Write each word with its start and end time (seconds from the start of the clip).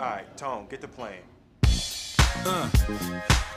Alright, 0.00 0.36
Tone, 0.36 0.66
get 0.70 0.80
the 0.80 0.86
plane. 0.86 1.22
Uh, 2.46 2.70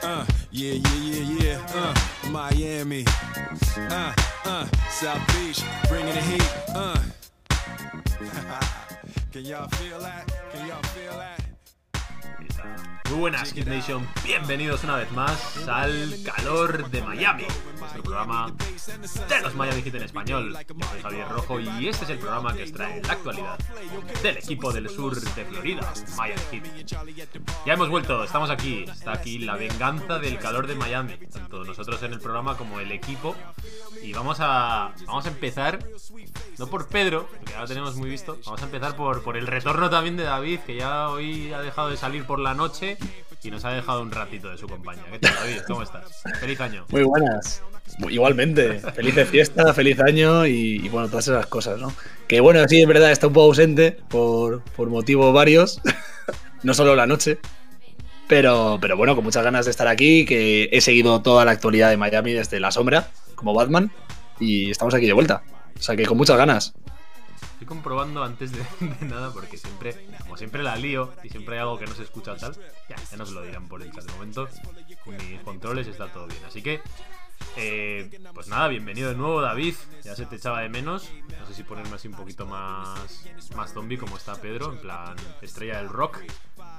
uh, 0.02 0.26
yeah, 0.50 0.72
yeah, 0.72 0.94
yeah, 0.96 1.38
yeah. 1.38 1.66
Uh, 1.72 1.94
Miami. 2.30 3.04
Uh, 3.76 4.12
uh, 4.44 4.66
South 4.90 5.24
Beach, 5.28 5.62
bringing 5.88 6.12
the 6.12 6.20
heat. 6.20 6.52
Uh. 6.74 6.98
Can 9.32 9.44
y'all 9.44 9.68
feel 9.68 10.00
that? 10.00 10.32
Can 10.52 10.66
y'all 10.66 10.82
feel 10.82 11.16
that? 11.16 11.42
Muy 13.10 13.20
buenas, 13.20 13.52
Kid 13.52 13.68
Nation. 13.68 14.08
Bienvenidos 14.24 14.82
una 14.82 14.96
vez 14.96 15.12
más 15.12 15.68
al 15.68 16.12
calor 16.24 16.90
de 16.90 17.02
Miami, 17.02 17.46
nuestro 17.78 18.02
programa 18.02 18.52
de 18.86 19.40
los 19.42 19.54
Miami 19.54 19.82
Heat 19.82 19.94
en 19.94 20.02
español. 20.02 20.56
Yo 20.66 20.86
soy 20.86 21.02
Javier 21.02 21.28
Rojo 21.28 21.60
y 21.60 21.88
este 21.88 22.04
es 22.04 22.10
el 22.10 22.18
programa 22.18 22.54
que 22.54 22.64
os 22.64 22.72
trae 22.72 23.00
la 23.02 23.12
actualidad 23.12 23.58
del 24.22 24.38
equipo 24.38 24.72
del 24.72 24.88
sur 24.88 25.14
de 25.14 25.44
Florida, 25.44 25.92
Miami 26.16 26.40
Heat. 26.50 26.86
Ya 27.64 27.74
hemos 27.74 27.88
vuelto, 27.88 28.24
estamos 28.24 28.50
aquí. 28.50 28.84
Está 28.84 29.12
aquí 29.12 29.38
la 29.38 29.56
venganza 29.56 30.18
del 30.18 30.38
calor 30.38 30.66
de 30.66 30.74
Miami, 30.74 31.16
tanto 31.32 31.64
nosotros 31.64 32.02
en 32.02 32.12
el 32.12 32.20
programa 32.20 32.56
como 32.56 32.80
el 32.80 32.90
equipo. 32.90 33.36
Y 34.02 34.12
vamos 34.12 34.38
a, 34.40 34.92
vamos 35.06 35.26
a 35.26 35.28
empezar, 35.28 35.78
no 36.58 36.66
por 36.66 36.88
Pedro, 36.88 37.28
que 37.44 37.52
ya 37.52 37.60
lo 37.60 37.68
tenemos 37.68 37.94
muy 37.94 38.10
visto, 38.10 38.38
vamos 38.44 38.62
a 38.62 38.64
empezar 38.64 38.96
por, 38.96 39.22
por 39.22 39.36
el 39.36 39.46
retorno 39.46 39.90
también 39.90 40.16
de 40.16 40.24
David, 40.24 40.60
que 40.60 40.74
ya 40.76 41.08
hoy 41.08 41.52
ha 41.52 41.60
dejado 41.60 41.88
de 41.88 41.96
salir 41.96 42.24
por 42.24 42.40
la 42.40 42.54
noche 42.54 42.98
y 43.42 43.50
nos 43.50 43.64
ha 43.64 43.70
dejado 43.70 44.02
un 44.02 44.10
ratito 44.10 44.50
de 44.50 44.58
su 44.58 44.68
compañía. 44.68 45.04
¿Qué 45.10 45.18
tal, 45.18 45.34
David? 45.34 45.62
¿Cómo 45.66 45.82
estás? 45.82 46.22
Feliz 46.38 46.60
año. 46.60 46.84
Muy 46.90 47.02
buenas. 47.02 47.62
Igualmente. 48.08 48.78
Feliz 48.78 49.14
de 49.14 49.26
fiesta, 49.26 49.74
feliz 49.74 49.98
año 50.00 50.46
y, 50.46 50.80
y, 50.84 50.88
bueno, 50.88 51.08
todas 51.08 51.28
esas 51.28 51.46
cosas, 51.46 51.80
¿no? 51.80 51.92
Que 52.28 52.40
bueno, 52.40 52.66
sí, 52.68 52.80
es 52.80 52.86
verdad, 52.86 53.10
está 53.10 53.26
un 53.26 53.32
poco 53.32 53.46
ausente 53.46 53.92
por, 54.08 54.62
por 54.62 54.88
motivos 54.88 55.34
varios, 55.34 55.80
no 56.62 56.74
solo 56.74 56.94
la 56.94 57.06
noche. 57.06 57.38
Pero, 58.28 58.78
pero 58.80 58.96
bueno, 58.96 59.14
con 59.14 59.24
muchas 59.24 59.42
ganas 59.42 59.64
de 59.64 59.72
estar 59.72 59.88
aquí, 59.88 60.24
que 60.24 60.68
he 60.72 60.80
seguido 60.80 61.20
toda 61.20 61.44
la 61.44 61.50
actualidad 61.50 61.90
de 61.90 61.96
Miami 61.96 62.32
desde 62.32 62.60
la 62.60 62.70
sombra, 62.70 63.10
como 63.34 63.52
Batman, 63.52 63.90
y 64.38 64.70
estamos 64.70 64.94
aquí 64.94 65.06
de 65.06 65.12
vuelta. 65.12 65.42
O 65.78 65.82
sea 65.82 65.96
que 65.96 66.06
con 66.06 66.16
muchas 66.16 66.36
ganas. 66.36 66.74
Estoy 67.52 67.66
comprobando 67.66 68.22
antes 68.22 68.52
de, 68.52 68.58
de, 69.00 69.06
nada 69.06 69.32
porque 69.32 69.56
siempre, 69.56 69.96
como 70.32 70.38
siempre 70.38 70.62
la 70.62 70.76
lío 70.76 71.12
y 71.22 71.28
siempre 71.28 71.56
hay 71.56 71.60
algo 71.60 71.78
que 71.78 71.84
no 71.84 71.94
se 71.94 72.04
escucha 72.04 72.34
tal, 72.38 72.56
ya, 72.88 72.96
ya 72.96 73.16
nos 73.18 73.32
lo 73.32 73.42
dirán 73.42 73.68
por 73.68 73.82
el 73.82 73.92
chat. 73.92 74.02
De 74.02 74.12
momento, 74.14 74.48
mis 75.04 75.40
controles 75.42 75.86
está 75.86 76.10
todo 76.10 76.26
bien. 76.26 76.42
Así 76.46 76.62
que, 76.62 76.80
eh, 77.58 78.08
pues 78.32 78.48
nada, 78.48 78.68
bienvenido 78.68 79.10
de 79.10 79.14
nuevo 79.14 79.42
David. 79.42 79.74
Ya 80.02 80.16
se 80.16 80.24
te 80.24 80.36
echaba 80.36 80.62
de 80.62 80.70
menos. 80.70 81.12
No 81.38 81.46
sé 81.46 81.52
si 81.52 81.64
ponerme 81.64 81.96
así 81.96 82.08
un 82.08 82.14
poquito 82.14 82.46
más, 82.46 83.26
más 83.54 83.74
zombie 83.74 83.98
como 83.98 84.16
está 84.16 84.34
Pedro, 84.36 84.72
en 84.72 84.78
plan 84.78 85.16
estrella 85.42 85.76
del 85.76 85.90
rock. 85.90 86.20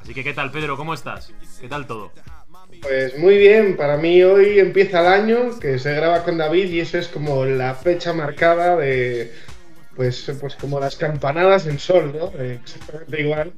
Así 0.01 0.15
que, 0.15 0.23
¿qué 0.23 0.33
tal 0.33 0.49
Pedro? 0.49 0.75
¿Cómo 0.75 0.95
estás? 0.95 1.31
¿Qué 1.61 1.69
tal 1.69 1.85
todo? 1.85 2.11
Pues 2.81 3.19
muy 3.19 3.37
bien, 3.37 3.77
para 3.77 3.97
mí 3.97 4.23
hoy 4.23 4.57
empieza 4.57 5.01
el 5.01 5.07
año 5.21 5.59
que 5.59 5.77
se 5.77 5.93
graba 5.93 6.23
con 6.23 6.39
David 6.39 6.71
y 6.71 6.79
eso 6.79 6.97
es 6.97 7.07
como 7.07 7.45
la 7.45 7.75
fecha 7.75 8.13
marcada 8.13 8.77
de, 8.77 9.31
pues, 9.95 10.31
pues 10.39 10.55
como 10.55 10.79
las 10.79 10.95
campanadas 10.95 11.65
en 11.67 11.79
sol, 11.79 12.13
¿no? 12.17 12.31
Eh, 12.39 12.59
exactamente 12.63 13.21
igual. 13.21 13.53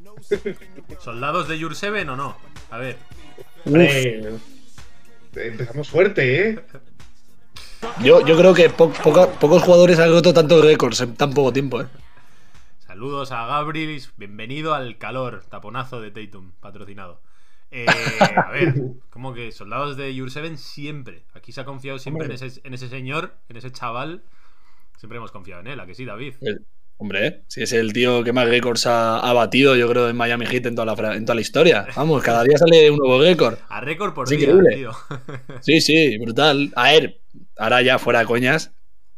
¿Soldados 1.00 1.48
de 1.48 1.60
Your 1.60 1.76
Seven 1.76 2.10
o 2.10 2.16
no? 2.16 2.38
A 2.72 2.78
ver. 2.78 2.98
Eh, 3.66 4.38
empezamos 5.36 5.90
fuerte, 5.90 6.50
¿eh? 6.50 6.60
Yo, 8.02 8.26
yo 8.26 8.38
creo 8.38 8.54
que 8.54 8.70
po 8.70 8.92
poca, 8.92 9.28
pocos 9.28 9.64
jugadores 9.64 10.00
han 10.00 10.12
roto 10.12 10.34
tantos 10.34 10.64
récords 10.64 11.02
en 11.02 11.16
tan 11.16 11.34
poco 11.34 11.54
tiempo, 11.54 11.82
¿eh? 11.82 11.88
Saludos 12.86 13.32
a 13.32 13.46
Gabriel, 13.46 14.02
bienvenido 14.18 14.74
al 14.74 14.98
calor, 14.98 15.44
taponazo 15.50 16.00
de 16.00 16.12
Tatum, 16.12 16.52
patrocinado. 16.62 17.20
Eh, 17.72 17.86
a 18.38 18.52
ver, 18.52 18.74
como 19.10 19.34
que 19.34 19.52
soldados 19.52 19.98
de 19.98 20.16
Your 20.16 20.32
Seven 20.32 20.58
siempre. 20.58 21.26
Aquí 21.34 21.52
se 21.52 21.62
ha 21.62 21.66
confiado 21.66 22.00
siempre 22.00 22.26
en 22.26 22.32
ese, 22.32 22.62
en 22.64 22.74
ese, 22.74 22.88
señor, 22.88 23.36
en 23.50 23.58
ese 23.58 23.72
chaval. 23.72 24.24
Siempre 24.98 25.18
hemos 25.18 25.32
confiado 25.32 25.62
en 25.62 25.68
él, 25.68 25.80
¿a 25.80 25.86
que 25.86 25.96
sí, 25.96 26.06
David? 26.06 26.34
El, 26.42 26.66
hombre, 26.98 27.44
si 27.48 27.62
es 27.62 27.74
el 27.74 27.94
tío 27.94 28.24
que 28.24 28.34
más 28.34 28.48
récords 28.48 28.88
ha, 28.88 29.20
ha, 29.20 29.34
batido, 29.34 29.76
yo 29.76 29.90
creo, 29.90 30.10
en 30.10 30.16
Miami 30.16 30.46
Heat 30.46 30.66
en 30.66 30.76
toda, 30.76 30.96
la, 30.96 31.16
en 31.16 31.26
toda 31.26 31.36
la 31.36 31.42
historia. 31.42 31.88
Vamos, 31.96 32.24
cada 32.24 32.44
día 32.44 32.58
sale 32.58 32.90
un 32.90 32.98
nuevo 32.98 33.20
récord. 33.22 33.58
A 33.70 33.82
récord 33.82 34.14
por 34.14 34.26
es 34.26 34.30
día, 34.32 34.50
increíble. 34.50 34.76
tío. 34.76 34.92
Sí, 35.62 35.82
sí, 35.82 36.18
brutal. 36.18 36.72
A 36.76 36.92
ver, 36.92 37.20
ahora 37.58 37.82
ya 37.82 38.00
fuera 38.00 38.20
de 38.20 38.26
coñas, 38.26 38.72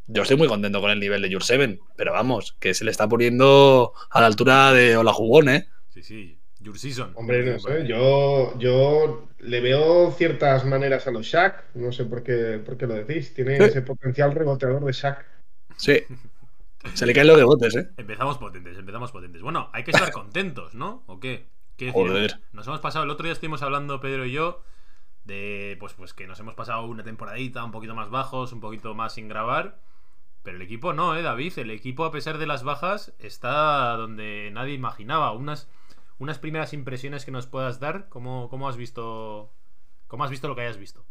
yo 0.07 0.21
estoy 0.21 0.37
muy 0.37 0.47
contento 0.47 0.79
con 0.81 0.89
el 0.89 0.99
nivel 0.99 1.21
de 1.21 1.29
Your 1.29 1.43
Seven, 1.43 1.79
pero 1.95 2.13
vamos, 2.13 2.55
que 2.59 2.73
se 2.73 2.85
le 2.85 2.91
está 2.91 3.07
poniendo 3.07 3.93
a 4.09 4.21
la 4.21 4.27
altura 4.27 4.71
de 4.71 4.95
Ola 4.95 5.11
Jugón, 5.11 5.49
¿eh? 5.49 5.67
Sí, 5.89 6.01
sí, 6.01 6.39
Your 6.59 6.79
Season. 6.79 7.11
Hombre, 7.15 7.43
no 7.43 7.59
sé, 7.59 7.85
yo, 7.85 8.57
yo 8.57 9.27
le 9.39 9.59
veo 9.59 10.11
ciertas 10.11 10.65
maneras 10.65 11.07
a 11.07 11.11
los 11.11 11.25
Shaq, 11.25 11.75
no 11.75 11.91
sé 11.91 12.05
por 12.05 12.23
qué, 12.23 12.61
por 12.65 12.77
qué 12.77 12.87
lo 12.87 12.93
decís, 12.95 13.33
tiene 13.33 13.57
ese 13.65 13.81
potencial 13.81 14.33
reboteador 14.33 14.85
de 14.85 14.93
Shaq. 14.93 15.25
Sí. 15.77 16.03
Se 16.93 17.05
le 17.05 17.13
caen 17.13 17.27
los 17.27 17.37
rebotes, 17.37 17.75
¿eh? 17.75 17.89
Empezamos 17.97 18.37
potentes, 18.37 18.77
empezamos 18.77 19.11
potentes. 19.11 19.41
Bueno, 19.41 19.69
hay 19.73 19.83
que 19.83 19.91
estar 19.91 20.11
contentos, 20.11 20.73
¿no? 20.73 21.03
¿O 21.07 21.19
qué? 21.19 21.47
¿Qué 21.75 21.91
Joder. 21.91 22.41
Nos 22.53 22.67
hemos 22.67 22.79
pasado, 22.79 23.05
el 23.05 23.11
otro 23.11 23.25
día 23.25 23.33
estuvimos 23.33 23.61
hablando 23.61 24.01
Pedro 24.01 24.25
y 24.25 24.31
yo 24.31 24.63
de 25.25 25.75
pues, 25.79 25.93
pues 25.93 26.13
que 26.13 26.25
nos 26.25 26.39
hemos 26.39 26.55
pasado 26.55 26.85
una 26.85 27.03
temporadita 27.03 27.63
un 27.63 27.71
poquito 27.71 27.93
más 27.93 28.09
bajos, 28.09 28.53
un 28.53 28.61
poquito 28.61 28.95
más 28.95 29.13
sin 29.13 29.27
grabar. 29.27 29.79
Pero 30.41 30.57
el 30.57 30.63
equipo 30.63 30.93
no, 30.93 31.15
¿eh, 31.15 31.21
David? 31.21 31.59
El 31.59 31.71
equipo, 31.71 32.05
a 32.05 32.11
pesar 32.11 32.37
de 32.37 32.47
las 32.47 32.63
bajas, 32.63 33.13
está 33.19 33.97
donde 33.97 34.49
nadie 34.53 34.73
imaginaba. 34.73 35.33
Unas, 35.33 35.67
unas 36.19 36.39
primeras 36.39 36.71
impresiones 36.73 37.25
que 37.25 37.31
nos 37.31 37.47
puedas 37.47 37.81
dar. 37.81 38.07
¿Cómo, 38.07 38.47
cómo 38.49 38.69
has 38.69 38.77
visto 38.77 39.51
cómo 40.07 40.23
has 40.23 40.31
visto 40.31 40.47
lo 40.47 40.55
que 40.55 40.61
hayas 40.61 40.77
visto? 40.77 41.05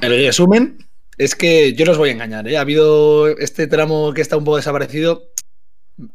El 0.00 0.12
resumen 0.24 0.78
es 1.18 1.34
que 1.34 1.74
yo 1.74 1.84
no 1.84 1.92
os 1.92 1.98
voy 1.98 2.10
a 2.10 2.12
engañar, 2.12 2.46
¿eh? 2.48 2.56
Ha 2.56 2.62
habido 2.62 3.28
este 3.28 3.66
tramo 3.66 4.14
que 4.14 4.22
está 4.22 4.36
un 4.36 4.44
poco 4.44 4.56
desaparecido. 4.56 5.32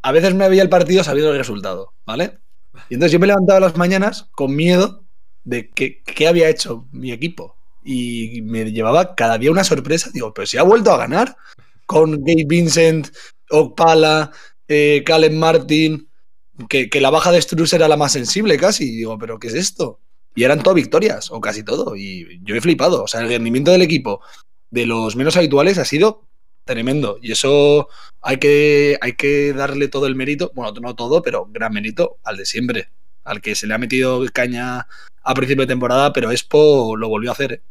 A 0.02 0.14
veces 0.14 0.34
me 0.34 0.46
había 0.46 0.64
el 0.64 0.70
partido 0.70 1.04
sabiendo 1.04 1.32
el 1.32 1.38
resultado, 1.38 1.94
¿vale? 2.06 2.40
Y 2.90 2.96
entonces 2.96 3.12
yo 3.12 3.20
me 3.20 3.28
levantaba 3.28 3.60
las 3.60 3.76
mañanas 3.76 4.30
con 4.32 4.56
miedo 4.56 5.04
de 5.44 5.70
qué 5.70 6.28
había 6.28 6.50
hecho 6.50 6.88
mi 6.92 7.12
equipo. 7.12 7.58
Y 7.84 8.42
me 8.44 8.72
llevaba 8.72 9.14
cada 9.14 9.38
día 9.38 9.52
una 9.52 9.66
sorpresa. 9.66 10.10
Digo, 10.14 10.34
pero 10.34 10.48
si 10.48 10.58
ha 10.58 10.64
vuelto 10.64 10.92
a 10.92 10.98
ganar 10.98 11.36
con 11.86 12.24
Gabe 12.24 12.46
Vincent, 12.48 13.10
Okpala, 13.50 14.32
eh, 14.70 15.04
Calen 15.06 15.38
Martin, 15.38 16.08
que, 16.70 16.90
la 17.02 17.10
baja 17.10 17.32
de 17.32 17.42
Struz 17.42 17.74
era 17.74 17.90
la 17.90 17.98
más 17.98 18.14
sensible 18.14 18.58
casi. 18.58 18.86
Digo, 18.86 19.18
pero 19.18 19.38
¿qué 19.38 19.48
es 19.48 19.54
esto? 19.54 20.00
Y 20.34 20.46
eran 20.46 20.64
todo 20.64 20.74
victorias, 20.74 21.30
o 21.30 21.42
casi 21.42 21.64
todo. 21.64 21.96
Y 21.98 22.40
yo 22.44 22.56
he 22.56 22.62
flipado. 22.62 23.04
O 23.04 23.08
sea, 23.08 23.20
el 23.20 23.28
rendimiento 23.28 23.72
del 23.72 23.82
equipo 23.82 24.22
de 24.74 24.88
los 24.88 25.16
menos 25.16 25.38
habituales 25.38 25.78
ha 25.78 25.86
sido 25.86 26.24
tremendo. 26.66 27.20
Y 27.22 27.32
eso 27.32 27.90
hay 28.22 28.38
que, 28.38 28.98
hay 29.02 29.14
que 29.14 29.54
darle 29.54 29.88
todo 29.88 30.08
el 30.08 30.16
mérito, 30.16 30.52
bueno, 30.56 30.74
no 30.82 30.96
todo, 30.96 31.22
pero 31.22 31.46
gran 31.52 31.74
mérito 31.74 32.18
al 32.24 32.38
de 32.38 32.48
siempre. 32.48 32.90
Al 33.24 33.40
que 33.40 33.54
se 33.54 33.68
le 33.68 33.76
ha 33.76 33.78
metido 33.78 34.26
caña 34.34 34.88
a 35.22 35.34
principio 35.36 35.62
de 35.62 35.68
temporada, 35.68 36.12
pero 36.12 36.32
Expo 36.32 36.98
lo 36.98 37.08
volvió 37.08 37.30
a 37.30 37.34
hacer. 37.34 37.54
¿eh? 37.54 37.62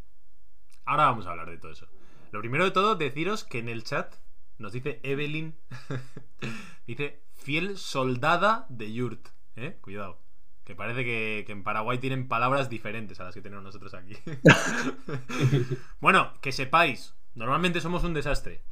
Ahora 0.85 1.07
vamos 1.07 1.27
a 1.27 1.31
hablar 1.31 1.51
de 1.51 1.59
todo 1.59 1.73
eso. 1.73 1.89
Lo 2.31 2.41
primero 2.41 2.65
de 2.65 2.71
todo, 2.71 2.95
deciros 2.95 3.43
que 3.43 3.59
en 3.59 3.69
el 3.69 3.83
chat 3.83 4.15
nos 4.59 4.73
dice 4.73 5.01
Evelyn, 5.03 5.57
dice 6.87 7.21
fiel 7.35 7.77
soldada 7.79 8.65
de 8.69 8.93
Yurt. 8.93 9.29
¿Eh? 9.57 9.77
Cuidado. 9.81 10.19
Que 10.65 10.75
parece 10.75 11.05
que, 11.05 11.45
que, 11.47 11.53
en 11.53 11.65
Paraguay 11.65 11.99
tienen 11.99 12.28
palabras 12.28 12.69
diferentes 12.69 13.19
a 13.21 13.25
las 13.25 13.34
que 13.34 13.43
tenemos 13.43 13.65
nosotros 13.65 13.95
aquí. 13.95 14.17
bueno, 16.00 16.33
que 16.41 16.53
sepáis, 16.53 17.15
normalmente 17.34 17.81
somos 17.81 18.05
un 18.05 18.15
desastre. 18.15 18.62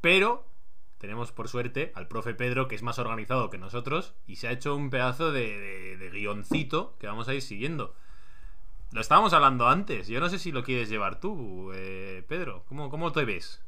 Pero 0.00 0.46
tenemos 0.98 1.32
por 1.32 1.48
suerte 1.48 1.92
al 1.94 2.08
profe 2.08 2.34
Pedro, 2.34 2.68
que 2.68 2.74
es 2.74 2.82
más 2.82 2.98
organizado 2.98 3.48
que 3.48 3.56
nosotros, 3.56 4.14
y 4.26 4.36
se 4.36 4.48
ha 4.48 4.52
hecho 4.52 4.76
un 4.76 4.90
pedazo 4.90 5.32
de, 5.32 5.58
de, 5.58 5.96
de 5.96 6.10
guioncito 6.10 6.96
que 6.98 7.06
vamos 7.06 7.28
a 7.28 7.34
ir 7.34 7.40
siguiendo. 7.40 7.94
Lo 8.92 9.00
estábamos 9.00 9.32
hablando 9.32 9.68
antes. 9.68 10.08
Yo 10.08 10.20
no 10.20 10.28
sé 10.28 10.38
si 10.38 10.50
lo 10.50 10.64
quieres 10.64 10.88
llevar 10.88 11.20
tú, 11.20 11.70
eh, 11.74 12.24
Pedro. 12.28 12.64
¿Cómo, 12.68 12.90
¿Cómo 12.90 13.12
te 13.12 13.24
ves? 13.24 13.62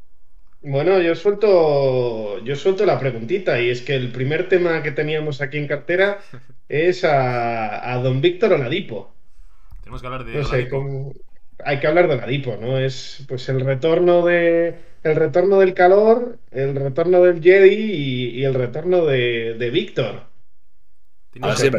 Bueno, 0.64 1.00
yo 1.00 1.14
suelto, 1.14 2.38
yo 2.44 2.54
suelto 2.54 2.86
la 2.86 2.98
preguntita 2.98 3.60
y 3.60 3.68
es 3.68 3.82
que 3.82 3.96
el 3.96 4.12
primer 4.12 4.48
tema 4.48 4.82
que 4.82 4.92
teníamos 4.92 5.40
aquí 5.40 5.58
en 5.58 5.66
cartera 5.66 6.20
es 6.68 7.04
a, 7.04 7.92
a 7.92 7.98
don 7.98 8.20
Víctor 8.20 8.52
Oladipo. 8.52 9.12
Tenemos 9.80 10.00
que 10.00 10.06
hablar 10.06 10.24
de 10.24 10.34
no 10.34 10.44
sé, 10.44 10.68
con, 10.68 11.12
hay 11.64 11.80
que 11.80 11.86
hablar 11.88 12.06
de 12.06 12.14
Oladipo, 12.14 12.56
¿no? 12.60 12.78
Es 12.78 13.24
pues 13.28 13.48
el 13.48 13.60
retorno 13.60 14.24
de 14.24 14.76
el 15.02 15.16
retorno 15.16 15.58
del 15.58 15.74
calor, 15.74 16.38
el 16.52 16.76
retorno 16.76 17.22
del 17.22 17.42
Jedi 17.42 17.74
y, 17.74 18.28
y 18.40 18.44
el 18.44 18.54
retorno 18.54 19.04
de, 19.04 19.54
de 19.58 19.70
Víctor. 19.70 20.22
Ah, 21.40 21.56
sí. 21.56 21.70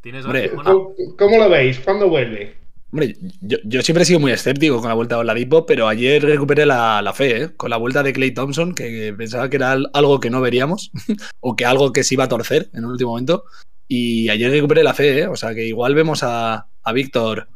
¿Tienes 0.00 0.24
¿cómo, 0.24 0.94
¿Cómo 1.18 1.38
lo 1.38 1.50
veis? 1.50 1.80
¿Cuándo 1.80 2.08
vuelve? 2.08 2.59
Hombre, 2.92 3.16
yo, 3.40 3.58
yo, 3.64 3.82
siempre 3.82 4.02
he 4.02 4.06
sido 4.06 4.18
muy 4.20 4.32
escéptico 4.32 4.80
con 4.80 4.88
la 4.88 4.94
vuelta 4.94 5.14
de 5.14 5.20
Oladipo, 5.20 5.64
pero 5.64 5.86
ayer 5.86 6.22
recuperé 6.24 6.66
la, 6.66 7.00
la 7.02 7.12
fe, 7.12 7.42
¿eh? 7.44 7.56
Con 7.56 7.70
la 7.70 7.76
vuelta 7.76 8.02
de 8.02 8.12
Clay 8.12 8.32
Thompson, 8.32 8.74
que 8.74 9.14
pensaba 9.16 9.48
que 9.48 9.56
era 9.56 9.72
algo 9.92 10.18
que 10.18 10.28
no 10.30 10.40
veríamos, 10.40 10.90
o 11.40 11.54
que 11.54 11.64
algo 11.64 11.92
que 11.92 12.02
se 12.02 12.14
iba 12.14 12.24
a 12.24 12.28
torcer 12.28 12.68
en 12.72 12.84
un 12.84 12.92
último 12.92 13.10
momento. 13.10 13.44
Y 13.86 14.28
ayer 14.28 14.50
recuperé 14.50 14.82
la 14.82 14.94
fe, 14.94 15.20
¿eh? 15.20 15.26
O 15.28 15.36
sea 15.36 15.54
que 15.54 15.64
igual 15.66 15.94
vemos 15.94 16.22
a, 16.24 16.66
a 16.82 16.92
Víctor 16.92 17.48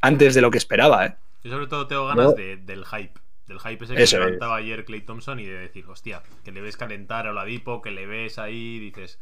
antes 0.00 0.34
de 0.34 0.40
lo 0.40 0.50
que 0.50 0.58
esperaba, 0.58 1.06
¿eh? 1.06 1.16
Yo 1.44 1.50
sobre 1.50 1.66
todo 1.66 1.86
tengo 1.86 2.06
ganas 2.06 2.24
No. 2.26 2.32
de- 2.32 2.56
del 2.56 2.84
hype. 2.86 3.12
Del 3.46 3.58
hype 3.58 3.84
ese 3.84 3.94
que 3.94 4.02
Eso 4.04 4.18
levantaba 4.20 4.56
ayer 4.56 4.84
Clay 4.86 5.00
Thompson 5.02 5.38
y 5.40 5.44
de 5.44 5.54
decir, 5.58 5.84
hostia, 5.88 6.22
que 6.44 6.52
le 6.52 6.60
ves 6.62 6.76
calentar 6.76 7.26
a 7.26 7.30
Oladipo, 7.32 7.82
que 7.82 7.90
le 7.90 8.06
ves 8.06 8.38
ahí, 8.38 8.78
dices, 8.78 9.18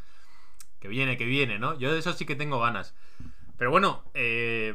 que 0.78 0.86
viene, 0.88 1.16
que 1.16 1.24
viene, 1.24 1.58
¿no? 1.58 1.76
Yo 1.78 1.92
de 1.92 1.98
eso 1.98 2.12
sí 2.12 2.24
que 2.26 2.36
tengo 2.36 2.60
ganas. 2.60 2.94
Pero 3.58 3.70
bueno, 3.70 4.04
eh, 4.14 4.74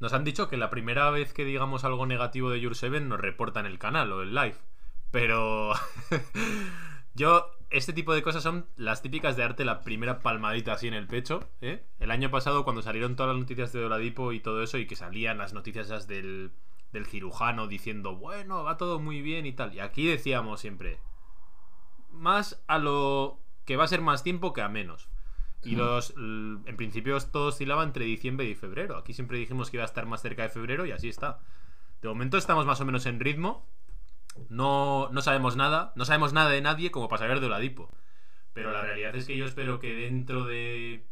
nos 0.00 0.14
han 0.14 0.24
dicho 0.24 0.48
que 0.48 0.56
la 0.56 0.70
primera 0.70 1.10
vez 1.10 1.32
que 1.32 1.44
digamos 1.44 1.84
algo 1.84 2.06
negativo 2.06 2.50
de 2.50 2.60
Your 2.60 2.74
Seven 2.74 3.08
nos 3.08 3.20
reportan 3.20 3.66
el 3.66 3.78
canal 3.78 4.10
o 4.12 4.22
el 4.22 4.34
live. 4.34 4.56
Pero 5.10 5.72
yo, 7.14 7.50
este 7.68 7.92
tipo 7.92 8.14
de 8.14 8.22
cosas 8.22 8.42
son 8.42 8.66
las 8.76 9.02
típicas 9.02 9.36
de 9.36 9.42
darte 9.42 9.64
la 9.64 9.82
primera 9.82 10.20
palmadita 10.20 10.72
así 10.72 10.88
en 10.88 10.94
el 10.94 11.06
pecho. 11.06 11.44
¿eh? 11.60 11.84
El 11.98 12.10
año 12.10 12.30
pasado, 12.30 12.64
cuando 12.64 12.80
salieron 12.80 13.14
todas 13.14 13.34
las 13.34 13.40
noticias 13.40 13.72
de 13.72 13.84
Oladipo 13.84 14.32
y 14.32 14.40
todo 14.40 14.62
eso, 14.62 14.78
y 14.78 14.86
que 14.86 14.96
salían 14.96 15.36
las 15.36 15.52
noticias 15.52 16.06
del, 16.06 16.52
del 16.92 17.06
cirujano 17.06 17.66
diciendo, 17.66 18.16
bueno, 18.16 18.64
va 18.64 18.78
todo 18.78 19.00
muy 19.00 19.20
bien 19.20 19.44
y 19.44 19.52
tal. 19.52 19.74
Y 19.74 19.80
aquí 19.80 20.06
decíamos 20.06 20.60
siempre, 20.60 20.98
más 22.10 22.62
a 22.68 22.78
lo 22.78 23.38
que 23.66 23.76
va 23.76 23.84
a 23.84 23.88
ser 23.88 24.00
más 24.00 24.22
tiempo 24.22 24.54
que 24.54 24.62
a 24.62 24.68
menos. 24.70 25.10
Y 25.62 25.76
los, 25.76 26.14
en 26.16 26.74
principio 26.76 27.18
todo 27.20 27.48
oscilaba 27.48 27.82
entre 27.84 28.04
diciembre 28.06 28.46
y 28.46 28.54
febrero. 28.54 28.96
Aquí 28.96 29.12
siempre 29.12 29.38
dijimos 29.38 29.70
que 29.70 29.76
iba 29.76 29.84
a 29.84 29.86
estar 29.86 30.06
más 30.06 30.22
cerca 30.22 30.42
de 30.42 30.48
febrero 30.48 30.86
y 30.86 30.92
así 30.92 31.08
está. 31.08 31.38
De 32.00 32.08
momento 32.08 32.38
estamos 32.38 32.64
más 32.64 32.80
o 32.80 32.84
menos 32.86 33.04
en 33.06 33.20
ritmo. 33.20 33.66
No, 34.48 35.08
no 35.12 35.20
sabemos 35.22 35.56
nada. 35.56 35.92
No 35.96 36.04
sabemos 36.04 36.32
nada 36.32 36.50
de 36.50 36.62
nadie 36.62 36.90
como 36.90 37.08
para 37.08 37.20
saber 37.20 37.40
de 37.40 37.46
Oladipo. 37.46 37.90
Pero 38.54 38.70
la 38.72 38.82
realidad 38.82 39.14
es 39.16 39.26
que 39.26 39.36
yo 39.36 39.44
espero 39.44 39.78
que 39.80 39.92
dentro 39.92 40.44
de 40.44 41.04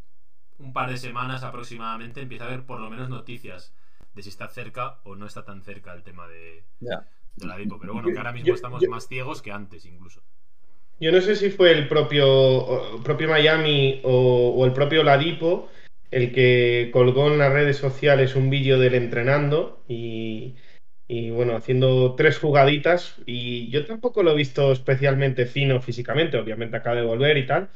un 0.59 0.73
par 0.73 0.89
de 0.91 0.97
semanas 0.97 1.43
aproximadamente 1.45 2.21
empiece 2.23 2.45
a 2.45 2.47
haber 2.47 2.65
por 2.65 2.81
lo 2.81 2.91
menos 2.91 3.09
noticias 3.11 3.75
de 4.15 4.23
si 4.23 4.29
está 4.31 4.49
cerca 4.49 4.99
o 5.05 5.15
no 5.15 5.27
está 5.27 5.45
tan 5.45 5.63
cerca 5.63 5.93
el 5.93 6.03
tema 6.03 6.27
de, 6.27 6.65
Ya. 6.81 7.07
de 7.37 7.45
Oladipo. 7.45 7.79
Pero 7.79 7.93
bueno, 7.93 8.09
que 8.09 8.17
ahora 8.19 8.33
mismo 8.33 8.49
Yo- 8.49 8.55
estamos 8.55 8.83
yo- 8.83 8.91
más 8.91 9.07
ciegos 9.07 9.43
que 9.43 9.53
antes 9.53 9.85
incluso. 9.85 10.23
Yo 11.01 11.13
no 11.13 11.21
sé 11.21 11.37
si 11.37 11.51
fue 11.51 11.73
el 11.73 11.89
propio, 11.89 13.01
propio 13.03 13.29
Miami 13.29 14.01
o, 14.05 14.55
o 14.57 14.65
el 14.65 14.73
propio 14.73 15.03
Ladipo 15.03 15.69
el 16.11 16.33
que 16.33 16.91
colgó 16.93 17.29
en 17.29 17.39
las 17.39 17.53
redes 17.53 17.77
sociales 17.77 18.35
un 18.35 18.51
vídeo 18.51 18.79
del 18.79 18.95
entrenando 18.95 19.83
y, 19.89 20.55
y, 21.07 21.31
bueno, 21.31 21.57
haciendo 21.57 22.15
tres 22.15 22.39
jugaditas. 22.39 23.17
Y 23.27 23.71
yo 23.71 23.85
tampoco 23.87 24.23
lo 24.23 24.33
he 24.33 24.37
visto 24.37 24.73
especialmente 24.73 25.47
fino 25.47 25.81
físicamente, 25.81 26.39
obviamente 26.39 26.77
acaba 26.77 26.97
de 26.97 27.07
volver 27.07 27.37
y 27.37 27.47
tal, 27.47 27.69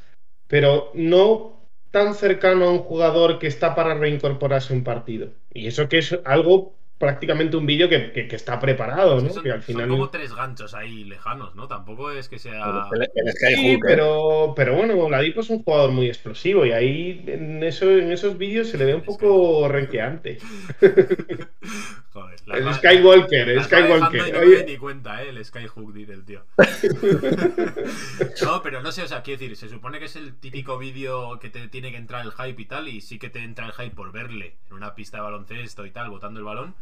pero 0.47 0.91
no 0.95 1.69
tan 1.91 2.15
cercano 2.15 2.65
a 2.65 2.71
un 2.71 2.79
jugador 2.79 3.39
que 3.39 3.47
está 3.47 3.75
para 3.75 3.93
reincorporarse 3.93 4.73
a 4.73 4.77
un 4.77 4.83
partido. 4.83 5.29
Y 5.53 5.67
eso 5.67 5.87
que 5.87 5.99
es 5.99 6.19
algo 6.25 6.75
prácticamente 7.05 7.57
un 7.57 7.65
vídeo 7.65 7.89
que, 7.89 8.11
que- 8.11 8.27
que 8.27 8.35
está 8.35 8.59
preparado, 8.59 9.17
Es 9.17 9.23
que 9.23 9.27
¿no? 9.29 9.33
son, 9.35 9.43
que 9.43 9.51
al 9.51 9.61
son 9.61 9.65
final... 9.75 9.89
como 9.89 10.09
tres 10.09 10.33
ganchos 10.33 10.73
ahí 10.73 11.03
lejanos, 11.03 11.55
¿no? 11.55 11.67
Tampoco 11.67 12.11
es 12.11 12.29
que 12.29 12.39
sea. 12.39 12.89
El, 12.91 13.01
el 13.03 13.33
Sí, 13.33 13.73
¿eh? 13.73 13.79
pero, 13.81 14.53
pero 14.55 14.75
bueno, 14.75 14.95
Oladipo 14.97 15.41
es 15.41 15.49
un 15.49 15.63
jugador 15.63 15.91
muy 15.91 16.07
explosivo 16.07 16.65
y 16.65 16.71
ahí 16.71 17.23
en, 17.27 17.63
eso, 17.63 17.89
en 17.91 18.11
esos 18.11 18.37
vídeos 18.37 18.67
se 18.69 18.77
le 18.77 18.85
ve 18.85 18.95
un 18.95 19.01
poco 19.03 19.67
renqueante. 19.67 20.37
Joder, 22.13 22.39
El 22.53 22.73
Skywalker, 22.75 23.49
el 23.49 23.63
Skywalker. 23.63 24.33
no 24.33 24.39
me 24.45 24.63
ni 24.63 24.77
cuenta, 24.77 25.23
¿eh? 25.23 25.29
El 25.29 25.43
Skyhook, 25.43 25.93
dice 25.93 26.13
el 26.13 26.23
tío. 26.23 26.43
no, 28.43 28.61
pero 28.61 28.81
no 28.81 28.91
sé, 28.91 29.03
o 29.03 29.07
sea, 29.07 29.23
quiero 29.23 29.39
decir, 29.39 29.55
se 29.57 29.69
supone 29.69 29.99
que 29.99 30.05
es 30.05 30.15
el 30.15 30.35
típico 30.35 30.77
vídeo 30.77 31.39
que 31.39 31.49
te 31.49 31.67
tiene 31.69 31.91
que 31.91 31.97
entrar 31.97 32.25
el 32.25 32.31
hype 32.31 32.61
y 32.61 32.65
tal, 32.65 32.87
y 32.87 33.01
sí 33.01 33.17
que 33.19 33.29
te 33.29 33.39
entra 33.43 33.65
el 33.65 33.73
hype 33.73 33.95
por 33.95 34.11
verle 34.11 34.57
en 34.69 34.73
una 34.75 34.95
pista 34.95 35.17
de 35.17 35.23
baloncesto 35.23 35.85
y 35.85 35.91
tal, 35.91 36.09
botando 36.09 36.39
el 36.39 36.45
balón. 36.45 36.75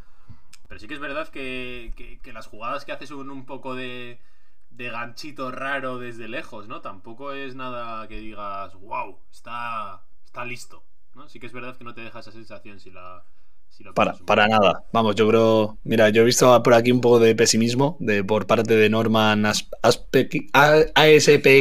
Pero 0.72 0.80
sí 0.80 0.88
que 0.88 0.94
es 0.94 1.02
verdad 1.02 1.28
que, 1.28 1.92
que- 1.98 2.20
que 2.20 2.32
las 2.32 2.48
jugadas 2.48 2.86
que 2.86 2.94
hace 2.94 3.06
son 3.06 3.30
un 3.30 3.46
poco 3.46 3.76
de, 3.76 4.20
de 4.70 4.90
ganchito 4.90 5.52
raro 5.52 6.00
desde 6.00 6.30
lejos, 6.30 6.70
¿no? 6.70 6.80
Tampoco 6.80 7.34
es 7.34 7.56
nada 7.56 8.08
que 8.08 8.20
digas, 8.20 8.74
wow, 8.76 9.18
está, 9.30 10.02
está 10.24 10.46
listo, 10.46 10.82
¿no? 11.14 11.28
Sí 11.28 11.42
que 11.42 11.48
es 11.48 11.52
verdad 11.52 11.76
que 11.76 11.84
no 11.84 11.94
te 11.94 12.00
deja 12.00 12.22
esa 12.22 12.32
sensación 12.32 12.80
si 12.80 12.90
la... 12.90 13.22
Si 13.68 13.84
Para, 13.84 14.14
para 14.14 14.48
nada. 14.48 14.86
Vamos, 14.94 15.16
yo 15.16 15.28
creo. 15.28 15.78
Mira, 15.84 16.08
yo 16.08 16.22
he 16.22 16.26
visto 16.26 16.64
por 16.64 16.74
aquí 16.74 16.94
un 16.94 17.02
poco 17.02 17.20
de 17.20 17.36
pesimismo 17.36 17.98
de, 18.00 18.24
por 18.24 18.48
parte 18.48 18.74
de 18.78 18.90
Norman 18.90 19.46
As- 19.46 19.70
Aspec- 19.84 20.50
A- 20.54 20.78
Yo 20.78 20.86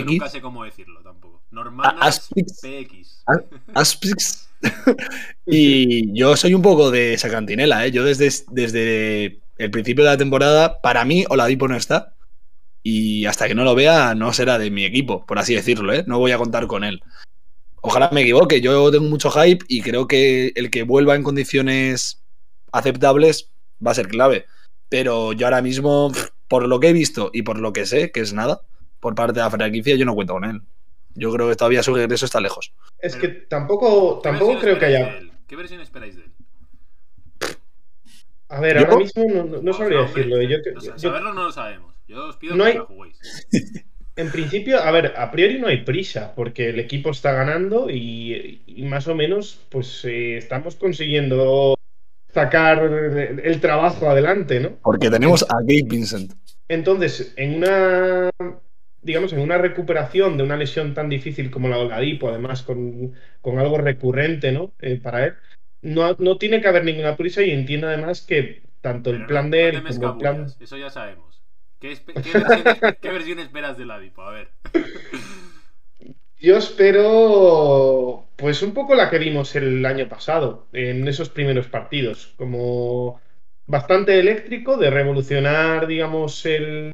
nunca 0.04 0.26
ASPX. 0.26 0.30
sé 0.30 0.40
cómo 0.40 0.62
decirlo 0.62 1.02
tampoco. 1.02 1.42
Normanas 1.50 2.30
Aspix. 2.30 3.24
Aspix. 3.74 4.49
y 5.46 6.12
yo 6.18 6.36
soy 6.36 6.54
un 6.54 6.62
poco 6.62 6.90
de 6.90 7.14
esa 7.14 7.30
cantinela, 7.30 7.86
¿eh? 7.86 7.90
Yo 7.90 8.04
desde, 8.04 8.30
desde 8.50 9.40
el 9.58 9.70
principio 9.70 10.04
de 10.04 10.10
la 10.10 10.16
temporada, 10.16 10.80
para 10.80 11.04
mí 11.04 11.24
Oladipo 11.28 11.68
no 11.68 11.76
está. 11.76 12.14
Y 12.82 13.26
hasta 13.26 13.46
que 13.46 13.54
no 13.54 13.64
lo 13.64 13.74
vea, 13.74 14.14
no 14.14 14.32
será 14.32 14.58
de 14.58 14.70
mi 14.70 14.84
equipo, 14.84 15.26
por 15.26 15.38
así 15.38 15.54
decirlo, 15.54 15.92
¿eh? 15.92 16.04
No 16.06 16.18
voy 16.18 16.32
a 16.32 16.38
contar 16.38 16.66
con 16.66 16.82
él. 16.82 17.02
Ojalá 17.82 18.10
me 18.12 18.22
equivoque, 18.22 18.60
yo 18.60 18.90
tengo 18.90 19.06
mucho 19.06 19.30
hype 19.30 19.64
y 19.68 19.82
creo 19.82 20.06
que 20.06 20.52
el 20.54 20.70
que 20.70 20.82
vuelva 20.82 21.14
en 21.14 21.22
condiciones 21.22 22.22
aceptables 22.72 23.50
va 23.84 23.90
a 23.90 23.94
ser 23.94 24.08
clave. 24.08 24.46
Pero 24.88 25.32
yo 25.32 25.46
ahora 25.46 25.62
mismo, 25.62 26.12
por 26.48 26.66
lo 26.66 26.80
que 26.80 26.88
he 26.88 26.92
visto 26.92 27.30
y 27.32 27.42
por 27.42 27.58
lo 27.58 27.72
que 27.72 27.86
sé, 27.86 28.10
que 28.10 28.20
es 28.20 28.32
nada, 28.32 28.62
por 28.98 29.14
parte 29.14 29.34
de 29.34 29.40
la 29.40 29.50
franquicia, 29.50 29.96
yo 29.96 30.04
no 30.04 30.14
cuento 30.14 30.34
con 30.34 30.44
él. 30.44 30.62
Yo 31.14 31.32
creo 31.32 31.48
que 31.48 31.56
todavía 31.56 31.82
su 31.82 31.94
regreso 31.94 32.24
está 32.24 32.40
lejos. 32.40 32.72
es 33.00 33.16
que 33.16 33.28
tampoco, 33.28 34.20
¿Qué 34.22 34.28
tampoco 34.28 34.58
creo 34.58 34.78
que 34.78 34.86
haya. 34.86 35.18
¿Qué 35.46 35.56
versión 35.56 35.80
esperáis 35.80 36.16
de 36.16 36.22
él? 36.22 36.30
A 38.48 38.60
ver, 38.60 38.78
¿Yo? 38.78 38.84
ahora 38.86 38.96
mismo 38.96 39.24
no, 39.32 39.62
no- 39.62 39.72
sabría 39.72 40.00
hombre, 40.00 40.24
decirlo. 40.24 40.42
Yo, 40.42 40.56
o 40.76 40.80
sea, 40.80 40.92
yo- 40.96 40.98
saberlo 40.98 41.32
no 41.34 41.44
lo 41.44 41.52
sabemos. 41.52 41.94
Yo 42.08 42.26
os 42.26 42.36
pido 42.36 42.56
No 42.56 42.64
que 42.64 42.70
hay- 42.70 42.78
la 42.78 42.84
juguéis. 42.84 43.18
en 44.16 44.30
principio, 44.32 44.80
a 44.82 44.90
ver, 44.90 45.14
a 45.16 45.30
priori 45.30 45.60
no 45.60 45.68
hay 45.68 45.84
prisa, 45.84 46.34
porque 46.34 46.70
el 46.70 46.80
equipo 46.80 47.10
está 47.10 47.32
ganando 47.32 47.88
y, 47.90 48.62
y 48.66 48.82
más 48.84 49.06
o 49.06 49.14
menos, 49.14 49.60
pues 49.70 50.04
eh, 50.04 50.36
estamos 50.36 50.74
consiguiendo 50.76 51.76
sacar 52.34 52.82
el, 52.84 53.40
el 53.40 53.60
trabajo 53.60 54.08
adelante, 54.10 54.58
¿no? 54.60 54.70
Porque 54.82 55.10
tenemos 55.10 55.42
a 55.44 55.54
Gabe 55.60 55.82
Vincent. 55.86 56.32
Entonces, 56.68 57.32
en 57.36 57.54
una, 57.56 58.30
digamos, 59.02 59.32
en 59.32 59.40
una 59.40 59.58
recuperación 59.58 60.36
de 60.36 60.42
una 60.44 60.56
lesión 60.56 60.94
tan 60.94 61.08
difícil 61.08 61.50
como 61.50 61.68
la 61.68 61.76
de 61.76 61.84
Oladipo, 61.84 62.28
además 62.28 62.62
con, 62.62 63.14
con 63.40 63.58
algo 63.58 63.78
recurrente, 63.78 64.52
¿no? 64.52 64.72
Eh, 64.80 65.00
para 65.02 65.26
él, 65.26 65.34
no, 65.82 66.14
no 66.18 66.38
tiene 66.38 66.60
que 66.60 66.68
haber 66.68 66.84
ninguna 66.84 67.16
prisa 67.16 67.42
y 67.42 67.50
entiendo 67.50 67.86
además 67.88 68.22
que 68.22 68.62
tanto 68.80 69.10
el 69.10 69.26
plan 69.26 69.46
no- 69.50 69.56
de 69.56 69.68
él 69.68 69.82
como 69.84 70.12
el 70.12 70.18
plan... 70.18 70.46
Eso 70.60 70.76
ya 70.76 70.90
sabemos. 70.90 71.42
¿Qué, 71.80 71.88
versión, 71.88 72.94
qué 73.00 73.10
versión 73.10 73.38
esperas 73.38 73.78
de 73.78 73.86
Ladipo? 73.86 74.22
A 74.22 74.30
ver. 74.32 74.48
Yo 76.38 76.56
espero, 76.56 78.26
pues 78.36 78.62
un 78.62 78.72
poco 78.72 78.94
la 78.94 79.10
que 79.10 79.18
vimos 79.18 79.54
el 79.56 79.84
año 79.84 80.08
pasado, 80.08 80.68
en 80.72 81.06
esos 81.06 81.28
primeros 81.28 81.68
partidos, 81.68 82.32
como 82.38 83.20
bastante 83.66 84.18
eléctrico, 84.18 84.78
de 84.78 84.90
revolucionar, 84.90 85.86
digamos, 85.86 86.46
el, 86.46 86.92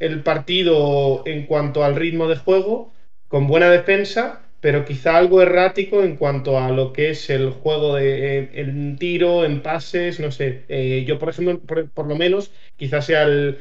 el 0.00 0.22
partido 0.24 1.22
en 1.26 1.46
cuanto 1.46 1.84
al 1.84 1.96
ritmo 1.96 2.28
de 2.28 2.36
juego, 2.36 2.92
con 3.28 3.46
buena 3.46 3.70
defensa, 3.70 4.42
pero 4.60 4.84
quizá 4.84 5.16
algo 5.18 5.42
errático 5.42 6.02
en 6.02 6.16
cuanto 6.16 6.58
a 6.58 6.70
lo 6.72 6.92
que 6.92 7.10
es 7.10 7.30
el 7.30 7.50
juego 7.52 7.96
de 7.96 8.38
eh, 8.40 8.50
en 8.54 8.96
tiro, 8.98 9.44
en 9.44 9.62
pases, 9.62 10.20
no 10.20 10.32
sé. 10.32 10.64
Eh, 10.68 11.04
yo, 11.06 11.18
por 11.18 11.30
ejemplo, 11.30 11.60
por, 11.62 11.90
por 11.90 12.06
lo 12.08 12.16
menos, 12.16 12.52
quizás 12.76 13.06
sea 13.06 13.22
el, 13.24 13.58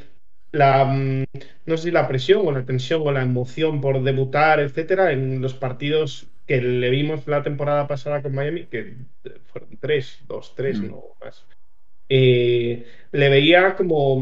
la, 0.52 0.86
mm, 0.86 1.26
no 1.66 1.78
sé 1.78 1.84
si 1.86 1.92
la 1.92 2.08
presión 2.08 2.48
o 2.48 2.52
la 2.52 2.66
tensión 2.66 3.02
o 3.06 3.12
la 3.12 3.22
emoción 3.24 3.82
por 3.82 4.02
debutar, 4.04 4.60
etcétera, 4.60 5.12
en 5.12 5.42
los 5.42 5.54
partidos 5.54 6.28
que 6.48 6.62
le 6.62 6.90
vimos 6.90 7.28
la 7.28 7.44
temporada 7.44 7.88
pasada 7.88 8.22
con 8.24 8.34
Miami, 8.34 8.66
que 8.66 8.96
fueron 9.46 9.78
tres, 9.80 10.20
dos, 10.28 10.56
tres, 10.56 10.80
Mm. 10.80 10.88
no 10.88 11.04
más. 11.22 11.46
Eh, 12.10 12.86
le 13.12 13.30
veía 13.30 13.76
como, 13.76 14.22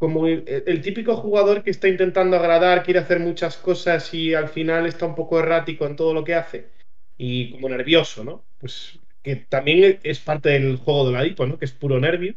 como 0.00 0.26
el, 0.26 0.80
típico 0.80 1.14
jugador 1.14 1.62
que 1.62 1.68
está 1.68 1.86
intentando 1.86 2.34
agradar, 2.34 2.82
quiere 2.82 3.00
hacer 3.00 3.20
muchas 3.20 3.58
cosas 3.58 4.14
y 4.14 4.32
al 4.32 4.48
final 4.48 4.86
está 4.86 5.04
un 5.04 5.14
poco 5.14 5.38
errático 5.38 5.86
en 5.86 5.94
todo 5.94 6.14
lo 6.14 6.24
que 6.24 6.34
hace 6.34 6.70
y 7.18 7.50
como 7.50 7.68
nervioso, 7.68 8.24
¿no? 8.24 8.42
Pues 8.58 8.98
que 9.22 9.36
también 9.36 10.00
es 10.02 10.18
parte 10.20 10.48
del 10.48 10.78
juego 10.78 11.06
de 11.06 11.12
la 11.12 11.22
Dipo, 11.22 11.46
¿no? 11.46 11.58
Que 11.58 11.66
es 11.66 11.72
puro 11.72 12.00
nervio. 12.00 12.34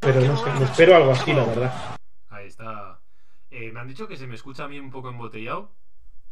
Pero 0.00 0.22
no 0.22 0.34
sé, 0.34 0.50
me 0.58 0.64
espero 0.64 0.96
algo 0.96 1.10
así, 1.10 1.34
la 1.34 1.44
verdad. 1.44 1.96
Ahí 2.30 2.46
está. 2.46 2.98
Eh, 3.50 3.70
me 3.70 3.80
han 3.80 3.88
dicho 3.88 4.08
que 4.08 4.16
se 4.16 4.26
me 4.26 4.34
escucha 4.34 4.64
a 4.64 4.68
mí 4.68 4.78
un 4.78 4.90
poco 4.90 5.10
embotellado. 5.10 5.70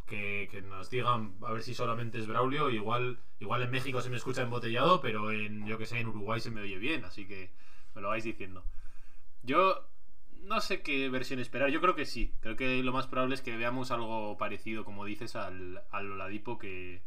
Que, 0.07 0.49
que 0.51 0.63
nos 0.63 0.89
digan 0.89 1.35
a 1.43 1.53
ver 1.53 1.61
si 1.61 1.75
solamente 1.75 2.17
es 2.17 2.25
Braulio. 2.25 2.71
Igual, 2.71 3.19
igual 3.39 3.61
en 3.61 3.69
México 3.69 4.01
se 4.01 4.09
me 4.09 4.17
escucha 4.17 4.41
embotellado, 4.41 5.01
pero 5.01 5.31
en 5.31 5.67
yo 5.67 5.77
que 5.77 5.85
sé, 5.85 5.99
en 5.99 6.07
Uruguay 6.07 6.41
se 6.41 6.49
me 6.49 6.61
oye 6.61 6.79
bien. 6.79 7.05
Así 7.05 7.27
que 7.27 7.51
me 7.93 8.01
lo 8.01 8.09
vais 8.09 8.23
diciendo. 8.23 8.63
Yo 9.43 9.87
no 10.43 10.61
sé 10.61 10.81
qué 10.81 11.09
versión 11.09 11.39
esperar. 11.39 11.69
Yo 11.69 11.81
creo 11.81 11.95
que 11.95 12.05
sí. 12.05 12.33
Creo 12.41 12.55
que 12.55 12.83
lo 12.83 12.93
más 12.93 13.07
probable 13.07 13.35
es 13.35 13.41
que 13.41 13.55
veamos 13.57 13.91
algo 13.91 14.37
parecido, 14.37 14.85
como 14.85 15.05
dices, 15.05 15.35
al, 15.35 15.83
al 15.91 16.11
Oladipo 16.11 16.57
que 16.57 17.01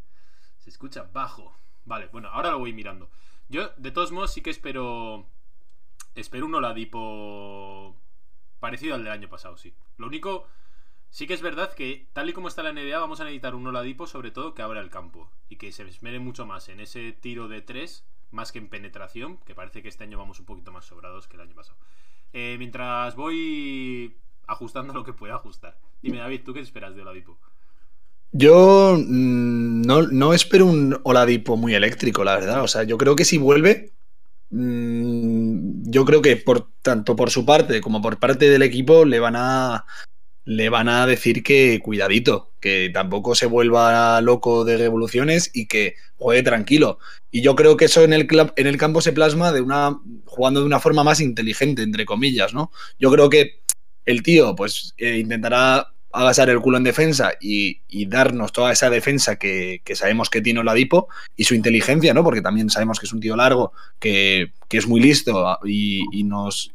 se 0.58 0.70
escucha 0.70 1.08
bajo. 1.12 1.54
Vale, 1.84 2.08
bueno, 2.12 2.28
ahora 2.28 2.50
lo 2.50 2.58
voy 2.58 2.72
mirando. 2.72 3.10
Yo, 3.48 3.70
de 3.76 3.90
todos 3.90 4.12
modos, 4.12 4.32
sí 4.32 4.40
que 4.40 4.50
espero. 4.50 5.26
Espero 6.14 6.46
un 6.46 6.54
Oladipo 6.54 7.96
parecido 8.60 8.94
al 8.94 9.04
del 9.04 9.12
año 9.12 9.28
pasado, 9.28 9.56
sí. 9.56 9.74
Lo 9.98 10.06
único. 10.06 10.46
Sí 11.10 11.28
que 11.28 11.34
es 11.34 11.42
verdad 11.42 11.72
que, 11.72 12.08
tal 12.12 12.28
y 12.28 12.32
como 12.32 12.48
está 12.48 12.64
la 12.64 12.72
NBA, 12.72 12.98
vamos 12.98 13.20
a 13.20 13.24
necesitar 13.24 13.54
un 13.54 13.64
Oladipo, 13.68 14.08
sobre 14.08 14.32
todo, 14.32 14.52
que 14.52 14.62
abra 14.62 14.80
el 14.80 14.90
campo. 14.90 15.30
Y 15.48 15.56
que 15.56 15.70
se 15.70 15.84
esmere 15.84 16.18
mucho 16.18 16.44
más 16.44 16.68
en 16.68 16.80
ese 16.80 17.12
tiro 17.12 17.46
de 17.46 17.62
tres, 17.62 18.04
más 18.32 18.50
que 18.50 18.58
en 18.58 18.68
penetración, 18.68 19.36
que 19.38 19.54
parece 19.54 19.80
que 19.80 19.88
este 19.88 20.02
año 20.02 20.18
vamos 20.18 20.40
un 20.40 20.46
poquito 20.46 20.72
más 20.72 20.86
sobrados 20.86 21.28
que 21.28 21.36
el 21.36 21.42
año 21.42 21.54
pasado. 21.54 21.78
Eh, 22.34 22.56
mientras 22.58 23.14
voy 23.14 24.16
ajustando 24.48 24.92
lo 24.92 25.04
que 25.04 25.12
pueda 25.12 25.36
ajustar. 25.36 25.78
Dime, 26.02 26.18
David, 26.18 26.40
¿tú 26.44 26.52
qué 26.52 26.58
esperas 26.58 26.94
de 26.94 27.02
Oladipo? 27.02 27.38
Yo 28.32 28.96
mm, 28.98 29.82
no, 29.82 30.02
no 30.02 30.34
espero 30.34 30.66
un 30.66 30.98
Oladipo 31.04 31.56
muy 31.56 31.74
eléctrico, 31.74 32.24
la 32.24 32.34
verdad. 32.34 32.64
O 32.64 32.68
sea, 32.68 32.82
yo 32.82 32.98
creo 32.98 33.14
que 33.14 33.24
si 33.24 33.38
vuelve, 33.38 33.92
mm, 34.50 35.88
yo 35.88 36.04
creo 36.04 36.20
que 36.20 36.36
por 36.36 36.68
tanto 36.82 37.14
por 37.14 37.30
su 37.30 37.46
parte 37.46 37.80
como 37.80 38.02
por 38.02 38.18
parte 38.18 38.50
del 38.50 38.62
equipo 38.62 39.04
le 39.04 39.20
van 39.20 39.36
a 39.36 39.86
le 40.44 40.68
van 40.68 40.88
a 40.88 41.06
decir 41.06 41.42
que 41.42 41.80
cuidadito, 41.82 42.52
que 42.60 42.90
tampoco 42.92 43.34
se 43.34 43.46
vuelva 43.46 44.20
loco 44.20 44.64
de 44.64 44.76
revoluciones 44.76 45.50
y 45.54 45.66
que 45.66 45.94
juegue 46.16 46.42
tranquilo. 46.42 46.98
Y 47.30 47.42
yo 47.42 47.56
creo 47.56 47.76
que 47.76 47.86
eso 47.86 48.02
en 48.02 48.12
el, 48.12 48.28
en 48.56 48.66
el 48.66 48.76
campo 48.76 49.00
se 49.00 49.12
plasma 49.12 49.52
de 49.52 49.60
una 49.60 49.98
jugando 50.26 50.60
de 50.60 50.66
una 50.66 50.80
forma 50.80 51.04
más 51.04 51.20
inteligente, 51.20 51.82
entre 51.82 52.04
comillas, 52.04 52.54
¿no? 52.54 52.70
Yo 52.98 53.10
creo 53.10 53.30
que 53.30 53.60
el 54.04 54.22
tío, 54.22 54.54
pues, 54.54 54.94
eh, 54.98 55.18
intentará 55.18 55.94
agasar 56.14 56.48
el 56.48 56.60
culo 56.60 56.78
en 56.78 56.84
defensa 56.84 57.32
y, 57.40 57.80
y 57.88 58.06
darnos 58.06 58.52
toda 58.52 58.70
esa 58.70 58.88
defensa 58.88 59.36
que, 59.36 59.82
que, 59.84 59.96
sabemos 59.96 60.30
que 60.30 60.40
tiene 60.40 60.60
Oladipo 60.60 61.08
y 61.36 61.44
su 61.44 61.56
inteligencia, 61.56 62.14
¿no? 62.14 62.22
Porque 62.22 62.40
también 62.40 62.70
sabemos 62.70 63.00
que 63.00 63.06
es 63.06 63.12
un 63.12 63.20
tío 63.20 63.34
largo, 63.34 63.72
que, 63.98 64.52
que 64.68 64.78
es 64.78 64.86
muy 64.86 65.00
listo 65.00 65.58
y, 65.64 66.04
y, 66.12 66.22
nos 66.22 66.72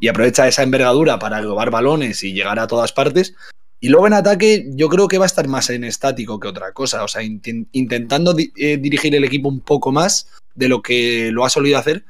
y 0.00 0.08
aprovecha 0.08 0.48
esa 0.48 0.62
envergadura 0.62 1.18
para 1.18 1.40
robar 1.40 1.70
balones 1.70 2.22
y 2.22 2.32
llegar 2.32 2.58
a 2.58 2.66
todas 2.66 2.92
partes. 2.92 3.34
Y 3.80 3.88
luego 3.88 4.06
en 4.06 4.14
ataque 4.14 4.66
yo 4.70 4.88
creo 4.88 5.08
que 5.08 5.18
va 5.18 5.24
a 5.24 5.26
estar 5.26 5.48
más 5.48 5.70
en 5.70 5.84
estático 5.84 6.40
que 6.40 6.48
otra 6.48 6.72
cosa, 6.72 7.04
o 7.04 7.08
sea, 7.08 7.22
int 7.22 7.46
intentando 7.72 8.34
eh, 8.56 8.78
dirigir 8.78 9.14
el 9.14 9.24
equipo 9.24 9.48
un 9.48 9.60
poco 9.60 9.92
más 9.92 10.28
de 10.54 10.68
lo 10.68 10.82
que 10.82 11.30
lo 11.32 11.44
ha 11.44 11.50
solido 11.50 11.78
hacer. 11.78 12.04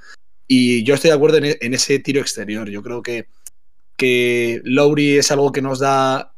Y 0.49 0.85
yo 0.85 0.95
estoy 0.95 1.11
de 1.11 1.17
acuerdo 1.17 1.39
en, 1.39 1.45
e 1.47 1.59
en 1.61 1.75
ese 1.75 1.99
tiro 1.99 2.21
exterior. 2.21 2.71
Yo 2.71 2.83
creo 2.83 3.03
que, 3.03 3.27
que 3.97 4.61
Lowry 4.65 5.19
es 5.19 5.31
algo 5.33 5.51
que 5.51 5.63
nos 5.63 5.81
da 5.81 6.33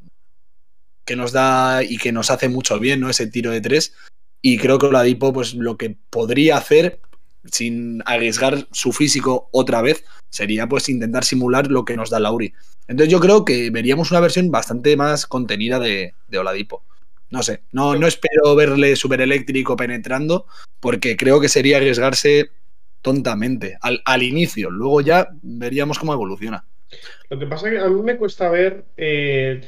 que 1.09 1.17
nos 1.17 1.33
da 1.33 1.83
y 1.83 1.97
que 1.97 2.13
nos 2.13 2.31
hace 2.31 2.51
mucho 2.51 2.79
bien, 2.79 3.01
¿no? 3.01 3.09
Ese 3.09 3.27
tiro 3.27 3.51
de 3.51 3.63
tres. 3.63 3.95
Y 4.43 4.59
creo 4.59 4.79
que 4.79 4.87
Oladipo, 4.87 5.33
pues 5.33 5.55
lo 5.55 5.79
que 5.79 5.97
podría 6.11 6.59
hacer, 6.59 7.01
sin 7.45 8.03
arriesgar 8.07 8.67
su 8.73 8.93
físico 8.93 9.49
otra 9.53 9.83
vez, 9.83 10.05
sería 10.29 10.67
pues 10.67 10.89
intentar 10.89 11.25
simular 11.25 11.69
lo 11.69 11.85
que 11.85 11.97
nos 11.97 12.11
da 12.11 12.21
Lauri. 12.21 12.53
Entonces 12.87 13.13
yo 13.13 13.21
creo 13.21 13.45
que 13.45 13.71
veríamos 13.71 14.11
una 14.11 14.21
versión 14.21 14.51
bastante 14.51 14.97
más 14.97 15.27
contenida 15.27 15.79
de, 15.79 16.15
Oladipo. 16.37 16.85
No 17.31 17.43
sé, 17.43 17.63
no, 17.73 17.95
no 17.95 18.07
espero 18.07 18.55
verle 18.57 18.97
súper 18.97 19.21
eléctrico 19.21 19.77
penetrando, 19.77 20.47
porque 20.81 21.17
creo 21.17 21.41
que 21.41 21.51
sería 21.51 21.77
arriesgarse 21.77 22.51
tontamente 23.03 23.77
al, 23.83 24.01
al, 24.07 24.23
inicio. 24.23 24.71
Luego 24.71 25.03
ya 25.03 25.29
veríamos 25.43 25.99
cómo 25.99 26.15
evoluciona. 26.15 26.65
Lo 27.29 27.39
que 27.39 27.47
pasa 27.47 27.69
es 27.69 27.75
que 27.75 27.81
a 27.81 27.89
mí 27.89 28.01
me 28.03 28.17
cuesta 28.17 28.49
ver, 28.49 28.87
eh, 28.97 29.61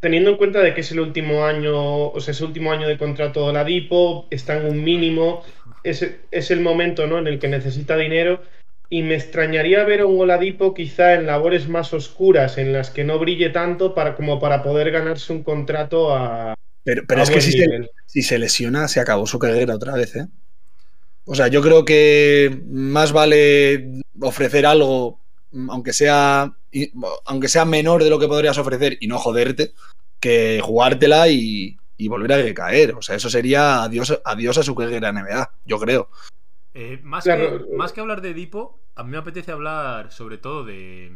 teniendo 0.00 0.30
en 0.30 0.36
cuenta 0.36 0.60
de 0.60 0.74
que 0.74 0.80
es 0.80 0.90
el 0.92 1.00
último 1.00 1.44
año, 1.44 2.08
o 2.08 2.20
sea, 2.20 2.32
es 2.32 2.40
el 2.40 2.46
último 2.46 2.72
año 2.72 2.88
de 2.88 2.96
contrato 2.96 3.40
de 3.40 3.50
Oladipo, 3.50 4.26
está 4.30 4.56
en 4.56 4.66
un 4.66 4.82
mínimo, 4.82 5.44
es, 5.84 6.04
es 6.30 6.50
el 6.50 6.60
momento 6.60 7.06
¿no? 7.06 7.18
en 7.18 7.26
el 7.26 7.38
que 7.38 7.48
necesita 7.48 7.96
dinero 7.96 8.42
y 8.90 9.02
me 9.02 9.14
extrañaría 9.14 9.84
ver 9.84 10.00
a 10.00 10.06
un 10.06 10.20
Oladipo 10.20 10.74
quizá 10.74 11.14
en 11.14 11.26
labores 11.26 11.68
más 11.68 11.92
oscuras, 11.92 12.58
en 12.58 12.72
las 12.72 12.90
que 12.90 13.04
no 13.04 13.18
brille 13.18 13.50
tanto 13.50 13.94
para, 13.94 14.14
como 14.14 14.40
para 14.40 14.62
poder 14.62 14.90
ganarse 14.90 15.32
un 15.32 15.42
contrato 15.42 16.14
a. 16.14 16.54
Pero, 16.84 17.02
pero 17.06 17.20
a 17.20 17.24
es 17.24 17.30
que 17.30 17.40
si 17.40 17.52
se, 17.52 17.90
si 18.06 18.22
se, 18.22 18.38
lesiona, 18.38 18.88
se 18.88 19.00
acabó 19.00 19.26
su 19.26 19.38
carrera 19.38 19.74
otra 19.74 19.94
vez, 19.94 20.16
¿eh? 20.16 20.26
O 21.24 21.34
sea, 21.34 21.48
yo 21.48 21.62
creo 21.62 21.84
que 21.84 22.60
más 22.66 23.12
vale 23.12 24.02
ofrecer 24.20 24.66
algo, 24.66 25.18
aunque 25.70 25.94
sea, 25.94 26.54
aunque 27.24 27.48
sea 27.48 27.64
menor 27.64 28.04
de 28.04 28.10
lo 28.10 28.18
que 28.18 28.28
podrías 28.28 28.58
ofrecer 28.58 28.98
y 29.00 29.06
no 29.06 29.18
joderte, 29.18 29.72
que 30.20 30.60
jugártela 30.62 31.28
y, 31.28 31.78
y 31.96 32.08
volver 32.08 32.32
a 32.32 32.42
recaer. 32.42 32.94
O 32.94 33.02
sea, 33.02 33.16
eso 33.16 33.30
sería 33.30 33.82
adiós, 33.82 34.20
adiós 34.24 34.58
a 34.58 34.62
su 34.62 34.74
carrera 34.74 35.12
NBA, 35.12 35.52
yo 35.64 35.78
creo. 35.78 36.08
Eh, 36.74 37.00
más, 37.02 37.24
claro. 37.24 37.66
que, 37.66 37.76
más, 37.76 37.92
que, 37.92 38.00
hablar 38.00 38.20
de 38.20 38.34
Dipo, 38.34 38.80
a 38.96 39.04
mí 39.04 39.10
me 39.10 39.18
apetece 39.18 39.52
hablar 39.52 40.10
sobre 40.10 40.38
todo 40.38 40.64
de, 40.64 41.12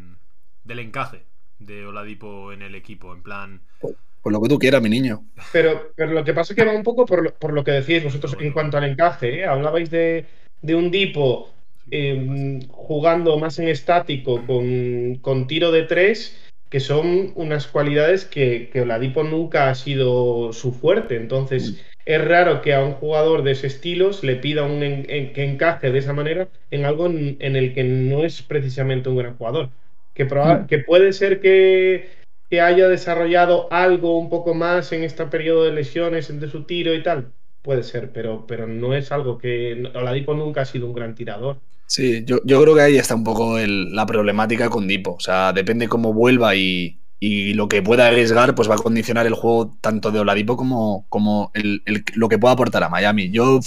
del 0.64 0.78
encaje 0.78 1.24
de 1.58 1.86
Oladipo 1.86 2.52
en 2.52 2.62
el 2.62 2.74
equipo, 2.74 3.12
en 3.12 3.22
plan... 3.22 3.60
Pues, 3.80 3.96
pues 4.22 4.32
lo 4.32 4.40
que 4.40 4.48
tú 4.48 4.58
quieras, 4.58 4.82
mi 4.82 4.88
niño. 4.88 5.24
Pero, 5.52 5.92
pero 5.96 6.12
lo 6.12 6.24
que 6.24 6.34
pasa 6.34 6.52
es 6.52 6.56
que 6.56 6.64
va 6.64 6.72
un 6.72 6.82
poco 6.82 7.06
por 7.06 7.22
lo, 7.22 7.34
por 7.34 7.52
lo 7.52 7.64
que 7.64 7.72
decís 7.72 8.04
vosotros 8.04 8.36
en 8.40 8.52
cuanto 8.52 8.76
al 8.76 8.84
encaje. 8.84 9.40
¿eh? 9.40 9.44
Hablabais 9.46 9.90
de, 9.90 10.26
de, 10.60 10.74
un 10.74 10.90
Dipo 10.90 11.50
eh, 11.90 12.60
jugando 12.68 13.38
más 13.38 13.58
en 13.58 13.68
estático 13.68 14.44
con, 14.46 15.16
con, 15.16 15.46
tiro 15.46 15.70
de 15.70 15.84
tres, 15.84 16.47
que 16.68 16.80
son 16.80 17.32
unas 17.34 17.66
cualidades 17.66 18.24
que, 18.24 18.70
que 18.72 18.82
Oladipo 18.82 19.22
nunca 19.22 19.70
ha 19.70 19.74
sido 19.74 20.52
su 20.52 20.72
fuerte. 20.72 21.16
Entonces... 21.16 21.70
Uy 21.70 21.78
es 22.08 22.26
raro 22.26 22.62
que 22.62 22.72
a 22.72 22.82
un 22.82 22.94
jugador 22.94 23.42
de 23.42 23.50
ese 23.50 23.66
estilo 23.66 24.12
le 24.22 24.36
pida 24.36 24.62
un 24.62 24.82
en, 24.82 25.04
en, 25.10 25.34
que 25.34 25.44
encaje 25.44 25.92
de 25.92 25.98
esa 25.98 26.14
manera 26.14 26.48
en 26.70 26.86
algo 26.86 27.04
en, 27.04 27.36
en, 27.38 27.54
el 27.54 27.74
que 27.74 27.84
no 27.84 28.24
es 28.24 28.40
precisamente 28.40 29.10
un 29.10 29.18
gran 29.18 29.36
jugador. 29.36 29.68
Que, 30.14 30.24
mm. 30.24 30.66
que 30.68 30.78
puede 30.78 31.12
ser 31.12 31.42
que, 31.42 32.08
que, 32.48 32.62
haya 32.62 32.88
desarrollado 32.88 33.70
algo 33.70 34.18
un 34.18 34.30
poco 34.30 34.54
más 34.54 34.90
en 34.92 35.04
este 35.04 35.26
periodo 35.26 35.64
de 35.64 35.72
lesiones 35.72 36.40
de 36.40 36.48
su 36.48 36.62
tiro 36.62 36.94
y 36.94 37.02
tal. 37.02 37.30
Puede 37.60 37.82
ser, 37.82 38.10
pero, 38.10 38.46
pero 38.48 38.66
no 38.66 38.94
es 38.94 39.12
algo 39.12 39.36
que. 39.36 39.90
Oladipo 39.94 40.32
nunca 40.32 40.62
ha 40.62 40.64
sido 40.64 40.86
un 40.86 40.94
gran 40.94 41.14
tirador. 41.14 41.58
Sí, 41.88 42.22
yo, 42.26 42.40
yo 42.44 42.60
creo 42.62 42.74
que 42.74 42.82
ahí 42.82 42.96
está 42.98 43.14
un 43.14 43.24
poco 43.24 43.58
la 43.58 44.04
problemática 44.04 44.68
con 44.68 44.86
Dipo. 44.86 45.14
O 45.14 45.20
sea, 45.20 45.54
depende 45.54 45.88
cómo 45.88 46.12
vuelva 46.12 46.54
y, 46.54 47.00
y 47.18 47.54
lo 47.54 47.66
que 47.66 47.82
pueda 47.82 48.06
arriesgar 48.06 48.54
pues 48.54 48.68
va 48.68 48.74
a 48.74 48.78
condicionar 48.78 49.26
el 49.26 49.32
juego 49.32 49.74
tanto 49.80 50.10
de 50.10 50.20
Oladipo 50.20 50.58
como, 50.58 51.06
como 51.08 51.50
el, 51.54 51.82
el, 51.86 52.04
lo 52.14 52.28
que 52.28 52.38
pueda 52.38 52.52
aportar 52.52 52.84
a 52.84 52.90
Miami. 52.90 53.30
Yo 53.30 53.60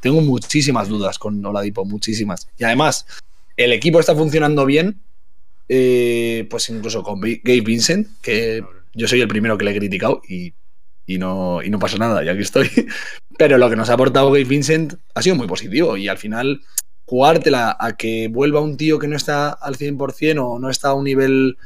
tengo 0.00 0.20
muchísimas 0.22 0.88
dudas 0.88 1.20
con 1.20 1.44
Oladipo, 1.46 1.84
muchísimas. 1.84 2.48
Y 2.58 2.64
además, 2.64 3.06
el 3.56 3.72
equipo 3.72 4.00
está 4.00 4.12
funcionando 4.16 4.66
bien, 4.66 5.00
eh, 5.68 6.48
pues 6.50 6.68
incluso 6.70 7.04
con 7.04 7.20
Gabe 7.20 7.60
Vincent, 7.60 8.08
que 8.20 8.64
yo 8.92 9.06
soy 9.06 9.20
el 9.20 9.28
primero 9.28 9.56
que 9.56 9.64
le 9.64 9.70
he 9.70 9.78
criticado 9.78 10.20
y, 10.28 10.52
y, 11.06 11.18
no, 11.18 11.62
y 11.62 11.70
no 11.70 11.78
pasa 11.78 11.96
nada, 11.96 12.24
ya 12.24 12.34
que 12.34 12.42
estoy. 12.42 12.68
Pero 13.38 13.56
lo 13.56 13.70
que 13.70 13.76
nos 13.76 13.88
ha 13.88 13.94
aportado 13.94 14.32
Gabe 14.32 14.42
Vincent 14.42 14.94
ha 15.14 15.22
sido 15.22 15.36
muy 15.36 15.46
positivo 15.46 15.96
y 15.96 16.08
al 16.08 16.18
final 16.18 16.60
jugártela 17.08 17.74
a 17.80 17.96
que 17.96 18.28
vuelva 18.28 18.60
un 18.60 18.76
tío 18.76 18.98
que 18.98 19.08
no 19.08 19.16
está 19.16 19.48
al 19.50 19.76
100% 19.76 20.44
o 20.44 20.58
no 20.58 20.68
está 20.68 20.88
a 20.88 20.94
un 20.94 21.04
nivel 21.04 21.56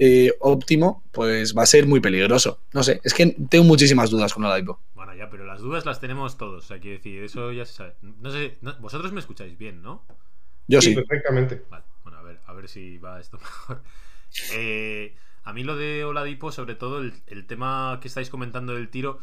eh, 0.00 0.32
óptimo, 0.40 1.04
pues 1.12 1.56
va 1.56 1.62
a 1.62 1.66
ser 1.66 1.86
muy 1.86 2.00
peligroso. 2.00 2.60
No 2.72 2.82
sé, 2.82 3.00
es 3.04 3.14
que 3.14 3.36
tengo 3.48 3.64
muchísimas 3.64 4.10
dudas 4.10 4.34
con 4.34 4.44
Oladipo. 4.44 4.80
Bueno, 4.94 5.14
ya, 5.14 5.30
pero 5.30 5.44
las 5.44 5.60
dudas 5.60 5.86
las 5.86 6.00
tenemos 6.00 6.36
todos. 6.36 6.64
O 6.64 6.66
sea, 6.66 6.80
quiero 6.80 6.96
decir, 6.96 7.22
eso 7.22 7.52
ya 7.52 7.64
se 7.64 7.74
sabe. 7.74 7.94
No 8.02 8.32
sé, 8.32 8.58
no, 8.60 8.74
vosotros 8.80 9.12
me 9.12 9.20
escucháis 9.20 9.56
bien, 9.56 9.82
¿no? 9.82 10.04
Yo 10.66 10.80
sí. 10.80 10.90
sí. 10.90 10.94
Perfectamente. 10.96 11.64
Vale, 11.70 11.84
bueno, 12.02 12.18
a 12.18 12.22
ver, 12.22 12.40
a 12.44 12.52
ver 12.52 12.68
si 12.68 12.98
va 12.98 13.20
esto 13.20 13.38
mejor. 13.42 13.82
Eh, 14.52 15.14
a 15.44 15.52
mí 15.52 15.62
lo 15.62 15.76
de 15.76 16.04
Oladipo, 16.04 16.50
sobre 16.50 16.74
todo 16.74 16.98
el, 16.98 17.12
el 17.28 17.46
tema 17.46 18.00
que 18.02 18.08
estáis 18.08 18.30
comentando 18.30 18.74
del 18.74 18.88
tiro, 18.88 19.20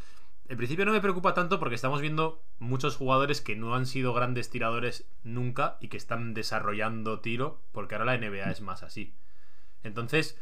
en 0.48 0.58
principio 0.58 0.86
no 0.86 0.92
me 0.92 1.02
preocupa 1.02 1.34
tanto 1.34 1.60
porque 1.60 1.76
estamos 1.76 2.02
viendo 2.02 2.44
muchos 2.60 2.96
jugadores 2.98 3.42
que 3.42 3.56
no 3.56 3.76
han 3.76 3.86
sido 3.86 4.14
grandes 4.14 4.50
tiradores 4.50 5.08
nunca 5.24 5.78
y 5.82 5.88
que 5.88 5.98
están 5.98 6.34
desarrollando 6.34 7.20
tiro, 7.20 7.62
porque 7.72 7.96
ahora 7.96 8.06
la 8.06 8.18
NBA 8.18 8.52
es 8.52 8.62
más 8.62 8.84
así. 8.84 9.16
Entonces, 9.84 10.38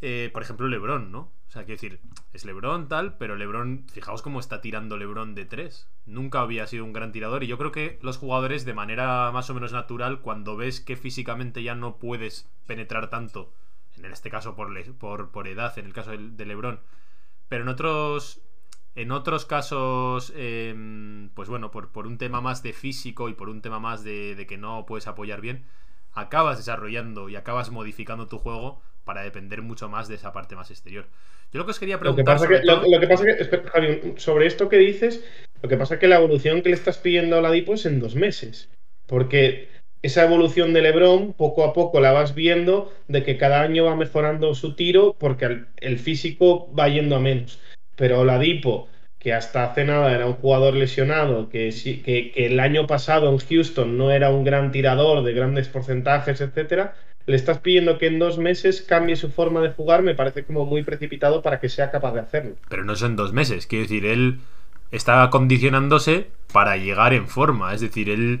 eh, 0.00 0.30
por 0.32 0.42
ejemplo, 0.42 0.68
Lebron, 0.68 1.10
¿no? 1.10 1.32
O 1.48 1.50
sea, 1.50 1.64
quiero 1.64 1.80
decir, 1.80 2.00
es 2.32 2.44
Lebron 2.44 2.88
tal, 2.88 3.18
pero 3.18 3.36
Lebron, 3.36 3.86
fijaos 3.92 4.22
cómo 4.22 4.40
está 4.40 4.60
tirando 4.60 4.96
Lebron 4.96 5.34
de 5.34 5.44
tres. 5.44 5.88
Nunca 6.06 6.40
había 6.40 6.66
sido 6.66 6.84
un 6.84 6.92
gran 6.92 7.12
tirador 7.12 7.42
y 7.42 7.46
yo 7.48 7.58
creo 7.58 7.72
que 7.72 7.98
los 8.00 8.18
jugadores 8.18 8.64
de 8.64 8.74
manera 8.74 9.30
más 9.32 9.50
o 9.50 9.54
menos 9.54 9.72
natural, 9.72 10.20
cuando 10.20 10.56
ves 10.56 10.80
que 10.80 10.96
físicamente 10.96 11.62
ya 11.62 11.74
no 11.74 11.96
puedes 11.96 12.48
penetrar 12.66 13.10
tanto, 13.10 13.52
en 13.96 14.04
este 14.06 14.30
caso 14.30 14.54
por, 14.54 15.30
por, 15.30 15.48
edad, 15.48 15.78
en 15.78 15.86
el 15.86 15.92
caso 15.92 16.12
de 16.12 16.46
Lebron, 16.46 16.80
pero 17.48 17.62
en 17.64 17.68
otros 17.68 18.40
en 18.94 19.10
otros 19.10 19.46
casos, 19.46 20.32
eh, 20.36 20.74
pues 21.34 21.48
bueno, 21.48 21.70
por, 21.70 21.92
por, 21.92 22.06
un 22.06 22.18
tema 22.18 22.40
más 22.40 22.62
de 22.62 22.72
físico 22.72 23.28
y 23.28 23.34
por 23.34 23.48
un 23.48 23.62
tema 23.62 23.78
más 23.78 24.04
de, 24.04 24.34
de, 24.34 24.46
que 24.46 24.58
no 24.58 24.84
puedes 24.86 25.06
apoyar 25.06 25.40
bien, 25.40 25.64
acabas 26.12 26.58
desarrollando 26.58 27.28
y 27.28 27.36
acabas 27.36 27.70
modificando 27.70 28.28
tu 28.28 28.38
juego 28.38 28.82
para 29.04 29.22
depender 29.22 29.62
mucho 29.62 29.88
más 29.88 30.08
de 30.08 30.16
esa 30.16 30.32
parte 30.32 30.56
más 30.56 30.70
exterior. 30.70 31.06
Yo 31.52 31.58
lo 31.58 31.64
que 31.64 31.72
os 31.72 31.78
quería 31.78 31.96
Lo 31.96 32.14
que 32.14 32.22
preguntar 32.22 32.36
pasa 32.36 32.48
que, 32.48 32.60
lo, 32.64 32.80
todo- 32.80 32.90
lo 32.90 33.00
que 33.00 33.06
pasa 33.06 33.24
que, 33.24 33.30
espera, 33.42 33.70
Javi, 33.70 34.14
sobre 34.16 34.46
esto 34.46 34.68
que 34.68 34.76
dices, 34.76 35.24
lo 35.62 35.68
que 35.68 35.76
pasa 35.76 35.98
que 35.98 36.08
la 36.08 36.16
evolución 36.16 36.62
que 36.62 36.68
le 36.70 36.74
estás 36.74 36.98
pidiendo 36.98 37.36
a 37.36 37.38
Oladipo 37.40 37.74
es 37.74 37.86
en 37.86 38.00
dos 38.00 38.14
meses. 38.14 38.70
Porque 39.06 39.68
esa 40.02 40.24
evolución 40.24 40.72
de 40.72 40.82
LeBron, 40.82 41.32
poco 41.32 41.64
a 41.64 41.72
poco 41.72 42.00
la 42.00 42.12
vas 42.12 42.34
viendo, 42.34 42.92
de 43.08 43.22
que 43.22 43.36
cada 43.38 43.60
año 43.62 43.84
va 43.84 43.96
mejorando 43.96 44.54
su 44.54 44.74
tiro, 44.74 45.14
porque 45.18 45.44
el, 45.46 45.66
el 45.78 45.98
físico 45.98 46.72
va 46.74 46.88
yendo 46.88 47.16
a 47.16 47.20
menos. 47.20 47.60
Pero 47.96 48.20
Oladipo, 48.20 48.88
que 49.18 49.32
hasta 49.32 49.64
hace 49.64 49.84
nada 49.84 50.12
era 50.12 50.26
un 50.26 50.34
jugador 50.34 50.74
lesionado, 50.74 51.48
que, 51.48 51.70
que, 52.04 52.32
que 52.32 52.46
el 52.46 52.58
año 52.60 52.86
pasado 52.86 53.30
en 53.30 53.38
Houston 53.38 53.96
no 53.96 54.10
era 54.10 54.30
un 54.30 54.44
gran 54.44 54.72
tirador 54.72 55.22
de 55.22 55.32
grandes 55.32 55.68
porcentajes, 55.68 56.40
etcétera, 56.40 56.94
le 57.26 57.36
estás 57.36 57.58
pidiendo 57.58 57.98
que 57.98 58.08
en 58.08 58.18
dos 58.18 58.38
meses 58.38 58.82
cambie 58.82 59.16
su 59.16 59.30
forma 59.30 59.60
de 59.60 59.70
jugar, 59.70 60.02
me 60.02 60.14
parece 60.14 60.44
como 60.44 60.66
muy 60.66 60.82
precipitado 60.82 61.42
para 61.42 61.60
que 61.60 61.68
sea 61.68 61.90
capaz 61.90 62.12
de 62.12 62.20
hacerlo. 62.20 62.56
Pero 62.68 62.84
no 62.84 62.96
son 62.96 63.16
dos 63.16 63.32
meses. 63.32 63.66
Quiero 63.66 63.84
decir, 63.84 64.06
él 64.06 64.40
está 64.90 65.28
condicionándose 65.30 66.28
para 66.52 66.76
llegar 66.76 67.12
en 67.12 67.28
forma. 67.28 67.74
Es 67.74 67.80
decir, 67.80 68.10
él. 68.10 68.40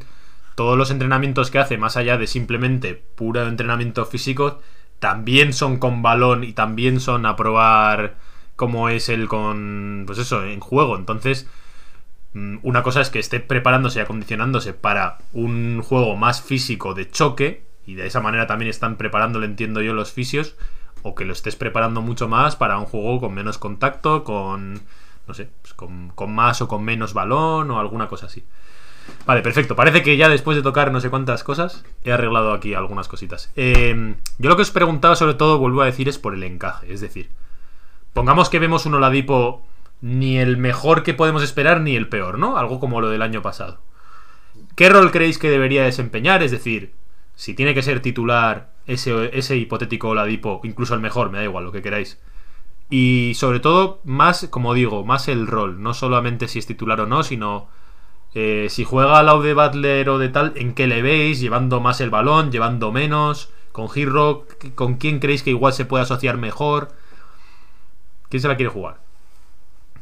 Todos 0.54 0.76
los 0.76 0.90
entrenamientos 0.90 1.50
que 1.50 1.58
hace, 1.58 1.78
más 1.78 1.96
allá 1.96 2.18
de 2.18 2.26
simplemente 2.26 2.94
puro 2.94 3.48
entrenamiento 3.48 4.04
físico, 4.04 4.60
también 4.98 5.54
son 5.54 5.78
con 5.78 6.02
balón 6.02 6.44
y 6.44 6.52
también 6.52 7.00
son 7.00 7.24
a 7.24 7.36
probar 7.36 8.16
cómo 8.62 8.88
es 8.88 9.08
él 9.08 9.26
con. 9.26 10.04
Pues 10.06 10.18
eso, 10.20 10.44
en 10.44 10.60
juego. 10.60 10.96
Entonces. 10.96 11.48
mm, 12.34 12.58
Una 12.62 12.84
cosa 12.84 13.00
es 13.00 13.10
que 13.10 13.18
esté 13.18 13.40
preparándose 13.40 13.98
y 13.98 14.02
acondicionándose 14.02 14.72
para 14.72 15.18
un 15.32 15.82
juego 15.82 16.14
más 16.16 16.42
físico 16.42 16.94
de 16.94 17.10
choque, 17.10 17.64
y 17.86 17.96
de 17.96 18.06
esa 18.06 18.20
manera 18.20 18.46
también 18.46 18.70
están 18.70 18.96
preparándolo, 18.96 19.46
entiendo 19.46 19.82
yo, 19.82 19.94
los 19.94 20.12
fisios, 20.12 20.54
o 21.02 21.14
que 21.16 21.24
lo 21.24 21.32
estés 21.32 21.56
preparando 21.56 22.02
mucho 22.02 22.28
más 22.28 22.54
para 22.54 22.78
un 22.78 22.84
juego 22.86 23.18
con 23.20 23.34
menos 23.34 23.58
contacto, 23.58 24.22
con, 24.22 24.74
no 25.26 25.34
sé, 25.34 25.48
pues 25.62 25.74
con, 25.74 26.10
con 26.14 26.32
más 26.32 26.62
o 26.62 26.68
con 26.68 26.84
menos 26.84 27.14
balón 27.14 27.68
o 27.72 27.80
alguna 27.80 28.06
cosa 28.08 28.26
así. 28.26 28.44
Vale, 29.26 29.42
perfecto. 29.42 29.74
Parece 29.74 30.02
que 30.02 30.16
ya 30.16 30.28
después 30.28 30.56
de 30.56 30.62
tocar 30.62 30.92
no 30.92 31.00
sé 31.00 31.10
cuántas 31.10 31.42
cosas, 31.42 31.84
he 32.04 32.12
arreglado 32.12 32.52
aquí 32.52 32.74
algunas 32.74 33.08
cositas. 33.08 33.50
Eh, 33.56 34.14
yo 34.38 34.48
lo 34.48 34.54
que 34.56 34.62
os 34.62 34.70
preguntaba 34.70 35.16
sobre 35.16 35.34
todo, 35.34 35.58
vuelvo 35.58 35.82
a 35.82 35.86
decir, 35.86 36.08
es 36.08 36.18
por 36.18 36.34
el 36.34 36.44
encaje. 36.44 36.92
Es 36.92 37.00
decir, 37.00 37.28
pongamos 38.12 38.48
que 38.48 38.58
vemos 38.58 38.86
un 38.86 38.94
Oladipo 38.94 39.62
ni 40.00 40.38
el 40.38 40.56
mejor 40.56 41.02
que 41.02 41.14
podemos 41.14 41.42
esperar 41.42 41.80
ni 41.80 41.96
el 41.96 42.08
peor, 42.08 42.38
¿no? 42.38 42.56
Algo 42.58 42.80
como 42.80 43.00
lo 43.00 43.08
del 43.08 43.22
año 43.22 43.42
pasado. 43.42 43.80
¿Qué 44.74 44.88
rol 44.88 45.10
creéis 45.10 45.38
que 45.38 45.50
debería 45.50 45.84
desempeñar? 45.84 46.42
Es 46.42 46.50
decir, 46.50 46.94
si 47.34 47.54
tiene 47.54 47.74
que 47.74 47.82
ser 47.82 48.00
titular 48.00 48.72
ese, 48.86 49.36
ese 49.36 49.56
hipotético 49.56 50.08
Oladipo, 50.08 50.60
incluso 50.64 50.94
el 50.94 51.00
mejor, 51.00 51.30
me 51.30 51.38
da 51.38 51.44
igual, 51.44 51.64
lo 51.64 51.72
que 51.72 51.82
queráis. 51.82 52.18
Y 52.90 53.32
sobre 53.36 53.60
todo, 53.60 54.00
más, 54.04 54.48
como 54.50 54.74
digo, 54.74 55.04
más 55.04 55.28
el 55.28 55.46
rol. 55.46 55.82
No 55.82 55.94
solamente 55.94 56.48
si 56.48 56.58
es 56.58 56.66
titular 56.66 57.00
o 57.00 57.06
no, 57.06 57.22
sino 57.22 57.68
eh, 58.34 58.66
si 58.70 58.84
juega 58.84 59.18
al 59.18 59.26
lado 59.26 59.42
de 59.42 59.54
Butler 59.54 60.08
o 60.08 60.18
de 60.18 60.28
tal, 60.28 60.52
¿en 60.56 60.74
qué 60.74 60.86
le 60.86 61.00
veis? 61.00 61.40
¿Llevando 61.40 61.80
más 61.80 62.00
el 62.00 62.10
balón? 62.10 62.50
¿Llevando 62.50 62.92
menos? 62.92 63.50
¿Con 63.72 63.88
Hero? 63.94 64.46
¿Con 64.74 64.96
quién 64.96 65.20
creéis 65.20 65.42
que 65.42 65.50
igual 65.50 65.72
se 65.72 65.84
puede 65.84 66.02
asociar 66.02 66.38
mejor? 66.38 66.88
¿Quién 68.32 68.40
se 68.40 68.48
la 68.48 68.56
quiere 68.56 68.70
jugar? 68.70 68.96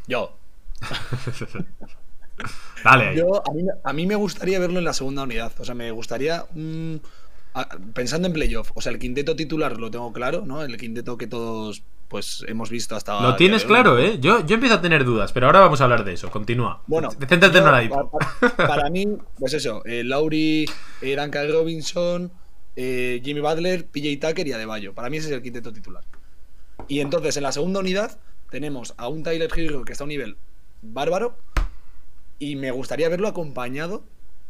Yo. 0.06 0.36
Dale. 2.84 3.16
Yo, 3.16 3.42
a, 3.44 3.52
mí, 3.52 3.64
a 3.82 3.92
mí 3.92 4.06
me 4.06 4.14
gustaría 4.14 4.60
verlo 4.60 4.78
en 4.78 4.84
la 4.84 4.92
segunda 4.92 5.24
unidad. 5.24 5.50
O 5.58 5.64
sea, 5.64 5.74
me 5.74 5.90
gustaría. 5.90 6.44
pensando 7.92 8.28
en 8.28 8.32
playoff. 8.32 8.70
O 8.76 8.80
sea, 8.80 8.92
el 8.92 9.00
quinteto 9.00 9.34
titular 9.34 9.80
lo 9.80 9.90
tengo 9.90 10.12
claro, 10.12 10.44
¿no? 10.46 10.62
El 10.62 10.76
quinteto 10.76 11.18
que 11.18 11.26
todos 11.26 11.82
pues 12.06 12.44
hemos 12.46 12.70
visto 12.70 12.94
hasta. 12.94 13.20
Lo 13.20 13.34
tienes 13.34 13.64
claro, 13.64 13.98
¿eh? 13.98 14.18
Yo, 14.20 14.46
yo 14.46 14.54
empiezo 14.54 14.76
a 14.76 14.80
tener 14.80 15.04
dudas, 15.04 15.32
pero 15.32 15.46
ahora 15.46 15.58
vamos 15.58 15.80
a 15.80 15.84
hablar 15.84 16.04
de 16.04 16.12
eso. 16.12 16.30
Continúa. 16.30 16.84
Bueno, 16.86 17.10
Céntrate 17.10 17.46
en 17.58 17.64
yo, 17.64 17.68
Oladipo. 17.68 18.10
pa- 18.10 18.50
pa- 18.56 18.66
para 18.68 18.90
mí, 18.90 19.08
pues 19.40 19.54
eso, 19.54 19.84
eh, 19.84 20.04
Lauri, 20.04 20.66
eh, 21.02 21.16
Duncan 21.16 21.50
Robinson, 21.52 22.30
eh, 22.76 23.20
Jimmy 23.24 23.40
Butler, 23.40 23.88
PJ 23.88 24.28
Tucker 24.28 24.46
y 24.46 24.52
Adebayo. 24.52 24.94
Para 24.94 25.10
mí 25.10 25.16
ese 25.16 25.26
es 25.28 25.32
el 25.34 25.42
quinteto 25.42 25.72
titular. 25.72 26.04
Y 26.90 26.98
entonces 26.98 27.36
en 27.36 27.44
la 27.44 27.52
segunda 27.52 27.78
unidad 27.78 28.18
tenemos 28.50 28.94
a 28.96 29.06
un 29.06 29.22
Tyler 29.22 29.48
Hero 29.56 29.84
que 29.84 29.92
está 29.92 30.02
a 30.02 30.06
un 30.06 30.08
nivel 30.08 30.36
bárbaro 30.82 31.36
y 32.40 32.56
me 32.56 32.72
gustaría 32.72 33.08
verlo 33.08 33.28
acompañado 33.28 34.02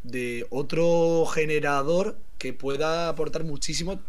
de 0.05 0.47
otro 0.49 1.27
generador 1.27 2.17
que 2.39 2.55
pueda 2.55 3.11
aportar 3.11 3.45
muchísimo, 3.45 4.01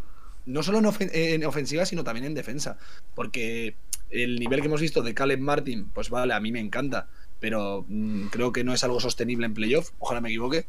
no 0.46 0.64
solo 0.64 0.80
en, 0.80 1.10
en 1.14 1.44
ofensiva, 1.44 1.86
sino 1.86 2.06
también 2.06 2.26
en 2.26 2.34
defensa. 2.34 2.78
Porque 3.16 3.76
el 4.10 4.40
nivel 4.40 4.62
que 4.62 4.68
hemos 4.68 4.80
visto 4.80 5.02
de 5.02 5.14
Caleb 5.14 5.42
Martin, 5.42 5.90
pues 5.90 6.10
vale, 6.10 6.34
a 6.34 6.40
mí 6.40 6.54
me 6.54 6.62
encanta, 6.62 7.10
pero 7.42 7.84
mm, 7.90 8.28
creo 8.28 8.54
que 8.54 8.64
no 8.64 8.74
es 8.74 8.86
algo 8.86 9.02
sostenible 9.02 9.46
en 9.46 9.54
playoff, 9.54 9.90
ojalá 10.00 10.22
me 10.22 10.30
equivoque, 10.30 10.68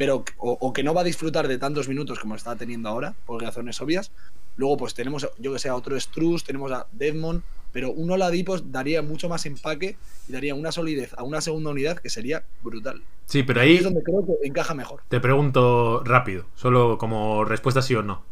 pero 0.00 0.24
o, 0.38 0.56
o 0.58 0.72
que 0.72 0.82
no 0.82 0.94
va 0.94 1.02
a 1.02 1.04
disfrutar 1.04 1.46
de 1.46 1.58
tantos 1.58 1.86
minutos 1.86 2.18
como 2.18 2.34
está 2.34 2.56
teniendo 2.56 2.88
ahora, 2.88 3.14
por 3.26 3.42
razones 3.42 3.78
obvias. 3.82 4.10
Luego, 4.56 4.78
pues 4.78 4.94
tenemos, 4.94 5.28
yo 5.36 5.52
que 5.52 5.58
sé, 5.58 5.68
a 5.68 5.74
otro 5.74 6.00
Struz, 6.00 6.42
tenemos 6.42 6.72
a 6.72 6.86
Deadmond, 6.92 7.42
pero 7.70 7.90
un 7.92 8.10
Oladipos 8.10 8.72
daría 8.72 9.02
mucho 9.02 9.28
más 9.28 9.44
empaque 9.44 9.98
y 10.26 10.32
daría 10.32 10.54
una 10.54 10.72
solidez 10.72 11.12
a 11.18 11.22
una 11.22 11.42
segunda 11.42 11.68
unidad 11.68 11.98
que 11.98 12.08
sería 12.08 12.44
brutal. 12.62 13.02
Sí, 13.26 13.42
pero 13.42 13.60
Ahí 13.60 13.72
ahí 13.72 13.76
es 13.76 13.84
donde 13.84 14.02
creo 14.02 14.24
que 14.24 14.48
encaja 14.48 14.72
mejor. 14.72 15.02
te 15.10 15.20
pregunto 15.20 16.02
rápido, 16.02 16.46
solo 16.54 16.96
como 16.96 17.44
respuesta 17.44 17.82
sí 17.82 17.94
o 17.94 18.02
no. 18.02 18.22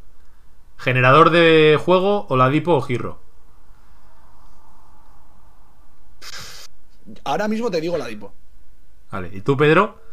¿Generador 0.79 1.29
de 1.29 1.79
juego, 1.79 2.25
Oladipo 2.31 2.73
o 2.77 2.81
Giro? 2.81 3.21
Ahora 7.25 7.47
mismo 7.47 7.71
te 7.71 7.79
digo 7.83 7.97
Oladipo. 7.97 8.33
Vale, 9.11 9.29
¿y 9.35 9.43
tú, 9.43 9.55
Pedro? 9.59 10.08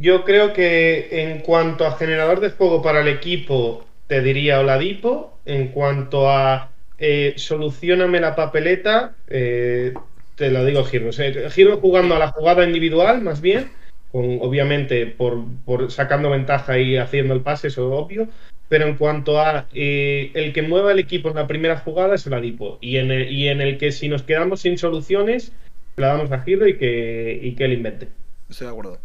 Yo 0.00 0.24
creo 0.24 0.52
que 0.52 1.08
en 1.22 1.40
cuanto 1.40 1.86
a 1.86 1.96
generador 1.96 2.40
de 2.40 2.50
juego 2.50 2.80
para 2.82 3.00
el 3.00 3.08
equipo, 3.08 3.84
te 4.06 4.22
diría 4.22 4.60
Oladipo. 4.60 5.38
En 5.44 5.68
cuanto 5.68 6.30
a 6.30 6.70
eh, 6.98 7.34
solucioname 7.36 8.20
la 8.20 8.34
papeleta, 8.34 9.16
eh, 9.28 9.92
te 10.36 10.50
lo 10.50 10.64
digo 10.64 10.84
Giro. 10.84 11.10
Giro 11.50 11.78
jugando 11.78 12.14
a 12.14 12.18
la 12.18 12.28
jugada 12.28 12.64
individual, 12.64 13.22
más 13.22 13.40
bien, 13.40 13.70
con, 14.10 14.38
obviamente 14.40 15.06
por, 15.06 15.44
por 15.64 15.90
sacando 15.90 16.30
ventaja 16.30 16.78
y 16.78 16.96
haciendo 16.96 17.34
el 17.34 17.42
pase, 17.42 17.68
eso 17.68 17.88
es 17.88 17.98
obvio. 18.04 18.28
Pero 18.68 18.86
en 18.86 18.96
cuanto 18.96 19.40
a 19.40 19.66
eh, 19.74 20.30
el 20.34 20.52
que 20.54 20.62
mueva 20.62 20.92
el 20.92 21.00
equipo 21.00 21.28
en 21.28 21.34
la 21.34 21.46
primera 21.46 21.76
jugada 21.78 22.14
es 22.14 22.26
Oladipo. 22.26 22.78
Y 22.80 22.96
en 22.96 23.10
el, 23.10 23.30
y 23.30 23.48
en 23.48 23.60
el 23.60 23.76
que 23.78 23.92
si 23.92 24.08
nos 24.08 24.22
quedamos 24.22 24.60
sin 24.62 24.78
soluciones, 24.78 25.52
la 25.96 26.08
damos 26.08 26.32
a 26.32 26.40
Giro 26.40 26.66
y 26.66 26.78
que, 26.78 27.38
y 27.42 27.54
que 27.54 27.64
él 27.64 27.74
invente. 27.74 28.21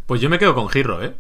Pues 0.06 0.22
yo 0.22 0.30
me 0.30 0.40
quedo 0.40 0.56
con 0.56 0.70
Giro, 0.70 1.04
¿eh? 1.04 1.16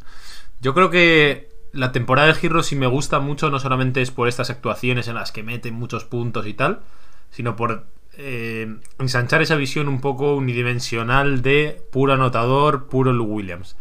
Yo 0.61 0.73
creo 0.73 0.89
que 0.89 1.49
la 1.71 1.91
temporada 1.91 2.27
de 2.27 2.33
Giro 2.33 2.63
sí 2.63 2.75
me 2.75 2.87
gusta 2.87 3.19
mucho, 3.19 3.49
no 3.49 3.59
solamente 3.59 4.01
es 4.01 4.11
por 4.11 4.27
estas 4.27 4.49
actuaciones 4.49 5.07
en 5.07 5.15
las 5.15 5.31
que 5.31 5.43
mete 5.43 5.71
muchos 5.71 6.05
puntos 6.05 6.47
y 6.47 6.53
tal, 6.53 6.81
sino 7.29 7.55
por 7.55 7.85
eh, 8.13 8.77
ensanchar 8.99 9.41
esa 9.41 9.55
visión 9.55 9.87
un 9.87 10.01
poco 10.01 10.35
unidimensional 10.35 11.41
de 11.41 11.81
puro 11.91 12.13
anotador, 12.13 12.87
puro 12.87 13.13
Lou 13.13 13.27
Williams. 13.27 13.75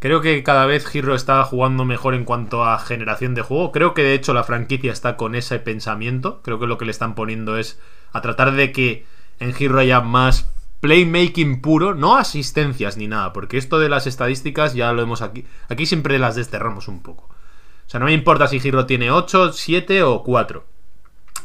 Creo 0.00 0.20
que 0.20 0.42
cada 0.42 0.66
vez 0.66 0.86
Giro 0.86 1.14
está 1.14 1.42
jugando 1.44 1.84
mejor 1.84 2.14
en 2.14 2.24
cuanto 2.24 2.64
a 2.64 2.78
generación 2.78 3.34
de 3.34 3.42
juego. 3.42 3.72
Creo 3.72 3.94
que 3.94 4.02
de 4.02 4.12
hecho 4.12 4.34
la 4.34 4.44
franquicia 4.44 4.92
está 4.92 5.16
con 5.16 5.34
ese 5.34 5.58
pensamiento. 5.60 6.42
Creo 6.42 6.58
que 6.58 6.66
lo 6.66 6.76
que 6.76 6.84
le 6.84 6.90
están 6.90 7.14
poniendo 7.14 7.56
es 7.56 7.80
a 8.12 8.20
tratar 8.20 8.52
de 8.52 8.70
que 8.70 9.06
en 9.40 9.54
Giro 9.54 9.78
haya 9.78 10.02
más 10.02 10.53
playmaking 10.84 11.62
puro, 11.62 11.94
no 11.94 12.14
asistencias 12.14 12.98
ni 12.98 13.08
nada, 13.08 13.32
porque 13.32 13.56
esto 13.56 13.78
de 13.78 13.88
las 13.88 14.06
estadísticas 14.06 14.74
ya 14.74 14.92
lo 14.92 15.00
hemos 15.00 15.22
aquí. 15.22 15.46
Aquí 15.70 15.86
siempre 15.86 16.18
las 16.18 16.36
desterramos 16.36 16.88
un 16.88 17.02
poco. 17.02 17.24
O 17.24 17.88
sea, 17.90 18.00
no 18.00 18.04
me 18.04 18.12
importa 18.12 18.48
si 18.48 18.60
Giro 18.60 18.84
tiene 18.84 19.10
8, 19.10 19.54
7 19.54 20.02
o 20.02 20.22
4. 20.22 20.62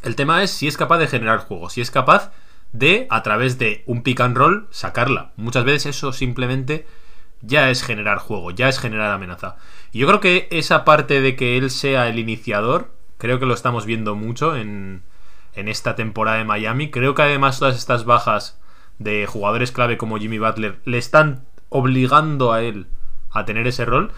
El 0.04 0.18
tema 0.18 0.44
es 0.44 0.52
si 0.52 0.68
es 0.68 0.76
capaz 0.76 0.98
de 0.98 1.08
generar 1.08 1.40
juego, 1.40 1.70
si 1.70 1.80
es 1.80 1.90
capaz 1.90 2.34
de, 2.74 3.08
a 3.10 3.24
través 3.24 3.58
de 3.58 3.86
un 3.86 4.04
pick 4.04 4.20
and 4.20 4.36
roll, 4.36 4.68
sacarla. 4.72 5.32
Muchas 5.38 5.64
veces 5.64 5.96
eso 5.96 6.12
simplemente 6.12 6.86
ya 7.40 7.70
es 7.70 7.82
generar 7.82 8.18
juego, 8.18 8.52
ya 8.52 8.68
es 8.68 8.78
generar 8.78 9.10
amenaza. 9.14 9.56
Y 9.94 10.00
yo 10.00 10.08
creo 10.08 10.20
que 10.20 10.50
esa 10.52 10.84
parte 10.84 11.22
de 11.22 11.38
que 11.38 11.56
él 11.56 11.72
sea 11.72 12.10
el 12.10 12.20
iniciador, 12.20 12.92
creo 13.18 13.40
que 13.40 13.46
lo 13.46 13.54
estamos 13.54 13.86
viendo 13.86 14.16
mucho 14.16 14.58
en, 14.58 15.04
en 15.54 15.70
esta 15.70 15.96
temporada 15.96 16.40
de 16.40 16.44
Miami. 16.44 16.92
Creo 16.92 17.16
que 17.16 17.22
además 17.22 17.58
todas 17.58 17.78
estas 17.78 18.04
bajas 18.04 18.59
de 19.00 19.26
jugadores 19.26 19.72
clave 19.72 19.98
como 19.98 20.18
Jimmy 20.18 20.38
Butler 20.38 20.80
le 20.86 20.98
están 20.98 21.46
obligando 21.70 22.52
a 22.52 22.62
él 22.62 22.88
a 23.32 23.46
tener 23.46 23.66
ese 23.68 23.86
rol. 23.86 24.12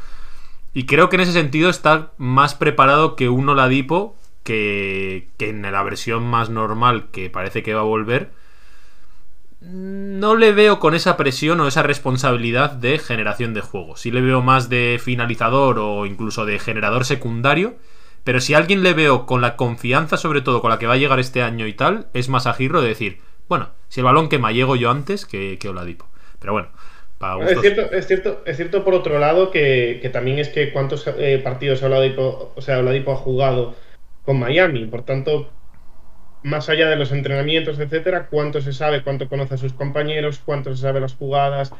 Y 0.73 0.85
creo 0.85 1.09
que 1.09 1.15
en 1.17 1.21
ese 1.21 1.33
sentido 1.33 1.69
está 1.69 2.11
más 2.17 2.55
preparado 2.55 3.15
que 3.15 3.29
un 3.29 3.47
Oladipo 3.49 4.15
que, 4.43 5.29
que 5.37 5.49
en 5.49 5.61
la 5.61 5.83
versión 5.83 6.23
más 6.23 6.49
normal 6.49 7.09
que 7.11 7.29
parece 7.29 7.63
que 7.63 7.73
va 7.73 7.81
a 7.81 7.85
volver. 7.85 8.31
No 9.61 10.35
le 10.35 10.53
veo 10.53 10.79
con 10.79 10.95
esa 10.95 11.17
presión 11.17 11.59
o 11.59 11.67
esa 11.67 11.83
responsabilidad 11.83 12.71
de 12.71 12.97
generación 12.97 13.53
de 13.53 13.61
juego. 13.61 13.95
Sí 13.95 14.09
le 14.09 14.21
veo 14.21 14.41
más 14.41 14.69
de 14.69 14.99
finalizador 15.03 15.77
o 15.77 16.05
incluso 16.07 16.45
de 16.45 16.57
generador 16.57 17.05
secundario, 17.05 17.75
Pero 18.23 18.39
si 18.39 18.53
a 18.53 18.57
alguien 18.57 18.83
le 18.83 18.93
veo 18.93 19.25
con 19.25 19.41
la 19.41 19.55
confianza, 19.55 20.15
sobre 20.15 20.41
todo 20.41 20.61
con 20.61 20.69
la 20.69 20.77
que 20.79 20.85
va 20.87 20.93
a 20.93 20.97
llegar 20.97 21.19
este 21.19 21.41
año 21.41 21.65
y 21.67 21.73
tal, 21.73 22.07
es 22.13 22.29
más 22.29 22.45
a 22.45 22.53
de 22.53 22.81
decir, 22.81 23.19
bueno, 23.49 23.69
si 23.91 23.99
el 23.99 24.05
balón 24.05 24.29
quema 24.29 24.53
llego 24.53 24.77
yo 24.77 24.89
antes 24.89 25.25
que, 25.25 25.59
que 25.59 25.67
Oladipo. 25.67 26.07
Pero 26.39 26.53
bueno, 26.53 26.69
para 27.17 27.43
Es 27.43 27.59
cierto, 27.59 27.91
es 27.91 28.07
cierto, 28.07 28.41
es 28.45 28.55
cierto 28.55 28.85
por 28.85 28.93
otro 28.93 29.19
lado 29.19 29.51
que, 29.51 29.99
que 30.01 30.07
también 30.07 30.39
es 30.39 30.47
que 30.47 30.71
cuántos 30.71 31.05
eh, 31.07 31.41
partidos 31.43 31.83
Oladipo, 31.83 32.53
o 32.55 32.61
sea, 32.61 32.79
Oladipo 32.79 33.11
ha 33.11 33.17
jugado 33.17 33.75
con 34.23 34.39
Miami, 34.39 34.85
por 34.85 35.03
tanto, 35.03 35.49
más 36.41 36.69
allá 36.69 36.87
de 36.87 36.95
los 36.95 37.11
entrenamientos, 37.11 37.79
etcétera, 37.79 38.27
cuánto 38.27 38.61
se 38.61 38.71
sabe, 38.71 39.03
cuánto 39.03 39.27
conoce 39.27 39.55
a 39.55 39.57
sus 39.57 39.73
compañeros, 39.73 40.41
cuánto 40.45 40.73
se 40.73 40.83
sabe 40.83 41.01
las 41.01 41.15
jugadas, 41.15 41.73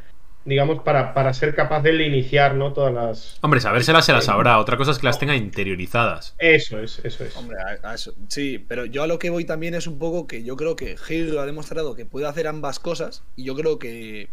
digamos, 0.46 0.82
para, 0.84 1.14
para 1.14 1.34
ser 1.34 1.54
capaz 1.56 1.82
de 1.84 2.04
iniciar, 2.06 2.56
¿no? 2.56 2.74
Todas 2.74 2.94
las. 2.94 3.38
Hombre, 3.42 3.60
sabérselas 3.60 4.06
se 4.06 4.14
las 4.14 4.26
sabrá. 4.26 4.60
Otra 4.60 4.78
cosa 4.78 4.92
es 4.92 5.00
que 5.00 5.06
las 5.06 5.20
tenga 5.20 5.36
interiorizadas. 5.36 6.36
Eso 6.40 6.80
es, 6.80 7.00
eso 7.04 7.24
es. 7.24 7.36
Hombre, 7.38 7.58
a- 7.84 7.90
a 7.92 7.94
eso- 7.96 8.14
sí, 8.28 8.58
pero 8.68 8.86
yo 8.86 9.04
a 9.04 9.08
lo 9.08 9.20
que 9.20 9.30
voy 9.30 9.46
también 9.46 9.74
es 9.76 9.88
un 9.88 10.00
poco 10.00 10.28
que 10.28 10.44
yo 10.44 10.56
creo 10.56 10.76
que 10.76 10.98
Gil 10.98 11.38
ha 11.38 11.46
demostrado 11.46 11.96
que 11.96 12.06
puede 12.06 12.28
hacer 12.28 12.48
ambas 12.48 12.80
cosas 12.80 13.24
y 13.36 13.44
yo 13.44 13.56
creo 13.56 13.78
que 13.80 14.30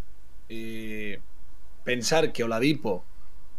eh, 0.48 1.20
pensar 1.84 2.32
que 2.32 2.44
Oladipo 2.44 3.04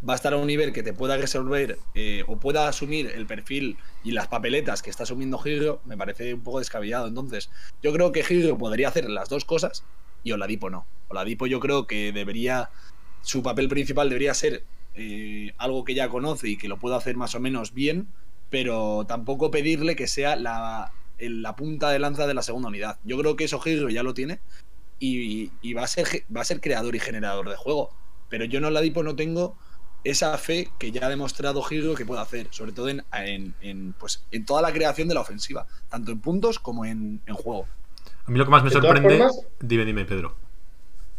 va 0.08 0.14
a 0.14 0.16
estar 0.16 0.32
a 0.32 0.36
un 0.38 0.46
nivel 0.46 0.72
que 0.72 0.82
te 0.82 0.94
pueda 0.94 1.16
resolver 1.18 1.78
eh, 1.94 2.24
o 2.26 2.38
pueda 2.38 2.66
asumir 2.68 3.12
el 3.14 3.26
perfil 3.26 3.76
y 4.02 4.12
las 4.12 4.28
papeletas 4.28 4.82
que 4.82 4.88
está 4.90 5.02
asumiendo 5.02 5.38
Gilro 5.38 5.80
me 5.84 5.96
parece 5.96 6.32
un 6.34 6.42
poco 6.42 6.58
descabellado. 6.58 7.06
Entonces, 7.06 7.50
yo 7.82 7.92
creo 7.92 8.10
que 8.10 8.24
Gilro 8.24 8.56
podría 8.56 8.88
hacer 8.88 9.10
las 9.10 9.28
dos 9.28 9.44
cosas 9.44 9.84
y 10.22 10.32
Oladipo 10.32 10.70
no. 10.70 10.86
Oladipo 11.08 11.46
yo 11.46 11.60
creo 11.60 11.86
que 11.86 12.12
debería, 12.12 12.70
su 13.22 13.42
papel 13.42 13.68
principal 13.68 14.08
debería 14.08 14.34
ser 14.34 14.64
eh, 14.94 15.52
algo 15.58 15.84
que 15.84 15.94
ya 15.94 16.08
conoce 16.08 16.48
y 16.48 16.56
que 16.56 16.68
lo 16.68 16.78
pueda 16.78 16.96
hacer 16.96 17.16
más 17.16 17.34
o 17.34 17.40
menos 17.40 17.72
bien, 17.74 18.08
pero 18.50 19.04
tampoco 19.06 19.50
pedirle 19.50 19.96
que 19.96 20.06
sea 20.06 20.36
la, 20.36 20.92
la 21.18 21.56
punta 21.56 21.90
de 21.90 21.98
lanza 21.98 22.26
de 22.26 22.34
la 22.34 22.42
segunda 22.42 22.68
unidad. 22.68 22.98
Yo 23.04 23.18
creo 23.18 23.36
que 23.36 23.44
eso 23.44 23.60
Gilro 23.60 23.88
ya 23.90 24.02
lo 24.02 24.14
tiene 24.14 24.40
y, 24.98 25.50
va, 25.74 25.84
a 25.84 25.86
ser, 25.86 26.06
va 26.34 26.42
a 26.42 26.44
ser 26.44 26.60
creador 26.60 26.94
y 26.94 27.00
generador 27.00 27.48
de 27.48 27.56
juego. 27.56 27.90
Pero 28.28 28.44
yo 28.44 28.58
en 28.58 28.66
Oladipo 28.66 29.02
no 29.02 29.16
tengo 29.16 29.56
esa 30.04 30.36
fe 30.38 30.68
que 30.78 30.92
ya 30.92 31.06
ha 31.06 31.08
demostrado 31.08 31.62
Gilro 31.62 31.94
que 31.94 32.06
puede 32.06 32.20
hacer, 32.22 32.48
sobre 32.50 32.72
todo 32.72 32.88
en, 32.88 33.04
en- 33.12 33.92
pues, 33.98 34.22
en 34.30 34.44
toda 34.44 34.62
la 34.62 34.72
creación 34.72 35.08
de 35.08 35.14
la 35.14 35.20
ofensiva, 35.20 35.66
tanto 35.88 36.12
en 36.12 36.20
puntos 36.20 36.58
como 36.58 36.84
en 36.84 37.20
juego. 37.32 37.66
A 38.26 38.30
mí 38.30 38.38
lo 38.38 38.44
que 38.44 38.50
más 38.50 38.64
me 38.64 38.70
sorprende. 38.70 39.08
formas- 39.18 39.46
Dime, 39.60 39.84
dime, 39.84 40.04
Pedro. 40.04 40.34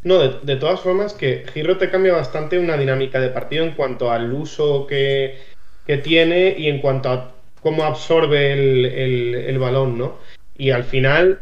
No, 0.03 0.17
de, 0.17 0.39
de 0.41 0.55
todas 0.55 0.79
formas, 0.81 1.13
que 1.13 1.45
Giro 1.53 1.77
te 1.77 1.89
cambia 1.91 2.13
bastante 2.13 2.57
una 2.57 2.75
dinámica 2.77 3.19
de 3.19 3.29
partido 3.29 3.63
en 3.63 3.71
cuanto 3.73 4.11
al 4.11 4.33
uso 4.33 4.87
que, 4.87 5.37
que 5.85 5.97
tiene 5.97 6.55
y 6.57 6.67
en 6.69 6.79
cuanto 6.79 7.09
a 7.09 7.31
cómo 7.61 7.83
absorbe 7.83 8.53
el, 8.53 8.85
el- 8.85 9.35
el 9.35 9.59
balón, 9.59 9.97
¿no? 9.97 10.17
Y 10.57 10.71
al 10.71 10.83
final, 10.83 11.41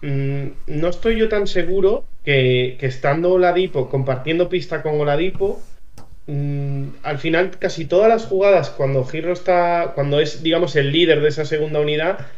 mm, 0.00 0.46
no 0.68 0.88
estoy 0.88 1.18
yo 1.18 1.28
tan 1.28 1.46
seguro 1.46 2.04
que, 2.24 2.76
que 2.80 2.86
estando 2.86 3.32
Oladipo, 3.32 3.90
compartiendo 3.90 4.48
pista 4.48 4.82
con 4.82 4.98
Oladipo, 4.98 5.60
mm, 6.26 6.84
al 7.02 7.18
final 7.18 7.50
casi 7.58 7.84
todas 7.84 8.08
las 8.08 8.24
jugadas 8.26 8.70
cuando 8.70 9.04
Giro 9.04 9.32
está, 9.32 9.92
cuando 9.94 10.20
es, 10.20 10.42
digamos, 10.42 10.74
el 10.76 10.90
líder 10.92 11.20
de 11.20 11.28
esa 11.28 11.44
segunda 11.44 11.80
unidad, 11.80 12.28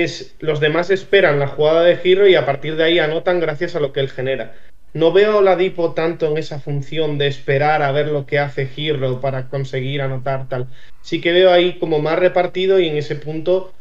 es 0.00 0.36
los 0.40 0.60
demás 0.60 0.90
esperan 0.90 1.38
la 1.38 1.48
jugada 1.48 1.82
de 1.82 1.96
Giro 1.96 2.26
y 2.26 2.34
a 2.34 2.46
partir 2.46 2.76
de 2.76 2.84
ahí 2.84 2.98
anotan 2.98 3.40
gracias 3.40 3.74
a 3.76 3.80
lo 3.80 3.92
que 3.92 4.00
él 4.00 4.08
genera. 4.10 4.54
No 4.94 5.12
veo 5.12 5.32
a 5.32 5.36
Oladipo 5.36 5.94
tanto 5.94 6.26
en 6.30 6.36
esa 6.38 6.60
función 6.60 7.18
de 7.18 7.26
esperar 7.26 7.82
a 7.82 7.92
ver 7.92 8.08
lo 8.08 8.26
que 8.26 8.38
hace 8.38 8.66
Giro 8.66 9.20
para 9.20 9.48
conseguir 9.48 10.02
anotar 10.02 10.48
tal. 10.48 10.68
Sí 11.00 11.20
que 11.20 11.32
veo 11.32 11.50
ahí 11.50 11.78
como 11.78 11.98
más 12.00 12.18
repartido 12.18 12.78
y 12.78 12.88
en 12.88 12.96
ese 12.96 13.16
punto 13.16 13.72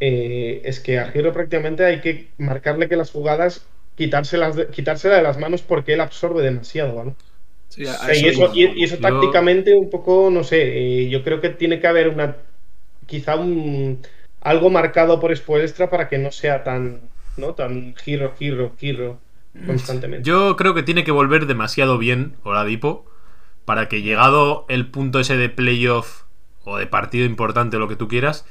eh, 0.00 0.62
es 0.64 0.80
que 0.80 0.98
a 0.98 1.08
Giro 1.10 1.32
prácticamente 1.32 1.84
hay 1.84 2.00
que 2.00 2.30
marcarle 2.38 2.88
que 2.88 2.96
las 2.96 3.10
jugadas 3.10 3.68
quitárselas 3.96 4.56
de, 4.56 4.66
quitársela 4.68 5.16
de 5.16 5.22
las 5.22 5.38
manos 5.38 5.62
porque 5.62 5.92
él 5.94 6.00
absorbe 6.00 6.42
demasiado, 6.42 6.94
¿vale? 6.94 7.14
Sí, 7.68 7.86
a- 7.86 7.92
a 7.92 7.94
O 7.94 8.14
sea, 8.14 8.16
y, 8.16 8.28
eso 8.28 8.50
y, 8.54 8.80
y 8.80 8.84
eso 8.84 8.96
Yo- 8.96 9.02
tácticamente 9.02 9.74
un 9.74 9.90
poco, 9.90 10.30
no 10.30 10.42
sé, 10.44 11.02
eh, 11.02 11.08
yo 11.10 11.22
creo 11.22 11.40
que 11.40 11.50
tiene 11.50 11.80
que 11.80 11.86
haber 11.86 12.08
una, 12.08 12.36
quizá 13.06 13.36
un, 13.36 14.00
algo 14.40 14.70
marcado 14.70 15.20
por 15.20 15.34
Spoelstra 15.36 15.90
para 15.90 16.08
que 16.08 16.18
no 16.18 16.30
sea 16.32 16.64
tan, 16.64 17.00
¿no? 17.36 17.54
Tan 17.54 17.94
giro, 17.96 18.34
giro, 18.38 18.72
giro 18.78 19.18
constantemente. 19.66 20.28
Yo 20.28 20.56
creo 20.56 20.74
que 20.74 20.82
tiene 20.82 21.04
que 21.04 21.10
volver 21.10 21.46
demasiado 21.46 21.98
bien 21.98 22.36
Oladipo 22.44 23.04
para 23.64 23.88
que 23.88 24.02
llegado 24.02 24.64
el 24.68 24.86
punto 24.86 25.20
ese 25.20 25.36
de 25.36 25.48
playoff 25.48 26.22
o 26.64 26.76
de 26.76 26.86
partido 26.86 27.24
importante 27.26 27.76
o 27.76 27.80
lo 27.80 27.88
que 27.88 27.96
tú 27.96 28.08
quieras, 28.08 28.46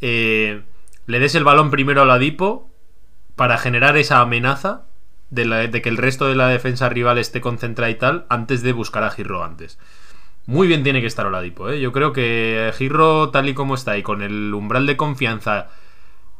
eh, 0.00 0.62
le 1.06 1.18
des 1.18 1.34
el 1.34 1.44
balón 1.44 1.70
primero 1.70 2.00
a 2.00 2.04
Oladipo 2.04 2.70
para 3.36 3.58
generar 3.58 3.96
esa 3.96 4.20
amenaza 4.20 4.84
de, 5.30 5.44
la- 5.44 5.66
de 5.66 5.82
que 5.82 5.88
el 5.88 5.96
resto 5.96 6.26
de 6.28 6.34
la 6.36 6.48
defensa 6.48 6.88
rival 6.88 7.18
esté 7.18 7.40
concentrada 7.40 7.90
y 7.90 7.94
tal 7.96 8.26
antes 8.28 8.62
de 8.62 8.72
buscar 8.72 9.04
a 9.04 9.10
Girro 9.10 9.44
antes. 9.44 9.78
Muy 10.48 10.66
bien 10.66 10.82
tiene 10.82 11.02
que 11.02 11.06
estar 11.06 11.26
Oladipo, 11.26 11.68
¿eh? 11.68 11.78
Yo 11.78 11.92
creo 11.92 12.14
que 12.14 12.72
Girro 12.74 13.28
tal 13.28 13.50
y 13.50 13.54
como 13.54 13.74
está 13.74 13.98
y 13.98 14.02
con 14.02 14.22
el 14.22 14.54
umbral 14.54 14.86
de 14.86 14.96
confianza 14.96 15.68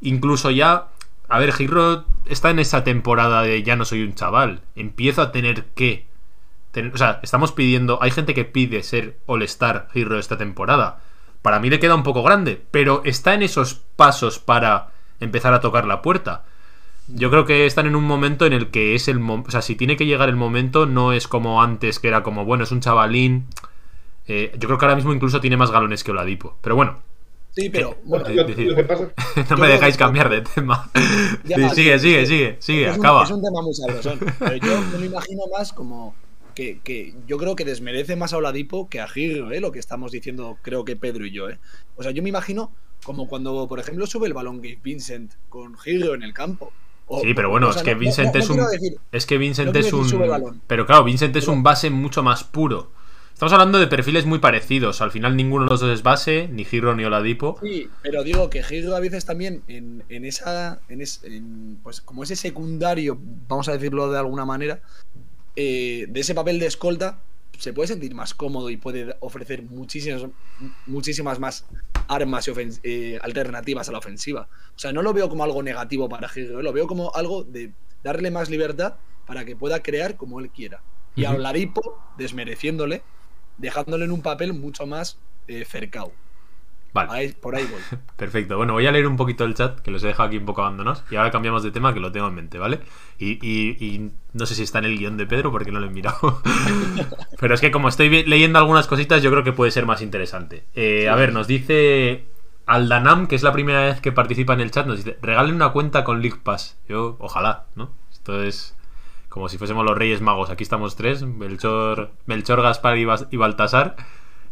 incluso 0.00 0.50
ya. 0.50 0.88
A 1.28 1.38
ver, 1.38 1.52
Giro 1.52 2.06
está 2.24 2.48
en 2.48 2.58
esa 2.58 2.84
temporada 2.84 3.42
de 3.42 3.62
ya 3.62 3.76
no 3.76 3.84
soy 3.84 4.02
un 4.02 4.14
chaval. 4.14 4.62
Empiezo 4.76 5.20
a 5.20 5.30
tener 5.30 5.66
que. 5.74 6.06
o 6.90 6.96
sea, 6.96 7.20
estamos 7.22 7.52
pidiendo. 7.52 8.02
Hay 8.02 8.10
gente 8.10 8.32
que 8.32 8.46
pide 8.46 8.82
ser 8.82 9.18
All-Star 9.26 9.88
Giro 9.92 10.18
esta 10.18 10.38
temporada. 10.38 11.02
Para 11.42 11.60
mí 11.60 11.68
le 11.68 11.78
queda 11.78 11.94
un 11.94 12.02
poco 12.02 12.22
grande, 12.22 12.62
pero 12.70 13.02
está 13.04 13.34
en 13.34 13.42
esos 13.42 13.74
pasos 13.74 14.38
para 14.38 14.88
empezar 15.20 15.52
a 15.52 15.60
tocar 15.60 15.84
la 15.84 16.00
puerta. 16.00 16.44
Yo 17.08 17.28
creo 17.30 17.44
que 17.44 17.66
están 17.66 17.86
en 17.86 17.94
un 17.94 18.04
momento 18.04 18.46
en 18.46 18.54
el 18.54 18.68
que 18.68 18.94
es 18.94 19.06
el. 19.08 19.20
O 19.20 19.50
sea, 19.50 19.60
si 19.60 19.76
tiene 19.76 19.98
que 19.98 20.06
llegar 20.06 20.30
el 20.30 20.36
momento, 20.36 20.86
no 20.86 21.12
es 21.12 21.28
como 21.28 21.62
antes, 21.62 21.98
que 21.98 22.08
era 22.08 22.22
como, 22.22 22.46
bueno, 22.46 22.64
es 22.64 22.72
un 22.72 22.80
chavalín. 22.80 23.48
Eh, 24.28 24.52
yo 24.58 24.68
creo 24.68 24.78
que 24.78 24.84
ahora 24.84 24.96
mismo 24.96 25.12
incluso 25.12 25.40
tiene 25.40 25.56
más 25.56 25.70
galones 25.70 26.04
que 26.04 26.10
Oladipo. 26.10 26.56
Pero 26.60 26.76
bueno, 26.76 27.02
Sí, 27.50 27.70
pero 27.70 27.90
Eh, 27.92 27.96
bueno, 28.04 28.28
Lo, 28.28 28.44
decir- 28.46 28.68
lo 28.68 28.76
que 28.76 28.84
pasa, 28.84 29.08
no 29.50 29.56
me 29.56 29.66
dejáis 29.68 29.96
que- 29.96 29.98
cambiar 29.98 30.28
de 30.28 30.42
tema. 30.42 30.90
Ya, 31.44 31.56
Sí, 31.70 31.74
sigue, 31.76 31.98
sigue, 31.98 32.26
sigue, 32.26 32.56
sigue, 32.60 32.88
es 32.90 32.96
un, 32.98 33.04
acaba. 33.04 33.24
es 33.24 33.30
un 33.30 33.42
tema 33.42 33.62
muy 33.62 33.74
sabrosón. 33.74 34.20
Pero 34.38 34.56
yo 34.56 34.80
me 34.92 34.98
lo 34.98 35.04
imagino 35.04 35.42
más 35.50 35.72
como 35.72 36.14
que, 36.54 36.78
que 36.84 37.14
yo 37.26 37.36
creo 37.38 37.56
que 37.56 37.64
desmerece 37.64 38.14
más 38.16 38.32
a 38.32 38.36
Oladipo 38.36 38.88
que 38.88 39.00
a 39.00 39.08
Giro, 39.08 39.50
¿eh? 39.50 39.60
lo 39.60 39.72
que 39.72 39.78
estamos 39.80 40.12
diciendo, 40.12 40.58
creo 40.62 40.84
que 40.84 40.94
Pedro 40.94 41.24
y 41.26 41.32
yo. 41.32 41.48
¿eh? 41.48 41.58
O 41.96 42.02
sea, 42.02 42.12
yo 42.12 42.22
me 42.22 42.28
imagino 42.28 42.70
como 43.02 43.26
cuando, 43.28 43.66
por 43.66 43.80
ejemplo, 43.80 44.06
sube 44.06 44.26
el 44.28 44.34
balón 44.34 44.58
Gabe 44.58 44.78
Vincent 44.82 45.32
con 45.48 45.76
Giro 45.78 46.14
en 46.14 46.22
el 46.22 46.34
campo. 46.34 46.70
O- 47.06 47.22
Sí, 47.22 47.32
pero 47.34 47.48
bueno, 47.48 47.68
o 47.68 47.72
sea, 47.72 47.80
es 47.80 47.84
que 47.86 47.94
no- 47.94 48.00
Vincent 48.00 48.28
no- 48.28 48.32
no 48.34 48.38
es 48.44 48.50
un. 48.50 48.56
decir- 48.58 48.98
Es 49.10 49.24
que 49.26 49.38
Vincent 49.38 49.74
es 49.74 49.92
un. 49.92 50.60
Pero 50.66 50.84
claro, 50.86 51.02
Vincent 51.02 51.34
es 51.34 51.44
Pero- 51.46 51.54
un 51.56 51.62
base 51.64 51.90
mucho 51.90 52.22
más 52.22 52.44
puro. 52.44 52.92
Estamos 53.38 53.52
hablando 53.52 53.78
de 53.78 53.86
perfiles 53.86 54.26
muy 54.26 54.40
parecidos. 54.40 55.00
Al 55.00 55.12
final 55.12 55.36
ninguno 55.36 55.62
de 55.64 55.70
los 55.70 55.78
dos 55.78 55.90
es 55.90 56.02
base, 56.02 56.48
ni 56.48 56.64
Giro 56.64 56.96
ni 56.96 57.04
Oladipo. 57.04 57.56
Sí, 57.62 57.88
pero 58.02 58.24
digo 58.24 58.50
que 58.50 58.64
Giro 58.64 58.96
a 58.96 58.98
veces 58.98 59.24
también 59.26 59.62
en, 59.68 60.02
en 60.08 60.24
esa. 60.24 60.80
En 60.88 61.00
es- 61.00 61.22
en, 61.22 61.78
pues 61.84 62.00
como 62.00 62.24
ese 62.24 62.34
secundario, 62.34 63.16
vamos 63.46 63.68
a 63.68 63.74
decirlo 63.74 64.10
de 64.10 64.18
alguna 64.18 64.44
manera, 64.44 64.80
eh, 65.54 66.06
de 66.08 66.18
ese 66.18 66.34
papel 66.34 66.58
de 66.58 66.66
escolta, 66.66 67.20
se 67.56 67.72
puede 67.72 67.86
sentir 67.86 68.12
más 68.12 68.34
cómodo 68.34 68.70
y 68.70 68.76
puede 68.76 69.14
ofrecer 69.20 69.62
muchísimas, 69.62 70.24
muchísimas 70.86 71.38
más 71.38 71.64
armas 72.08 72.48
y 72.48 72.52
eh, 72.82 73.20
alternativas 73.22 73.88
a 73.88 73.92
la 73.92 73.98
ofensiva. 73.98 74.48
O 74.74 74.78
sea, 74.80 74.90
no 74.92 75.00
lo 75.02 75.12
veo 75.12 75.28
como 75.28 75.44
algo 75.44 75.62
negativo 75.62 76.08
para 76.08 76.28
Giro, 76.28 76.58
¿eh? 76.58 76.64
lo 76.64 76.72
veo 76.72 76.88
como 76.88 77.14
algo 77.14 77.44
de 77.44 77.70
darle 78.02 78.32
más 78.32 78.50
libertad 78.50 78.94
para 79.28 79.44
que 79.44 79.54
pueda 79.54 79.80
crear 79.80 80.16
como 80.16 80.40
él 80.40 80.50
quiera. 80.50 80.80
Y 81.14 81.24
a. 81.24 81.30
Oladipo, 81.30 82.02
desmereciéndole, 82.18 83.02
dejándole 83.58 84.04
en 84.04 84.12
un 84.12 84.22
papel 84.22 84.54
mucho 84.54 84.86
más 84.86 85.18
eh, 85.48 85.64
cercado. 85.64 86.12
Vale, 86.94 87.10
Ahí- 87.12 87.32
por 87.32 87.54
ahí 87.54 87.64
voy. 87.70 87.80
perfecto. 88.16 88.56
Bueno, 88.56 88.72
voy 88.72 88.86
a 88.86 88.92
leer 88.92 89.06
un 89.06 89.16
poquito 89.18 89.44
el 89.44 89.54
chat, 89.54 89.78
que 89.80 89.90
los 89.90 90.02
he 90.02 90.06
dejado 90.06 90.28
aquí 90.28 90.38
un 90.38 90.46
poco 90.46 90.62
abandonados. 90.62 91.04
Y 91.10 91.16
ahora 91.16 91.30
cambiamos 91.30 91.62
de 91.62 91.70
tema, 91.70 91.92
que 91.92 92.00
lo 92.00 92.10
tengo 92.10 92.26
en 92.28 92.34
mente, 92.34 92.58
¿vale? 92.58 92.80
Y, 93.18 93.32
y- 93.46 93.76
y 93.84 94.10
no 94.32 94.46
sé 94.46 94.54
si 94.54 94.62
está 94.62 94.78
en 94.78 94.86
el 94.86 94.98
guion 94.98 95.16
de 95.18 95.26
Pedro, 95.26 95.50
porque 95.52 95.70
no 95.70 95.80
lo 95.80 95.86
he 95.86 95.90
mirado. 95.90 96.40
Pero 97.40 97.54
es 97.54 97.60
que 97.60 97.70
como 97.70 97.88
estoy 97.88 98.24
leyendo 98.24 98.58
algunas 98.58 98.86
cositas, 98.86 99.22
yo 99.22 99.30
creo 99.30 99.44
que 99.44 99.52
puede 99.52 99.70
ser 99.70 99.84
más 99.84 100.00
interesante. 100.00 100.64
Eh, 100.74 101.08
a 101.10 101.14
ver, 101.14 101.32
nos 101.34 101.46
dice 101.46 102.24
Aldanam, 102.66 103.26
que 103.26 103.36
es 103.36 103.42
la 103.42 103.52
primera 103.52 103.82
vez 103.82 104.00
que 104.00 104.10
participa 104.12 104.54
en 104.54 104.60
el 104.60 104.70
chat, 104.70 104.86
nos 104.86 104.96
dice, 104.96 105.18
regalen 105.20 105.54
una 105.56 105.70
cuenta 105.72 106.04
con 106.04 106.22
League 106.22 106.40
Pass. 106.42 106.78
Yo, 106.88 107.16
ojalá, 107.20 107.66
¿no? 107.76 107.90
Esto 108.10 108.42
es 108.42 108.74
como 109.28 109.48
si 109.48 109.58
fuésemos 109.58 109.84
los 109.84 109.96
Reyes 109.96 110.20
Magos. 110.20 110.50
Aquí 110.50 110.62
estamos 110.62 110.96
tres, 110.96 111.22
Melchor, 111.24 112.10
Melchor 112.26 112.62
Gaspar 112.62 112.96
y, 112.98 113.04
Bas- 113.04 113.28
y 113.30 113.36
Baltasar. 113.36 113.96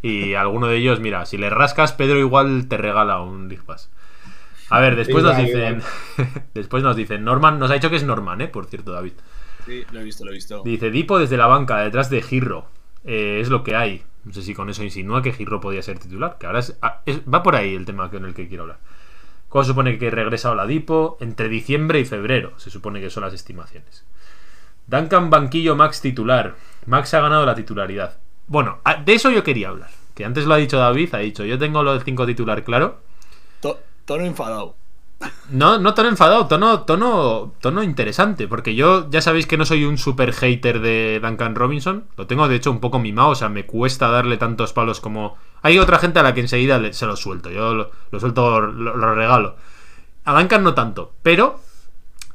Y 0.02 0.34
alguno 0.34 0.66
de 0.68 0.76
ellos, 0.76 1.00
mira, 1.00 1.24
si 1.26 1.36
le 1.38 1.50
rascas, 1.50 1.92
Pedro 1.92 2.18
igual 2.18 2.68
te 2.68 2.76
regala 2.76 3.20
un 3.20 3.48
League 3.48 3.64
Pass. 3.64 3.90
A 4.68 4.80
ver, 4.80 4.96
después 4.96 5.22
nos 5.24 5.36
dicen. 5.36 5.80
después 6.54 6.82
nos 6.82 6.96
dicen. 6.96 7.24
Norman, 7.24 7.58
nos 7.58 7.70
ha 7.70 7.74
dicho 7.74 7.90
que 7.90 7.96
es 7.96 8.04
Norman, 8.04 8.40
¿eh? 8.40 8.48
Por 8.48 8.66
cierto, 8.66 8.92
David. 8.92 9.12
Sí, 9.64 9.84
lo 9.92 10.00
he 10.00 10.04
visto, 10.04 10.24
lo 10.24 10.30
he 10.30 10.34
visto. 10.34 10.62
Dice 10.64 10.90
Dipo 10.90 11.18
desde 11.18 11.36
la 11.36 11.46
banca, 11.46 11.78
detrás 11.78 12.10
de 12.10 12.22
Girro. 12.22 12.66
Eh, 13.04 13.38
es 13.40 13.48
lo 13.48 13.62
que 13.64 13.74
hay. 13.76 14.02
No 14.24 14.32
sé 14.32 14.42
si 14.42 14.54
con 14.54 14.68
eso 14.68 14.82
insinúa 14.82 15.22
que 15.22 15.32
Giro 15.32 15.60
podía 15.60 15.82
ser 15.82 16.00
titular, 16.00 16.36
que 16.38 16.46
ahora 16.46 16.58
es, 16.58 16.76
ah, 16.82 17.00
es- 17.06 17.20
va 17.22 17.42
por 17.44 17.54
ahí 17.54 17.74
el 17.76 17.84
tema 17.84 18.10
con 18.10 18.24
el 18.24 18.34
que 18.34 18.48
quiero 18.48 18.64
hablar. 18.64 18.78
¿Cuándo 19.48 19.64
se 19.66 19.70
supone 19.70 19.98
que 19.98 20.10
regresa 20.10 20.50
Oladipo? 20.50 21.16
Entre 21.20 21.48
diciembre 21.48 22.00
y 22.00 22.04
febrero, 22.04 22.52
se 22.58 22.68
supone 22.70 23.00
que 23.00 23.08
son 23.10 23.22
las 23.22 23.32
estimaciones. 23.34 24.04
Duncan 24.86 25.30
Banquillo 25.30 25.76
Max 25.76 26.00
titular. 26.00 26.54
Max 26.86 27.14
ha 27.14 27.20
ganado 27.20 27.44
la 27.44 27.54
titularidad. 27.54 28.18
Bueno, 28.46 28.78
de 29.04 29.14
eso 29.14 29.30
yo 29.30 29.42
quería 29.42 29.68
hablar. 29.70 29.90
Que 30.14 30.24
antes 30.24 30.46
lo 30.46 30.54
ha 30.54 30.58
dicho 30.58 30.78
David, 30.78 31.14
ha 31.14 31.18
dicho, 31.18 31.44
yo 31.44 31.58
tengo 31.58 31.82
lo 31.82 31.92
del 31.92 32.02
5 32.02 32.24
titular 32.26 32.64
claro. 32.64 33.00
To- 33.60 33.80
tono 34.04 34.24
enfadado. 34.24 34.76
No, 35.50 35.78
no 35.78 35.94
tono 35.94 36.08
enfadado, 36.10 36.46
tono, 36.46 36.82
tono, 36.82 37.54
tono 37.60 37.82
interesante, 37.82 38.46
porque 38.48 38.74
yo 38.74 39.08
ya 39.10 39.22
sabéis 39.22 39.46
que 39.46 39.56
no 39.56 39.64
soy 39.64 39.84
un 39.86 39.96
super 39.96 40.32
hater 40.32 40.80
de 40.80 41.20
Duncan 41.22 41.54
Robinson, 41.54 42.04
lo 42.18 42.26
tengo 42.26 42.46
de 42.48 42.56
hecho 42.56 42.70
un 42.70 42.80
poco 42.80 42.98
mimado, 42.98 43.30
o 43.30 43.34
sea, 43.34 43.48
me 43.48 43.64
cuesta 43.64 44.08
darle 44.08 44.36
tantos 44.36 44.74
palos 44.74 45.00
como... 45.00 45.38
Hay 45.62 45.78
otra 45.78 45.98
gente 45.98 46.18
a 46.18 46.22
la 46.22 46.34
que 46.34 46.40
enseguida 46.40 46.92
se 46.92 47.06
lo 47.06 47.16
suelto, 47.16 47.50
yo 47.50 47.74
lo, 47.74 47.90
lo 48.10 48.20
suelto, 48.20 48.60
lo, 48.60 48.94
lo 48.96 49.14
regalo. 49.14 49.56
A 50.24 50.38
Duncan 50.38 50.62
no 50.62 50.74
tanto, 50.74 51.12
pero 51.22 51.60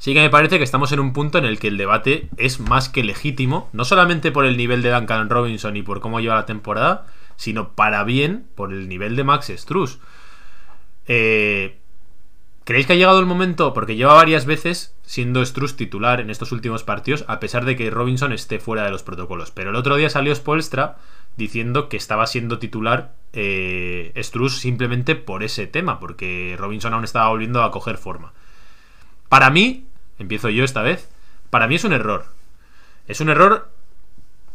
sí 0.02 0.16
que 0.16 0.20
me 0.22 0.32
parece 0.32 0.58
que 0.58 0.64
estamos 0.64 0.92
en 0.92 1.00
un 1.00 1.14
punto 1.14 1.38
en 1.38 1.46
el 1.46 1.60
que 1.60 1.68
el 1.68 1.78
debate 1.78 2.28
es 2.38 2.60
más 2.60 2.90
que 2.90 3.04
legítimo, 3.04 3.70
no 3.72 3.86
solamente 3.86 4.32
por 4.32 4.46
el 4.46 4.58
nivel 4.58 4.82
de 4.82 4.90
Duncan 4.90 5.30
Robinson 5.30 5.78
y 5.78 5.84
por 5.84 6.02
cómo 6.02 6.20
lleva 6.20 6.34
la 6.34 6.48
temporada, 6.48 7.06
sino 7.36 7.74
para 7.74 8.04
bien 8.04 8.48
por 8.56 8.74
el 8.74 8.90
nivel 8.90 9.16
de 9.16 9.24
Max 9.24 9.54
Struz. 9.56 10.00
Eh, 11.06 11.78
¿Creéis 12.64 12.88
que 12.88 12.94
ha 12.94 12.96
llegado 12.96 13.20
el 13.20 13.28
momento? 13.28 13.76
Porque 13.76 13.96
lleva 13.96 14.16
varias 14.16 14.48
veces 14.48 14.96
siendo 15.04 15.46
Struz 15.46 15.76
titular 15.76 16.20
en 16.20 16.32
estos 16.32 16.52
últimos 16.52 16.84
partidos, 16.84 17.24
a 17.28 17.40
pesar 17.40 17.66
de 17.66 17.76
que 17.76 17.92
Robinson 17.92 18.34
esté 18.34 18.58
fuera 18.58 18.84
de 18.84 18.90
los 18.90 19.04
protocolos. 19.04 19.52
Pero 19.52 19.70
el 19.70 19.76
otro 19.76 19.98
día 19.98 20.10
salió 20.10 20.34
Spolstra 20.34 20.98
diciendo 21.38 21.90
que 21.90 21.98
estaba 21.98 22.26
siendo 22.26 22.58
titular 22.58 23.14
eh, 23.34 24.14
Struz 24.18 24.58
simplemente 24.58 25.14
por 25.16 25.44
ese 25.44 25.68
tema, 25.68 26.00
porque 26.00 26.56
Robinson 26.58 26.96
aún 26.96 27.04
estaba 27.04 27.30
volviendo 27.30 27.62
a 27.62 27.70
coger 27.70 28.00
forma. 28.00 28.34
Para 29.30 29.50
mí, 29.52 29.86
empiezo 30.22 30.50
yo 30.50 30.64
esta 30.64 30.82
vez, 30.82 31.10
para 31.50 31.68
mí 31.68 31.76
es 31.76 31.84
un 31.84 31.94
error. 31.94 32.26
Es 33.08 33.22
un 33.22 33.30
error, 33.30 33.70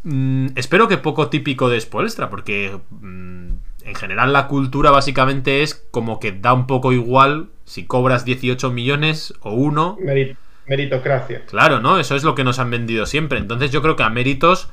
mm, 0.03 0.47
espero 0.55 0.87
que 0.87 0.97
poco 0.97 1.29
típico 1.29 1.69
de 1.69 1.79
Spolstra, 1.79 2.29
porque 2.29 2.77
mm, 2.89 3.47
en 3.83 3.95
general 3.95 4.33
la 4.33 4.47
cultura 4.47 4.91
básicamente 4.91 5.63
es 5.63 5.75
como 5.91 6.19
que 6.19 6.31
da 6.31 6.53
un 6.53 6.67
poco 6.67 6.91
igual 6.93 7.49
si 7.65 7.85
cobras 7.85 8.25
18 8.25 8.71
millones 8.71 9.33
o 9.41 9.51
uno. 9.51 9.97
Meri- 10.01 10.35
meritocracia. 10.65 11.45
Claro, 11.45 11.79
¿no? 11.79 11.99
Eso 11.99 12.15
es 12.15 12.23
lo 12.23 12.35
que 12.35 12.43
nos 12.43 12.59
han 12.59 12.69
vendido 12.71 13.05
siempre. 13.05 13.39
Entonces 13.39 13.71
yo 13.71 13.81
creo 13.81 13.95
que 13.95 14.03
a 14.03 14.09
méritos, 14.09 14.69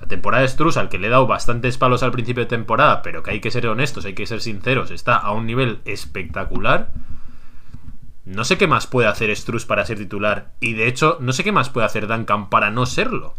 la 0.00 0.08
temporada 0.08 0.42
de 0.42 0.48
Struz, 0.48 0.76
al 0.76 0.88
que 0.88 0.98
le 0.98 1.06
he 1.08 1.10
dado 1.10 1.26
bastantes 1.26 1.78
palos 1.78 2.02
al 2.02 2.10
principio 2.12 2.42
de 2.44 2.48
temporada, 2.48 3.02
pero 3.02 3.22
que 3.22 3.32
hay 3.32 3.40
que 3.40 3.50
ser 3.50 3.66
honestos, 3.66 4.04
hay 4.04 4.14
que 4.14 4.26
ser 4.26 4.40
sinceros, 4.40 4.90
está 4.90 5.16
a 5.16 5.32
un 5.32 5.46
nivel 5.46 5.78
espectacular. 5.84 6.90
No 8.26 8.44
sé 8.44 8.58
qué 8.58 8.66
más 8.66 8.88
puede 8.88 9.06
hacer 9.06 9.34
Struz 9.34 9.66
para 9.66 9.86
ser 9.86 9.98
titular. 9.98 10.50
Y 10.60 10.74
de 10.74 10.88
hecho, 10.88 11.16
no 11.20 11.32
sé 11.32 11.44
qué 11.44 11.52
más 11.52 11.70
puede 11.70 11.86
hacer 11.86 12.08
Duncan 12.08 12.50
para 12.50 12.70
no 12.72 12.84
serlo. 12.84 13.34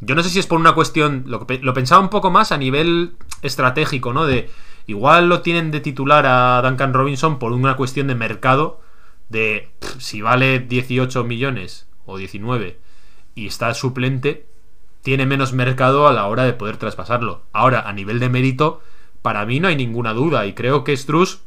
Yo 0.00 0.14
no 0.14 0.22
sé 0.22 0.30
si 0.30 0.38
es 0.38 0.46
por 0.46 0.60
una 0.60 0.74
cuestión. 0.74 1.24
Lo, 1.26 1.44
lo 1.62 1.74
pensaba 1.74 2.00
un 2.00 2.10
poco 2.10 2.30
más 2.30 2.52
a 2.52 2.56
nivel 2.56 3.16
estratégico, 3.42 4.12
¿no? 4.12 4.24
De. 4.24 4.50
Igual 4.86 5.28
lo 5.28 5.40
tienen 5.40 5.70
de 5.70 5.80
titular 5.80 6.26
a 6.26 6.62
Duncan 6.62 6.94
Robinson 6.94 7.38
por 7.38 7.52
una 7.52 7.76
cuestión 7.76 8.06
de 8.06 8.14
mercado. 8.14 8.80
De 9.28 9.70
si 9.98 10.20
vale 10.22 10.60
18 10.60 11.24
millones 11.24 11.88
o 12.06 12.16
19 12.16 12.78
y 13.34 13.46
está 13.46 13.74
suplente, 13.74 14.46
tiene 15.02 15.26
menos 15.26 15.52
mercado 15.54 16.06
a 16.06 16.12
la 16.12 16.26
hora 16.26 16.44
de 16.44 16.52
poder 16.52 16.76
traspasarlo. 16.76 17.42
Ahora, 17.52 17.80
a 17.88 17.92
nivel 17.92 18.20
de 18.20 18.28
mérito, 18.28 18.80
para 19.22 19.44
mí 19.44 19.58
no 19.58 19.66
hay 19.66 19.76
ninguna 19.76 20.12
duda. 20.12 20.46
Y 20.46 20.52
creo 20.52 20.84
que 20.84 20.96
Struz 20.96 21.40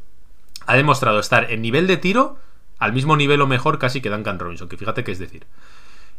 ha 0.66 0.76
demostrado 0.76 1.18
estar 1.18 1.50
en 1.50 1.62
nivel 1.62 1.86
de 1.86 1.96
tiro 1.96 2.36
al 2.78 2.92
mismo 2.92 3.16
nivel 3.16 3.40
o 3.40 3.46
mejor 3.46 3.78
casi 3.78 4.00
que 4.00 4.10
Duncan 4.10 4.38
Robinson, 4.38 4.68
que 4.68 4.76
fíjate 4.76 5.04
que 5.04 5.12
es 5.12 5.18
decir. 5.18 5.44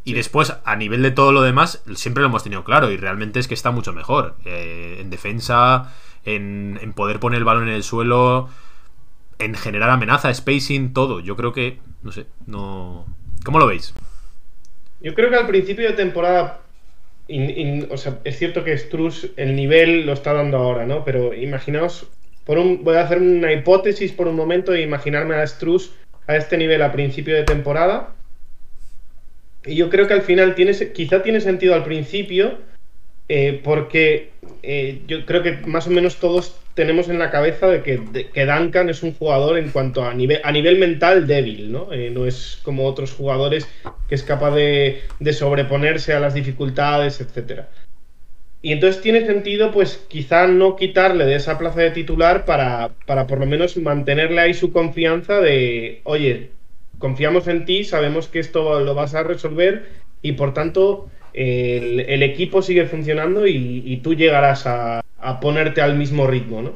Y 0.04 0.14
después, 0.14 0.56
a 0.64 0.76
nivel 0.76 1.02
de 1.02 1.10
todo 1.10 1.30
lo 1.30 1.42
demás, 1.42 1.82
siempre 1.94 2.22
lo 2.22 2.28
hemos 2.28 2.42
tenido 2.42 2.64
claro 2.64 2.90
y 2.90 2.96
realmente 2.96 3.38
es 3.38 3.48
que 3.48 3.54
está 3.54 3.70
mucho 3.70 3.92
mejor. 3.92 4.34
Eh, 4.46 4.98
en 5.00 5.10
defensa, 5.10 5.94
en, 6.24 6.78
en 6.80 6.92
poder 6.94 7.20
poner 7.20 7.38
el 7.38 7.44
balón 7.44 7.68
en 7.68 7.74
el 7.74 7.82
suelo, 7.82 8.48
en 9.38 9.54
generar 9.54 9.90
amenaza, 9.90 10.32
spacing, 10.32 10.94
todo. 10.94 11.20
Yo 11.20 11.36
creo 11.36 11.52
que, 11.52 11.78
no 12.02 12.12
sé, 12.12 12.26
no... 12.46 13.06
¿Cómo 13.44 13.58
lo 13.58 13.66
veis? 13.66 13.94
Yo 15.00 15.14
creo 15.14 15.30
que 15.30 15.36
al 15.36 15.46
principio 15.46 15.86
de 15.88 15.94
temporada, 15.94 16.60
in- 17.28 17.50
in- 17.50 17.88
o 17.90 17.96
sea, 17.96 18.20
es 18.24 18.38
cierto 18.38 18.64
que 18.64 18.76
Struz 18.76 19.30
el 19.36 19.54
nivel 19.56 20.06
lo 20.06 20.12
está 20.12 20.32
dando 20.32 20.58
ahora, 20.58 20.86
¿no? 20.86 21.04
Pero 21.04 21.34
imaginaos, 21.34 22.06
por 22.44 22.58
un, 22.58 22.84
voy 22.84 22.96
a 22.96 23.02
hacer 23.02 23.18
una 23.18 23.52
hipótesis 23.52 24.12
por 24.12 24.28
un 24.28 24.36
momento 24.36 24.72
e 24.72 24.82
imaginarme 24.82 25.36
a 25.36 25.46
Struz 25.46 25.92
a 26.30 26.36
este 26.36 26.56
nivel 26.56 26.82
a 26.82 26.92
principio 26.92 27.34
de 27.34 27.42
temporada. 27.42 28.14
Y 29.64 29.74
yo 29.74 29.90
creo 29.90 30.06
que 30.06 30.14
al 30.14 30.22
final 30.22 30.54
tiene, 30.54 30.72
quizá 30.92 31.22
tiene 31.22 31.40
sentido 31.40 31.74
al 31.74 31.84
principio, 31.84 32.58
eh, 33.28 33.60
porque 33.62 34.30
eh, 34.62 35.02
yo 35.06 35.26
creo 35.26 35.42
que 35.42 35.58
más 35.66 35.86
o 35.86 35.90
menos 35.90 36.16
todos 36.16 36.56
tenemos 36.74 37.08
en 37.08 37.18
la 37.18 37.30
cabeza 37.30 37.66
de 37.66 37.82
que, 37.82 38.00
que 38.32 38.46
Duncan 38.46 38.88
es 38.88 39.02
un 39.02 39.12
jugador 39.12 39.58
en 39.58 39.70
cuanto 39.70 40.04
a 40.04 40.14
nivel, 40.14 40.40
a 40.44 40.52
nivel 40.52 40.78
mental 40.78 41.26
débil, 41.26 41.72
¿no? 41.72 41.92
Eh, 41.92 42.10
no 42.10 42.26
es 42.26 42.60
como 42.62 42.86
otros 42.86 43.12
jugadores 43.12 43.68
que 44.08 44.14
es 44.14 44.22
capaz 44.22 44.52
de, 44.52 45.02
de 45.18 45.32
sobreponerse 45.32 46.12
a 46.12 46.20
las 46.20 46.34
dificultades, 46.34 47.20
etcétera. 47.20 47.68
Y 48.62 48.72
entonces 48.72 49.00
tiene 49.00 49.24
sentido, 49.24 49.70
pues 49.72 50.04
quizá 50.08 50.46
no 50.46 50.76
quitarle 50.76 51.24
de 51.24 51.36
esa 51.36 51.56
plaza 51.58 51.80
de 51.80 51.92
titular 51.92 52.44
para, 52.44 52.90
para 53.06 53.26
por 53.26 53.38
lo 53.38 53.46
menos 53.46 53.76
mantenerle 53.78 54.40
ahí 54.40 54.54
su 54.54 54.70
confianza 54.70 55.40
de, 55.40 56.02
oye, 56.04 56.50
confiamos 56.98 57.48
en 57.48 57.64
ti, 57.64 57.84
sabemos 57.84 58.28
que 58.28 58.38
esto 58.38 58.80
lo 58.80 58.94
vas 58.94 59.14
a 59.14 59.22
resolver 59.22 59.88
y 60.20 60.32
por 60.32 60.52
tanto 60.52 61.08
el, 61.32 62.00
el 62.00 62.22
equipo 62.22 62.60
sigue 62.60 62.84
funcionando 62.84 63.46
y, 63.46 63.82
y 63.86 63.96
tú 63.98 64.14
llegarás 64.14 64.66
a, 64.66 65.00
a 65.20 65.40
ponerte 65.40 65.80
al 65.80 65.96
mismo 65.96 66.26
ritmo, 66.26 66.62
¿no? 66.62 66.72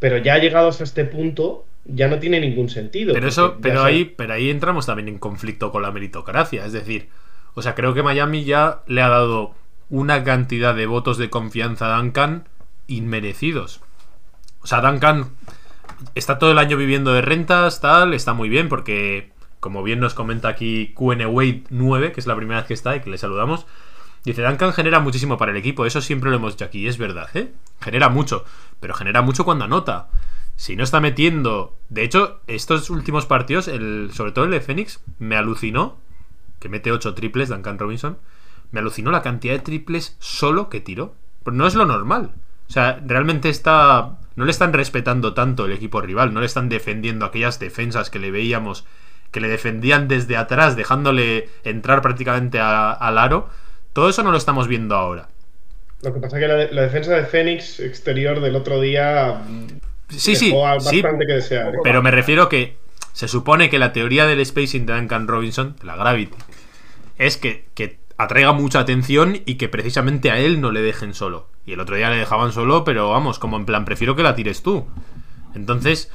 Pero 0.00 0.18
ya 0.18 0.38
llegados 0.38 0.80
a 0.80 0.84
este 0.84 1.04
punto, 1.04 1.64
ya 1.84 2.08
no 2.08 2.18
tiene 2.18 2.40
ningún 2.40 2.68
sentido. 2.68 3.14
Pero 3.14 3.28
eso, 3.28 3.58
pero 3.60 3.82
ahí, 3.82 4.04
pero 4.04 4.32
ahí 4.32 4.50
entramos 4.50 4.86
también 4.86 5.08
en 5.08 5.18
conflicto 5.18 5.70
con 5.70 5.82
la 5.82 5.90
meritocracia. 5.90 6.64
Es 6.64 6.72
decir, 6.72 7.08
o 7.54 7.62
sea, 7.62 7.74
creo 7.74 7.92
que 7.94 8.02
Miami 8.02 8.44
ya 8.44 8.80
le 8.86 9.02
ha 9.02 9.08
dado 9.08 9.54
una 9.90 10.24
cantidad 10.24 10.74
de 10.74 10.86
votos 10.86 11.18
de 11.18 11.30
confianza 11.30 11.94
a 11.94 11.98
Duncan 11.98 12.48
inmerecidos. 12.86 13.80
O 14.62 14.66
sea, 14.66 14.80
Duncan 14.80 15.30
está 16.14 16.38
todo 16.38 16.52
el 16.52 16.58
año 16.58 16.76
viviendo 16.76 17.12
de 17.12 17.22
rentas, 17.22 17.80
tal, 17.80 18.14
está 18.14 18.32
muy 18.32 18.48
bien, 18.48 18.68
porque, 18.68 19.32
como 19.58 19.82
bien 19.82 20.00
nos 20.00 20.14
comenta 20.14 20.48
aquí 20.48 20.94
QN 20.94 21.26
Wade 21.26 21.64
9, 21.70 22.12
que 22.12 22.20
es 22.20 22.26
la 22.26 22.36
primera 22.36 22.60
vez 22.60 22.68
que 22.68 22.74
está 22.74 22.96
y 22.96 23.00
que 23.00 23.10
le 23.10 23.18
saludamos, 23.18 23.66
dice: 24.24 24.42
Duncan 24.42 24.72
genera 24.72 25.00
muchísimo 25.00 25.36
para 25.36 25.50
el 25.50 25.58
equipo, 25.58 25.86
eso 25.86 26.00
siempre 26.00 26.30
lo 26.30 26.36
hemos 26.36 26.54
dicho 26.54 26.64
aquí, 26.64 26.86
es 26.86 26.98
verdad, 26.98 27.28
¿eh? 27.34 27.52
Genera 27.80 28.08
mucho, 28.08 28.44
pero 28.80 28.94
genera 28.94 29.22
mucho 29.22 29.44
cuando 29.44 29.64
anota. 29.64 30.08
Si 30.56 30.76
no 30.76 30.84
está 30.84 31.00
metiendo. 31.00 31.74
De 31.88 32.02
hecho, 32.04 32.42
estos 32.46 32.90
últimos 32.90 33.24
partidos, 33.24 33.66
el, 33.66 34.10
sobre 34.12 34.32
todo 34.32 34.44
el 34.44 34.50
de 34.50 34.60
Phoenix, 34.60 35.00
me 35.18 35.36
alucinó. 35.36 35.96
Que 36.58 36.68
mete 36.68 36.92
8 36.92 37.14
triples, 37.14 37.48
Duncan 37.48 37.78
Robinson. 37.78 38.18
Me 38.72 38.80
alucinó 38.80 39.10
la 39.10 39.22
cantidad 39.22 39.54
de 39.54 39.60
triples 39.60 40.16
solo 40.18 40.68
que 40.68 40.80
tiró. 40.80 41.14
Pero 41.44 41.56
no 41.56 41.66
es 41.66 41.74
lo 41.74 41.86
normal. 41.86 42.32
O 42.68 42.72
sea, 42.72 43.00
realmente 43.04 43.48
está. 43.48 44.18
No 44.36 44.44
le 44.44 44.50
están 44.50 44.72
respetando 44.72 45.34
tanto 45.34 45.66
el 45.66 45.72
equipo 45.72 46.00
rival. 46.00 46.32
No 46.32 46.40
le 46.40 46.46
están 46.46 46.68
defendiendo 46.68 47.24
aquellas 47.26 47.58
defensas 47.58 48.10
que 48.10 48.18
le 48.18 48.30
veíamos. 48.30 48.84
Que 49.32 49.40
le 49.40 49.48
defendían 49.48 50.08
desde 50.08 50.36
atrás, 50.36 50.76
dejándole 50.76 51.48
entrar 51.64 52.02
prácticamente 52.02 52.58
a- 52.60 52.92
al 52.92 53.18
aro. 53.18 53.48
Todo 53.92 54.08
eso 54.08 54.22
no 54.22 54.30
lo 54.30 54.38
estamos 54.38 54.68
viendo 54.68 54.94
ahora. 54.96 55.28
Lo 56.02 56.14
que 56.14 56.20
pasa 56.20 56.38
es 56.38 56.42
que 56.42 56.48
la, 56.48 56.56
la 56.72 56.82
defensa 56.82 57.12
de 57.12 57.26
Fénix 57.26 57.80
exterior 57.80 58.40
del 58.40 58.56
otro 58.56 58.80
día 58.80 59.42
Sí, 60.08 60.18
sí, 60.18 60.36
sí, 60.36 60.52
bastante 60.52 61.26
que 61.26 61.34
desear. 61.34 61.74
¿eh? 61.74 61.78
Pero 61.84 62.02
me 62.02 62.10
refiero 62.10 62.48
que 62.48 62.76
se 63.12 63.28
supone 63.28 63.68
que 63.68 63.78
la 63.78 63.92
teoría 63.92 64.26
del 64.26 64.44
spacing 64.44 64.86
de 64.86 64.94
Duncan 64.94 65.28
Robinson, 65.28 65.76
de 65.78 65.84
la 65.86 65.96
Gravity, 65.96 66.34
es 67.18 67.36
que, 67.36 67.66
que 67.74 67.98
atraiga 68.22 68.52
mucha 68.52 68.80
atención 68.80 69.38
y 69.46 69.54
que 69.54 69.68
precisamente 69.68 70.30
a 70.30 70.38
él 70.38 70.60
no 70.60 70.70
le 70.70 70.82
dejen 70.82 71.14
solo. 71.14 71.48
Y 71.64 71.72
el 71.72 71.80
otro 71.80 71.96
día 71.96 72.10
le 72.10 72.16
dejaban 72.16 72.52
solo, 72.52 72.84
pero 72.84 73.10
vamos, 73.10 73.38
como 73.38 73.56
en 73.56 73.64
plan, 73.64 73.84
prefiero 73.84 74.14
que 74.16 74.22
la 74.22 74.34
tires 74.34 74.62
tú. 74.62 74.86
Entonces, 75.54 76.12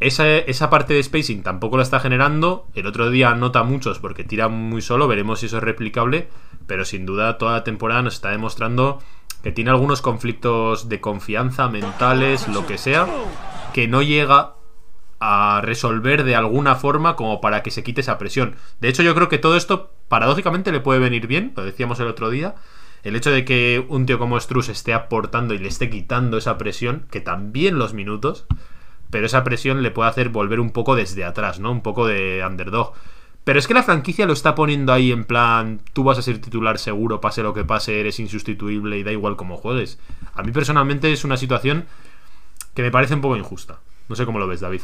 esa, 0.00 0.26
esa 0.26 0.70
parte 0.70 0.94
de 0.94 1.02
spacing 1.02 1.42
tampoco 1.42 1.76
la 1.76 1.82
está 1.82 2.00
generando. 2.00 2.66
El 2.74 2.86
otro 2.86 3.10
día 3.10 3.30
anota 3.30 3.62
muchos 3.62 3.98
porque 3.98 4.24
tira 4.24 4.48
muy 4.48 4.80
solo, 4.80 5.06
veremos 5.06 5.40
si 5.40 5.46
eso 5.46 5.58
es 5.58 5.62
replicable. 5.62 6.28
Pero 6.66 6.86
sin 6.86 7.04
duda 7.04 7.36
toda 7.36 7.52
la 7.52 7.64
temporada 7.64 8.00
nos 8.00 8.14
está 8.14 8.30
demostrando 8.30 9.00
que 9.42 9.52
tiene 9.52 9.70
algunos 9.70 10.00
conflictos 10.00 10.88
de 10.88 11.02
confianza, 11.02 11.68
mentales, 11.68 12.48
lo 12.48 12.66
que 12.66 12.78
sea, 12.78 13.06
que 13.74 13.86
no 13.86 14.00
llega 14.00 14.54
a 15.20 15.60
resolver 15.62 16.24
de 16.24 16.36
alguna 16.36 16.74
forma 16.74 17.16
como 17.16 17.40
para 17.40 17.62
que 17.62 17.70
se 17.70 17.82
quite 17.82 18.00
esa 18.00 18.18
presión. 18.18 18.56
De 18.80 18.88
hecho, 18.88 19.02
yo 19.02 19.14
creo 19.14 19.28
que 19.28 19.38
todo 19.38 19.56
esto 19.56 19.92
paradójicamente 20.08 20.72
le 20.72 20.80
puede 20.80 21.00
venir 21.00 21.26
bien, 21.26 21.52
lo 21.56 21.64
decíamos 21.64 22.00
el 22.00 22.06
otro 22.06 22.30
día, 22.30 22.54
el 23.02 23.16
hecho 23.16 23.30
de 23.30 23.44
que 23.44 23.84
un 23.88 24.06
tío 24.06 24.18
como 24.18 24.40
Struz 24.40 24.68
esté 24.68 24.94
aportando 24.94 25.54
y 25.54 25.58
le 25.58 25.68
esté 25.68 25.90
quitando 25.90 26.38
esa 26.38 26.58
presión, 26.58 27.06
que 27.10 27.20
también 27.20 27.78
los 27.78 27.94
minutos, 27.94 28.46
pero 29.10 29.26
esa 29.26 29.44
presión 29.44 29.82
le 29.82 29.90
puede 29.90 30.08
hacer 30.08 30.30
volver 30.30 30.58
un 30.58 30.70
poco 30.70 30.96
desde 30.96 31.24
atrás, 31.24 31.60
¿no? 31.60 31.70
Un 31.70 31.82
poco 31.82 32.06
de 32.06 32.44
underdog. 32.46 32.94
Pero 33.44 33.58
es 33.58 33.68
que 33.68 33.74
la 33.74 33.82
franquicia 33.82 34.26
lo 34.26 34.32
está 34.32 34.54
poniendo 34.54 34.92
ahí 34.92 35.12
en 35.12 35.24
plan, 35.24 35.82
tú 35.92 36.02
vas 36.02 36.16
a 36.18 36.22
ser 36.22 36.40
titular 36.40 36.78
seguro, 36.78 37.20
pase 37.20 37.42
lo 37.42 37.52
que 37.52 37.64
pase, 37.64 38.00
eres 38.00 38.18
insustituible 38.18 38.98
y 38.98 39.02
da 39.02 39.12
igual 39.12 39.36
cómo 39.36 39.58
juegues. 39.58 39.98
A 40.32 40.42
mí 40.42 40.50
personalmente 40.50 41.12
es 41.12 41.24
una 41.24 41.36
situación 41.36 41.84
que 42.74 42.82
me 42.82 42.90
parece 42.90 43.14
un 43.14 43.20
poco 43.20 43.36
injusta. 43.36 43.80
No 44.08 44.16
sé 44.16 44.26
cómo 44.26 44.38
lo 44.38 44.46
ves, 44.46 44.60
David. 44.60 44.82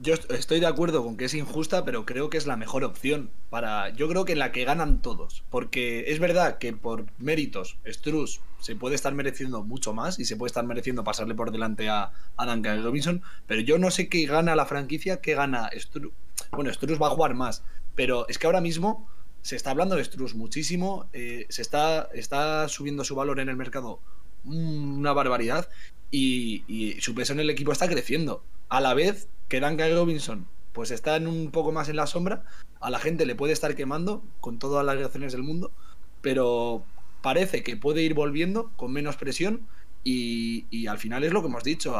Yo 0.00 0.14
estoy 0.14 0.60
de 0.60 0.66
acuerdo 0.66 1.02
con 1.02 1.16
que 1.16 1.24
es 1.24 1.34
injusta, 1.34 1.84
pero 1.84 2.06
creo 2.06 2.30
que 2.30 2.36
es 2.36 2.46
la 2.46 2.56
mejor 2.56 2.84
opción 2.84 3.30
para. 3.50 3.88
Yo 3.90 4.08
creo 4.08 4.24
que 4.24 4.36
la 4.36 4.52
que 4.52 4.64
ganan 4.64 5.02
todos. 5.02 5.42
Porque 5.50 6.04
es 6.08 6.20
verdad 6.20 6.58
que 6.58 6.72
por 6.72 7.06
méritos, 7.18 7.78
Struz 7.86 8.40
se 8.60 8.76
puede 8.76 8.94
estar 8.94 9.12
mereciendo 9.14 9.64
mucho 9.64 9.94
más 9.94 10.18
y 10.18 10.24
se 10.24 10.36
puede 10.36 10.48
estar 10.48 10.64
mereciendo 10.64 11.04
pasarle 11.04 11.34
por 11.34 11.50
delante 11.50 11.88
a, 11.88 12.12
a 12.36 12.46
Duncan 12.46 12.82
Robinson. 12.82 13.22
Pero 13.46 13.60
yo 13.60 13.78
no 13.78 13.90
sé 13.90 14.08
qué 14.08 14.26
gana 14.26 14.54
la 14.54 14.66
franquicia, 14.66 15.20
qué 15.20 15.34
gana 15.34 15.70
Struz. 15.74 16.12
Bueno, 16.52 16.72
Struz 16.72 17.00
va 17.00 17.08
a 17.08 17.10
jugar 17.10 17.34
más. 17.34 17.64
Pero 17.96 18.28
es 18.28 18.38
que 18.38 18.46
ahora 18.46 18.60
mismo 18.60 19.08
se 19.42 19.56
está 19.56 19.70
hablando 19.70 19.96
de 19.96 20.04
Struz 20.04 20.34
muchísimo. 20.34 21.08
Eh, 21.12 21.46
se 21.48 21.62
está, 21.62 22.08
está 22.14 22.68
subiendo 22.68 23.02
su 23.02 23.16
valor 23.16 23.40
en 23.40 23.48
el 23.48 23.56
mercado 23.56 24.00
una 24.44 25.12
barbaridad. 25.12 25.68
Y, 26.10 26.96
su 27.00 27.14
peso 27.14 27.32
en 27.32 27.40
el 27.40 27.50
equipo 27.50 27.72
está 27.72 27.88
creciendo. 27.88 28.42
A 28.68 28.80
la 28.80 28.94
vez 28.94 29.28
que 29.48 29.60
Duncan 29.60 29.94
Robinson 29.94 30.46
pues 30.72 30.90
está 30.92 31.16
en 31.16 31.26
un 31.26 31.50
poco 31.50 31.72
más 31.72 31.88
en 31.88 31.96
la 31.96 32.06
sombra, 32.06 32.44
a 32.80 32.88
la 32.90 33.00
gente 33.00 33.26
le 33.26 33.34
puede 33.34 33.52
estar 33.52 33.74
quemando 33.74 34.22
con 34.40 34.60
todas 34.60 34.86
las 34.86 34.96
reacciones 34.96 35.32
del 35.32 35.42
mundo, 35.42 35.72
pero 36.20 36.84
parece 37.20 37.64
que 37.64 37.76
puede 37.76 38.02
ir 38.02 38.14
volviendo 38.14 38.70
con 38.76 38.92
menos 38.92 39.16
presión 39.16 39.66
y, 40.04 40.66
y 40.70 40.86
al 40.86 40.98
final 40.98 41.24
es 41.24 41.32
lo 41.32 41.40
que 41.42 41.48
hemos 41.48 41.64
dicho, 41.64 41.96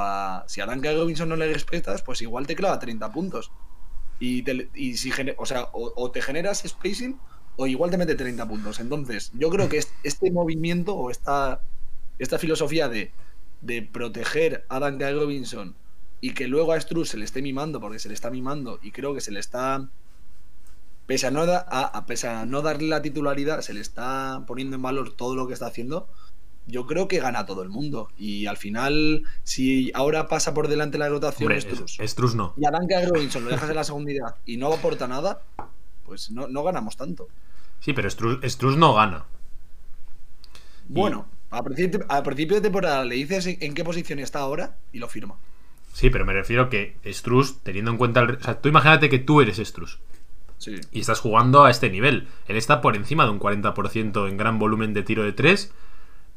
si 0.47 0.61
a 0.61 0.67
Duncan 0.67 0.97
Robinson 0.97 1.29
no 1.29 1.37
le 1.37 1.53
respetas, 1.53 2.03
pues 2.03 2.23
igual 2.23 2.47
te 2.47 2.55
clava 2.55 2.79
30 2.79 3.11
puntos. 3.11 3.51
Y, 4.21 4.43
te, 4.43 4.69
y 4.75 4.97
si 4.97 5.13
o 5.37 5.47
sea, 5.47 5.69
o, 5.73 6.11
te 6.11 6.23
generas 6.23 6.63
spacing 6.67 7.19
o 7.57 7.67
igual 7.67 7.91
te 7.91 7.99
mete 7.99 8.15
30 8.15 8.49
puntos. 8.49 8.81
Entonces, 8.81 9.31
yo 9.35 9.51
creo 9.51 9.69
que 9.69 9.85
este 10.03 10.31
movimiento 10.31 10.95
o 10.95 11.11
esta, 11.11 11.61
esta 12.19 12.39
filosofía 12.39 12.89
de, 12.89 13.13
de 13.61 13.83
proteger 13.83 14.65
a 14.69 14.81
Duncan 14.81 15.15
Robinson 15.15 15.75
y 16.21 16.35
que 16.35 16.49
luego 16.49 16.73
a 16.73 16.81
Struz 16.81 17.11
se 17.11 17.17
le 17.17 17.25
esté 17.25 17.43
mimando 17.43 17.81
porque 17.81 17.99
se 17.99 18.09
le 18.09 18.15
está 18.15 18.31
mimando 18.31 18.79
y 18.83 18.91
creo 18.91 19.15
que 19.15 19.21
se 19.21 19.31
le 19.31 19.41
está 19.41 19.89
pese 21.07 21.27
a 21.27 21.31
no, 21.31 21.47
da, 21.47 21.65
a, 21.69 21.83
a, 21.83 22.07
pese 22.07 22.29
a 22.29 22.45
no 22.45 22.63
darle 22.63 22.89
la 22.89 23.03
titularidad 23.03 23.61
se 23.61 23.75
le 23.75 23.81
está 23.81 24.45
poniendo 24.47 24.77
en 24.77 24.83
valor 24.83 25.13
todo 25.13 25.37
lo 25.37 25.47
que 25.47 25.55
está 25.55 25.67
haciendo 25.67 26.09
yo 26.69 26.87
creo 26.87 27.09
que 27.09 27.19
gana 27.19 27.47
todo 27.47 27.63
el 27.63 27.71
mundo. 27.71 28.11
Y 28.19 28.47
al 28.47 28.59
final 28.59 29.23
si 29.43 29.91
ahora 29.95 30.29
pasa 30.29 30.55
por 30.55 30.69
delante 30.69 30.99
la 30.99 31.09
rotación 31.09 31.51
Hombre, 31.51 31.61
Struz, 31.61 31.99
Struz 31.99 32.35
no. 32.35 32.53
y 32.57 32.67
a 32.67 32.71
Duncan 32.71 33.09
Robinson 33.09 33.45
lo 33.45 33.51
dejas 33.51 33.71
en 33.71 33.77
la 33.77 33.85
segunda 33.85 34.37
y 34.45 34.59
no 34.59 34.73
aporta 34.73 35.09
nada 35.09 35.43
pues 36.05 36.31
no, 36.31 36.47
no 36.47 36.63
ganamos 36.63 36.97
tanto. 36.97 37.29
Sí 37.81 37.93
pero 37.93 38.09
Struz, 38.09 38.41
Struz 38.45 38.77
no 38.77 38.95
gana. 38.95 39.25
Bueno. 40.89 41.27
A, 41.51 41.63
principio, 41.63 42.05
a 42.09 42.23
principio 42.23 42.57
de 42.57 42.63
temporada 42.63 43.05
le 43.05 43.15
dices 43.17 43.47
en 43.61 43.75
qué 43.75 43.85
posición 43.85 44.19
está 44.19 44.41
ahora 44.41 44.77
y 44.93 44.99
lo 44.99 45.09
firma 45.09 45.37
Sí, 45.99 46.11
pero 46.11 46.25
me 46.25 46.33
refiero 46.33 46.71
que 46.71 46.95
Struz, 47.07 47.59
teniendo 47.65 47.91
en 47.91 47.97
cuenta. 47.97 48.21
El, 48.21 48.37
o 48.37 48.41
sea, 48.41 48.61
tú 48.61 48.69
imagínate 48.69 49.09
que 49.09 49.19
tú 49.19 49.41
eres 49.41 49.57
Struz. 49.59 49.99
Sí. 50.59 50.77
Y 50.93 51.01
estás 51.01 51.19
jugando 51.19 51.65
a 51.65 51.73
este 51.73 51.91
nivel. 51.91 52.29
Él 52.47 52.57
está 52.57 52.81
por 52.81 52.95
encima 52.95 53.25
de 53.25 53.31
un 53.31 53.41
40% 53.41 54.29
en 54.29 54.37
gran 54.37 54.61
volumen 54.61 54.95
de 54.95 55.03
tiro 55.03 55.25
de 55.25 55.33
3. 55.33 55.73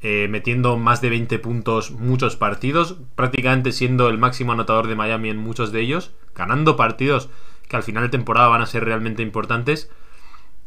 Eh, 0.01 0.27
metiendo 0.31 0.77
más 0.77 0.99
de 1.01 1.11
20 1.11 1.37
puntos 1.37 1.91
muchos 1.91 2.37
partidos. 2.37 2.97
Prácticamente 3.13 3.71
siendo 3.71 4.09
el 4.09 4.17
máximo 4.17 4.51
anotador 4.51 4.87
de 4.87 4.95
Miami 4.95 5.29
en 5.29 5.37
muchos 5.37 5.71
de 5.71 5.81
ellos. 5.81 6.11
Ganando 6.33 6.75
partidos 6.75 7.29
que 7.67 7.75
al 7.75 7.83
final 7.83 8.01
de 8.01 8.09
temporada 8.09 8.47
van 8.47 8.63
a 8.63 8.65
ser 8.65 8.83
realmente 8.83 9.21
importantes. 9.21 9.91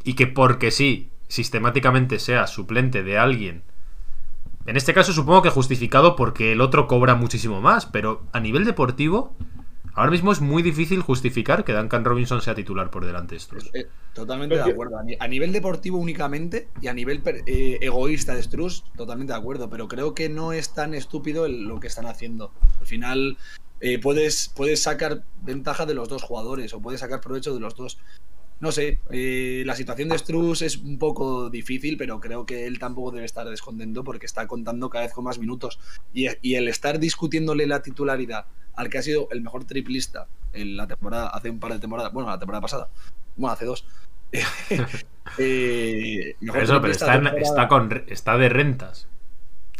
Y 0.05 0.13
que 0.13 0.27
porque 0.27 0.71
sí, 0.71 1.09
sistemáticamente 1.27 2.17
sea 2.19 2.47
suplente 2.47 3.03
de 3.03 3.17
alguien 3.17 3.63
en 4.65 4.77
este 4.77 4.93
caso 4.93 5.13
supongo 5.13 5.41
que 5.41 5.49
justificado 5.49 6.15
porque 6.15 6.51
el 6.51 6.61
otro 6.61 6.87
cobra 6.87 7.15
muchísimo 7.15 7.61
más, 7.61 7.85
pero 7.85 8.23
a 8.31 8.39
nivel 8.39 8.65
deportivo, 8.65 9.35
ahora 9.93 10.11
mismo 10.11 10.31
es 10.31 10.41
muy 10.41 10.63
difícil 10.63 11.01
justificar 11.01 11.63
que 11.63 11.73
Duncan 11.73 12.03
Robinson 12.03 12.41
sea 12.41 12.55
titular 12.55 12.89
por 12.89 13.05
delante 13.05 13.35
de 13.35 13.39
Struz. 13.39 13.69
Eh, 13.73 13.87
totalmente 14.13 14.55
de 14.55 14.63
acuerdo. 14.63 14.97
A 15.19 15.27
nivel 15.27 15.51
deportivo 15.51 15.99
únicamente 15.99 16.67
y 16.81 16.87
a 16.87 16.93
nivel 16.93 17.21
eh, 17.45 17.77
egoísta 17.81 18.33
de 18.33 18.41
Struz, 18.41 18.83
totalmente 18.97 19.33
de 19.33 19.39
acuerdo, 19.39 19.69
pero 19.69 19.87
creo 19.87 20.15
que 20.15 20.29
no 20.29 20.51
es 20.51 20.73
tan 20.73 20.95
estúpido 20.95 21.47
lo 21.47 21.79
que 21.79 21.87
están 21.87 22.07
haciendo. 22.07 22.51
Al 22.79 22.87
final 22.87 23.37
eh, 23.81 23.99
puedes, 23.99 24.51
puedes 24.55 24.81
sacar 24.81 25.23
ventaja 25.43 25.85
de 25.85 25.93
los 25.93 26.09
dos 26.09 26.23
jugadores 26.23 26.73
o 26.73 26.81
puedes 26.81 27.01
sacar 27.01 27.21
provecho 27.21 27.53
de 27.53 27.59
los 27.59 27.75
dos 27.75 27.99
no 28.59 28.71
sé, 28.71 28.99
eh, 29.11 29.63
la 29.65 29.75
situación 29.75 30.09
de 30.09 30.17
Struz 30.17 30.61
es 30.61 30.77
un 30.77 30.97
poco 30.97 31.49
difícil, 31.49 31.97
pero 31.97 32.19
creo 32.19 32.45
que 32.45 32.65
él 32.65 32.79
tampoco 32.79 33.11
debe 33.11 33.25
estar 33.25 33.47
descontento 33.49 34.03
porque 34.03 34.25
está 34.25 34.47
contando 34.47 34.89
cada 34.89 35.05
vez 35.05 35.13
con 35.13 35.25
más 35.25 35.39
minutos. 35.39 35.79
Y, 36.13 36.27
y, 36.41 36.55
el 36.55 36.67
estar 36.67 36.99
discutiéndole 36.99 37.67
la 37.67 37.81
titularidad 37.81 38.45
al 38.75 38.89
que 38.89 38.97
ha 38.97 39.01
sido 39.01 39.27
el 39.31 39.41
mejor 39.41 39.65
triplista 39.65 40.27
en 40.53 40.77
la 40.77 40.87
temporada, 40.87 41.29
hace 41.29 41.49
un 41.49 41.59
par 41.59 41.73
de 41.73 41.79
temporadas, 41.79 42.13
bueno, 42.13 42.29
la 42.29 42.39
temporada 42.39 42.61
pasada, 42.61 42.89
bueno, 43.35 43.53
hace 43.53 43.65
dos. 43.65 43.85
eh, 45.37 46.35
pero 46.39 46.61
eso, 46.61 46.81
pero 46.81 46.91
está, 46.91 47.67
con, 47.67 48.03
está 48.07 48.37
de 48.37 48.49
rentas. 48.49 49.07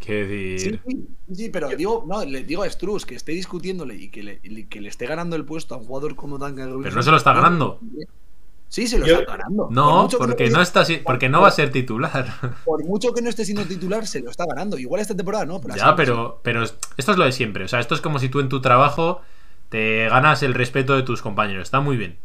Decir. 0.05 0.81
Sí, 0.88 1.07
sí, 1.33 1.49
pero 1.49 1.67
digo, 1.69 2.05
no, 2.07 2.23
le 2.23 2.43
digo 2.43 2.61
a 2.61 2.69
Struz 2.69 3.07
que 3.07 3.15
esté 3.15 3.31
discutiéndole 3.31 3.95
y 3.95 4.09
que 4.09 4.21
le, 4.21 4.67
que 4.67 4.79
le 4.79 4.89
esté 4.89 5.07
ganando 5.07 5.35
el 5.35 5.45
puesto 5.45 5.73
a 5.73 5.77
un 5.79 5.85
jugador 5.85 6.15
como 6.15 6.38
Robinson. 6.38 6.83
Pero 6.83 6.95
no 6.95 7.01
se 7.01 7.09
lo 7.09 7.17
está 7.17 7.33
ganando. 7.33 7.79
Sí, 8.75 8.89
se 8.89 8.99
lo 8.99 9.05
Yo, 9.05 9.19
está 9.19 9.38
ganando. 9.38 9.69
No, 9.71 10.09
por 10.09 10.27
porque, 10.27 10.49
no, 10.49 10.57
no 10.57 10.61
está, 10.61 10.83
porque 11.05 11.29
no 11.29 11.39
va 11.39 11.47
a 11.47 11.51
ser 11.51 11.71
titular. 11.71 12.25
Por 12.65 12.83
mucho 12.83 13.13
que 13.13 13.21
no 13.21 13.29
esté 13.29 13.45
siendo 13.45 13.63
titular, 13.63 14.05
se 14.05 14.19
lo 14.19 14.29
está 14.29 14.43
ganando. 14.45 14.77
Igual 14.77 14.99
esta 14.99 15.15
temporada 15.15 15.45
no. 15.45 15.61
Pero 15.61 15.77
ya, 15.77 15.95
pero, 15.95 16.41
pero 16.43 16.61
esto 16.61 16.83
es 16.97 17.17
lo 17.17 17.23
de 17.23 17.31
siempre. 17.31 17.63
O 17.63 17.67
sea, 17.69 17.79
esto 17.79 17.95
es 17.95 18.01
como 18.01 18.19
si 18.19 18.27
tú 18.27 18.41
en 18.41 18.49
tu 18.49 18.59
trabajo 18.59 19.21
te 19.69 20.09
ganas 20.09 20.43
el 20.43 20.53
respeto 20.53 20.93
de 20.93 21.03
tus 21.03 21.21
compañeros. 21.21 21.63
Está 21.63 21.79
muy 21.79 21.95
bien. 21.95 22.17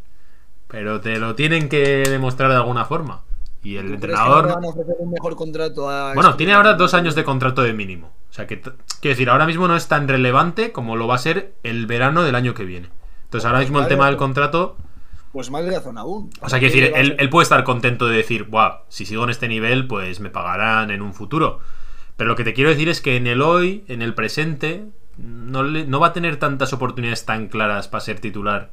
Pero 0.66 1.00
te 1.00 1.20
lo 1.20 1.36
tienen 1.36 1.68
que 1.68 2.02
demostrar 2.10 2.50
de 2.50 2.56
alguna 2.56 2.84
forma. 2.84 3.20
Y 3.62 3.76
el 3.76 3.94
entrenador. 3.94 4.48
Que 4.48 4.54
van 4.54 4.64
a 4.64 4.68
ofrecer 4.70 4.96
un 4.98 5.10
mejor 5.12 5.36
contrato 5.36 5.88
a 5.88 6.14
bueno, 6.14 6.34
tiene 6.34 6.54
ahora 6.54 6.74
dos 6.74 6.94
años 6.94 7.14
de 7.14 7.22
contrato 7.22 7.62
de 7.62 7.74
mínimo. 7.74 8.08
O 8.28 8.32
sea, 8.32 8.48
que 8.48 8.60
quiero 8.60 8.74
decir, 9.02 9.30
ahora 9.30 9.46
mismo 9.46 9.68
no 9.68 9.76
es 9.76 9.86
tan 9.86 10.08
relevante 10.08 10.72
como 10.72 10.96
lo 10.96 11.06
va 11.06 11.14
a 11.14 11.18
ser 11.18 11.54
el 11.62 11.86
verano 11.86 12.24
del 12.24 12.34
año 12.34 12.54
que 12.54 12.64
viene. 12.64 12.88
Entonces, 13.26 13.46
ahora 13.46 13.60
mismo 13.60 13.78
el 13.78 13.86
tema 13.86 14.06
del 14.06 14.16
contrato 14.16 14.76
pues 15.32 15.50
más 15.50 15.64
razón 15.64 15.98
aún. 15.98 16.30
O 16.40 16.48
sea, 16.48 16.58
quiero 16.58 16.74
decir, 16.74 16.92
él, 16.94 17.16
él, 17.18 17.30
puede 17.30 17.44
estar 17.44 17.62
contento 17.64 18.08
de 18.08 18.16
decir, 18.16 18.44
Buah, 18.44 18.82
si 18.88 19.06
sigo 19.06 19.24
en 19.24 19.30
este 19.30 19.48
nivel, 19.48 19.86
pues 19.86 20.20
me 20.20 20.30
pagarán 20.30 20.90
en 20.90 21.02
un 21.02 21.14
futuro. 21.14 21.60
Pero 22.16 22.28
lo 22.28 22.36
que 22.36 22.44
te 22.44 22.52
quiero 22.52 22.70
decir 22.70 22.88
es 22.88 23.00
que 23.00 23.16
en 23.16 23.26
el 23.26 23.40
hoy, 23.40 23.84
en 23.88 24.02
el 24.02 24.14
presente, 24.14 24.84
no, 25.16 25.62
le, 25.62 25.86
no 25.86 26.00
va 26.00 26.08
a 26.08 26.12
tener 26.12 26.36
tantas 26.36 26.72
oportunidades 26.72 27.24
tan 27.24 27.48
claras 27.48 27.88
para 27.88 28.00
ser 28.00 28.20
titular 28.20 28.70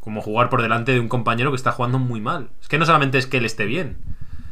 como 0.00 0.22
jugar 0.22 0.48
por 0.48 0.62
delante 0.62 0.92
de 0.92 1.00
un 1.00 1.08
compañero 1.08 1.50
que 1.50 1.56
está 1.56 1.72
jugando 1.72 1.98
muy 1.98 2.20
mal. 2.20 2.48
Es 2.60 2.68
que 2.68 2.78
no 2.78 2.86
solamente 2.86 3.18
es 3.18 3.26
que 3.26 3.36
él 3.36 3.44
esté 3.44 3.66
bien. 3.66 3.98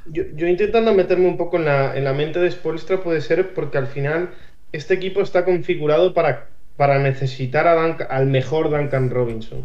Yo, 0.07 0.23
yo 0.35 0.47
intentando 0.47 0.95
meterme 0.95 1.27
un 1.27 1.37
poco 1.37 1.57
en 1.57 1.65
la, 1.65 1.97
en 1.97 2.05
la 2.05 2.13
mente 2.13 2.39
de 2.39 2.51
Spolstra 2.51 3.03
puede 3.03 3.21
ser 3.21 3.55
porque 3.55 3.79
al 3.79 3.87
final 3.87 4.31
este 4.73 4.95
equipo 4.95 5.21
está 5.21 5.45
configurado 5.45 6.15
para, 6.15 6.49
para 6.77 6.99
necesitar 6.99 7.67
a 7.67 7.75
Duncan, 7.75 8.07
al 8.11 8.27
mejor 8.27 8.71
Duncan 8.71 9.11
Robinson. 9.11 9.65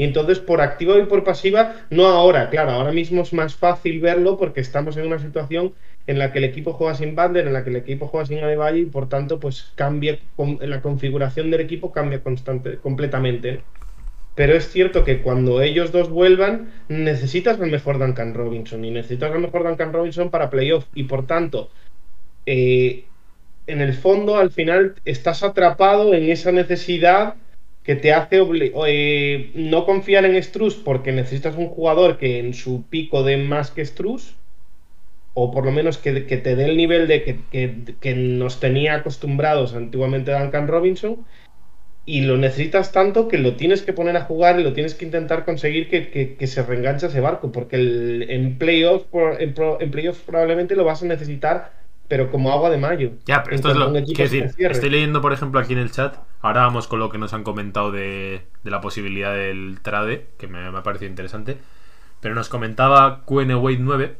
Y 0.00 0.04
entonces, 0.04 0.38
por 0.40 0.62
activa 0.62 0.96
y 0.98 1.04
por 1.04 1.24
pasiva, 1.24 1.74
no 1.90 2.06
ahora, 2.06 2.48
claro, 2.48 2.70
ahora 2.70 2.90
mismo 2.90 3.20
es 3.20 3.34
más 3.34 3.54
fácil 3.54 4.00
verlo 4.00 4.38
porque 4.38 4.62
estamos 4.62 4.96
en 4.96 5.06
una 5.06 5.18
situación 5.18 5.74
en 6.06 6.18
la 6.18 6.32
que 6.32 6.38
el 6.38 6.44
equipo 6.44 6.72
juega 6.72 6.94
sin 6.94 7.14
Bander, 7.14 7.46
en 7.46 7.52
la 7.52 7.64
que 7.64 7.68
el 7.68 7.76
equipo 7.76 8.06
juega 8.06 8.24
sin 8.24 8.38
Adebayo 8.38 8.78
y 8.78 8.86
por 8.86 9.10
tanto, 9.10 9.38
pues 9.38 9.72
cambia, 9.74 10.18
la 10.62 10.80
configuración 10.80 11.50
del 11.50 11.60
equipo 11.60 11.92
cambia 11.92 12.22
constante, 12.22 12.78
completamente. 12.78 13.62
Pero 14.34 14.54
es 14.54 14.70
cierto 14.70 15.04
que 15.04 15.20
cuando 15.20 15.60
ellos 15.60 15.92
dos 15.92 16.08
vuelvan, 16.08 16.72
necesitas 16.88 17.60
el 17.60 17.70
mejor 17.70 17.98
Duncan 17.98 18.32
Robinson 18.32 18.82
y 18.86 18.90
necesitas 18.90 19.34
el 19.34 19.40
mejor 19.40 19.64
Duncan 19.64 19.92
Robinson 19.92 20.30
para 20.30 20.48
playoff. 20.48 20.86
Y 20.94 21.04
por 21.04 21.26
tanto, 21.26 21.68
eh, 22.46 23.04
en 23.66 23.82
el 23.82 23.92
fondo, 23.92 24.38
al 24.38 24.50
final, 24.50 24.94
estás 25.04 25.42
atrapado 25.42 26.14
en 26.14 26.30
esa 26.30 26.52
necesidad 26.52 27.34
que 27.82 27.96
te 27.96 28.12
hace 28.12 28.42
eh, 28.86 29.50
no 29.54 29.84
confiar 29.86 30.24
en 30.24 30.40
Struz 30.42 30.74
porque 30.74 31.12
necesitas 31.12 31.56
un 31.56 31.68
jugador 31.68 32.18
que 32.18 32.38
en 32.38 32.54
su 32.54 32.84
pico 32.88 33.22
dé 33.22 33.36
más 33.36 33.70
que 33.70 33.84
Struz, 33.84 34.36
o 35.34 35.50
por 35.50 35.64
lo 35.64 35.72
menos 35.72 35.96
que, 35.98 36.12
te 36.12 36.56
dé 36.56 36.64
el 36.64 36.76
nivel 36.76 37.08
de 37.08 37.22
que, 37.22 37.40
que, 37.50 37.94
que, 38.00 38.14
nos 38.14 38.60
tenía 38.60 38.96
acostumbrados 38.96 39.74
antiguamente 39.74 40.32
Duncan 40.32 40.68
Robinson, 40.68 41.24
y 42.04 42.22
lo 42.22 42.36
necesitas 42.36 42.92
tanto 42.92 43.28
que 43.28 43.38
lo 43.38 43.56
tienes 43.56 43.82
que 43.82 43.92
poner 43.92 44.16
a 44.16 44.22
jugar 44.22 44.58
y 44.58 44.64
lo 44.64 44.72
tienes 44.72 44.94
que 44.94 45.04
intentar 45.04 45.44
conseguir 45.44 45.88
que, 45.88 46.46
se 46.46 46.62
reenganche 46.62 47.06
ese 47.06 47.20
barco, 47.20 47.52
porque 47.52 47.76
el, 47.76 48.26
en 48.28 48.58
playoffs 48.58 49.06
en, 49.38 49.54
en 49.80 49.90
playoff 49.90 50.20
probablemente 50.20 50.76
lo 50.76 50.84
vas 50.84 51.02
a 51.02 51.06
necesitar 51.06 51.79
pero 52.10 52.28
como 52.28 52.50
agua 52.50 52.70
de 52.70 52.76
mayo. 52.76 53.12
Ya, 53.24 53.44
pero 53.44 53.54
esto 53.54 53.70
es 53.70 53.76
lo 53.76 53.92
que 53.92 54.26
se 54.26 54.40
decir. 54.40 54.52
Estoy 54.58 54.90
leyendo, 54.90 55.20
por 55.20 55.32
ejemplo, 55.32 55.60
aquí 55.60 55.74
en 55.74 55.78
el 55.78 55.92
chat. 55.92 56.16
Ahora 56.40 56.62
vamos 56.62 56.88
con 56.88 56.98
lo 56.98 57.08
que 57.08 57.18
nos 57.18 57.32
han 57.34 57.44
comentado 57.44 57.92
de, 57.92 58.48
de 58.64 58.70
la 58.72 58.80
posibilidad 58.80 59.32
del 59.32 59.78
trade, 59.80 60.26
que 60.36 60.48
me, 60.48 60.72
me 60.72 60.78
ha 60.78 60.82
parecido 60.82 61.08
interesante. 61.08 61.58
Pero 62.20 62.34
nos 62.34 62.48
comentaba 62.48 63.22
QN 63.26 63.54
Wade 63.54 63.78
9. 63.78 64.16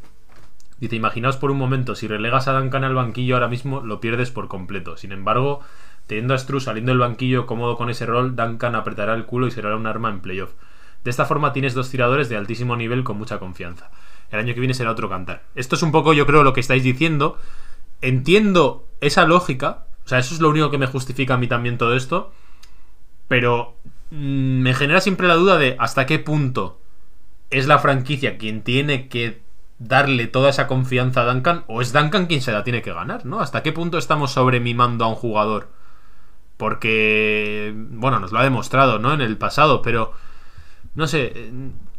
Dice: 0.79 0.95
Imaginaos 0.95 1.37
por 1.37 1.51
un 1.51 1.59
momento, 1.59 1.97
si 1.97 2.07
relegas 2.07 2.47
a 2.47 2.53
Duncan 2.53 2.85
al 2.85 2.95
banquillo 2.95 3.35
ahora 3.35 3.49
mismo, 3.49 3.81
lo 3.81 3.99
pierdes 3.99 4.31
por 4.31 4.47
completo. 4.47 4.97
Sin 4.97 5.11
embargo, 5.11 5.59
teniendo 6.07 6.35
a 6.35 6.39
Stru 6.39 6.61
saliendo 6.61 6.93
del 6.93 7.01
banquillo 7.01 7.45
cómodo 7.45 7.77
con 7.77 7.91
ese 7.91 8.07
rol, 8.07 8.37
Duncan 8.37 8.77
apretará 8.77 9.15
el 9.15 9.27
culo 9.27 9.49
y 9.49 9.51
será 9.51 9.75
un 9.75 9.89
arma 9.89 10.11
en 10.11 10.21
playoff. 10.21 10.53
De 11.03 11.11
esta 11.11 11.25
forma 11.25 11.53
tienes 11.53 11.75
dos 11.75 11.91
tiradores 11.91 12.29
de 12.29 12.37
altísimo 12.37 12.77
nivel 12.77 13.03
con 13.03 13.19
mucha 13.19 13.41
confianza. 13.41 13.91
El 14.31 14.39
año 14.39 14.55
que 14.55 14.61
viene 14.61 14.75
será 14.75 14.93
otro 14.93 15.09
cantar. 15.09 15.43
Esto 15.57 15.75
es 15.75 15.83
un 15.83 15.91
poco, 15.91 16.13
yo 16.13 16.25
creo, 16.25 16.45
lo 16.45 16.53
que 16.53 16.61
estáis 16.61 16.85
diciendo. 16.85 17.37
Entiendo 18.01 18.89
esa 19.01 19.25
lógica. 19.27 19.87
O 20.05 20.09
sea, 20.09 20.19
eso 20.19 20.35
es 20.35 20.41
lo 20.41 20.51
único 20.51 20.71
que 20.71 20.79
me 20.79 20.87
justifica 20.87 21.35
a 21.35 21.39
mí 21.39 21.47
también 21.47 21.79
todo 21.79 21.95
esto. 21.95 22.33
Pero 23.29 23.77
mm, 24.11 24.61
me 24.63 24.75
genera 24.75 25.01
siempre 25.01 25.29
la 25.29 25.35
duda 25.35 25.59
de 25.59 25.77
hasta 25.79 26.07
qué 26.07 26.19
punto 26.19 26.81
es 27.51 27.67
la 27.67 27.79
franquicia 27.79 28.39
quien 28.39 28.63
tiene 28.63 29.09
que 29.09 29.43
darle 29.79 30.27
toda 30.27 30.51
esa 30.51 30.67
confianza 30.67 31.23
a 31.23 31.33
Duncan 31.33 31.65
o 31.67 31.81
es 31.81 31.93
Duncan 31.93 32.27
quien 32.27 32.43
se 32.43 32.53
la 32.53 32.65
tiene 32.65 32.83
que 32.83 32.93
ganar, 32.93 33.27
¿no? 33.27 33.41
¿Hasta 33.41 33.63
qué 33.63 33.73
punto 33.73 33.99
estamos 33.99 34.33
sobremimando 34.33 35.05
a 35.05 35.09
un 35.09 35.15
jugador? 35.15 35.69
Porque, 36.57 37.73
bueno, 37.75 38.21
nos 38.21 38.33
lo 38.33 38.39
ha 38.39 38.45
demostrado, 38.45 38.99
¿no? 38.99 39.15
En 39.15 39.23
el 39.23 39.39
pasado, 39.39 39.83
pero 39.83 40.13
no 40.95 41.07
sé, 41.07 41.33
eh, 41.35 41.53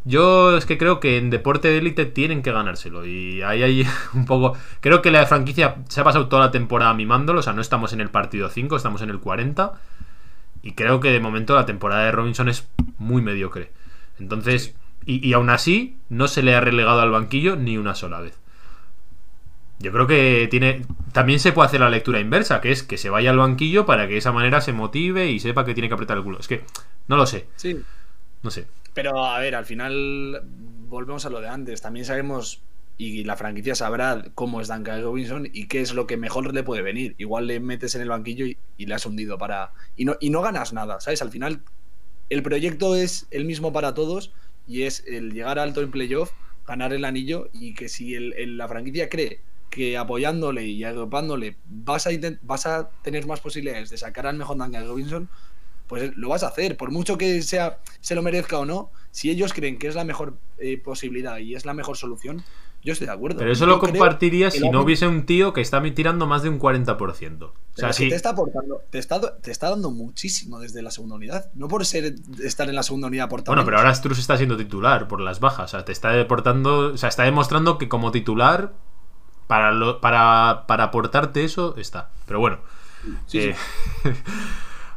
yo 0.04 0.56
es 0.56 0.66
que 0.66 0.78
creo 0.78 1.00
que 1.00 1.16
en 1.18 1.30
deporte 1.30 1.68
de 1.68 1.78
élite 1.78 2.06
tienen 2.06 2.42
que 2.42 2.52
ganárselo 2.52 3.06
y 3.06 3.42
ahí 3.42 3.62
hay 3.62 3.86
un 4.14 4.26
poco... 4.26 4.56
Creo 4.80 5.02
que 5.02 5.10
la 5.10 5.26
franquicia 5.26 5.76
se 5.88 6.00
ha 6.00 6.04
pasado 6.04 6.28
toda 6.28 6.46
la 6.46 6.50
temporada 6.50 6.94
mimándolo, 6.94 7.40
o 7.40 7.42
sea, 7.42 7.52
no 7.52 7.60
estamos 7.60 7.92
en 7.92 8.00
el 8.00 8.10
partido 8.10 8.48
5, 8.48 8.76
estamos 8.76 9.02
en 9.02 9.10
el 9.10 9.20
40 9.20 9.72
y 10.62 10.72
creo 10.72 11.00
que 11.00 11.10
de 11.10 11.20
momento 11.20 11.54
la 11.54 11.66
temporada 11.66 12.04
de 12.04 12.12
Robinson 12.12 12.48
es 12.48 12.68
muy 12.98 13.22
mediocre. 13.22 13.70
Entonces, 14.18 14.74
y, 15.06 15.26
y 15.26 15.32
aún 15.32 15.50
así, 15.50 15.96
no 16.08 16.28
se 16.28 16.42
le 16.42 16.54
ha 16.54 16.60
relegado 16.60 17.00
al 17.00 17.10
banquillo 17.10 17.56
ni 17.56 17.78
una 17.78 17.94
sola 17.94 18.20
vez. 18.20 18.38
Yo 19.78 19.90
creo 19.90 20.06
que 20.06 20.46
tiene. 20.48 20.86
También 21.12 21.40
se 21.40 21.50
puede 21.52 21.66
hacer 21.66 21.80
la 21.80 21.90
lectura 21.90 22.20
inversa, 22.20 22.60
que 22.60 22.70
es 22.70 22.84
que 22.84 22.96
se 22.96 23.10
vaya 23.10 23.30
al 23.30 23.38
banquillo 23.38 23.84
para 23.84 24.06
que 24.06 24.12
de 24.12 24.18
esa 24.18 24.30
manera 24.30 24.60
se 24.60 24.72
motive 24.72 25.28
y 25.30 25.40
sepa 25.40 25.64
que 25.64 25.74
tiene 25.74 25.88
que 25.88 25.94
apretar 25.94 26.16
el 26.16 26.22
culo. 26.22 26.38
Es 26.38 26.46
que, 26.46 26.62
no 27.08 27.16
lo 27.16 27.26
sé, 27.26 27.48
Sí. 27.56 27.80
no 28.42 28.50
sé. 28.50 28.68
Pero 28.94 29.24
a 29.24 29.38
ver, 29.38 29.54
al 29.54 29.64
final 29.64 30.42
volvemos 30.88 31.24
a 31.26 31.30
lo 31.30 31.40
de 31.40 31.48
antes. 31.48 31.80
También 31.80 32.04
sabemos 32.06 32.62
y 32.98 33.24
la 33.24 33.36
franquicia 33.36 33.74
sabrá 33.74 34.24
cómo 34.34 34.60
es 34.60 34.68
Duncan 34.68 35.02
Robinson 35.02 35.48
y 35.52 35.66
qué 35.66 35.80
es 35.80 35.94
lo 35.94 36.06
que 36.06 36.16
mejor 36.16 36.52
le 36.54 36.62
puede 36.62 36.82
venir. 36.82 37.14
Igual 37.18 37.46
le 37.46 37.58
metes 37.60 37.94
en 37.94 38.02
el 38.02 38.08
banquillo 38.08 38.46
y, 38.46 38.56
le 38.86 38.94
has 38.94 39.06
hundido 39.06 39.38
para. 39.38 39.72
Y 39.96 40.04
no, 40.04 40.16
y 40.20 40.30
no 40.30 40.42
ganas 40.42 40.72
nada, 40.72 41.00
¿sabes? 41.00 41.22
Al 41.22 41.30
final, 41.30 41.62
el 42.30 42.42
proyecto 42.42 42.94
es 42.94 43.26
el 43.30 43.44
mismo 43.44 43.72
para 43.72 43.94
todos 43.94 44.32
y 44.68 44.82
es 44.82 45.04
el 45.06 45.32
llegar 45.32 45.58
alto 45.58 45.80
en 45.82 45.90
playoff, 45.90 46.32
ganar 46.66 46.92
el 46.92 47.04
anillo 47.04 47.48
y 47.52 47.74
que 47.74 47.88
si 47.88 48.14
el- 48.14 48.34
el- 48.34 48.56
la 48.58 48.68
franquicia 48.68 49.08
cree 49.08 49.40
que 49.70 49.96
apoyándole 49.96 50.66
y 50.66 50.84
agrupándole 50.84 51.56
vas 51.64 52.06
a, 52.06 52.10
vas 52.42 52.66
a 52.66 52.90
tener 53.02 53.26
más 53.26 53.40
posibilidades 53.40 53.88
de 53.90 53.96
sacar 53.96 54.26
al 54.26 54.36
mejor 54.36 54.58
Duncan 54.58 54.86
Robinson, 54.86 55.28
pues 55.86 56.16
lo 56.16 56.28
vas 56.28 56.42
a 56.42 56.48
hacer. 56.48 56.76
Por 56.76 56.90
mucho 56.90 57.18
que 57.18 57.42
sea 57.42 57.78
se 58.00 58.14
lo 58.14 58.22
merezca 58.22 58.58
o 58.58 58.64
no, 58.64 58.90
si 59.10 59.30
ellos 59.30 59.52
creen 59.52 59.78
que 59.78 59.88
es 59.88 59.94
la 59.94 60.04
mejor 60.04 60.34
eh, 60.58 60.78
posibilidad 60.78 61.38
y 61.38 61.54
es 61.54 61.64
la 61.66 61.74
mejor 61.74 61.96
solución, 61.96 62.42
yo 62.82 62.92
estoy 62.94 63.06
de 63.06 63.12
acuerdo. 63.12 63.38
Pero 63.38 63.52
eso 63.52 63.60
Yo 63.64 63.66
lo 63.70 63.78
compartiría 63.78 64.50
si 64.50 64.68
no 64.68 64.80
hubiese 64.80 65.06
un 65.06 65.24
tío 65.24 65.52
que 65.52 65.60
está 65.60 65.80
tirando 65.94 66.26
más 66.26 66.42
de 66.42 66.48
un 66.48 66.58
40%. 66.58 67.42
O 67.44 67.52
sea, 67.74 67.92
sí. 67.92 68.08
te 68.08 68.16
está 68.16 68.30
aportando, 68.30 68.82
te 68.90 68.98
está, 68.98 69.36
te 69.38 69.50
está 69.52 69.70
dando 69.70 69.90
muchísimo 69.92 70.58
desde 70.58 70.82
la 70.82 70.90
segunda 70.90 71.14
unidad. 71.14 71.50
No 71.54 71.68
por 71.68 71.86
ser 71.86 72.16
estar 72.42 72.68
en 72.68 72.74
la 72.74 72.82
segunda 72.82 73.06
unidad 73.06 73.26
aportando. 73.26 73.52
Bueno, 73.52 73.64
pero 73.64 73.78
ahora 73.78 73.94
Struz 73.94 74.18
está 74.18 74.36
siendo 74.36 74.56
titular 74.56 75.06
por 75.08 75.20
las 75.20 75.38
bajas. 75.38 75.66
O 75.66 75.68
sea, 75.76 75.84
te 75.84 75.92
está 75.92 76.10
deportando. 76.10 76.92
O 76.94 76.96
sea, 76.96 77.08
está 77.08 77.22
demostrando 77.22 77.78
que 77.78 77.88
como 77.88 78.10
titular, 78.10 78.72
para, 79.46 79.70
lo- 79.72 80.00
para, 80.00 80.64
para 80.66 80.84
aportarte 80.84 81.44
eso, 81.44 81.76
está. 81.76 82.10
Pero 82.26 82.40
bueno. 82.40 82.58
Sí, 83.26 83.38
eh, 83.38 83.54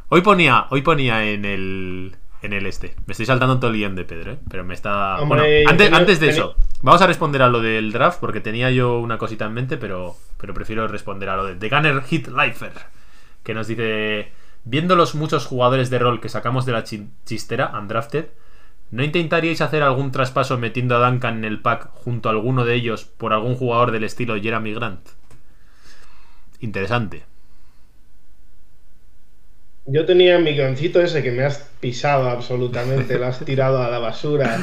hoy 0.08 0.20
ponía. 0.22 0.66
Hoy 0.70 0.82
ponía 0.82 1.24
en 1.24 1.44
el. 1.44 2.16
En 2.42 2.52
el 2.52 2.66
este. 2.66 2.94
Me 3.06 3.12
estoy 3.12 3.26
saltando 3.26 3.58
todo 3.58 3.70
el 3.70 3.76
guion 3.78 3.94
de 3.96 4.04
Pedro, 4.04 4.32
¿eh? 4.32 4.38
Pero 4.48 4.62
me 4.64 4.74
está. 4.74 5.20
Hombre, 5.20 5.40
bueno, 5.64 5.70
antes, 5.70 5.86
tenía- 5.86 5.98
antes 5.98 6.20
de 6.20 6.26
tenía- 6.28 6.40
eso. 6.42 6.56
Vamos 6.82 7.00
a 7.02 7.06
responder 7.06 7.42
a 7.42 7.48
lo 7.48 7.60
del 7.60 7.90
draft 7.92 8.20
porque 8.20 8.40
tenía 8.40 8.70
yo 8.70 8.98
una 9.00 9.18
cosita 9.18 9.46
en 9.46 9.54
mente, 9.54 9.76
pero, 9.78 10.16
pero 10.36 10.52
prefiero 10.54 10.86
responder 10.86 11.28
a 11.30 11.36
lo 11.36 11.44
de 11.46 11.54
The 11.56 11.68
Gunner 11.68 12.02
Hit 12.04 12.28
Lifer. 12.28 12.72
Que 13.42 13.54
nos 13.54 13.66
dice. 13.66 14.30
Viendo 14.64 14.96
los 14.96 15.14
muchos 15.14 15.46
jugadores 15.46 15.90
de 15.90 15.98
rol 16.00 16.20
que 16.20 16.28
sacamos 16.28 16.66
de 16.66 16.72
la 16.72 16.82
chi- 16.84 17.08
chistera, 17.24 17.70
undrafted, 17.78 18.26
¿no 18.90 19.02
intentaríais 19.04 19.60
hacer 19.60 19.82
algún 19.84 20.10
traspaso 20.10 20.58
metiendo 20.58 20.96
a 20.96 21.08
Duncan 21.08 21.38
en 21.38 21.44
el 21.44 21.60
pack 21.60 21.88
junto 21.94 22.28
a 22.28 22.32
alguno 22.32 22.64
de 22.64 22.74
ellos 22.74 23.04
por 23.04 23.32
algún 23.32 23.54
jugador 23.54 23.92
del 23.92 24.02
estilo 24.04 24.34
Jeremy 24.40 24.74
Grant? 24.74 25.08
Interesante. 26.60 27.24
Yo 29.86 30.04
tenía 30.04 30.38
mi 30.38 30.52
guioncito 30.52 31.00
ese 31.00 31.22
que 31.22 31.30
me 31.30 31.44
has 31.44 31.58
pisado 31.80 32.28
absolutamente, 32.28 33.18
lo 33.18 33.26
has 33.26 33.44
tirado 33.44 33.82
a 33.82 33.90
la 33.90 33.98
basura 33.98 34.58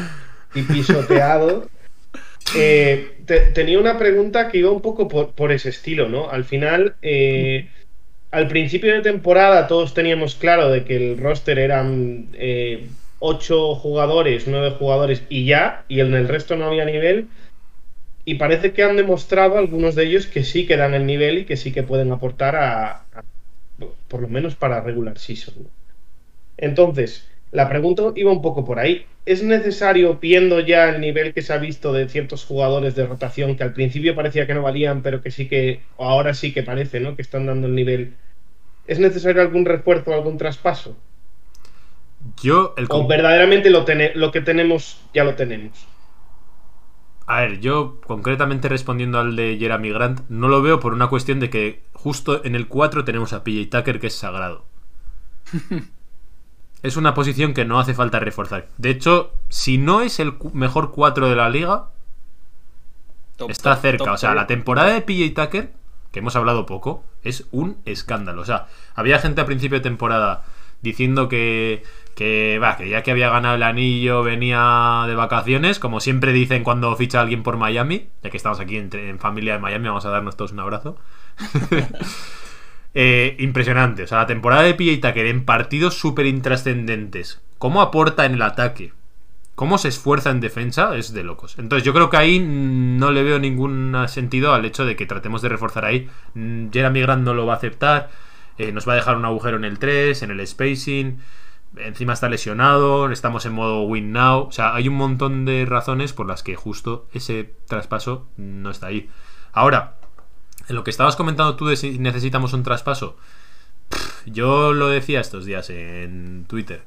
y 0.53 0.63
pisoteado. 0.63 1.69
Eh, 2.55 3.17
te- 3.25 3.51
tenía 3.51 3.79
una 3.79 3.97
pregunta 3.97 4.49
que 4.49 4.59
iba 4.59 4.69
un 4.71 4.81
poco 4.81 5.07
por, 5.07 5.51
ese 5.51 5.69
estilo, 5.69 6.09
¿no? 6.09 6.29
Al 6.29 6.43
final, 6.43 6.97
eh, 7.01 7.69
al 8.31 8.47
principio 8.47 8.93
de 8.93 9.01
temporada 9.01 9.67
todos 9.67 9.93
teníamos 9.93 10.35
claro 10.35 10.69
de 10.69 10.83
que 10.83 10.95
el 10.97 11.17
roster 11.17 11.59
eran 11.59 12.29
eh, 12.33 12.89
ocho 13.19 13.75
jugadores, 13.75 14.47
nueve 14.47 14.75
jugadores 14.77 15.23
y 15.29 15.45
ya, 15.45 15.85
y 15.87 16.01
en 16.01 16.13
el 16.13 16.27
resto 16.27 16.57
no 16.57 16.65
había 16.65 16.85
nivel. 16.85 17.29
Y 18.25 18.35
parece 18.35 18.73
que 18.73 18.83
han 18.83 18.97
demostrado 18.97 19.57
algunos 19.57 19.95
de 19.95 20.05
ellos 20.05 20.27
que 20.27 20.43
sí 20.43 20.65
que 20.65 20.77
dan 20.77 20.93
el 20.93 21.05
nivel 21.05 21.39
y 21.39 21.45
que 21.45 21.57
sí 21.57 21.71
que 21.71 21.83
pueden 21.83 22.11
aportar 22.11 22.55
a- 22.55 23.05
por 24.07 24.21
lo 24.21 24.27
menos 24.27 24.55
para 24.55 24.81
regular 24.81 25.17
season. 25.17 25.55
¿no? 25.63 25.69
Entonces, 26.57 27.27
la 27.51 27.69
pregunta 27.69 28.03
iba 28.15 28.31
un 28.31 28.41
poco 28.41 28.65
por 28.65 28.79
ahí. 28.79 29.05
¿Es 29.25 29.43
necesario, 29.43 30.15
viendo 30.15 30.59
ya 30.59 30.89
el 30.89 30.99
nivel 30.99 31.33
que 31.33 31.41
se 31.41 31.53
ha 31.53 31.57
visto 31.57 31.93
de 31.93 32.09
ciertos 32.09 32.45
jugadores 32.45 32.95
de 32.95 33.05
rotación 33.05 33.55
que 33.55 33.63
al 33.63 33.73
principio 33.73 34.15
parecía 34.15 34.47
que 34.47 34.53
no 34.53 34.61
valían, 34.61 35.01
pero 35.01 35.21
que 35.21 35.31
sí 35.31 35.47
que, 35.47 35.81
o 35.95 36.05
ahora 36.05 36.33
sí 36.33 36.53
que 36.53 36.63
parece, 36.63 36.99
¿no? 36.99 37.15
Que 37.15 37.21
están 37.21 37.45
dando 37.45 37.67
el 37.67 37.75
nivel. 37.75 38.15
¿Es 38.85 38.99
necesario 38.99 39.41
algún 39.41 39.65
refuerzo 39.65 40.13
algún 40.13 40.37
traspaso? 40.37 40.97
Yo, 42.41 42.73
el 42.77 42.87
¿O 42.89 43.07
verdaderamente 43.07 43.69
lo, 43.69 43.85
lo 44.15 44.31
que 44.31 44.41
tenemos 44.41 45.01
ya 45.13 45.23
lo 45.23 45.35
tenemos? 45.35 45.87
A 47.33 47.41
ver, 47.41 47.59
yo 47.61 47.99
concretamente 48.05 48.69
respondiendo 48.69 49.19
al 49.19 49.35
de 49.35 49.57
Jeremy 49.57 49.89
Grant, 49.89 50.21
no 50.29 50.47
lo 50.47 50.61
veo 50.61 50.79
por 50.79 50.93
una 50.93 51.07
cuestión 51.07 51.39
de 51.39 51.49
que 51.49 51.83
justo 51.93 52.45
en 52.45 52.53
el 52.53 52.67
4 52.67 53.05
tenemos 53.05 53.33
a 53.33 53.43
PJ 53.43 53.75
Tucker 53.75 53.99
que 53.99 54.07
es 54.07 54.15
sagrado. 54.15 54.65
es 56.83 56.95
una 56.95 57.15
posición 57.15 57.55
que 57.55 57.65
no 57.65 57.79
hace 57.79 57.95
falta 57.95 58.19
reforzar. 58.19 58.69
De 58.77 58.91
hecho, 58.91 59.33
si 59.49 59.79
no 59.79 60.01
es 60.01 60.19
el 60.19 60.35
mejor 60.53 60.91
4 60.91 61.27
de 61.27 61.35
la 61.35 61.49
liga, 61.49 61.87
Top, 63.35 63.49
está 63.49 63.73
top, 63.73 63.81
cerca. 63.81 64.05
top 64.05 64.13
O 64.13 64.17
sea, 64.17 64.35
la 64.35 64.45
temporada 64.45 64.93
de 64.93 65.01
PJ 65.01 65.33
Tucker, 65.33 65.73
que 66.11 66.19
hemos 66.19 66.35
hablado 66.35 66.67
poco, 66.67 67.03
es 67.23 67.47
un 67.49 67.77
escándalo. 67.85 68.43
O 68.43 68.45
sea, 68.45 68.67
había 68.93 69.17
gente 69.17 69.41
a 69.41 69.47
principio 69.47 69.79
de 69.79 69.83
temporada 69.83 70.43
diciendo 70.83 71.29
que, 71.29 71.81
que, 72.15 72.59
va, 72.61 72.77
que 72.77 72.89
ya 72.89 73.03
que 73.03 73.11
había 73.11 73.29
ganado 73.29 73.55
el 73.55 73.63
anillo 73.63 74.23
venía 74.23 75.05
de 75.07 75.15
vacaciones, 75.15 75.79
como 75.79 75.99
siempre 75.99 76.33
dicen 76.33 76.63
cuando 76.63 76.95
ficha 76.95 77.21
alguien 77.21 77.43
por 77.43 77.57
Miami, 77.57 78.07
ya 78.23 78.29
que 78.29 78.37
estamos 78.37 78.59
aquí 78.59 78.77
en 78.77 79.19
familia 79.19 79.53
de 79.53 79.59
Miami, 79.59 79.87
vamos 79.87 80.05
a 80.05 80.09
darnos 80.09 80.37
todos 80.37 80.51
un 80.51 80.59
abrazo. 80.59 80.97
Eh, 82.95 83.35
impresionante. 83.39 84.03
O 84.03 84.07
sea, 84.07 84.19
la 84.19 84.27
temporada 84.27 84.61
de 84.61 84.75
PJ 84.75 85.07
Tucker 85.07 85.25
en 85.25 85.45
partidos 85.45 85.95
súper 85.95 86.27
intrascendentes. 86.27 87.41
¿Cómo 87.57 87.81
aporta 87.81 88.23
en 88.25 88.35
el 88.35 88.43
ataque? 88.43 88.93
cómo 89.55 89.77
se 89.77 89.87
esfuerza 89.89 90.31
en 90.31 90.39
defensa 90.41 90.95
es 90.95 91.13
de 91.13 91.23
locos. 91.23 91.55
Entonces 91.59 91.85
yo 91.85 91.93
creo 91.93 92.09
que 92.09 92.17
ahí 92.17 92.39
no 92.39 93.11
le 93.11 93.23
veo 93.23 93.39
ningún 93.39 93.95
sentido 94.07 94.53
al 94.53 94.65
hecho 94.65 94.85
de 94.85 94.95
que 94.95 95.05
tratemos 95.05 95.41
de 95.41 95.49
reforzar 95.49 95.85
ahí. 95.85 96.09
Mm, 96.33 96.69
Jeremy 96.71 97.01
Grant 97.01 97.23
no 97.23 97.33
lo 97.33 97.45
va 97.45 97.53
a 97.53 97.57
aceptar. 97.57 98.09
eh, 98.57 98.71
nos 98.71 98.87
va 98.87 98.93
a 98.93 98.95
dejar 98.97 99.15
un 99.17 99.25
agujero 99.25 99.57
en 99.57 99.65
el 99.65 99.79
3, 99.79 100.21
en 100.23 100.31
el 100.31 100.45
spacing. 100.47 101.19
Encima 101.77 102.13
está 102.13 102.29
lesionado. 102.29 103.11
Estamos 103.11 103.45
en 103.45 103.53
modo 103.53 103.83
win 103.83 104.11
now. 104.11 104.47
O 104.47 104.51
sea, 104.51 104.75
hay 104.75 104.87
un 104.87 104.95
montón 104.95 105.45
de 105.45 105.65
razones 105.65 106.13
por 106.13 106.27
las 106.27 106.43
que 106.43 106.55
justo 106.55 107.07
ese 107.13 107.55
traspaso 107.67 108.27
no 108.37 108.69
está 108.69 108.87
ahí. 108.87 109.09
Ahora, 109.51 109.95
en 110.67 110.75
lo 110.75 110.83
que 110.83 110.91
estabas 110.91 111.15
comentando 111.15 111.55
tú 111.55 111.67
de 111.67 111.75
si 111.75 111.99
necesitamos 111.99 112.53
un 112.53 112.63
traspaso. 112.63 113.17
Yo 114.25 114.73
lo 114.73 114.87
decía 114.87 115.19
estos 115.19 115.45
días 115.45 115.69
en 115.69 116.45
Twitter. 116.47 116.83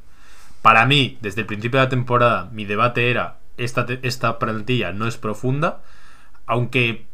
Para 0.62 0.86
mí, 0.86 1.18
desde 1.20 1.42
el 1.42 1.46
principio 1.46 1.78
de 1.78 1.86
la 1.86 1.90
temporada, 1.90 2.48
mi 2.52 2.64
debate 2.64 3.10
era, 3.10 3.38
esta, 3.56 3.86
esta 4.02 4.38
plantilla 4.38 4.92
no 4.92 5.06
es 5.06 5.16
profunda, 5.16 5.82
aunque 6.46 7.06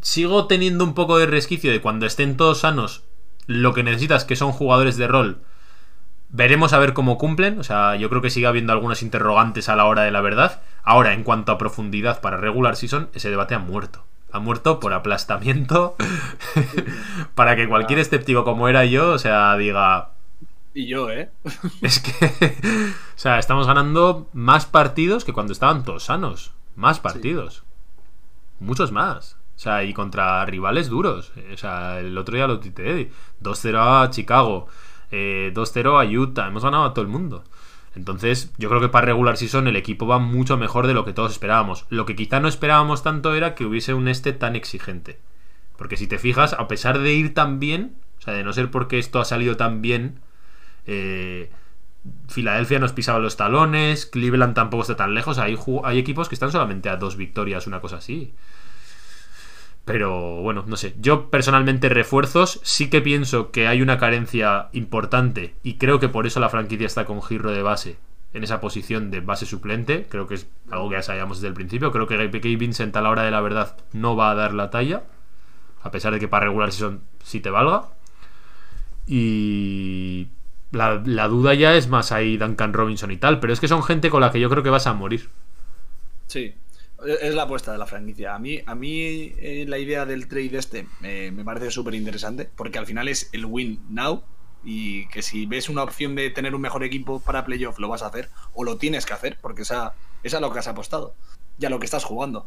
sigo 0.00 0.46
teniendo 0.46 0.84
un 0.84 0.94
poco 0.94 1.18
de 1.18 1.26
resquicio 1.26 1.70
de 1.72 1.80
cuando 1.80 2.06
estén 2.06 2.36
todos 2.36 2.60
sanos, 2.60 3.04
lo 3.46 3.74
que 3.74 3.82
necesitas 3.82 4.24
que 4.24 4.36
son 4.36 4.52
jugadores 4.52 4.96
de 4.96 5.08
rol. 5.08 5.40
Veremos 6.30 6.72
a 6.72 6.78
ver 6.78 6.92
cómo 6.92 7.16
cumplen. 7.16 7.58
O 7.58 7.64
sea, 7.64 7.96
yo 7.96 8.08
creo 8.10 8.20
que 8.20 8.30
sigue 8.30 8.46
habiendo 8.46 8.72
algunos 8.72 9.02
interrogantes 9.02 9.68
a 9.68 9.76
la 9.76 9.86
hora 9.86 10.02
de 10.02 10.10
la 10.10 10.20
verdad. 10.20 10.60
Ahora, 10.82 11.14
en 11.14 11.24
cuanto 11.24 11.52
a 11.52 11.58
profundidad 11.58 12.20
para 12.20 12.36
regular 12.36 12.76
season, 12.76 13.08
ese 13.14 13.30
debate 13.30 13.54
ha 13.54 13.58
muerto. 13.58 14.04
Ha 14.30 14.38
muerto 14.38 14.78
por 14.78 14.92
aplastamiento. 14.92 15.96
para 17.34 17.56
que 17.56 17.68
cualquier 17.68 17.98
escéptico 17.98 18.44
como 18.44 18.68
era 18.68 18.84
yo, 18.84 19.12
o 19.12 19.18
sea, 19.18 19.56
diga. 19.56 20.10
Y 20.74 20.86
yo, 20.86 21.10
¿eh? 21.10 21.30
Es 21.82 22.00
que. 22.00 22.12
o 23.16 23.18
sea, 23.18 23.38
estamos 23.38 23.66
ganando 23.66 24.28
más 24.34 24.66
partidos 24.66 25.24
que 25.24 25.32
cuando 25.32 25.52
estaban 25.52 25.82
todos 25.82 26.04
sanos. 26.04 26.52
Más 26.76 27.00
partidos. 27.00 27.64
Muchos 28.60 28.92
más. 28.92 29.36
O 29.56 29.60
sea, 29.60 29.82
y 29.82 29.92
contra 29.94 30.44
rivales 30.44 30.88
duros. 30.88 31.32
O 31.52 31.56
sea, 31.56 31.98
el 31.98 32.16
otro 32.16 32.36
día 32.36 32.46
lo 32.46 32.60
tité. 32.60 33.10
2-0 33.42 34.04
a 34.04 34.10
Chicago. 34.10 34.68
Eh, 35.10 35.52
2-0 35.54 36.00
a 36.00 36.04
Utah. 36.04 36.48
Hemos 36.48 36.64
ganado 36.64 36.84
a 36.84 36.94
todo 36.94 37.02
el 37.02 37.10
mundo. 37.10 37.44
Entonces, 37.94 38.52
yo 38.58 38.68
creo 38.68 38.80
que 38.80 38.88
para 38.88 39.06
regular 39.06 39.36
season 39.36 39.66
el 39.66 39.76
equipo 39.76 40.06
va 40.06 40.18
mucho 40.18 40.56
mejor 40.56 40.86
de 40.86 40.94
lo 40.94 41.04
que 41.04 41.12
todos 41.12 41.32
esperábamos. 41.32 41.86
Lo 41.88 42.06
que 42.06 42.16
quizá 42.16 42.40
no 42.40 42.48
esperábamos 42.48 43.02
tanto 43.02 43.34
era 43.34 43.54
que 43.54 43.64
hubiese 43.64 43.94
un 43.94 44.08
este 44.08 44.32
tan 44.32 44.56
exigente. 44.56 45.18
Porque 45.76 45.96
si 45.96 46.06
te 46.06 46.18
fijas, 46.18 46.52
a 46.52 46.68
pesar 46.68 46.98
de 46.98 47.14
ir 47.14 47.34
tan 47.34 47.58
bien, 47.60 47.96
o 48.18 48.22
sea, 48.22 48.34
de 48.34 48.44
no 48.44 48.52
ser 48.52 48.70
porque 48.70 48.98
esto 48.98 49.20
ha 49.20 49.24
salido 49.24 49.56
tan 49.56 49.80
bien, 49.80 50.20
eh, 50.86 51.50
Filadelfia 52.28 52.78
nos 52.78 52.92
pisaba 52.92 53.18
los 53.18 53.36
talones, 53.36 54.06
Cleveland 54.06 54.54
tampoco 54.54 54.82
está 54.82 54.96
tan 54.96 55.14
lejos, 55.14 55.38
hay, 55.38 55.56
hay 55.84 55.98
equipos 55.98 56.28
que 56.28 56.34
están 56.34 56.52
solamente 56.52 56.88
a 56.88 56.96
dos 56.96 57.16
victorias, 57.16 57.66
una 57.66 57.80
cosa 57.80 57.96
así. 57.96 58.34
Pero 59.88 60.42
bueno, 60.42 60.64
no 60.66 60.76
sé. 60.76 60.94
Yo 61.00 61.30
personalmente 61.30 61.88
refuerzos 61.88 62.60
sí 62.62 62.90
que 62.90 63.00
pienso 63.00 63.50
que 63.50 63.66
hay 63.66 63.82
una 63.82 63.98
carencia 63.98 64.68
importante 64.72 65.54
y 65.62 65.74
creo 65.78 65.98
que 65.98 66.08
por 66.08 66.26
eso 66.26 66.40
la 66.40 66.50
franquicia 66.50 66.86
está 66.86 67.04
con 67.06 67.22
Girro 67.22 67.50
de 67.50 67.62
base 67.62 67.96
en 68.34 68.44
esa 68.44 68.60
posición 68.60 69.10
de 69.10 69.20
base 69.20 69.46
suplente. 69.46 70.06
Creo 70.08 70.26
que 70.26 70.34
es 70.34 70.46
algo 70.70 70.90
que 70.90 70.96
ya 70.96 71.02
sabíamos 71.02 71.38
desde 71.38 71.48
el 71.48 71.54
principio. 71.54 71.90
Creo 71.90 72.06
que 72.06 72.16
Gabe 72.16 72.56
Vincent 72.56 72.94
a 72.96 73.00
la 73.00 73.08
hora 73.10 73.22
de 73.22 73.30
la 73.30 73.40
verdad 73.40 73.76
no 73.92 74.14
va 74.14 74.30
a 74.30 74.34
dar 74.34 74.52
la 74.52 74.70
talla. 74.70 75.04
A 75.82 75.90
pesar 75.90 76.12
de 76.12 76.20
que 76.20 76.28
para 76.28 76.46
regular 76.46 76.70
season 76.70 77.00
sí 77.22 77.40
te 77.40 77.48
valga. 77.50 77.84
Y 79.06 80.28
la 80.70 81.28
duda 81.28 81.54
ya 81.54 81.74
es 81.76 81.88
más 81.88 82.12
ahí 82.12 82.36
Duncan 82.36 82.74
Robinson 82.74 83.10
y 83.10 83.16
tal. 83.16 83.40
Pero 83.40 83.54
es 83.54 83.60
que 83.60 83.68
son 83.68 83.82
gente 83.82 84.10
con 84.10 84.20
la 84.20 84.30
que 84.30 84.40
yo 84.40 84.50
creo 84.50 84.62
que 84.62 84.70
vas 84.70 84.86
a 84.86 84.92
morir. 84.92 85.30
Sí, 86.26 86.54
es 87.06 87.34
la 87.34 87.42
apuesta 87.42 87.72
de 87.72 87.78
la 87.78 87.86
franquicia. 87.86 88.34
A 88.34 88.38
mí, 88.38 88.60
a 88.66 88.74
mí 88.74 89.00
eh, 89.38 89.64
la 89.68 89.78
idea 89.78 90.04
del 90.06 90.26
trade 90.28 90.56
este 90.58 90.86
eh, 91.02 91.30
me 91.34 91.44
parece 91.44 91.70
súper 91.70 91.94
interesante 91.94 92.48
porque 92.56 92.78
al 92.78 92.86
final 92.86 93.08
es 93.08 93.30
el 93.32 93.44
win 93.46 93.80
now 93.88 94.22
y 94.64 95.06
que 95.08 95.22
si 95.22 95.46
ves 95.46 95.68
una 95.68 95.84
opción 95.84 96.16
de 96.16 96.30
tener 96.30 96.54
un 96.54 96.60
mejor 96.60 96.82
equipo 96.82 97.20
para 97.20 97.44
playoff 97.44 97.78
lo 97.78 97.88
vas 97.88 98.02
a 98.02 98.08
hacer 98.08 98.28
o 98.54 98.64
lo 98.64 98.76
tienes 98.76 99.06
que 99.06 99.12
hacer 99.12 99.38
porque 99.40 99.62
esa, 99.62 99.94
es 100.24 100.32
lo 100.40 100.52
que 100.52 100.58
has 100.58 100.66
apostado, 100.68 101.14
ya 101.58 101.70
lo 101.70 101.78
que 101.78 101.84
estás 101.86 102.04
jugando. 102.04 102.46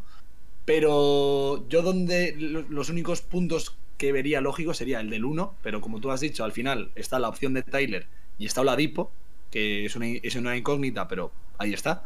Pero 0.64 1.66
yo 1.68 1.82
donde 1.82 2.34
lo- 2.38 2.62
los 2.62 2.88
únicos 2.88 3.22
puntos 3.22 3.76
que 3.98 4.12
vería 4.12 4.40
lógico 4.40 4.74
sería 4.74 5.00
el 5.00 5.10
del 5.10 5.24
1, 5.24 5.54
pero 5.62 5.80
como 5.80 6.00
tú 6.00 6.10
has 6.10 6.20
dicho, 6.20 6.44
al 6.44 6.52
final 6.52 6.90
está 6.94 7.18
la 7.18 7.28
opción 7.28 7.54
de 7.54 7.62
Tyler 7.62 8.06
y 8.38 8.46
está 8.46 8.60
Oladipo, 8.60 9.10
que 9.50 9.84
es 9.86 9.96
una, 9.96 10.06
es 10.08 10.34
una 10.36 10.56
incógnita, 10.56 11.08
pero 11.08 11.32
ahí 11.58 11.72
está. 11.72 12.04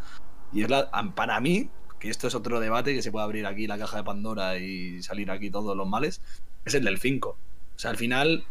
Y 0.53 0.62
es 0.62 0.70
la, 0.70 0.90
para 1.14 1.40
mí, 1.40 1.68
que 2.07 2.11
esto 2.11 2.26
es 2.28 2.34
otro 2.34 2.59
debate 2.61 2.94
que 2.94 3.02
se 3.02 3.12
puede 3.12 3.24
abrir 3.24 3.46
aquí 3.46 3.66
la 3.66 3.78
caja 3.78 3.98
de 3.98 4.04
Pandora 4.04 4.57
y 4.59 5.02
salir 5.02 5.30
aquí 5.30 5.50
todos 5.50 5.76
los 5.76 5.86
males, 5.88 6.20
es 6.64 6.74
el 6.74 6.84
del 6.84 6.98
5. 6.98 7.28
O 7.30 7.78
sea, 7.78 7.90
al 7.90 7.96
final, 7.96 8.44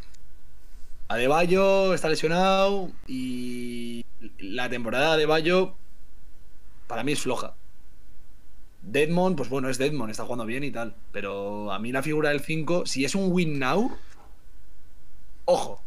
Adebayo 1.07 1.93
está 1.93 2.09
lesionado 2.09 2.89
y 3.07 4.05
la 4.39 4.69
temporada 4.69 5.09
de 5.09 5.13
Adebayo 5.23 5.73
para 6.87 7.03
mí 7.03 7.11
es 7.11 7.21
floja. 7.21 7.53
Deadmond, 8.81 9.35
pues 9.35 9.49
bueno, 9.49 9.69
es 9.69 9.77
Deadmond, 9.79 10.11
está 10.11 10.23
jugando 10.25 10.45
bien 10.45 10.63
y 10.63 10.71
tal. 10.71 10.95
Pero 11.11 11.71
a 11.71 11.79
mí 11.79 11.91
la 11.91 12.03
figura 12.03 12.29
del 12.29 12.39
5, 12.41 12.85
si 12.85 13.03
es 13.05 13.15
un 13.15 13.31
win 13.31 13.57
now, 13.59 13.91
ojo. 15.45 15.81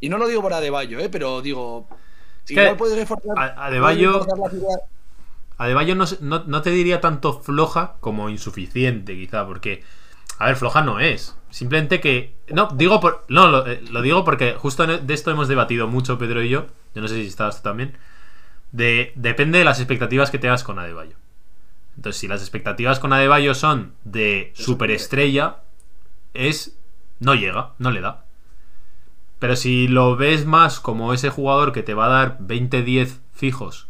Y 0.00 0.08
no 0.08 0.18
lo 0.18 0.28
digo 0.28 0.42
por 0.42 0.52
Adebayo, 0.52 0.98
¿eh? 1.00 1.08
pero 1.08 1.40
digo. 1.42 1.86
Es 2.44 2.52
igual 2.52 2.68
que 2.70 2.74
puedes 2.76 2.96
reforzar. 2.96 3.36
Adebayo- 3.58 4.12
puedes 4.12 4.26
reforzar 4.26 4.38
la 4.38 4.50
figura- 4.50 4.82
Adebayo 5.58 5.94
no, 5.96 6.04
no, 6.20 6.44
no 6.46 6.62
te 6.62 6.70
diría 6.70 7.00
tanto 7.00 7.40
floja 7.40 7.94
como 8.00 8.28
insuficiente, 8.30 9.14
quizá, 9.14 9.44
porque. 9.46 9.82
A 10.38 10.46
ver, 10.46 10.56
floja 10.56 10.82
no 10.82 11.00
es. 11.00 11.36
Simplemente 11.50 12.00
que. 12.00 12.34
No, 12.48 12.68
digo 12.74 13.00
por. 13.00 13.24
No, 13.28 13.48
lo, 13.48 13.66
eh, 13.66 13.82
digo 14.02 14.24
porque 14.24 14.54
justo 14.54 14.84
en- 14.84 15.04
de 15.06 15.14
esto 15.14 15.30
hemos 15.32 15.48
debatido 15.48 15.88
mucho, 15.88 16.16
Pedro 16.16 16.42
y 16.42 16.48
yo. 16.48 16.66
Yo 16.94 17.02
no 17.02 17.08
sé 17.08 17.16
si 17.16 17.26
estabas 17.26 17.56
tú 17.56 17.62
también. 17.64 17.96
De, 18.70 19.12
depende 19.16 19.58
de 19.58 19.64
las 19.64 19.80
expectativas 19.80 20.30
que 20.30 20.38
tengas 20.38 20.62
con 20.62 20.78
Adebayo. 20.78 21.16
Entonces, 21.96 22.20
si 22.20 22.28
las 22.28 22.40
expectativas 22.40 23.00
con 23.00 23.12
Adebayo 23.12 23.54
son 23.54 23.94
de 24.04 24.52
superestrella, 24.54 25.56
es. 26.34 26.76
No 27.18 27.34
llega, 27.34 27.72
no 27.78 27.90
le 27.90 28.00
da. 28.00 28.24
Pero 29.40 29.56
si 29.56 29.88
lo 29.88 30.14
ves 30.16 30.46
más 30.46 30.78
como 30.78 31.12
ese 31.12 31.30
jugador 31.30 31.72
que 31.72 31.82
te 31.82 31.94
va 31.94 32.06
a 32.06 32.08
dar 32.08 32.38
20-10 32.38 33.18
fijos 33.32 33.87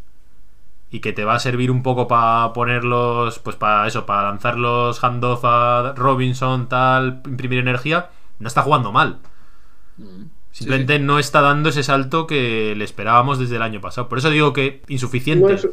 y 0.91 0.99
que 1.01 1.13
te 1.13 1.23
va 1.23 1.35
a 1.35 1.39
servir 1.39 1.69
un 1.71 1.83
poco 1.83 2.07
para 2.07 2.51
ponerlos, 2.53 3.39
pues 3.39 3.55
para 3.55 3.87
eso, 3.87 4.05
para 4.05 4.23
lanzar 4.29 4.57
los 4.57 5.03
handoff 5.03 5.41
a 5.45 5.93
Robinson, 5.95 6.67
tal, 6.67 7.21
imprimir 7.25 7.59
energía, 7.59 8.09
no 8.39 8.47
está 8.47 8.61
jugando 8.63 8.91
mal. 8.91 9.19
Simplemente 10.51 10.99
no 10.99 11.19
está 11.19 11.41
dando 11.41 11.69
ese 11.69 11.83
salto 11.83 12.25
que 12.25 12.73
le 12.75 12.83
esperábamos 12.83 13.37
desde 13.39 13.57
el 13.57 13.61
año 13.61 13.81
pasado. 13.81 14.09
Por 14.09 14.17
eso 14.17 14.29
digo 14.29 14.51
que 14.51 14.81
insuficiente. 14.87 15.47
No 15.47 15.53
es, 15.53 15.67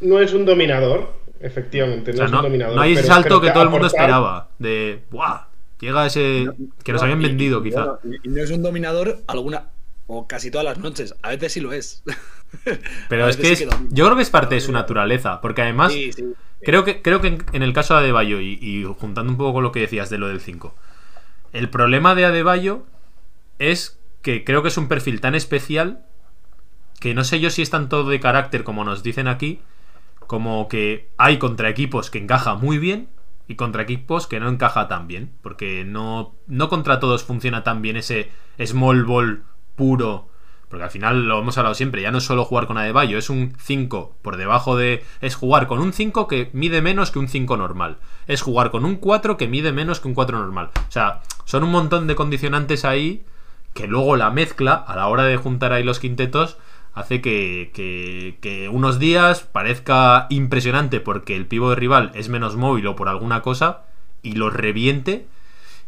no 0.00 0.18
es 0.20 0.32
un 0.32 0.44
dominador, 0.46 1.12
efectivamente. 1.40 2.12
O 2.12 2.14
No 2.14 2.16
sea, 2.18 2.26
es 2.26 2.32
no, 2.32 2.38
un 2.38 2.44
dominador. 2.44 2.76
no 2.76 2.82
hay 2.82 2.92
ese 2.92 3.02
salto 3.04 3.40
que 3.40 3.50
todo 3.50 3.64
el 3.64 3.70
mundo 3.70 3.86
aportar- 3.88 4.00
esperaba. 4.04 4.48
De, 4.58 5.02
¡buah! 5.10 5.46
Llega 5.80 6.06
ese 6.06 6.46
que 6.84 6.92
nos 6.92 7.00
No, 7.02 7.06
habían 7.06 7.22
y- 7.22 7.24
vendido, 7.26 7.60
y 7.60 7.64
quizá. 7.70 7.98
y 8.22 8.28
no 8.28 8.40
es 8.42 8.50
un 8.50 8.62
dominador 8.62 9.18
alguna 9.26 9.64
o 10.12 10.26
casi 10.26 10.50
todas 10.50 10.64
las 10.64 10.78
noches. 10.78 11.14
A 11.22 11.30
veces 11.30 11.52
sí 11.52 11.60
lo 11.60 11.72
es. 11.72 12.02
Pero 13.08 13.28
es 13.28 13.36
que 13.36 13.54
sí 13.54 13.64
es, 13.64 13.70
yo 13.90 14.04
creo 14.04 14.16
que 14.16 14.22
es 14.22 14.30
parte 14.30 14.56
de 14.56 14.60
su 14.60 14.72
naturaleza. 14.72 15.40
Porque 15.40 15.62
además, 15.62 15.92
Sí, 15.92 16.12
sí. 16.12 16.34
Creo 16.62 16.84
que, 16.84 17.00
creo 17.00 17.20
que 17.20 17.28
en, 17.28 17.44
en 17.52 17.62
el 17.62 17.72
caso 17.72 17.94
de 17.94 18.00
Adebayo, 18.00 18.40
y, 18.40 18.58
y 18.60 18.84
juntando 18.98 19.30
un 19.32 19.38
poco 19.38 19.54
con 19.54 19.62
lo 19.62 19.72
que 19.72 19.80
decías 19.80 20.10
de 20.10 20.18
lo 20.18 20.28
del 20.28 20.40
5, 20.40 20.74
el 21.52 21.70
problema 21.70 22.14
de 22.14 22.26
Adebayo 22.26 22.84
es 23.58 23.98
que 24.20 24.44
creo 24.44 24.62
que 24.62 24.68
es 24.68 24.76
un 24.76 24.88
perfil 24.88 25.20
tan 25.20 25.34
especial 25.34 26.04
que 26.98 27.14
no 27.14 27.24
sé 27.24 27.40
yo 27.40 27.48
si 27.48 27.62
es 27.62 27.70
tanto 27.70 28.04
de 28.04 28.20
carácter 28.20 28.62
como 28.62 28.84
nos 28.84 29.02
dicen 29.02 29.26
aquí, 29.26 29.62
como 30.26 30.68
que 30.68 31.08
hay 31.16 31.38
contra 31.38 31.70
equipos 31.70 32.10
que 32.10 32.18
encaja 32.18 32.56
muy 32.56 32.78
bien 32.78 33.08
y 33.48 33.54
contra 33.54 33.82
equipos 33.82 34.26
que 34.26 34.38
no 34.38 34.48
encaja 34.48 34.86
tan 34.86 35.08
bien, 35.08 35.32
porque 35.42 35.84
no, 35.84 36.34
no 36.46 36.68
contra 36.68 37.00
todos 37.00 37.24
funciona 37.24 37.64
tan 37.64 37.80
bien 37.80 37.96
ese 37.96 38.30
small 38.62 39.04
ball 39.04 39.44
puro. 39.80 40.28
Porque 40.68 40.84
al 40.84 40.90
final 40.90 41.26
lo 41.26 41.40
hemos 41.40 41.56
hablado 41.58 41.74
siempre, 41.74 42.02
ya 42.02 42.12
no 42.12 42.18
es 42.18 42.24
solo 42.24 42.44
jugar 42.44 42.66
con 42.68 42.78
Adebayo, 42.78 43.18
es 43.18 43.28
un 43.30 43.54
5 43.58 44.14
por 44.22 44.36
debajo 44.36 44.76
de... 44.76 45.02
Es 45.20 45.34
jugar 45.34 45.66
con 45.66 45.80
un 45.80 45.92
5 45.92 46.28
que 46.28 46.48
mide 46.52 46.80
menos 46.82 47.10
que 47.10 47.18
un 47.18 47.26
5 47.28 47.56
normal. 47.56 47.96
Es 48.28 48.42
jugar 48.42 48.70
con 48.70 48.84
un 48.84 48.94
4 48.96 49.36
que 49.36 49.48
mide 49.48 49.72
menos 49.72 49.98
que 49.98 50.06
un 50.06 50.14
4 50.14 50.38
normal. 50.38 50.70
O 50.76 50.90
sea, 50.92 51.22
son 51.44 51.64
un 51.64 51.72
montón 51.72 52.06
de 52.06 52.14
condicionantes 52.14 52.84
ahí 52.84 53.24
que 53.74 53.88
luego 53.88 54.14
la 54.16 54.30
mezcla 54.30 54.74
a 54.74 54.94
la 54.94 55.08
hora 55.08 55.24
de 55.24 55.36
juntar 55.38 55.72
ahí 55.72 55.82
los 55.82 55.98
quintetos 55.98 56.56
hace 56.94 57.20
que, 57.20 57.70
que- 57.74 58.36
que 58.40 58.68
unos 58.68 58.98
días 59.00 59.40
parezca 59.42 60.26
impresionante 60.30 61.00
porque 61.00 61.34
el 61.34 61.46
pivo 61.46 61.70
de 61.70 61.76
rival 61.76 62.12
es 62.14 62.28
menos 62.28 62.54
móvil 62.56 62.86
o 62.86 62.94
por 62.96 63.08
alguna 63.08 63.42
cosa 63.42 63.82
y 64.22 64.32
los 64.34 64.52
reviente 64.52 65.26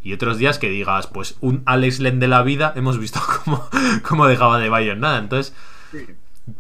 y 0.03 0.13
otros 0.13 0.39
días 0.39 0.59
que 0.59 0.69
digas, 0.71 1.07
pues 1.07 1.37
un 1.41 1.63
Alex 1.67 2.01
Len 2.01 2.21
de 2.21 2.29
la 2.29 2.43
vida, 2.43 2.73
hemos 2.77 2.99
visto 2.99 3.21
cómo, 3.45 3.69
cómo 4.07 4.27
dejaba 4.27 4.59
de 4.59 4.69
Bayo 4.69 4.93
en 4.93 5.01
nada. 5.01 5.19
Entonces, 5.19 5.55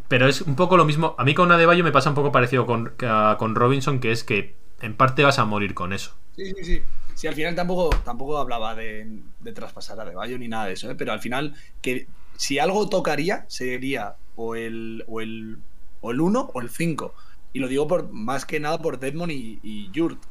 pero 0.08 0.28
es 0.28 0.42
un 0.42 0.56
poco 0.56 0.76
lo 0.76 0.84
mismo. 0.84 1.14
A 1.18 1.24
mí 1.24 1.34
con 1.34 1.50
Adebayo 1.52 1.84
me 1.84 1.92
pasa 1.92 2.10
un 2.10 2.14
poco 2.14 2.32
parecido 2.32 2.66
con, 2.66 2.92
a- 3.06 3.36
con 3.38 3.54
Robinson, 3.54 4.00
que 4.00 4.12
es 4.12 4.24
que 4.24 4.54
en 4.80 4.94
parte 4.96 5.24
vas 5.24 5.38
a 5.38 5.44
morir 5.44 5.74
con 5.74 5.92
eso. 5.92 6.14
Sí, 6.36 6.52
sí, 6.56 6.64
sí. 6.64 6.82
Sí, 7.14 7.26
al 7.26 7.34
final 7.34 7.54
tampoco, 7.54 7.90
tampoco 8.04 8.38
hablaba 8.38 8.74
de, 8.74 9.22
de 9.38 9.52
traspasar 9.52 9.98
a 10.00 10.02
Adebayo 10.02 10.38
ni 10.38 10.48
nada 10.48 10.66
de 10.66 10.72
eso, 10.72 10.90
¿eh? 10.90 10.94
pero 10.94 11.12
al 11.12 11.20
final, 11.20 11.54
que 11.82 12.08
si 12.36 12.58
algo 12.58 12.88
tocaría, 12.88 13.44
sería 13.48 14.16
o 14.34 14.54
el, 14.56 15.04
o 15.06 15.20
el, 15.20 15.58
o 16.00 16.10
el 16.10 16.20
1 16.20 16.50
o 16.54 16.60
el 16.62 16.70
5. 16.70 17.14
Y 17.52 17.58
lo 17.58 17.68
digo 17.68 17.86
por 17.86 18.10
más 18.12 18.46
que 18.46 18.60
nada 18.60 18.78
por 18.80 18.98
Deadmond 18.98 19.30
y, 19.32 19.60
y 19.62 19.90
Yurt. 19.90 20.22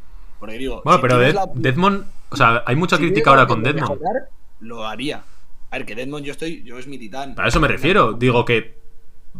Porque 0.41 0.57
digo, 0.57 0.81
Bueno, 0.83 0.97
si 0.97 1.01
pero 1.03 1.17
Dead- 1.19 1.33
la- 1.35 1.49
Deadmond, 1.53 2.03
o 2.29 2.35
sea, 2.35 2.63
hay 2.65 2.75
mucha 2.75 2.97
si 2.97 3.03
crítica 3.03 3.29
ahora 3.29 3.47
con 3.47 3.59
opción 3.59 3.75
de 3.75 3.79
Deadmond. 3.79 4.01
mejorar, 4.01 4.23
Lo 4.59 4.85
haría. 4.85 5.23
A 5.69 5.77
ver, 5.77 5.85
que 5.85 5.95
Deadmond 5.95 6.25
yo 6.25 6.33
estoy, 6.33 6.63
yo 6.63 6.77
es 6.77 6.87
mi 6.87 6.97
titán. 6.97 7.33
A 7.37 7.47
eso 7.47 7.61
me 7.61 7.69
refiero. 7.69 8.11
Digo 8.13 8.43
que. 8.43 8.81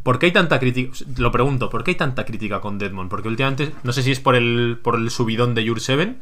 ¿Por 0.04 0.18
qué 0.20 0.28
hay 0.28 0.32
tanta 0.32 0.58
crítica? 0.60 0.93
Lo 1.18 1.32
pregunto, 1.34 1.70
¿por 1.70 1.84
qué 1.84 1.91
hay 1.91 1.95
tanta 1.97 2.24
crítica 2.24 2.62
con 2.62 2.78
Deadmond? 2.78 3.10
Porque 3.10 3.28
últimamente, 3.28 3.74
no 3.84 3.91
sé 3.91 4.04
si 4.04 4.12
es 4.12 4.22
por 4.22 4.36
el, 4.36 4.80
por 4.82 4.95
el 4.95 5.10
subidón 5.10 5.54
de 5.54 5.66
Your 5.66 5.82
7, 5.82 6.16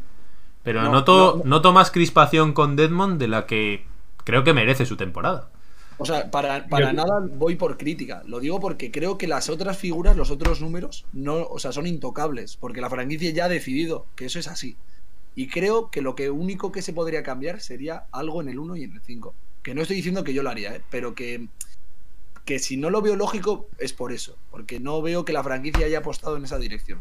Pero 0.64 0.82
No, 0.82 0.92
noto, 0.92 1.36
no, 1.38 1.44
no. 1.44 1.50
noto 1.58 1.72
más 1.72 1.92
crispación 1.92 2.54
con 2.54 2.76
Deadmond 2.76 3.20
de 3.20 3.28
la 3.28 3.46
que 3.46 3.86
creo 4.24 4.44
que 4.44 4.54
merece 4.54 4.86
su 4.88 4.98
temporada. 4.98 5.50
O 6.02 6.06
sea, 6.06 6.32
para, 6.32 6.66
para 6.68 6.88
Yo- 6.88 6.94
nada 6.94 7.20
voy 7.34 7.56
por 7.56 7.78
crítica. 7.78 8.24
Lo 8.26 8.40
digo 8.40 8.60
porque 8.60 8.90
creo 8.90 9.18
que 9.18 9.28
las 9.28 9.50
otras 9.50 9.78
figuras, 9.78 10.16
los 10.16 10.32
otros 10.32 10.62
números, 10.62 11.06
no, 11.14 11.44
o 11.44 11.60
sea, 11.60 11.72
son 11.74 11.86
intocables. 11.88 12.56
Porque 12.58 12.82
la 12.82 12.90
franquicia 12.90 13.30
ya 13.32 13.46
ha 13.46 13.50
decidido 13.50 14.06
que 14.16 14.26
eso 14.26 14.40
es 14.40 14.48
así. 14.48 14.76
Y 15.36 15.48
creo 15.48 15.92
que 15.92 16.02
lo 16.02 16.16
que 16.16 16.30
único 16.30 16.72
que 16.72 16.82
se 16.82 16.94
podría 16.94 17.22
cambiar 17.22 17.60
sería 17.62 18.06
algo 18.12 18.42
en 18.42 18.50
el 18.50 18.60
1 18.60 18.76
y 18.78 18.84
en 18.84 18.94
el 18.94 19.02
5. 19.02 19.34
Que 19.62 19.76
no 19.76 19.82
estoy 19.82 19.98
diciendo 19.98 20.24
que 20.24 20.34
yo 20.34 20.42
lo 20.42 20.50
haría, 20.50 20.74
¿eh? 20.76 20.82
pero 20.90 21.14
que, 21.16 21.48
que 22.46 22.60
si 22.60 22.78
no 22.78 22.90
lo 22.90 23.02
veo 23.02 23.16
lógico 23.16 23.68
es 23.78 23.92
por 23.94 24.12
eso. 24.14 24.36
Porque 24.52 24.80
no 24.80 25.02
veo 25.02 25.26
que 25.26 25.34
la 25.34 25.44
franquicia 25.44 25.86
haya 25.86 26.00
apostado 26.00 26.38
en 26.38 26.46
esa 26.46 26.58
dirección. 26.58 27.00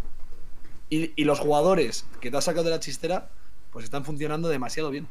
Y, 0.91 1.13
y 1.15 1.25
los 1.25 1.39
jugadores 1.39 2.05
que 2.21 2.31
te 2.31 2.37
has 2.37 2.45
sacado 2.45 2.65
de 2.65 2.71
la 2.71 2.81
chistera, 2.81 3.29
pues 3.73 3.85
están 3.85 4.05
funcionando 4.05 4.49
demasiado 4.49 4.91
bien. 4.91 5.07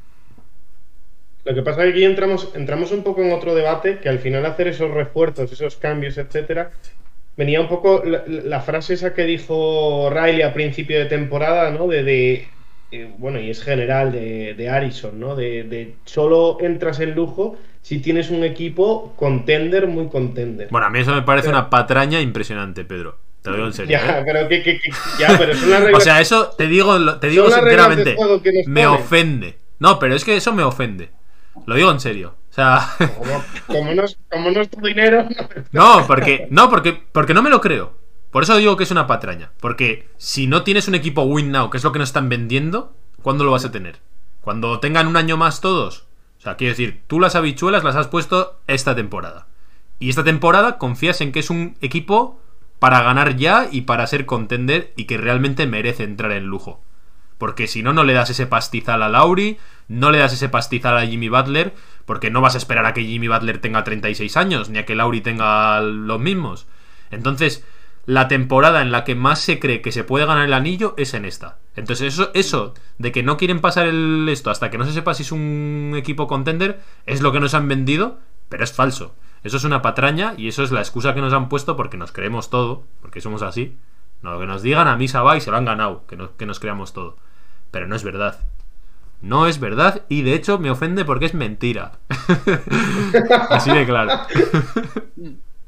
Lo 1.44 1.54
que 1.54 1.62
pasa 1.62 1.80
es 1.84 1.86
que 1.86 1.92
aquí 1.92 2.04
entramos, 2.04 2.50
entramos 2.54 2.92
un 2.92 3.02
poco 3.02 3.22
en 3.22 3.32
otro 3.32 3.54
debate, 3.54 3.98
que 4.00 4.08
al 4.08 4.18
final 4.18 4.44
hacer 4.44 4.68
esos 4.68 4.90
refuerzos, 4.90 5.50
esos 5.50 5.76
cambios, 5.76 6.18
etcétera, 6.18 6.70
venía 7.36 7.60
un 7.60 7.68
poco 7.68 8.02
la, 8.04 8.24
la 8.26 8.60
frase 8.60 8.94
esa 8.94 9.14
que 9.14 9.24
dijo 9.24 10.10
Riley 10.10 10.42
a 10.42 10.52
principio 10.52 10.98
de 10.98 11.06
temporada, 11.06 11.70
¿no? 11.70 11.86
De, 11.86 12.02
de, 12.02 12.48
eh, 12.90 13.10
bueno, 13.18 13.40
y 13.40 13.50
es 13.50 13.62
general 13.62 14.12
de, 14.12 14.54
de 14.54 14.68
Harrison, 14.68 15.18
¿no? 15.18 15.36
De, 15.36 15.62
de 15.64 15.94
solo 16.04 16.58
entras 16.60 17.00
en 17.00 17.14
lujo 17.14 17.56
si 17.80 18.00
tienes 18.00 18.28
un 18.30 18.44
equipo 18.44 19.14
contender, 19.16 19.86
muy 19.86 20.08
contender. 20.08 20.68
Bueno, 20.70 20.88
a 20.88 20.90
mí 20.90 20.98
eso 20.98 21.14
me 21.14 21.22
parece 21.22 21.46
Pero- 21.48 21.58
una 21.58 21.70
patraña 21.70 22.20
impresionante, 22.20 22.84
Pedro. 22.84 23.16
Te 23.40 23.50
lo 23.50 23.56
digo 23.56 23.68
en 23.68 23.72
serio. 23.72 23.96
ya, 23.98 24.18
¿eh? 24.18 24.22
pero 24.26 24.48
que, 24.48 24.62
que- 24.62 24.80
que- 24.80 24.90
ya, 25.18 25.38
pero 25.38 25.54
son 25.54 25.70
las 25.70 25.82
O 25.94 26.00
sea, 26.00 26.20
eso 26.20 26.48
te 26.58 26.66
digo, 26.66 27.18
te 27.20 27.28
digo 27.28 27.48
sinceramente, 27.48 28.16
me 28.66 28.84
ofende. 28.86 29.56
No, 29.78 29.98
pero 30.00 30.16
es 30.16 30.24
que 30.24 30.36
eso 30.36 30.52
me 30.52 30.64
ofende. 30.64 31.10
Lo 31.66 31.74
digo 31.74 31.90
en 31.90 32.00
serio. 32.00 32.34
O 32.50 32.52
sea, 32.54 32.88
como, 33.16 33.44
como 33.66 33.94
no, 33.94 34.04
es- 34.04 34.18
como 34.30 34.50
no 34.50 34.60
es 34.60 34.68
tu 34.70 34.80
dinero, 34.80 35.26
no, 35.72 36.04
porque 36.06 36.48
no, 36.50 36.68
porque 36.70 36.92
porque 37.12 37.34
no 37.34 37.42
me 37.42 37.50
lo 37.50 37.60
creo. 37.60 37.92
Por 38.30 38.42
eso 38.42 38.56
digo 38.56 38.76
que 38.76 38.84
es 38.84 38.90
una 38.90 39.06
patraña, 39.06 39.50
porque 39.60 40.08
si 40.18 40.46
no 40.46 40.62
tienes 40.62 40.86
un 40.88 40.94
equipo 40.94 41.22
win 41.22 41.50
now, 41.52 41.70
que 41.70 41.78
es 41.78 41.84
lo 41.84 41.92
que 41.92 41.98
nos 41.98 42.08
están 42.10 42.28
vendiendo, 42.28 42.92
¿cuándo 43.22 43.44
lo 43.44 43.52
vas 43.52 43.64
a 43.64 43.70
tener? 43.72 44.00
Cuando 44.42 44.80
tengan 44.80 45.06
un 45.06 45.16
año 45.16 45.36
más 45.36 45.60
todos. 45.60 46.06
O 46.38 46.40
sea, 46.40 46.56
quiero 46.56 46.72
decir, 46.72 47.02
tú 47.06 47.20
las 47.20 47.34
habichuelas 47.36 47.84
las 47.84 47.96
has 47.96 48.06
puesto 48.08 48.58
esta 48.66 48.94
temporada. 48.94 49.46
Y 49.98 50.10
esta 50.10 50.24
temporada 50.24 50.78
confías 50.78 51.20
en 51.20 51.32
que 51.32 51.40
es 51.40 51.50
un 51.50 51.76
equipo 51.80 52.40
para 52.78 53.02
ganar 53.02 53.36
ya 53.36 53.68
y 53.70 53.82
para 53.82 54.06
ser 54.06 54.24
contender 54.26 54.92
y 54.96 55.04
que 55.06 55.16
realmente 55.18 55.66
merece 55.66 56.04
entrar 56.04 56.30
en 56.32 56.44
lujo. 56.46 56.80
Porque 57.38 57.66
si 57.68 57.82
no, 57.82 57.92
no 57.92 58.04
le 58.04 58.12
das 58.14 58.30
ese 58.30 58.46
pastizal 58.46 59.02
a 59.02 59.08
Lauri, 59.08 59.58
no 59.86 60.10
le 60.10 60.18
das 60.18 60.32
ese 60.32 60.48
pastizal 60.48 60.98
a 60.98 61.06
Jimmy 61.06 61.28
Butler, 61.28 61.74
porque 62.04 62.30
no 62.30 62.40
vas 62.40 62.54
a 62.54 62.58
esperar 62.58 62.84
a 62.86 62.94
que 62.94 63.04
Jimmy 63.04 63.28
Butler 63.28 63.58
tenga 63.60 63.84
36 63.84 64.36
años, 64.36 64.68
ni 64.70 64.78
a 64.78 64.84
que 64.84 64.94
Lauri 64.96 65.20
tenga 65.20 65.80
los 65.80 66.18
mismos. 66.20 66.66
Entonces, 67.10 67.64
la 68.06 68.26
temporada 68.26 68.82
en 68.82 68.90
la 68.90 69.04
que 69.04 69.14
más 69.14 69.40
se 69.40 69.58
cree 69.58 69.82
que 69.82 69.92
se 69.92 70.02
puede 70.04 70.26
ganar 70.26 70.44
el 70.46 70.52
anillo 70.54 70.94
es 70.96 71.14
en 71.14 71.24
esta. 71.24 71.58
Entonces, 71.76 72.14
eso, 72.14 72.30
eso 72.34 72.74
de 72.98 73.12
que 73.12 73.22
no 73.22 73.36
quieren 73.36 73.60
pasar 73.60 73.86
el 73.86 74.26
esto 74.30 74.50
hasta 74.50 74.70
que 74.70 74.78
no 74.78 74.84
se 74.84 74.92
sepa 74.92 75.14
si 75.14 75.22
es 75.22 75.30
un 75.32 75.92
equipo 75.96 76.26
contender, 76.26 76.80
es 77.06 77.20
lo 77.20 77.30
que 77.32 77.40
nos 77.40 77.54
han 77.54 77.68
vendido, 77.68 78.18
pero 78.48 78.64
es 78.64 78.72
falso. 78.72 79.14
Eso 79.44 79.58
es 79.58 79.64
una 79.64 79.82
patraña 79.82 80.34
y 80.36 80.48
eso 80.48 80.64
es 80.64 80.72
la 80.72 80.80
excusa 80.80 81.14
que 81.14 81.20
nos 81.20 81.32
han 81.32 81.48
puesto 81.48 81.76
porque 81.76 81.96
nos 81.96 82.10
creemos 82.10 82.50
todo, 82.50 82.82
porque 83.00 83.20
somos 83.20 83.42
así. 83.42 83.76
No, 84.22 84.32
lo 84.32 84.40
que 84.40 84.46
nos 84.46 84.62
digan 84.62 84.88
a 84.88 84.96
misa 84.96 85.22
va 85.22 85.36
y 85.36 85.40
se 85.40 85.50
lo 85.52 85.56
han 85.58 85.64
ganado, 85.64 86.04
que, 86.08 86.16
no- 86.16 86.36
que 86.36 86.46
nos 86.46 86.58
creamos 86.58 86.92
todo. 86.92 87.16
Pero 87.70 87.86
no 87.86 87.96
es 87.96 88.02
verdad. 88.04 88.40
No 89.20 89.46
es 89.48 89.58
verdad 89.58 90.04
y 90.08 90.22
de 90.22 90.34
hecho 90.34 90.58
me 90.58 90.70
ofende 90.70 91.04
porque 91.04 91.26
es 91.26 91.34
mentira. 91.34 91.98
Así 93.50 93.70
de 93.70 93.84
claro. 93.84 94.10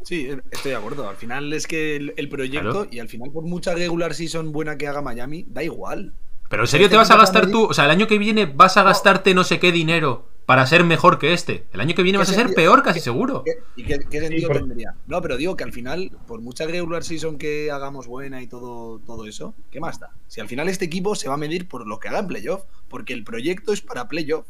Sí, 0.03 0.29
estoy 0.51 0.71
de 0.73 0.77
acuerdo. 0.77 1.09
Al 1.09 1.17
final 1.17 1.53
es 1.53 1.67
que 1.67 1.97
el, 1.97 2.15
el 2.17 2.29
proyecto, 2.29 2.71
Claro. 2.71 2.89
y 2.91 3.01
al 3.01 3.09
final, 3.09 3.31
por 3.33 3.45
mucha 3.45 3.75
regular 3.75 4.15
season 4.15 4.53
buena 4.53 4.79
que 4.79 4.87
haga 4.89 5.03
Miami, 5.03 5.45
da 5.49 5.63
igual. 5.63 6.15
Pero 6.49 6.63
en 6.63 6.67
serio 6.69 6.89
te 6.89 6.97
vas 6.97 7.11
a 7.11 7.17
gastar 7.17 7.51
tú, 7.51 7.65
o 7.67 7.75
sea, 7.75 7.85
el 7.85 7.91
año 7.93 8.07
que 8.09 8.19
viene 8.19 8.47
vas 8.47 8.77
a 8.77 8.83
gastarte 8.83 9.35
no 9.35 9.45
sé 9.45 9.61
qué 9.61 9.71
dinero 9.73 10.27
para 10.51 10.67
ser 10.67 10.83
mejor 10.83 11.21
que 11.21 11.33
este. 11.33 11.63
El 11.73 11.81
año 11.81 11.95
que 11.95 12.03
viene 12.03 12.17
¿Qué 12.17 12.23
vas 12.23 12.31
a 12.31 12.33
ser 12.33 12.47
sentido- 12.47 12.57
peor 12.57 12.83
casi 12.83 12.99
seguro. 12.99 13.45
¿Qué- 13.45 13.59
¿Y 13.77 13.85
qué, 13.85 14.01
qué 14.11 14.19
sentido 14.19 14.49
por- 14.49 14.59
tendría? 14.59 14.97
No, 15.07 15.23
pero 15.23 15.37
digo 15.37 15.55
que 15.57 15.63
al 15.63 15.73
final, 15.73 16.11
por 16.27 16.41
mucha 16.41 16.67
regular 16.67 17.05
season 17.05 17.39
que 17.39 17.71
hagamos 17.71 18.09
buena 18.09 18.43
y 18.43 18.49
todo, 18.49 18.99
todo 19.07 19.27
eso, 19.27 19.55
¿qué 19.71 19.79
más 19.79 20.01
da? 20.01 20.11
Si 20.27 20.41
al 20.41 20.49
final 20.49 20.69
este 20.69 20.87
equipo 20.87 21.15
se 21.15 21.29
va 21.29 21.35
a 21.35 21.37
medir 21.37 21.69
por 21.69 21.87
lo 21.87 22.01
que 22.01 22.09
haga 22.09 22.19
en 22.19 22.27
playoff, 22.27 22.63
porque 22.89 23.13
el 23.13 23.23
proyecto 23.23 23.73
es 23.73 23.81
para 23.81 24.09
playoff. 24.09 24.45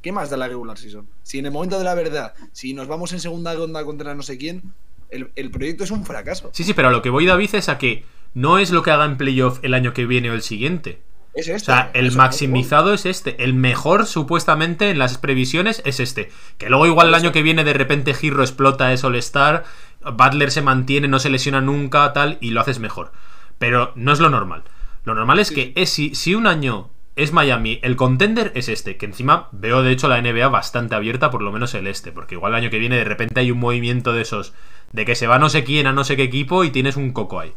¿Qué 0.00 0.10
más 0.10 0.30
da 0.30 0.38
la 0.38 0.48
regular 0.48 0.78
season? 0.78 1.06
Si 1.22 1.38
en 1.38 1.44
el 1.44 1.52
momento 1.52 1.76
de 1.76 1.84
la 1.84 1.94
verdad, 1.94 2.32
si 2.52 2.72
nos 2.72 2.88
vamos 2.88 3.12
en 3.12 3.20
segunda 3.20 3.54
ronda 3.54 3.84
contra 3.84 4.14
no 4.14 4.22
sé 4.22 4.38
quién, 4.38 4.62
el, 5.10 5.32
el 5.36 5.50
proyecto 5.50 5.84
es 5.84 5.90
un 5.90 6.06
fracaso. 6.06 6.48
Sí, 6.54 6.64
sí, 6.64 6.72
pero 6.72 6.88
a 6.88 6.92
lo 6.92 7.02
que 7.02 7.10
voy 7.10 7.26
David 7.26 7.54
es 7.56 7.68
a 7.68 7.76
que 7.76 8.06
no 8.32 8.58
es 8.58 8.70
lo 8.70 8.82
que 8.82 8.90
haga 8.90 9.04
en 9.04 9.18
playoff 9.18 9.60
el 9.62 9.74
año 9.74 9.92
que 9.92 10.06
viene 10.06 10.30
o 10.30 10.32
el 10.32 10.40
siguiente. 10.40 11.02
Es 11.34 11.48
O 11.48 11.52
esto. 11.54 11.72
sea, 11.72 11.90
el 11.94 12.12
maximizado 12.12 12.92
es 12.92 13.06
este. 13.06 13.42
El 13.42 13.54
mejor, 13.54 14.06
supuestamente, 14.06 14.90
en 14.90 14.98
las 14.98 15.18
previsiones 15.18 15.82
es 15.84 15.98
este. 16.00 16.30
Que 16.58 16.68
luego, 16.68 16.86
igual, 16.86 17.08
el 17.08 17.14
año 17.14 17.32
que 17.32 17.42
viene, 17.42 17.64
de 17.64 17.72
repente, 17.72 18.14
Giro 18.14 18.42
explota, 18.42 18.92
es 18.92 19.02
All-Star. 19.04 19.64
Butler 20.04 20.50
se 20.50 20.62
mantiene, 20.62 21.08
no 21.08 21.18
se 21.18 21.30
lesiona 21.30 21.60
nunca, 21.60 22.12
tal, 22.12 22.38
y 22.40 22.50
lo 22.50 22.60
haces 22.60 22.78
mejor. 22.80 23.12
Pero 23.58 23.92
no 23.94 24.12
es 24.12 24.20
lo 24.20 24.28
normal. 24.28 24.64
Lo 25.04 25.14
normal 25.14 25.38
es 25.38 25.50
que 25.50 25.72
es, 25.76 25.90
si, 25.90 26.14
si 26.14 26.34
un 26.34 26.46
año 26.46 26.90
es 27.16 27.32
Miami, 27.32 27.78
el 27.82 27.96
contender 27.96 28.52
es 28.54 28.68
este. 28.68 28.96
Que 28.96 29.06
encima 29.06 29.48
veo, 29.52 29.82
de 29.82 29.92
hecho, 29.92 30.08
la 30.08 30.20
NBA 30.20 30.48
bastante 30.48 30.94
abierta, 30.94 31.30
por 31.30 31.42
lo 31.42 31.52
menos 31.52 31.72
el 31.74 31.86
este. 31.86 32.12
Porque 32.12 32.34
igual 32.34 32.52
el 32.52 32.58
año 32.58 32.70
que 32.70 32.78
viene, 32.78 32.96
de 32.96 33.04
repente, 33.04 33.40
hay 33.40 33.50
un 33.50 33.58
movimiento 33.58 34.12
de 34.12 34.22
esos. 34.22 34.52
De 34.92 35.06
que 35.06 35.14
se 35.14 35.26
va 35.26 35.38
no 35.38 35.48
sé 35.48 35.64
quién 35.64 35.86
a 35.86 35.92
no 35.92 36.04
sé 36.04 36.16
qué 36.16 36.24
equipo 36.24 36.64
y 36.64 36.70
tienes 36.70 36.96
un 36.96 37.12
coco 37.12 37.40
ahí. 37.40 37.54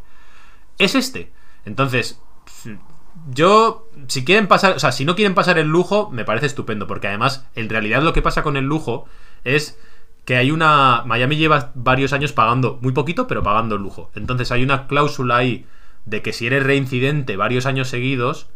Es 0.78 0.94
este. 0.94 1.30
Entonces, 1.66 2.20
yo, 3.26 3.90
si 4.06 4.24
quieren 4.24 4.46
pasar, 4.46 4.76
o 4.76 4.78
sea, 4.78 4.92
si 4.92 5.04
no 5.04 5.16
quieren 5.16 5.34
pasar 5.34 5.58
el 5.58 5.66
lujo, 5.66 6.10
me 6.10 6.24
parece 6.24 6.46
estupendo, 6.46 6.86
porque 6.86 7.08
además, 7.08 7.46
en 7.54 7.68
realidad 7.68 8.02
lo 8.02 8.12
que 8.12 8.22
pasa 8.22 8.42
con 8.42 8.56
el 8.56 8.64
lujo 8.64 9.06
es 9.44 9.78
que 10.24 10.36
hay 10.36 10.50
una... 10.50 11.02
Miami 11.06 11.36
lleva 11.36 11.72
varios 11.74 12.12
años 12.12 12.32
pagando, 12.32 12.78
muy 12.82 12.92
poquito, 12.92 13.26
pero 13.26 13.42
pagando 13.42 13.76
el 13.76 13.82
lujo. 13.82 14.10
Entonces 14.14 14.50
hay 14.52 14.62
una 14.62 14.86
cláusula 14.86 15.36
ahí 15.36 15.66
de 16.04 16.22
que 16.22 16.32
si 16.32 16.46
eres 16.46 16.62
reincidente 16.62 17.36
varios 17.36 17.66
años 17.66 17.88
seguidos, 17.88 18.48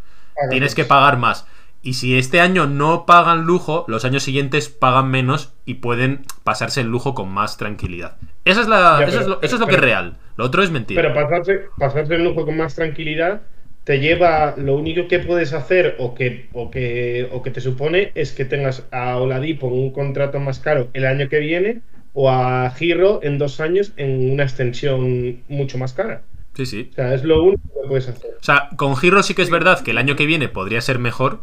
tienes 0.51 0.75
que 0.75 0.85
pagar 0.85 1.17
más. 1.17 1.47
Y 1.83 1.95
si 1.95 2.19
este 2.19 2.41
año 2.41 2.67
no 2.67 3.07
pagan 3.07 3.45
lujo, 3.47 3.85
los 3.89 4.05
años 4.05 4.23
siguientes 4.23 4.69
pagan 4.69 5.11
menos 5.11 5.53
y 5.65 5.75
pueden 5.75 6.27
pasarse 6.45 6.83
el 6.83 6.89
lujo 6.89 7.15
con 7.15 7.31
más 7.31 7.57
tranquilidad. 7.57 8.19
Esa 8.45 8.61
es 8.61 8.69
la, 8.69 8.99
Ya, 9.01 9.07
eso, 9.07 9.21
es 9.21 9.27
lo, 9.27 9.43
eso 9.43 9.55
es 9.57 9.61
lo 9.61 9.67
que 9.67 9.77
es 9.77 9.81
real. 9.81 10.19
Lo 10.37 10.45
otro 10.45 10.63
es 10.63 10.71
mentira. 10.71 11.01
Pero 11.01 11.15
pasarse, 11.15 11.69
pasarse 11.79 12.17
el 12.17 12.25
lujo 12.25 12.45
con 12.45 12.57
más 12.57 12.75
tranquilidad 12.75 13.43
te 13.91 13.99
lleva, 13.99 14.55
lo 14.57 14.77
único 14.77 15.09
que 15.09 15.19
puedes 15.19 15.53
hacer 15.53 15.97
o 15.99 16.15
que, 16.15 16.49
o 16.53 16.71
que, 16.71 17.29
o 17.33 17.43
que 17.43 17.51
te 17.51 17.61
supone 17.61 18.13
es 18.15 18.31
que 18.31 18.45
tengas 18.45 18.87
a 18.93 19.17
Oladipo 19.17 19.67
en 19.67 19.73
un 19.73 19.91
contrato 19.91 20.39
más 20.39 20.61
caro 20.61 20.87
el 20.93 21.05
año 21.05 21.29
que 21.29 21.41
viene 21.41 21.81
o 22.13 22.31
a 22.31 22.71
Giro 22.71 23.19
en 23.25 23.37
dos 23.39 23.59
años 23.59 23.93
en 23.97 24.31
una 24.31 24.45
extensión 24.45 25.43
mucho 25.49 25.77
más 25.77 25.93
cara. 25.93 26.23
Sí, 26.55 26.67
sí. 26.67 26.89
O 26.93 26.95
sea, 26.95 27.15
es 27.15 27.25
lo 27.25 27.43
único 27.43 27.63
que 27.65 27.89
puedes 27.89 28.07
hacer. 28.07 28.31
O 28.41 28.45
sea, 28.45 28.69
con 28.77 28.97
Giro 28.97 29.25
sí 29.25 29.35
que 29.35 29.43
es 29.43 29.51
verdad 29.51 29.83
que 29.83 29.91
el 29.91 29.99
año 29.99 30.15
que 30.15 30.27
viene 30.27 30.47
podría 30.47 30.81
ser 30.83 31.01
mejor, 31.01 31.41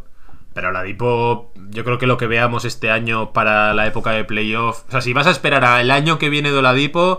pero 0.54 0.72
la 0.72 0.84
Dipo, 0.84 1.52
yo 1.68 1.84
creo 1.84 1.98
que 1.98 2.06
lo 2.06 2.16
que 2.16 2.28
veamos 2.28 2.64
este 2.64 2.90
año 2.90 3.34
para 3.34 3.74
la 3.74 3.86
época 3.86 4.12
de 4.12 4.24
playoff. 4.24 4.84
O 4.88 4.90
sea, 4.90 5.02
si 5.02 5.12
vas 5.12 5.26
a 5.26 5.32
esperar 5.32 5.66
al 5.66 5.90
año 5.90 6.18
que 6.18 6.30
viene 6.30 6.50
de 6.50 6.56
Oladipo. 6.56 7.18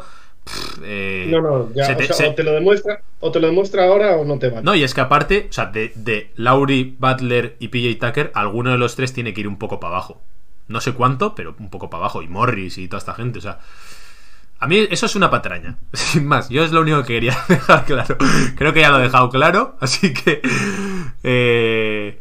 Eh, 0.83 1.27
No, 1.29 1.41
no, 1.41 1.73
ya, 1.73 1.85
se 1.85 1.93
o, 1.93 1.97
te- 1.97 2.05
sea, 2.07 2.15
se- 2.15 2.27
o 2.27 2.35
te 2.35 2.43
lo 2.43 2.51
demuestra, 2.51 3.01
o 3.19 3.31
te 3.31 3.39
lo 3.39 3.47
demuestra 3.47 3.85
ahora 3.85 4.17
o 4.17 4.25
no 4.25 4.39
te 4.39 4.49
va. 4.49 4.61
No, 4.61 4.75
y 4.75 4.83
es 4.83 4.93
que 4.93 5.01
aparte, 5.01 5.47
o 5.49 5.53
sea, 5.53 5.67
de, 5.67 5.91
de 5.95 6.31
Lauri, 6.35 6.95
Butler 6.99 7.55
y 7.59 7.67
PJ 7.69 8.05
Tucker, 8.07 8.31
alguno 8.33 8.71
de 8.71 8.77
los 8.77 8.95
tres 8.95 9.13
tiene 9.13 9.33
que 9.33 9.41
ir 9.41 9.47
un 9.47 9.57
poco 9.57 9.79
para 9.79 9.93
abajo. 9.95 10.21
No 10.67 10.81
sé 10.81 10.93
cuánto, 10.93 11.33
pero 11.35 11.55
un 11.59 11.69
poco 11.69 11.89
para 11.89 12.03
abajo. 12.03 12.21
Y 12.21 12.27
Morris 12.27 12.77
y 12.77 12.87
toda 12.87 12.99
esta 12.99 13.13
gente, 13.15 13.39
o 13.39 13.41
sea. 13.41 13.59
A 14.61 14.67
mí 14.67 14.77
eso 14.91 15.05
es 15.05 15.15
una 15.15 15.29
patraña. 15.31 15.77
Sin 15.93 16.27
más, 16.27 16.49
yo 16.49 16.63
es 16.63 16.71
lo 16.71 16.81
único 16.81 17.01
que 17.03 17.13
quería 17.13 17.37
dejar 17.47 17.85
claro. 17.85 18.17
Creo 18.55 18.73
que 18.73 18.81
ya 18.81 18.89
lo 18.89 18.99
he 18.99 19.03
dejado 19.03 19.29
claro, 19.29 19.75
así 19.81 20.13
que. 20.13 20.41
Eh, 21.23 22.19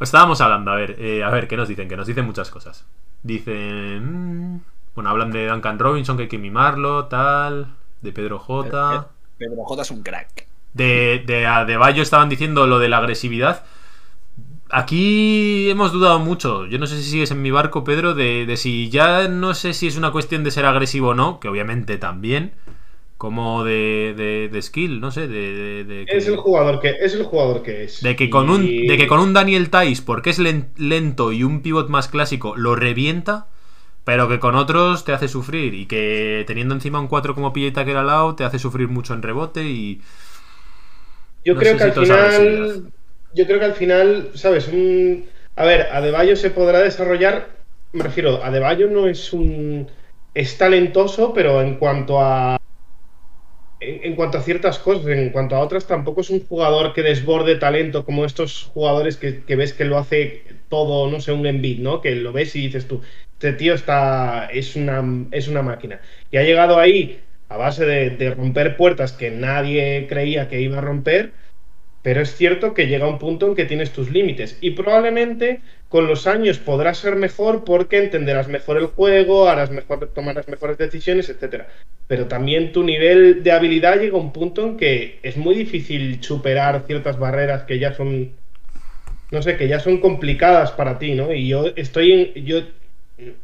estábamos 0.00 0.40
hablando, 0.40 0.70
a 0.70 0.76
ver, 0.76 0.96
eh, 0.98 1.22
a 1.24 1.30
ver, 1.30 1.48
¿qué 1.48 1.56
nos 1.56 1.68
dicen? 1.68 1.88
Que 1.88 1.96
nos 1.96 2.06
dicen 2.06 2.24
muchas 2.26 2.50
cosas. 2.50 2.84
Dicen. 3.22 4.62
Bueno, 4.94 5.10
hablan 5.10 5.30
de 5.30 5.46
Duncan 5.48 5.78
Robinson, 5.78 6.16
que 6.16 6.24
hay 6.24 6.28
que 6.28 6.38
mimarlo, 6.38 7.06
tal. 7.06 7.68
De 8.02 8.12
Pedro 8.12 8.38
J. 8.38 9.08
Pedro 9.38 9.64
J 9.64 9.82
es 9.82 9.90
un 9.90 10.02
crack. 10.02 10.46
De, 10.74 11.22
de, 11.26 11.46
a 11.46 11.64
De 11.64 11.76
Bayo 11.76 12.02
estaban 12.02 12.28
diciendo 12.28 12.66
lo 12.66 12.78
de 12.78 12.88
la 12.88 12.98
agresividad. 12.98 13.64
Aquí 14.72 15.68
hemos 15.68 15.92
dudado 15.92 16.20
mucho. 16.20 16.66
Yo 16.66 16.78
no 16.78 16.86
sé 16.86 16.96
si 17.02 17.10
sigues 17.10 17.30
en 17.32 17.42
mi 17.42 17.50
barco, 17.50 17.82
Pedro, 17.82 18.14
de, 18.14 18.46
de 18.46 18.56
si 18.56 18.88
ya 18.88 19.26
no 19.26 19.54
sé 19.54 19.74
si 19.74 19.88
es 19.88 19.96
una 19.96 20.12
cuestión 20.12 20.44
de 20.44 20.52
ser 20.52 20.64
agresivo 20.64 21.08
o 21.08 21.14
no, 21.14 21.40
que 21.40 21.48
obviamente 21.48 21.98
también. 21.98 22.52
como 23.18 23.64
de, 23.64 24.14
de, 24.18 24.48
de 24.52 24.62
skill, 24.62 25.00
no 25.00 25.10
sé, 25.12 25.28
de, 25.28 25.54
de- 25.54 25.84
de 25.84 26.06
que- 26.06 26.18
Es 26.18 26.26
el 26.28 26.36
jugador 26.38 26.80
que 26.80 26.90
es. 27.00 27.14
El 27.14 27.24
jugador 27.24 27.62
que 27.62 27.84
es. 27.84 28.02
de 28.02 28.16
que 28.16 28.30
con 28.30 28.50
un 28.50 28.62
de 28.66 28.96
que 28.98 29.06
con 29.08 29.20
un 29.20 29.32
Daniel 29.34 29.70
Tais, 29.70 30.02
porque 30.02 30.30
es 30.30 30.40
len- 30.40 30.70
lento 30.78 31.32
y 31.32 31.44
un 31.44 31.62
pivot 31.62 31.88
más 31.90 32.08
clásico, 32.08 32.56
lo 32.56 32.76
revienta, 32.76 33.48
pero 34.10 34.28
que 34.28 34.40
con 34.40 34.56
otros 34.56 35.04
te 35.04 35.12
hace 35.12 35.28
sufrir 35.28 35.72
y 35.72 35.86
que 35.86 36.42
teniendo 36.44 36.74
encima 36.74 36.98
un 36.98 37.06
4 37.06 37.32
como 37.36 37.52
PJ 37.52 37.70
Tucker 37.70 37.96
al 37.96 38.08
lado 38.08 38.34
te 38.34 38.42
hace 38.42 38.58
sufrir 38.58 38.88
mucho 38.88 39.14
en 39.14 39.22
rebote 39.22 39.62
y 39.62 40.00
Yo 41.44 41.54
No 41.54 41.60
creo 41.60 41.76
que 41.76 41.84
al 41.84 41.92
final. 41.92 42.92
Yo 43.32 43.46
creo 43.46 43.60
que 43.60 43.64
al 43.66 43.74
final, 43.74 44.30
¿sabes? 44.34 44.66
Un... 44.66 45.26
A 45.54 45.64
ver, 45.64 45.82
Adebayo 45.92 46.34
se 46.34 46.50
podrá 46.50 46.80
desarrollar. 46.80 47.50
Me 47.92 48.02
refiero, 48.02 48.42
Adebayo 48.42 48.88
no 48.90 49.06
es 49.06 49.32
un. 49.32 49.88
Es 50.34 50.58
talentoso, 50.58 51.32
pero 51.32 51.62
en 51.62 51.76
cuanto 51.76 52.20
a. 52.20 52.56
En, 53.78 54.00
en 54.02 54.16
cuanto 54.16 54.38
a 54.38 54.42
ciertas 54.42 54.80
cosas, 54.80 55.06
en 55.06 55.30
cuanto 55.30 55.54
a 55.54 55.60
otras, 55.60 55.86
tampoco 55.86 56.22
es 56.22 56.30
un 56.30 56.44
jugador 56.44 56.94
que 56.94 57.02
desborde 57.04 57.54
talento 57.54 58.04
como 58.04 58.24
estos 58.24 58.72
jugadores 58.74 59.16
que, 59.16 59.44
que 59.44 59.54
ves 59.54 59.72
que 59.72 59.84
lo 59.84 59.98
hace 59.98 60.42
todo, 60.70 61.10
no 61.10 61.20
sé, 61.20 61.32
un 61.32 61.46
Embiid, 61.46 61.80
¿no? 61.80 62.00
Que 62.00 62.14
lo 62.14 62.32
ves 62.32 62.56
y 62.56 62.62
dices 62.62 62.88
tú, 62.88 63.02
este 63.34 63.52
tío 63.52 63.74
está. 63.74 64.46
es 64.52 64.76
una, 64.76 65.02
es 65.32 65.48
una 65.48 65.62
máquina. 65.62 66.00
Y 66.30 66.38
ha 66.38 66.42
llegado 66.42 66.78
ahí 66.78 67.20
a 67.50 67.56
base 67.56 67.84
de, 67.84 68.30
romper 68.34 68.76
puertas 68.76 69.12
que 69.12 69.30
nadie 69.30 70.06
creía 70.08 70.48
que 70.48 70.60
iba 70.60 70.78
a 70.78 70.82
romper, 70.82 71.32
pero 72.02 72.22
es 72.22 72.36
cierto 72.36 72.74
que 72.74 72.86
llega 72.86 73.08
un 73.08 73.18
punto 73.18 73.48
en 73.48 73.56
que 73.56 73.64
tienes 73.64 73.92
tus 73.92 74.10
límites 74.10 74.56
y 74.60 74.70
probablemente 74.70 75.60
con 75.88 76.06
los 76.06 76.26
años 76.26 76.58
podrás 76.58 76.98
ser 76.98 77.16
mejor 77.16 77.64
porque 77.64 77.98
entenderás 77.98 78.48
mejor 78.48 78.76
el 78.78 78.86
juego, 78.86 79.48
harás 79.48 79.70
mejor, 79.70 80.08
tomarás 80.14 80.48
mejores 80.48 80.78
decisiones, 80.78 81.28
etcétera. 81.28 81.68
Pero 82.06 82.26
también 82.26 82.72
tu 82.72 82.84
nivel 82.84 83.42
de 83.42 83.52
habilidad 83.52 83.98
llega 83.98 84.16
a 84.16 84.20
un 84.20 84.32
punto 84.32 84.64
en 84.64 84.76
que 84.76 85.18
es 85.22 85.36
muy 85.36 85.54
difícil 85.56 86.22
superar 86.22 86.84
ciertas 86.86 87.18
barreras 87.18 87.64
que 87.64 87.78
ya 87.80 87.94
son 87.94 88.32
no 89.30 89.42
sé, 89.42 89.56
que 89.56 89.68
ya 89.68 89.80
son 89.80 89.98
complicadas 89.98 90.72
para 90.72 90.98
ti, 90.98 91.14
¿no? 91.14 91.32
Y 91.32 91.48
yo 91.48 91.66
estoy 91.76 92.12
en, 92.12 92.44
yo 92.44 92.62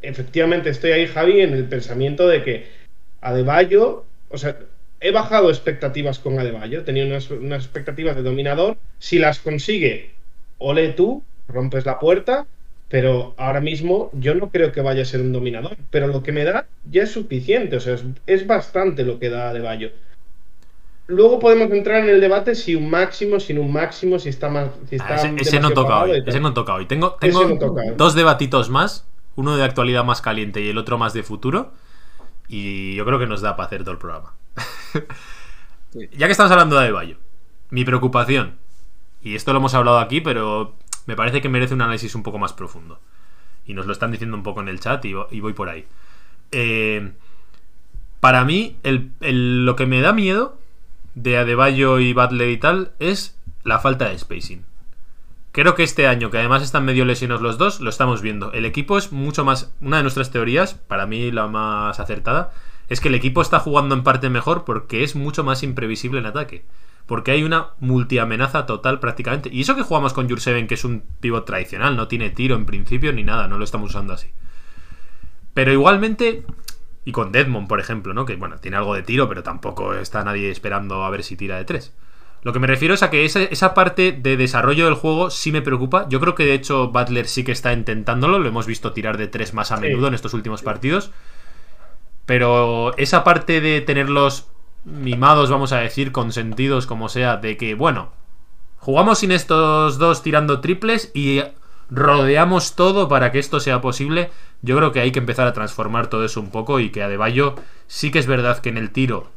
efectivamente 0.03 0.71
estoy 0.71 0.93
ahí, 0.93 1.07
Javi, 1.07 1.41
en 1.41 1.55
el 1.55 1.65
pensamiento 1.65 2.27
de 2.29 2.43
que 2.43 2.67
Adebayo, 3.21 4.05
o 4.31 4.39
sea, 4.39 4.59
he 5.01 5.11
bajado 5.11 5.51
expectativas 5.51 6.19
con 6.19 6.39
Adebayo, 6.39 6.85
tenía 6.85 7.07
unas, 7.07 7.31
unas 7.31 7.65
expectativas 7.65 8.17
de 8.17 8.23
dominador, 8.23 8.77
si 8.99 9.19
las 9.19 9.39
consigue, 9.39 10.11
ole 10.59 10.89
tú, 10.89 11.23
rompes 11.49 11.87
la 11.87 11.99
puerta, 11.99 12.47
pero 12.89 13.35
ahora 13.37 13.61
mismo 13.61 14.11
yo 14.15 14.35
no 14.35 14.51
creo 14.51 14.73
que 14.73 14.81
vaya 14.81 15.03
a 15.03 15.07
ser 15.07 15.21
un 15.21 15.33
dominador, 15.33 15.77
pero 15.91 16.07
lo 16.07 16.23
que 16.23 16.33
me 16.33 16.45
da 16.45 16.67
ya 16.91 17.03
es 17.03 17.11
suficiente, 17.11 17.77
o 17.77 17.81
sea, 17.81 17.95
es, 17.95 18.05
es 18.27 18.47
bastante 18.47 19.05
lo 19.05 19.19
que 19.19 19.29
da 19.29 19.51
Adebayo. 19.51 19.91
Luego 21.09 21.39
podemos 21.39 21.71
entrar 21.71 22.03
en 22.03 22.09
el 22.11 22.21
debate 22.21 22.55
si 22.57 22.75
un 22.75 22.91
máximo, 22.91 23.39
sin 23.39 23.59
un 23.59 23.73
máximo, 23.73 24.19
si 24.19 24.29
está 24.29 24.49
más. 24.49 24.71
Si 24.89 24.97
está 24.97 25.15
Ah, 25.15 25.17
ese, 25.17 25.35
ese 25.39 25.61
no 25.61 25.71
toca 25.71 26.03
hoy. 26.03 26.23
Ese 26.27 26.41
no 26.41 26.53
toca 26.53 26.75
hoy. 26.75 26.87
Tengo, 26.87 27.13
tengo 27.21 27.45
no 27.47 27.59
toca 27.59 27.83
hoy. 27.83 27.95
dos 27.97 28.15
debatitos 28.15 28.71
más. 28.71 29.07
Uno 29.37 29.57
de 29.57 29.63
actualidad 29.65 30.05
más 30.05 30.21
caliente 30.23 30.61
y 30.63 30.69
el 30.69 30.79
otro 30.79 30.99
más 30.99 31.13
de 31.13 31.23
futuro. 31.23 31.73
Y 32.49 32.95
yo 32.97 33.05
creo 33.05 33.19
que 33.19 33.27
nos 33.27 33.41
da 33.41 33.55
para 33.57 33.67
hacer 33.67 33.83
todo 33.83 33.93
el 33.93 33.99
programa. 33.99 34.33
ya 36.13 36.27
que 36.27 36.33
estamos 36.33 36.51
hablando 36.53 36.77
de 36.77 36.83
Adebayo, 36.83 37.17
mi 37.71 37.85
preocupación, 37.85 38.55
y 39.23 39.35
esto 39.35 39.53
lo 39.53 39.59
hemos 39.59 39.75
hablado 39.75 39.99
aquí, 39.99 40.21
pero 40.21 40.75
me 41.07 41.17
parece 41.17 41.41
que 41.41 41.49
merece 41.49 41.75
un 41.75 41.83
análisis 41.83 42.15
un 42.15 42.23
poco 42.23 42.39
más 42.39 42.53
profundo. 42.53 42.99
Y 43.67 43.75
nos 43.75 43.87
lo 43.87 43.93
están 43.93 44.13
diciendo 44.13 44.37
un 44.37 44.43
poco 44.43 44.61
en 44.61 44.69
el 44.69 44.81
chat 44.81 45.05
y, 45.05 45.13
vo- 45.13 45.27
y 45.31 45.41
voy 45.41 45.53
por 45.53 45.69
ahí. 45.69 45.85
Eh, 46.53 47.13
para 48.21 48.45
mí, 48.45 48.77
el- 48.85 49.11
el- 49.21 49.67
lo 49.67 49.75
que 49.77 49.87
me 49.87 50.01
da 50.01 50.13
miedo 50.13 50.57
de 51.17 51.39
Adebayo 51.39 51.99
y 51.99 52.13
Butler 52.13 52.51
y 52.51 52.59
tal 52.59 52.93
es 53.01 53.37
la 53.65 53.81
falta 53.81 54.09
de 54.09 54.19
spacing. 54.19 54.65
Creo 55.51 55.75
que 55.75 55.83
este 55.83 56.07
año, 56.07 56.31
que 56.31 56.39
además 56.39 56.63
están 56.63 56.85
medio 56.85 57.07
lesionados 57.07 57.43
los 57.43 57.57
dos, 57.57 57.81
lo 57.81 57.89
estamos 57.89 58.21
viendo. 58.21 58.53
El 58.53 58.67
equipo 58.67 58.99
es 58.99 59.11
mucho 59.11 59.43
más. 59.43 59.73
Una 59.81 59.97
de 59.97 60.03
nuestras 60.03 60.31
teorías, 60.31 60.75
para 60.75 61.07
mí 61.07 61.31
la 61.31 61.47
más 61.47 61.99
acertada, 61.99 62.53
es 62.91 63.01
que 63.01 63.09
el 63.09 63.15
equipo 63.15 63.41
está 63.41 63.59
jugando 63.59 63.95
en 63.95 64.05
parte 64.05 64.29
mejor 64.29 64.65
porque 64.65 65.03
es 65.03 65.17
mucho 65.17 65.43
más 65.43 65.63
imprevisible 65.63 66.21
en 66.21 66.27
ataque. 66.27 66.65
Porque 67.07 67.31
hay 67.31 67.43
una 67.43 67.69
multiamenaza 67.81 68.67
total 68.67 69.01
prácticamente. 69.01 69.49
Y 69.51 69.63
eso 69.63 69.75
que 69.75 69.83
jugamos 69.83 70.13
con 70.13 70.29
Jurseven, 70.29 70.67
que 70.67 70.75
es 70.75 70.85
un 70.85 71.03
pivot 71.21 71.47
tradicional, 71.47 71.97
no 71.97 72.07
tiene 72.07 72.29
tiro 72.29 72.55
en 72.55 72.67
principio 72.67 73.15
ni 73.15 73.25
nada, 73.25 73.49
no 73.49 73.57
lo 73.57 73.65
estamos 73.65 73.91
usando 73.91 74.13
así. 74.13 74.29
Pero 75.55 75.73
igualmente, 75.73 76.45
y 77.07 77.13
con 77.13 77.33
Deadmond, 77.33 77.69
por 77.69 77.81
ejemplo, 77.81 78.13
¿no? 78.13 78.27
Que 78.27 78.37
bueno, 78.37 78.59
tiene 78.59 78.77
algo 78.77 78.95
de 78.95 79.03
tiro, 79.03 79.29
pero 79.29 79.43
tampoco 79.43 79.95
está 79.95 80.23
nadie 80.25 80.51
esperando 80.51 81.05
a 81.05 81.09
ver 81.11 81.23
si 81.23 81.37
tira 81.37 81.57
de 81.57 81.65
tres. 81.65 81.95
Lo 82.43 82.53
que 82.53 82.59
me 82.59 82.67
refiero 82.67 82.95
es 82.95 83.03
a 83.03 83.11
que 83.11 83.25
esa, 83.25 83.43
esa 83.45 83.75
parte 83.75 84.13
de 84.13 84.37
desarrollo 84.37 84.85
del 84.87 84.95
juego 84.95 85.31
sí 85.31 85.53
me 85.53 85.63
preocupa. 85.63 86.07
Yo 86.09 86.21
creo 86.21 86.35
que 86.35 86.45
de 86.45 86.55
hecho 86.55 86.89
Butler 86.89 87.27
sí 87.27 87.45
que 87.45 87.53
está 87.53 87.73
intentándolo. 87.73 88.39
Lo 88.41 88.49
hemos 88.49 88.67
visto 88.67 88.93
tirar 88.93 89.17
de 89.19 89.29
tres 89.29 89.55
más 89.55 89.73
a 89.73 89.77
Sí. 89.77 89.83
menudo 89.83 90.09
en 90.09 90.15
estos 90.15 90.35
últimos 90.35 90.63
partidos. 90.63 91.13
Pero 92.27 92.97
esa 92.99 93.23
parte 93.25 93.61
de 93.61 93.81
tenerlos 93.81 94.49
mimados, 94.85 95.51
vamos 95.51 95.73
a 95.73 95.79
decir, 95.79 96.13
consentidos, 96.13 96.87
como 96.87 97.09
sea, 97.09 97.37
de 97.37 97.57
que, 97.57 97.75
bueno, 97.75 98.13
jugamos 98.79 99.21
sin 99.21 99.31
estos 99.33 99.99
dos 99.99 100.23
tirando 100.23 100.61
triples 100.61 101.11
y 101.15 101.43
rodeamos 101.91 102.75
todo 102.75 103.09
para 103.09 103.33
que 103.33 103.39
esto 103.39 103.61
sea 103.61 103.81
posible. 103.81 104.31
Yo 104.63 104.77
creo 104.77 104.93
que 104.93 105.01
hay 105.01 105.13
que 105.13 105.19
empezar 105.19 105.47
a 105.47 105.53
transformar 105.53 106.09
todo 106.09 106.25
eso 106.25 106.41
un 106.41 106.51
poco 106.51 106.81
y 106.81 106.91
que 106.91 107.03
Adebayo 107.03 107.55
sí 107.87 108.11
que 108.11 108.19
es 108.19 108.27
verdad 108.27 108.59
que 108.59 108.69
en 108.69 108.79
el 108.79 108.91
tiro 108.91 109.31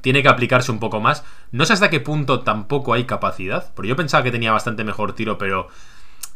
tiene 0.00 0.22
que 0.22 0.28
aplicarse 0.28 0.70
un 0.70 0.80
poco 0.80 1.00
más. 1.00 1.24
No 1.50 1.64
sé 1.64 1.72
hasta 1.72 1.90
qué 1.90 1.98
punto 1.98 2.40
tampoco 2.40 2.92
hay 2.92 3.04
capacidad, 3.04 3.72
porque 3.74 3.88
yo 3.88 3.96
pensaba 3.96 4.22
que 4.22 4.30
tenía 4.30 4.52
bastante 4.52 4.84
mejor 4.84 5.14
tiro, 5.14 5.38
pero 5.38 5.68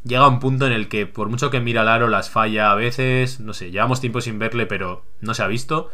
llega 0.04 0.26
un 0.26 0.40
punto 0.40 0.66
en 0.66 0.72
el 0.72 0.88
que 0.88 1.06
por 1.06 1.28
mucho 1.28 1.50
que 1.50 1.60
mira 1.60 1.82
al 1.82 1.88
aro 1.88 2.08
las 2.08 2.30
falla 2.30 2.70
a 2.70 2.74
veces, 2.74 3.40
no 3.40 3.52
sé, 3.52 3.70
llevamos 3.70 4.00
tiempo 4.00 4.22
sin 4.22 4.38
verle, 4.38 4.64
pero 4.64 5.04
no 5.20 5.34
se 5.34 5.42
ha 5.42 5.46
visto. 5.46 5.90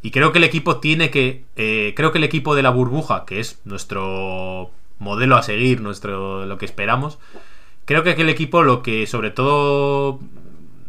Y 0.00 0.12
creo 0.12 0.32
que 0.32 0.38
el 0.38 0.44
equipo 0.44 0.78
tiene 0.78 1.10
que. 1.10 1.44
eh, 1.56 1.92
creo 1.96 2.10
que 2.10 2.18
el 2.18 2.24
equipo 2.24 2.54
de 2.54 2.62
la 2.62 2.70
burbuja, 2.70 3.24
que 3.26 3.40
es 3.40 3.60
nuestro 3.64 4.70
modelo 4.98 5.36
a 5.36 5.42
seguir, 5.42 5.80
nuestro 5.82 6.46
lo 6.46 6.58
que 6.58 6.64
esperamos. 6.64 7.18
Creo 7.84 8.02
que 8.02 8.10
aquel 8.10 8.28
equipo 8.28 8.62
lo 8.62 8.82
que 8.82 9.06
sobre 9.06 9.30
todo 9.30 10.20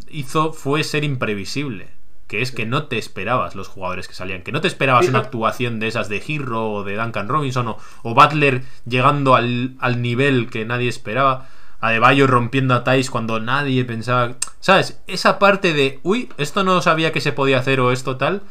hizo 0.09 0.53
fue 0.53 0.83
ser 0.83 1.03
imprevisible. 1.03 1.87
Que 2.27 2.41
es 2.41 2.51
que 2.51 2.65
no 2.65 2.85
te 2.85 2.97
esperabas 2.97 3.53
los 3.55 3.67
jugadores 3.67 4.07
que 4.07 4.15
salían. 4.15 4.41
Que 4.41 4.51
no 4.51 4.61
te 4.61 4.67
esperabas 4.67 5.07
una 5.07 5.19
actuación 5.19 5.79
de 5.79 5.87
esas 5.87 6.09
de 6.09 6.23
Hero 6.27 6.71
o 6.71 6.83
de 6.83 6.95
Duncan 6.95 7.27
Robinson 7.27 7.67
o, 7.67 7.77
o 8.01 8.15
Butler 8.15 8.63
llegando 8.87 9.35
al, 9.35 9.75
al 9.79 10.01
nivel 10.01 10.49
que 10.49 10.65
nadie 10.65 10.89
esperaba. 10.89 11.49
Adebayo 11.81 12.25
rompiendo 12.25 12.73
a 12.73 12.83
Thais 12.83 13.11
cuando 13.11 13.39
nadie 13.39 13.85
pensaba. 13.85 14.37
¿Sabes? 14.59 14.99
Esa 15.05 15.37
parte 15.37 15.73
de. 15.73 15.99
Uy, 16.01 16.29
esto 16.37 16.63
no 16.63 16.81
sabía 16.81 17.11
que 17.11 17.21
se 17.21 17.31
podía 17.31 17.59
hacer 17.59 17.79
o 17.79 17.91
esto 17.91 18.17
tal. 18.17 18.41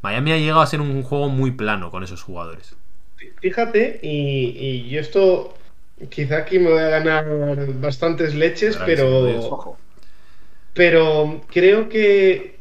Miami 0.00 0.32
ha 0.32 0.38
llegado 0.38 0.60
a 0.60 0.66
ser 0.66 0.80
un 0.80 1.02
juego 1.02 1.28
muy 1.28 1.50
plano 1.50 1.90
con 1.90 2.02
esos 2.02 2.22
jugadores. 2.22 2.76
Fíjate, 3.42 4.00
y, 4.02 4.56
y 4.58 4.88
yo 4.88 5.00
esto. 5.00 5.54
Quizá 6.10 6.38
aquí 6.38 6.58
me 6.58 6.70
voy 6.70 6.80
a 6.80 6.88
ganar 6.88 7.24
bastantes 7.74 8.34
leches, 8.34 8.78
pero. 8.84 9.78
Pero 10.74 11.42
creo 11.48 11.88
que. 11.88 12.56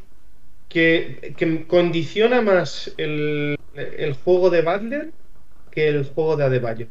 Que, 0.70 1.34
que 1.38 1.68
condiciona 1.68 2.42
más 2.42 2.94
el, 2.98 3.58
el 3.76 4.14
juego 4.14 4.50
de 4.50 4.62
Butler 4.62 5.12
que 5.76 5.90
el 5.90 6.06
juego 6.06 6.38
de 6.38 6.46
Adebayo. 6.46 6.88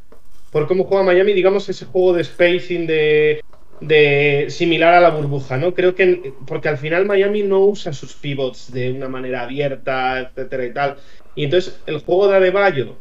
Por 0.53 0.69
cómo 0.69 0.85
juega 0.85 1.03
Miami, 1.03 1.33
digamos, 1.33 1.69
ese 1.69 1.87
juego 1.87 2.13
de 2.13 2.23
spacing 2.23 2.87
de, 2.87 3.43
de 3.81 4.47
similar 4.51 4.95
a 4.95 5.01
la 5.01 5.11
burbuja, 5.11 5.57
¿no? 5.57 5.75
Creo 5.75 5.95
que 5.95 6.33
porque 6.47 6.69
al 6.69 6.79
final 6.79 7.07
Miami 7.07 7.43
no 7.43 7.61
usa 7.61 7.93
sus 7.93 8.15
pivots 8.15 8.73
de 8.73 8.93
una 8.93 9.09
manera 9.09 9.43
abierta, 9.43 10.21
etcétera 10.21 10.67
y 10.67 10.73
tal. 10.73 10.97
Y 11.35 11.45
entonces 11.45 11.81
el 11.87 11.99
juego 11.99 12.29
de 12.29 12.37
Adebayo, 12.37 12.97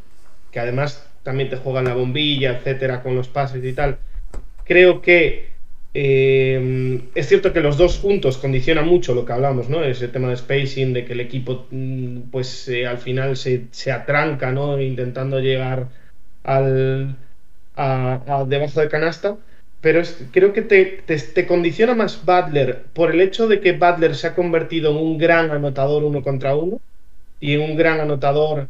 que 0.51 0.59
además 0.59 1.07
también 1.23 1.49
te 1.49 1.57
juega 1.57 1.79
en 1.79 1.85
la 1.87 1.95
bombilla, 1.95 2.57
etcétera, 2.57 3.01
con 3.01 3.15
los 3.15 3.29
pases 3.29 3.63
y 3.63 3.73
tal, 3.73 3.97
creo 4.65 5.01
que 5.01 5.53
eh, 5.93 7.09
es 7.15 7.27
cierto 7.27 7.53
que 7.53 7.61
los 7.61 7.77
dos 7.77 7.99
juntos 7.99 8.37
condicionan 8.37 8.87
mucho 8.87 9.13
lo 9.13 9.25
que 9.25 9.33
hablamos, 9.33 9.69
¿no? 9.69 9.83
Ese 9.83 10.07
tema 10.07 10.29
de 10.29 10.37
spacing, 10.37 10.93
de 10.93 11.05
que 11.05 11.13
el 11.13 11.19
equipo, 11.19 11.67
mm, 11.71 12.31
pues 12.31 12.67
eh, 12.69 12.87
al 12.87 12.97
final 12.97 13.37
se, 13.37 13.67
se 13.71 13.91
atranca, 13.91 14.51
¿no? 14.51 14.79
Intentando 14.81 15.39
llegar 15.39 15.89
al, 16.43 17.15
a, 17.75 18.21
a 18.41 18.45
debajo 18.45 18.81
de 18.81 18.89
canasta. 18.89 19.37
Pero 19.81 20.01
creo 20.31 20.53
que 20.53 20.61
te, 20.61 20.85
te 21.05 21.47
condiciona 21.47 21.93
más 21.93 22.23
Butler 22.25 22.83
por 22.93 23.11
el 23.11 23.19
hecho 23.21 23.47
de 23.47 23.59
que 23.59 23.73
Butler 23.73 24.15
se 24.15 24.27
ha 24.27 24.35
convertido 24.35 24.91
en 24.91 24.97
un 24.97 25.17
gran 25.17 25.51
anotador 25.51 26.03
uno 26.05 26.23
contra 26.23 26.55
uno 26.55 26.79
y 27.39 27.53
en 27.53 27.61
un 27.61 27.75
gran 27.77 27.99
anotador 27.99 28.69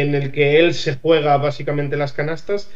en 0.00 0.14
el 0.14 0.32
que 0.32 0.58
él 0.58 0.74
se 0.74 0.96
juega 0.96 1.36
básicamente 1.36 1.96
las 1.96 2.12
canastas. 2.12 2.70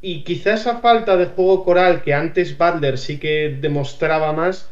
Y 0.00 0.22
quizá 0.22 0.54
esa 0.54 0.78
falta 0.78 1.16
de 1.16 1.26
juego 1.26 1.64
coral 1.64 2.02
que 2.02 2.14
antes 2.14 2.56
Butler 2.56 2.98
sí 2.98 3.18
que 3.18 3.56
demostraba 3.60 4.32
más, 4.32 4.70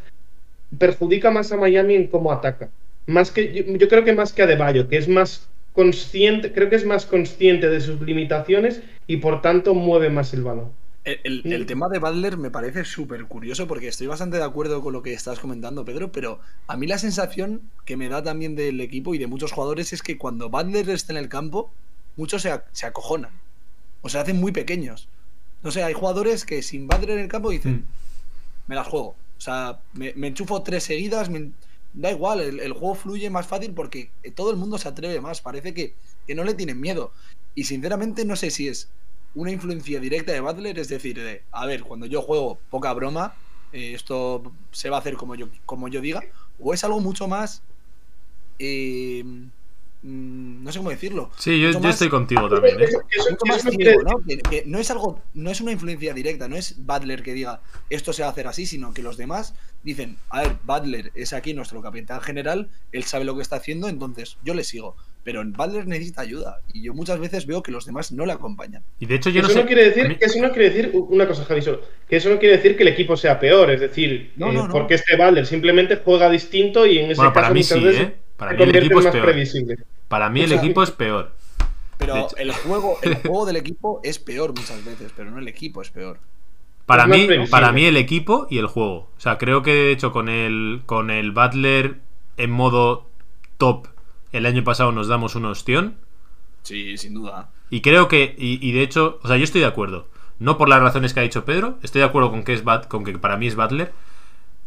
perjudica 0.78 1.30
más 1.30 1.50
a 1.52 1.56
Miami 1.56 1.94
en 1.94 2.06
cómo 2.06 2.32
ataca. 2.32 2.68
Más 3.06 3.30
que, 3.30 3.64
yo, 3.78 3.88
creo 3.88 4.04
que 4.04 4.12
más 4.12 4.32
que 4.32 4.42
a 4.42 4.46
Deballo, 4.46 4.88
que 4.88 4.96
es 4.96 5.08
más 5.08 5.48
consciente, 5.72 6.52
creo 6.52 6.70
que 6.70 6.76
es 6.76 6.86
más 6.86 7.06
consciente 7.06 7.68
de 7.68 7.80
sus 7.80 8.00
limitaciones 8.00 8.82
y 9.06 9.18
por 9.18 9.42
tanto 9.42 9.74
mueve 9.74 10.10
más 10.10 10.32
el 10.32 10.42
balón. 10.42 10.72
El, 11.06 11.20
el, 11.44 11.52
el 11.52 11.66
tema 11.66 11.88
de 11.88 12.00
Butler 12.00 12.36
me 12.36 12.50
parece 12.50 12.84
súper 12.84 13.24
curioso 13.26 13.68
porque 13.68 13.86
estoy 13.86 14.08
bastante 14.08 14.38
de 14.38 14.42
acuerdo 14.42 14.82
con 14.82 14.92
lo 14.92 15.02
que 15.04 15.12
estás 15.12 15.38
comentando, 15.38 15.84
Pedro, 15.84 16.10
pero 16.10 16.40
a 16.66 16.76
mí 16.76 16.88
la 16.88 16.98
sensación 16.98 17.62
que 17.84 17.96
me 17.96 18.08
da 18.08 18.24
también 18.24 18.56
del 18.56 18.80
equipo 18.80 19.14
y 19.14 19.18
de 19.18 19.28
muchos 19.28 19.52
jugadores 19.52 19.92
es 19.92 20.02
que 20.02 20.18
cuando 20.18 20.48
Butler 20.50 20.90
está 20.90 21.12
en 21.12 21.18
el 21.18 21.28
campo, 21.28 21.70
muchos 22.16 22.42
se, 22.42 22.60
se 22.72 22.86
acojonan 22.86 23.30
o 24.02 24.08
se 24.08 24.18
hacen 24.18 24.40
muy 24.40 24.50
pequeños. 24.50 25.06
No 25.62 25.70
sé, 25.70 25.84
hay 25.84 25.94
jugadores 25.94 26.44
que 26.44 26.60
sin 26.62 26.88
Butler 26.88 27.10
en 27.10 27.18
el 27.20 27.28
campo 27.28 27.50
dicen, 27.50 27.72
Mm. 27.76 27.84
me 28.66 28.74
las 28.74 28.88
juego. 28.88 29.14
O 29.38 29.40
sea, 29.40 29.78
me, 29.92 30.12
me 30.16 30.26
enchufo 30.26 30.62
tres 30.62 30.82
seguidas, 30.82 31.30
me- 31.30 31.52
da 31.94 32.10
igual, 32.10 32.40
el, 32.40 32.58
el 32.58 32.72
juego 32.72 32.96
fluye 32.96 33.30
más 33.30 33.46
fácil 33.46 33.72
porque 33.74 34.10
todo 34.34 34.50
el 34.50 34.56
mundo 34.56 34.76
se 34.76 34.88
atreve 34.88 35.20
más. 35.20 35.40
Parece 35.40 35.72
que, 35.72 35.94
que 36.26 36.34
no 36.34 36.42
le 36.42 36.54
tienen 36.54 36.80
miedo. 36.80 37.12
Y 37.54 37.62
sinceramente 37.64 38.24
no 38.24 38.34
sé 38.34 38.50
si 38.50 38.66
es 38.66 38.88
una 39.36 39.52
influencia 39.52 40.00
directa 40.00 40.32
de 40.32 40.40
Butler, 40.40 40.78
es 40.80 40.88
decir, 40.88 41.16
de, 41.16 41.42
a 41.52 41.64
ver, 41.66 41.82
cuando 41.84 42.06
yo 42.06 42.20
juego 42.22 42.58
poca 42.70 42.92
broma, 42.92 43.34
eh, 43.72 43.92
esto 43.94 44.42
se 44.72 44.90
va 44.90 44.96
a 44.96 45.00
hacer 45.00 45.14
como 45.14 45.34
yo, 45.36 45.48
como 45.64 45.86
yo 45.88 46.00
diga, 46.00 46.22
o 46.58 46.74
es 46.74 46.82
algo 46.82 46.98
mucho 47.00 47.28
más... 47.28 47.62
eh, 48.58 49.22
mm, 50.02 50.64
no 50.64 50.72
sé 50.72 50.78
cómo 50.78 50.90
decirlo. 50.90 51.30
Sí, 51.38 51.60
yo, 51.60 51.68
mucho 51.68 51.78
yo 51.80 51.84
más- 51.84 51.94
estoy 51.94 52.08
contigo 52.08 52.48
también. 52.48 52.80
¿eh? 52.80 52.86
Más 53.46 53.64
no 53.64 53.70
ciego, 53.70 53.76
quiere- 53.76 54.02
¿no? 54.04 54.24
Que, 54.26 54.38
que 54.38 54.62
no 54.66 54.78
es 54.78 54.90
algo, 54.90 55.20
no 55.34 55.50
es 55.50 55.60
una 55.60 55.72
influencia 55.72 56.14
directa, 56.14 56.48
no 56.48 56.56
es 56.56 56.74
Butler 56.86 57.22
que 57.22 57.34
diga 57.34 57.60
esto 57.90 58.12
se 58.12 58.22
va 58.22 58.28
a 58.28 58.30
hacer 58.32 58.46
así, 58.46 58.66
sino 58.66 58.94
que 58.94 59.02
los 59.02 59.16
demás 59.16 59.54
dicen, 59.82 60.16
a 60.30 60.42
ver, 60.42 60.56
Butler 60.64 61.12
es 61.14 61.32
aquí 61.32 61.54
nuestro 61.54 61.82
capitán 61.82 62.20
general, 62.20 62.68
él 62.92 63.04
sabe 63.04 63.24
lo 63.24 63.36
que 63.36 63.42
está 63.42 63.56
haciendo, 63.56 63.88
entonces 63.88 64.38
yo 64.42 64.54
le 64.54 64.64
sigo. 64.64 64.96
Pero 65.26 65.42
Butler 65.44 65.88
necesita 65.88 66.20
ayuda 66.22 66.60
y 66.72 66.82
yo 66.84 66.94
muchas 66.94 67.18
veces 67.18 67.46
veo 67.46 67.60
que 67.60 67.72
los 67.72 67.84
demás 67.84 68.12
no 68.12 68.24
le 68.24 68.32
acompañan. 68.32 68.84
Y 69.00 69.06
de 69.06 69.16
hecho, 69.16 69.28
yo 69.30 69.42
no 69.42 69.48
eso 69.48 69.54
sé. 69.56 69.60
no 69.62 69.66
quiere 69.66 69.82
a 69.82 69.88
decir, 69.88 70.08
mí- 70.08 70.14
que 70.16 70.24
eso 70.26 70.40
no 70.40 70.50
quiere 70.52 70.70
decir 70.70 70.92
una 70.94 71.26
cosa, 71.26 71.44
Javi, 71.44 71.62
solo, 71.62 71.80
que 72.08 72.16
eso 72.16 72.30
no 72.30 72.38
quiere 72.38 72.58
decir 72.58 72.76
que 72.76 72.84
el 72.84 72.88
equipo 72.90 73.16
sea 73.16 73.40
peor, 73.40 73.68
es 73.72 73.80
decir, 73.80 74.32
No, 74.36 74.50
eh, 74.50 74.52
no, 74.52 74.68
no. 74.68 74.72
porque 74.72 74.94
este 74.94 75.16
Balder 75.16 75.44
simplemente 75.44 75.96
juega 76.04 76.30
distinto 76.30 76.86
y 76.86 76.98
en 76.98 77.10
ese 77.10 77.16
Bueno, 77.16 77.32
para 77.32 77.48
caso 77.48 77.54
mí 77.54 77.60
muchas 77.60 77.78
sí, 77.78 77.84
veces 77.84 78.00
¿eh? 78.08 78.16
Para 78.36 78.52
mí 78.52 78.62
el 78.62 78.76
equipo 78.76 78.98
es 79.00 79.04
más 79.06 79.12
peor. 79.12 79.24
previsible. 79.26 79.76
Para 80.08 80.30
mí 80.30 80.40
el 80.40 80.46
O 80.46 80.48
sea, 80.50 80.58
equipo 80.58 80.82
es 80.84 80.90
peor. 80.92 81.32
Pero 81.98 82.28
el 82.36 82.52
juego, 82.52 82.98
el 83.02 83.14
juego 83.22 83.46
del 83.46 83.56
equipo 83.56 84.00
es 84.04 84.18
peor 84.20 84.50
muchas 84.54 84.84
veces, 84.84 85.10
pero 85.16 85.30
no 85.30 85.38
el 85.40 85.48
equipo 85.48 85.82
es 85.82 85.90
peor. 85.90 86.18
Para 86.86 87.06
mí, 87.08 87.26
para 87.50 87.72
mí 87.72 87.84
el 87.86 87.96
equipo 87.96 88.46
y 88.48 88.58
el 88.58 88.66
juego. 88.68 89.10
O 89.16 89.20
sea, 89.20 89.38
creo 89.38 89.62
que 89.62 89.72
de 89.72 89.90
hecho 89.92 90.12
con 90.12 90.28
el, 90.28 90.82
con 90.86 91.10
el 91.10 91.32
Butler 91.32 91.96
en 92.36 92.50
modo 92.50 93.06
top 93.58 93.88
el 94.32 94.46
año 94.46 94.64
pasado 94.64 94.92
nos 94.92 95.08
damos 95.08 95.34
un 95.34 95.44
ostión. 95.46 95.96
Sí, 96.62 96.96
sin 96.96 97.14
duda. 97.14 97.50
Y 97.70 97.80
creo 97.80 98.08
que, 98.08 98.34
y, 98.38 98.58
y 98.66 98.72
de 98.72 98.82
hecho, 98.82 99.20
o 99.22 99.28
sea, 99.28 99.36
yo 99.36 99.44
estoy 99.44 99.60
de 99.60 99.66
acuerdo. 99.66 100.08
No 100.38 100.58
por 100.58 100.68
las 100.68 100.80
razones 100.80 101.14
que 101.14 101.20
ha 101.20 101.24
dicho 101.24 101.44
Pedro, 101.44 101.78
estoy 101.82 102.00
de 102.00 102.06
acuerdo 102.06 102.30
con 102.30 102.44
que, 102.44 102.52
es 102.52 102.64
Bat- 102.64 102.88
con 102.88 103.04
que 103.04 103.18
para 103.18 103.36
mí 103.36 103.46
es 103.46 103.56
Butler. 103.56 103.92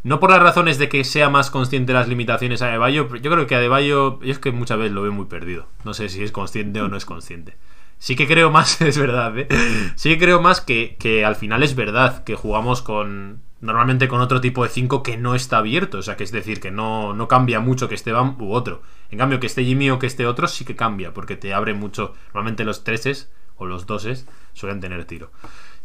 No 0.04 0.20
por 0.20 0.30
las 0.32 0.42
razones 0.42 0.78
de 0.80 0.88
que 0.88 1.04
sea 1.04 1.30
más 1.30 1.52
consciente 1.52 1.92
de 1.92 2.00
las 2.00 2.08
limitaciones 2.08 2.62
a 2.62 2.68
Adebayo, 2.70 3.14
yo 3.18 3.32
creo 3.32 3.48
que 3.48 3.56
Adebayo, 3.56 4.20
yo 4.22 4.32
es 4.32 4.40
que 4.40 4.52
muchas 4.52 4.78
veces 4.78 4.94
lo 4.94 5.02
veo 5.02 5.12
muy 5.12 5.26
perdido. 5.26 5.68
No 5.84 5.94
sé 5.94 6.08
si 6.10 6.24
es 6.24 6.32
consciente 6.32 6.82
o 6.82 6.88
no 6.88 6.96
es 6.98 7.06
consciente. 7.06 7.56
Sí 7.98 8.16
que 8.16 8.26
creo 8.28 8.50
más, 8.50 8.82
es 8.84 8.98
verdad, 8.98 9.38
¿eh? 9.38 9.48
Sí 9.96 10.10
que 10.10 10.18
creo 10.18 10.42
más 10.42 10.62
que, 10.62 10.96
que 11.00 11.26
al 11.26 11.36
final 11.36 11.64
es 11.64 11.76
verdad 11.76 12.24
que 12.24 12.36
jugamos 12.36 12.82
con. 12.82 13.42
Normalmente 13.62 14.08
con 14.08 14.22
otro 14.22 14.40
tipo 14.40 14.64
de 14.64 14.70
5 14.70 15.04
que 15.04 15.18
no 15.18 15.36
está 15.36 15.58
abierto. 15.58 15.98
O 15.98 16.02
sea, 16.02 16.16
que 16.16 16.24
es 16.24 16.32
decir, 16.32 16.60
que 16.62 16.72
no, 16.72 17.14
no 17.14 17.28
cambia 17.28 17.60
mucho 17.60 17.90
que 17.90 17.96
esté 17.96 18.12
Bam 18.12 18.42
u 18.42 18.54
otro. 18.54 18.82
En 19.12 19.18
cambio, 19.18 19.40
que 19.40 19.48
esté 19.48 19.66
Jimmy 19.66 19.90
o 19.90 20.00
que 20.00 20.08
esté 20.08 20.26
otro 20.26 20.48
sí 20.48 20.66
que 20.66 20.76
cambia, 20.76 21.14
porque 21.14 21.36
te 21.36 21.54
abre 21.54 21.74
mucho. 21.74 22.14
Normalmente 22.28 22.64
los 22.64 22.84
treses 22.84 23.30
o 23.58 23.66
los 23.66 23.86
doses 23.86 24.28
suelen 24.54 24.80
tener 24.80 25.06
tiro. 25.06 25.32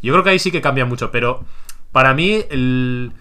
Yo 0.02 0.12
creo 0.12 0.24
que 0.24 0.30
ahí 0.30 0.38
sí 0.38 0.52
que 0.52 0.60
cambia 0.60 0.84
mucho, 0.84 1.10
pero 1.10 1.44
para 1.92 2.14
mí 2.14 2.44
el. 2.50 3.12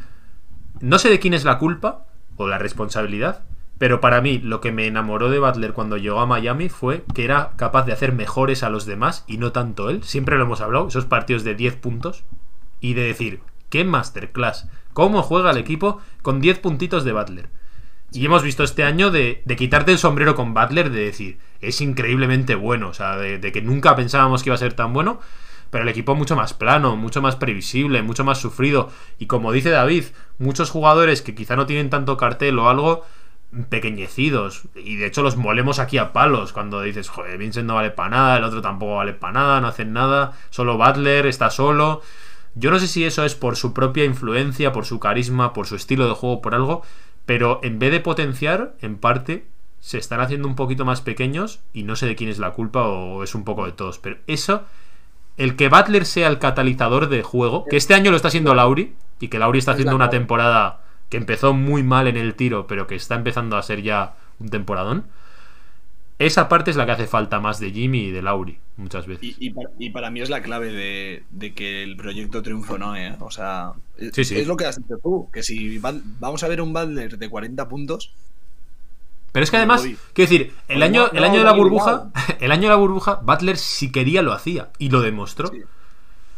No 0.82 1.00
sé 1.00 1.10
de 1.10 1.20
quién 1.20 1.34
es 1.34 1.46
la 1.46 1.58
culpa 1.58 2.06
o 2.36 2.48
la 2.48 2.58
responsabilidad, 2.58 3.44
pero 3.78 4.02
para 4.02 4.22
mí 4.22 4.40
lo 4.40 4.62
que 4.62 4.72
me 4.72 4.88
enamoró 4.88 5.30
de 5.30 5.40
Butler 5.40 5.74
cuando 5.74 5.98
llegó 5.98 6.20
a 6.20 6.26
Miami 6.26 6.70
fue 6.70 7.04
que 7.14 7.26
era 7.26 7.54
capaz 7.56 7.86
de 7.86 7.94
hacer 7.94 8.14
mejores 8.14 8.64
a 8.64 8.70
los 8.70 8.86
demás 8.86 9.24
y 9.28 9.38
no 9.38 9.52
tanto 9.52 9.90
él. 9.90 10.04
Siempre 10.04 10.38
lo 10.38 10.44
hemos 10.44 10.62
hablado, 10.62 10.88
esos 10.88 11.06
partidos 11.06 11.44
de 11.44 11.56
10 11.56 11.76
puntos 11.78 12.24
y 12.82 12.94
de 12.94 13.04
decir, 13.04 13.42
qué 13.74 13.84
masterclass, 13.84 14.68
cómo 14.94 15.24
juega 15.24 15.50
el 15.50 15.58
equipo 15.58 16.00
con 16.22 16.40
10 16.40 16.60
puntitos 16.60 17.04
de 17.04 17.12
Butler. 17.12 17.50
Y 18.12 18.24
hemos 18.24 18.44
visto 18.44 18.64
este 18.64 18.84
año 18.84 19.10
de, 19.10 19.42
quitarte 19.58 19.92
el 19.92 19.98
sombrero 19.98 20.36
con 20.36 20.54
Butler, 20.54 20.92
de 20.92 21.06
decir, 21.06 21.40
es 21.60 21.82
increíblemente 21.82 22.54
bueno, 22.54 22.90
o 22.90 22.94
sea, 22.94 23.18
de, 23.18 23.40
de 23.40 23.52
que 23.52 23.64
nunca 23.64 23.96
pensábamos 23.96 24.44
que 24.44 24.50
iba 24.50 24.54
a 24.54 24.60
ser 24.60 24.74
tan 24.74 24.94
bueno, 24.94 25.20
pero 25.72 25.86
el 25.86 25.90
equipo 25.90 26.14
mucho 26.14 26.36
más 26.36 26.54
plano, 26.54 26.96
mucho 26.96 27.20
más 27.24 27.36
previsible, 27.36 28.04
mucho 28.04 28.24
más 28.24 28.38
sufrido. 28.38 28.92
Y 29.18 29.26
como 29.26 29.52
dice 29.52 29.72
David, 29.72 30.04
muchos 30.38 30.70
jugadores 30.70 31.24
que 31.24 31.34
quizá 31.34 31.56
no 31.56 31.66
tienen 31.66 31.90
tanto 31.90 32.16
cartel 32.16 32.60
o 32.60 32.70
algo, 32.70 33.04
pequeñecidos. 33.70 34.66
Y 34.76 34.98
de 34.98 35.08
hecho 35.08 35.24
los 35.24 35.36
molemos 35.36 35.80
aquí 35.80 35.98
a 35.98 36.14
palos 36.14 36.54
cuando 36.54 36.80
dices, 36.84 37.10
joder, 37.10 37.40
Vincent 37.40 37.66
no 37.66 37.74
vale 37.74 37.90
para 37.90 38.10
nada, 38.10 38.38
el 38.38 38.44
otro 38.44 38.62
tampoco 38.62 38.98
vale 38.98 39.14
para 39.14 39.34
nada, 39.34 39.62
no 39.62 39.68
hacen 39.68 39.94
nada, 39.94 40.34
solo 40.52 40.78
Butler 40.78 41.26
está 41.26 41.50
solo. 41.50 42.04
Yo 42.56 42.72
no 42.72 42.80
sé 42.80 42.88
si 42.88 43.04
eso 43.04 43.26
es 43.26 43.36
por 43.36 43.56
su 43.56 43.74
propia 43.74 44.06
influencia, 44.06 44.72
por 44.72 44.86
su 44.86 45.00
carisma, 45.00 45.54
por 45.54 45.68
su 45.68 45.76
estilo 45.76 46.08
de 46.08 46.14
juego, 46.14 46.42
por 46.42 46.54
algo, 46.56 46.84
pero 47.26 47.60
en 47.64 47.80
vez 47.80 47.92
de 47.92 48.00
potenciar, 48.00 48.76
en 48.82 48.98
parte, 48.98 49.46
se 49.80 49.98
están 49.98 50.22
haciendo 50.22 50.48
un 50.48 50.56
poquito 50.56 50.86
más 50.86 51.02
pequeños 51.02 51.60
y 51.74 51.84
no 51.84 51.96
sé 51.96 52.06
de 52.06 52.16
quién 52.16 52.30
es 52.30 52.40
la 52.40 52.52
culpa 52.52 52.84
o 52.88 53.24
es 53.24 53.36
un 53.36 53.44
poco 53.44 53.66
de 53.66 53.72
todos. 53.72 54.00
Pero 54.00 54.18
eso, 54.28 54.64
el 55.38 55.56
que 55.56 55.70
Butler 55.70 56.06
sea 56.06 56.28
el 56.28 56.40
catalizador 56.40 57.10
de 57.10 57.24
juego, 57.24 57.66
que 57.66 57.78
este 57.78 57.94
año 57.94 58.12
lo 58.12 58.16
está 58.16 58.30
haciendo 58.30 58.54
Lauri 58.54 58.96
y 59.20 59.28
que 59.28 59.40
Lauri 59.40 59.60
está 59.60 59.72
haciendo 59.72 59.96
una 59.96 60.10
temporada 60.10 60.82
que 61.10 61.18
empezó 61.18 61.54
muy 61.54 61.84
mal 61.84 62.08
en 62.08 62.18
el 62.18 62.36
tiro, 62.36 62.66
pero 62.68 62.88
que 62.88 62.96
está 62.96 63.16
empezando 63.16 63.58
a 63.58 63.64
ser 63.64 63.82
ya 63.82 64.16
un 64.40 64.50
temporadón. 64.50 65.06
Esa 66.20 66.48
parte 66.48 66.72
es 66.72 66.78
la 66.78 66.86
que 66.86 66.92
hace 66.94 67.08
falta 67.08 67.40
más 67.40 67.60
de 67.60 67.72
Jimmy 67.72 68.06
y 68.06 68.12
de 68.12 68.22
Lauri, 68.22 68.60
muchas 68.78 69.08
veces. 69.08 69.24
Y, 69.24 69.36
y 69.40 69.50
para, 69.52 69.70
y 69.80 69.90
para 69.90 70.10
mí 70.12 70.22
es 70.22 70.30
la 70.30 70.42
clave 70.42 70.72
de, 70.72 71.24
de 71.32 71.54
que 71.54 71.84
el 71.84 71.98
proyecto 71.98 72.42
triunfo 72.42 72.78
no, 72.78 72.96
¿eh? 72.96 73.16
O 73.20 73.32
sea, 73.32 73.74
es, 73.98 74.12
Sí, 74.14 74.24
sí. 74.24 74.38
es 74.38 74.48
lo 74.48 74.56
que 74.56 74.66
has 74.66 74.78
dicho 74.78 74.98
tú, 75.02 75.30
que 75.34 75.44
si 75.44 75.78
va- 75.80 75.94
vamos 76.20 76.44
a 76.44 76.48
ver 76.48 76.62
un 76.62 76.72
Butler 76.72 77.18
de 77.18 77.30
40 77.30 77.68
puntos, 77.68 78.14
Pero 79.32 79.44
es 79.44 79.50
que 79.52 79.58
además, 79.58 79.82
quiero 80.14 80.30
decir, 80.30 80.54
el 80.68 80.84
año, 80.84 81.10
no, 81.12 81.18
el 81.18 81.24
año 81.24 81.40
de 81.40 81.46
la 81.46 81.52
no, 81.52 81.58
burbuja, 81.58 82.12
el 82.40 82.52
año 82.52 82.64
de 82.64 82.70
la 82.70 82.76
burbuja, 82.76 83.16
Butler 83.16 83.58
si 83.58 83.92
quería 83.92 84.22
lo 84.22 84.32
hacía 84.34 84.70
y 84.78 84.90
lo 84.90 85.02
demostró. 85.02 85.48
Sí. 85.48 85.62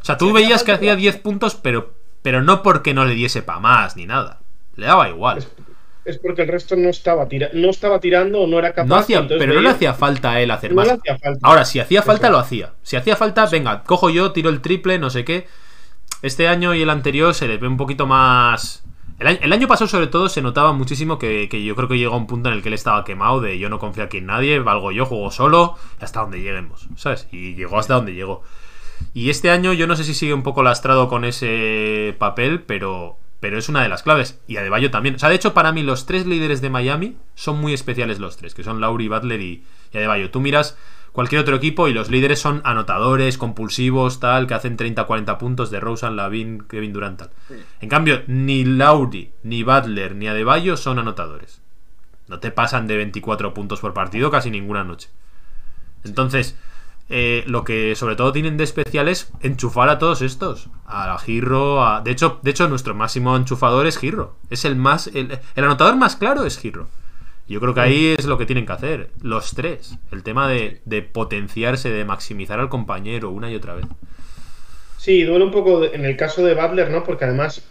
O 0.01 0.05
sea, 0.05 0.17
tú 0.17 0.31
veías 0.31 0.63
que 0.63 0.71
hacía 0.71 0.93
lo 0.93 0.99
10 0.99 1.17
puntos, 1.17 1.55
pero, 1.55 1.93
pero 2.21 2.41
no 2.41 2.63
porque 2.63 2.93
no 2.93 3.05
le 3.05 3.15
diese 3.15 3.41
para 3.41 3.59
más 3.59 3.95
ni 3.97 4.05
nada. 4.05 4.39
Le 4.75 4.85
daba 4.85 5.09
igual. 5.09 5.45
Es, 6.05 6.19
porque 6.19 6.43
el 6.43 6.47
resto 6.47 6.75
no 6.75 6.89
estaba, 6.89 7.27
tira 7.27 7.49
no 7.53 7.69
estaba 7.69 7.99
tirando 7.99 8.41
o 8.41 8.47
no 8.47 8.59
era 8.59 8.73
capaz. 8.73 8.87
No 8.87 8.95
hacía, 8.95 9.27
pero 9.27 9.53
no 9.53 9.61
le 9.61 9.69
hacía 9.69 9.93
falta 9.93 10.31
a 10.33 10.41
él 10.41 10.51
hacer 10.51 10.71
no 10.71 10.77
más. 10.77 10.87
le 10.87 10.93
hacía 10.93 11.17
falta. 11.17 11.39
Ahora, 11.41 11.65
si 11.65 11.79
hacía 11.79 12.01
falta, 12.01 12.29
lo 12.29 12.37
hacía. 12.37 12.73
Si 12.83 12.95
hacía 12.95 13.15
falta, 13.15 13.45
venga, 13.47 13.83
cojo 13.83 14.09
yo, 14.09 14.31
tiro 14.31 14.49
el 14.49 14.61
triple, 14.61 14.99
no 14.99 15.09
sé 15.09 15.25
qué. 15.25 15.47
Este 16.21 16.47
año 16.47 16.73
y 16.73 16.81
el 16.81 16.89
anterior 16.89 17.33
se 17.33 17.47
le 17.47 17.57
ve 17.57 17.67
un 17.67 17.77
poquito 17.77 18.05
más. 18.05 18.83
El 19.17 19.27
año, 19.27 19.39
el 19.41 19.53
año 19.53 19.67
pasado, 19.67 19.87
sobre 19.87 20.07
todo, 20.07 20.29
se 20.29 20.41
notaba 20.41 20.73
muchísimo 20.73 21.17
que, 21.17 21.47
que 21.49 21.63
yo 21.63 21.75
creo 21.75 21.87
que 21.87 21.97
llegó 21.97 22.13
a 22.13 22.17
un 22.17 22.27
punto 22.27 22.49
en 22.49 22.55
el 22.55 22.61
que 22.61 22.67
él 22.67 22.73
estaba 22.73 23.03
quemado 23.03 23.41
de 23.41 23.57
yo 23.57 23.69
no 23.69 23.79
confío 23.79 24.03
aquí 24.03 24.17
en 24.17 24.25
nadie, 24.25 24.59
valgo 24.59 24.91
yo, 24.91 25.05
juego 25.05 25.31
solo, 25.31 25.75
hasta 25.99 26.21
donde 26.21 26.41
lleguemos, 26.41 26.87
¿sabes? 26.97 27.27
Y 27.31 27.55
llegó 27.55 27.79
hasta 27.79 27.95
donde 27.95 28.13
llegó. 28.13 28.43
Y 29.13 29.29
este 29.29 29.49
año 29.49 29.73
yo 29.73 29.87
no 29.87 29.95
sé 29.95 30.03
si 30.03 30.13
sigue 30.13 30.33
un 30.33 30.43
poco 30.43 30.63
lastrado 30.63 31.07
con 31.07 31.25
ese 31.25 32.15
papel, 32.19 32.61
pero, 32.63 33.17
pero 33.39 33.57
es 33.57 33.69
una 33.69 33.83
de 33.83 33.89
las 33.89 34.03
claves. 34.03 34.39
Y 34.47 34.57
Adebayo 34.57 34.91
también. 34.91 35.15
O 35.15 35.19
sea, 35.19 35.29
de 35.29 35.35
hecho, 35.35 35.53
para 35.53 35.71
mí 35.71 35.83
los 35.83 36.05
tres 36.05 36.25
líderes 36.25 36.61
de 36.61 36.69
Miami 36.69 37.17
son 37.35 37.59
muy 37.59 37.73
especiales 37.73 38.19
los 38.19 38.37
tres, 38.37 38.53
que 38.53 38.63
son 38.63 38.81
Lauri, 38.81 39.07
Butler 39.07 39.41
y, 39.41 39.63
y 39.91 39.97
Adebayo. 39.97 40.31
Tú 40.31 40.41
miras 40.41 40.77
cualquier 41.15 41.41
otro 41.41 41.55
equipo 41.55 41.87
y 41.87 41.93
los 41.93 42.09
líderes 42.09 42.39
son 42.39 42.61
anotadores, 42.65 43.37
compulsivos, 43.37 44.19
tal, 44.19 44.47
que 44.47 44.53
hacen 44.53 44.77
30-40 44.77 45.37
puntos 45.37 45.71
de 45.71 45.79
Rosen, 45.79 46.17
Lavin, 46.17 46.65
Kevin 46.67 46.91
Durant, 46.91 47.19
tal. 47.19 47.29
En 47.79 47.87
cambio, 47.87 48.23
ni 48.27 48.65
Lauri, 48.65 49.31
ni 49.41 49.63
Butler, 49.63 50.13
ni 50.13 50.27
Adebayo 50.27 50.75
son 50.75 50.99
anotadores. 50.99 51.61
No 52.27 52.39
te 52.39 52.51
pasan 52.51 52.87
de 52.87 52.97
24 52.97 53.53
puntos 53.53 53.79
por 53.79 53.93
partido 53.93 54.29
casi 54.29 54.51
ninguna 54.51 54.83
noche. 54.83 55.09
Entonces, 56.03 56.57
eh, 57.09 57.43
lo 57.47 57.63
que 57.63 57.95
sobre 57.95 58.15
todo 58.15 58.31
tienen 58.31 58.57
de 58.57 58.63
especial 58.63 59.07
es 59.07 59.31
enchufar 59.41 59.89
a 59.89 59.99
todos 59.99 60.21
estos. 60.21 60.69
A 60.85 61.17
Girro, 61.19 61.85
a... 61.85 62.01
De 62.01 62.11
hecho, 62.11 62.39
de 62.41 62.51
hecho, 62.51 62.67
nuestro 62.67 62.95
máximo 62.95 63.35
enchufador 63.35 63.87
es 63.87 63.97
Girro. 63.97 64.35
Es 64.49 64.65
el 64.65 64.75
más. 64.75 65.07
El, 65.07 65.37
el 65.55 65.63
anotador 65.63 65.95
más 65.95 66.15
claro 66.15 66.45
es 66.45 66.57
Girro. 66.57 66.87
Yo 67.47 67.59
creo 67.59 67.75
que 67.75 67.81
ahí 67.81 68.15
es 68.17 68.25
lo 68.25 68.37
que 68.39 68.47
tienen 68.47 68.65
que 68.65 68.73
hacer. 68.73 69.11
Los 69.21 69.53
tres. 69.53 69.97
El 70.11 70.23
tema 70.23 70.47
de, 70.47 70.81
de 70.85 71.03
potenciarse, 71.03 71.91
de 71.91 72.03
maximizar 72.03 72.59
al 72.59 72.69
compañero 72.69 73.29
una 73.29 73.51
y 73.51 73.55
otra 73.55 73.75
vez. 73.75 73.85
Sí, 74.97 75.23
duele 75.23 75.45
un 75.45 75.51
poco 75.51 75.83
en 75.83 76.05
el 76.05 76.17
caso 76.17 76.43
de 76.43 76.55
Butler, 76.55 76.89
¿no? 76.89 77.03
Porque 77.03 77.25
además 77.25 77.63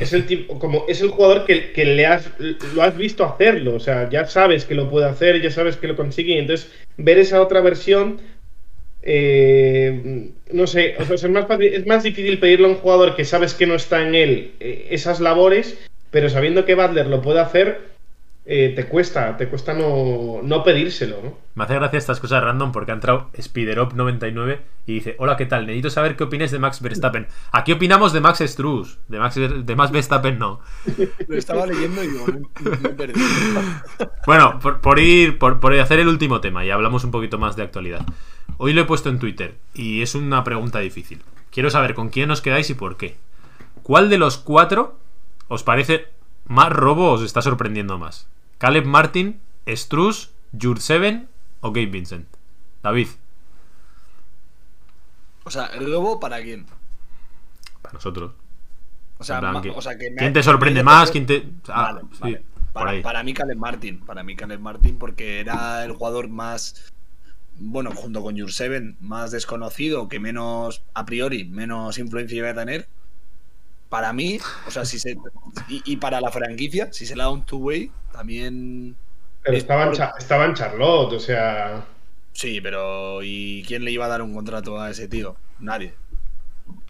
es 0.00 0.12
el 0.12 0.26
tipo, 0.26 0.58
como 0.58 0.84
es 0.88 1.00
el 1.00 1.10
jugador 1.10 1.44
que, 1.44 1.72
que 1.72 1.84
le 1.84 2.06
has, 2.06 2.30
lo 2.74 2.82
has 2.82 2.96
visto 2.96 3.24
hacerlo, 3.24 3.74
o 3.74 3.80
sea, 3.80 4.08
ya 4.10 4.26
sabes 4.26 4.64
que 4.64 4.74
lo 4.74 4.90
puede 4.90 5.06
hacer, 5.06 5.40
ya 5.40 5.50
sabes 5.50 5.76
que 5.76 5.88
lo 5.88 5.96
consigue, 5.96 6.34
y 6.34 6.38
entonces 6.38 6.70
ver 6.96 7.18
esa 7.18 7.40
otra 7.40 7.60
versión, 7.60 8.20
eh, 9.02 10.30
no 10.52 10.66
sé, 10.66 10.96
o 10.98 11.04
sea, 11.04 11.14
es, 11.14 11.28
más 11.30 11.46
fácil- 11.46 11.72
es 11.72 11.86
más 11.86 12.02
difícil 12.02 12.38
pedirle 12.38 12.66
a 12.66 12.70
un 12.70 12.76
jugador 12.76 13.16
que 13.16 13.24
sabes 13.24 13.54
que 13.54 13.66
no 13.66 13.74
está 13.74 14.06
en 14.06 14.14
él 14.14 14.52
eh, 14.60 14.88
esas 14.90 15.20
labores, 15.20 15.78
pero 16.10 16.28
sabiendo 16.28 16.64
que 16.64 16.74
Butler 16.74 17.06
lo 17.06 17.22
puede 17.22 17.40
hacer, 17.40 17.88
eh, 18.46 18.72
te 18.74 18.86
cuesta, 18.86 19.36
te 19.36 19.46
cuesta 19.48 19.74
no, 19.74 20.40
no 20.42 20.64
pedírselo, 20.64 21.18
¿no? 21.22 21.38
Me 21.54 21.64
hace 21.64 21.74
gracia 21.74 21.98
estas 21.98 22.18
cosas 22.20 22.42
random 22.42 22.72
porque 22.72 22.90
ha 22.90 22.94
entrado 22.94 23.30
Spiderop99 23.36 24.58
y 24.86 24.94
dice: 24.94 25.14
Hola, 25.18 25.36
¿qué 25.36 25.44
tal? 25.46 25.66
Necesito 25.66 25.90
saber 25.90 26.16
qué 26.16 26.24
opinas 26.24 26.50
de 26.50 26.58
Max 26.58 26.80
Verstappen. 26.80 27.26
Aquí 27.52 27.72
opinamos 27.72 28.12
de 28.12 28.20
Max 28.20 28.40
Struz, 28.44 28.98
de 29.08 29.18
Max, 29.18 29.36
de 29.36 29.76
Max 29.76 29.92
Verstappen 29.92 30.38
no. 30.38 30.60
Lo 31.28 31.36
estaba 31.36 31.66
leyendo 31.66 32.02
y 32.02 32.08
digo, 32.08 32.26
me, 32.26 33.06
me. 33.06 33.12
Bueno, 34.26 34.58
por, 34.58 34.80
por 34.80 34.98
ir 34.98 35.38
por, 35.38 35.60
por 35.60 35.78
hacer 35.78 36.00
el 36.00 36.08
último 36.08 36.40
tema 36.40 36.64
y 36.64 36.70
hablamos 36.70 37.04
un 37.04 37.10
poquito 37.10 37.38
más 37.38 37.56
de 37.56 37.62
actualidad. 37.62 38.04
Hoy 38.62 38.74
lo 38.74 38.82
he 38.82 38.84
puesto 38.84 39.08
en 39.08 39.18
Twitter 39.18 39.56
y 39.72 40.02
es 40.02 40.14
una 40.14 40.44
pregunta 40.44 40.80
difícil. 40.80 41.22
Quiero 41.50 41.70
saber 41.70 41.94
con 41.94 42.10
quién 42.10 42.30
os 42.30 42.42
quedáis 42.42 42.68
y 42.68 42.74
por 42.74 42.98
qué. 42.98 43.16
¿Cuál 43.82 44.10
de 44.10 44.18
los 44.18 44.36
cuatro 44.36 44.98
os 45.48 45.62
parece 45.62 46.08
más 46.44 46.70
robo 46.70 47.08
o 47.10 47.14
os 47.14 47.22
está 47.22 47.40
sorprendiendo 47.40 47.96
más? 47.98 48.28
¿Caleb 48.58 48.84
Martin, 48.84 49.40
Struz, 49.66 50.30
Jurseven 50.60 51.28
o 51.62 51.72
Gabe 51.72 51.86
Vincent? 51.86 52.26
David, 52.82 53.08
O 55.44 55.50
sea, 55.50 55.66
¿el 55.68 55.90
robo 55.90 56.20
para 56.20 56.42
quién? 56.42 56.66
para 57.80 57.94
nosotros. 57.94 58.32
O 59.18 59.24
sea, 59.24 59.40
plan, 59.40 59.62
que- 59.62 59.70
o 59.70 59.80
sea, 59.80 59.96
que 59.96 60.10
me- 60.10 60.16
¿Quién 60.18 60.32
te 60.34 60.42
sorprende 60.42 60.82
más? 60.82 61.10
¿Quién 61.10 61.24
te.? 61.26 61.48
Ah, 61.68 61.92
Vale, 61.94 62.00
sí, 62.12 62.18
vale. 62.20 62.36
por 62.38 62.72
Para, 62.74 62.90
ahí. 62.90 63.02
para 63.02 63.22
mí, 63.22 63.32
Caleb 63.32 63.56
Martin. 63.58 64.00
Para 64.00 64.22
mí, 64.22 64.36
Caleb 64.36 64.60
Martin, 64.60 64.98
porque 64.98 65.40
era 65.40 65.82
el 65.84 65.92
jugador 65.92 66.28
más. 66.28 66.92
Bueno, 67.62 67.92
junto 67.94 68.22
con 68.22 68.38
Jurseven, 68.38 68.96
más 69.00 69.30
desconocido, 69.32 70.08
que 70.08 70.18
menos, 70.18 70.82
a 70.94 71.04
priori, 71.04 71.44
menos 71.44 71.98
influencia 71.98 72.38
iba 72.38 72.50
a 72.50 72.54
tener. 72.54 72.88
Para 73.88 74.12
mí, 74.12 74.38
o 74.66 74.70
sea, 74.70 74.84
si 74.84 74.98
se. 74.98 75.16
Y, 75.68 75.82
y 75.84 75.96
para 75.96 76.20
la 76.20 76.30
franquicia, 76.30 76.92
si 76.92 77.06
se 77.06 77.16
le 77.16 77.22
da 77.22 77.30
un 77.30 77.44
two-way, 77.44 77.90
también. 78.12 78.96
Pero 79.42 79.56
Es 79.56 79.62
estaba 79.64 79.82
en, 79.84 79.88
por- 79.88 79.96
Cha- 79.98 80.14
estaba 80.18 80.44
en 80.46 80.54
Charlotte, 80.54 81.12
o 81.14 81.20
sea... 81.20 81.84
Sí, 82.32 82.60
pero 82.60 83.22
¿y 83.22 83.64
quién 83.66 83.84
le 83.84 83.90
iba 83.90 84.06
a 84.06 84.08
dar 84.08 84.22
un 84.22 84.34
contrato 84.34 84.80
a 84.80 84.90
ese 84.90 85.08
tío? 85.08 85.36
Nadie. 85.58 85.94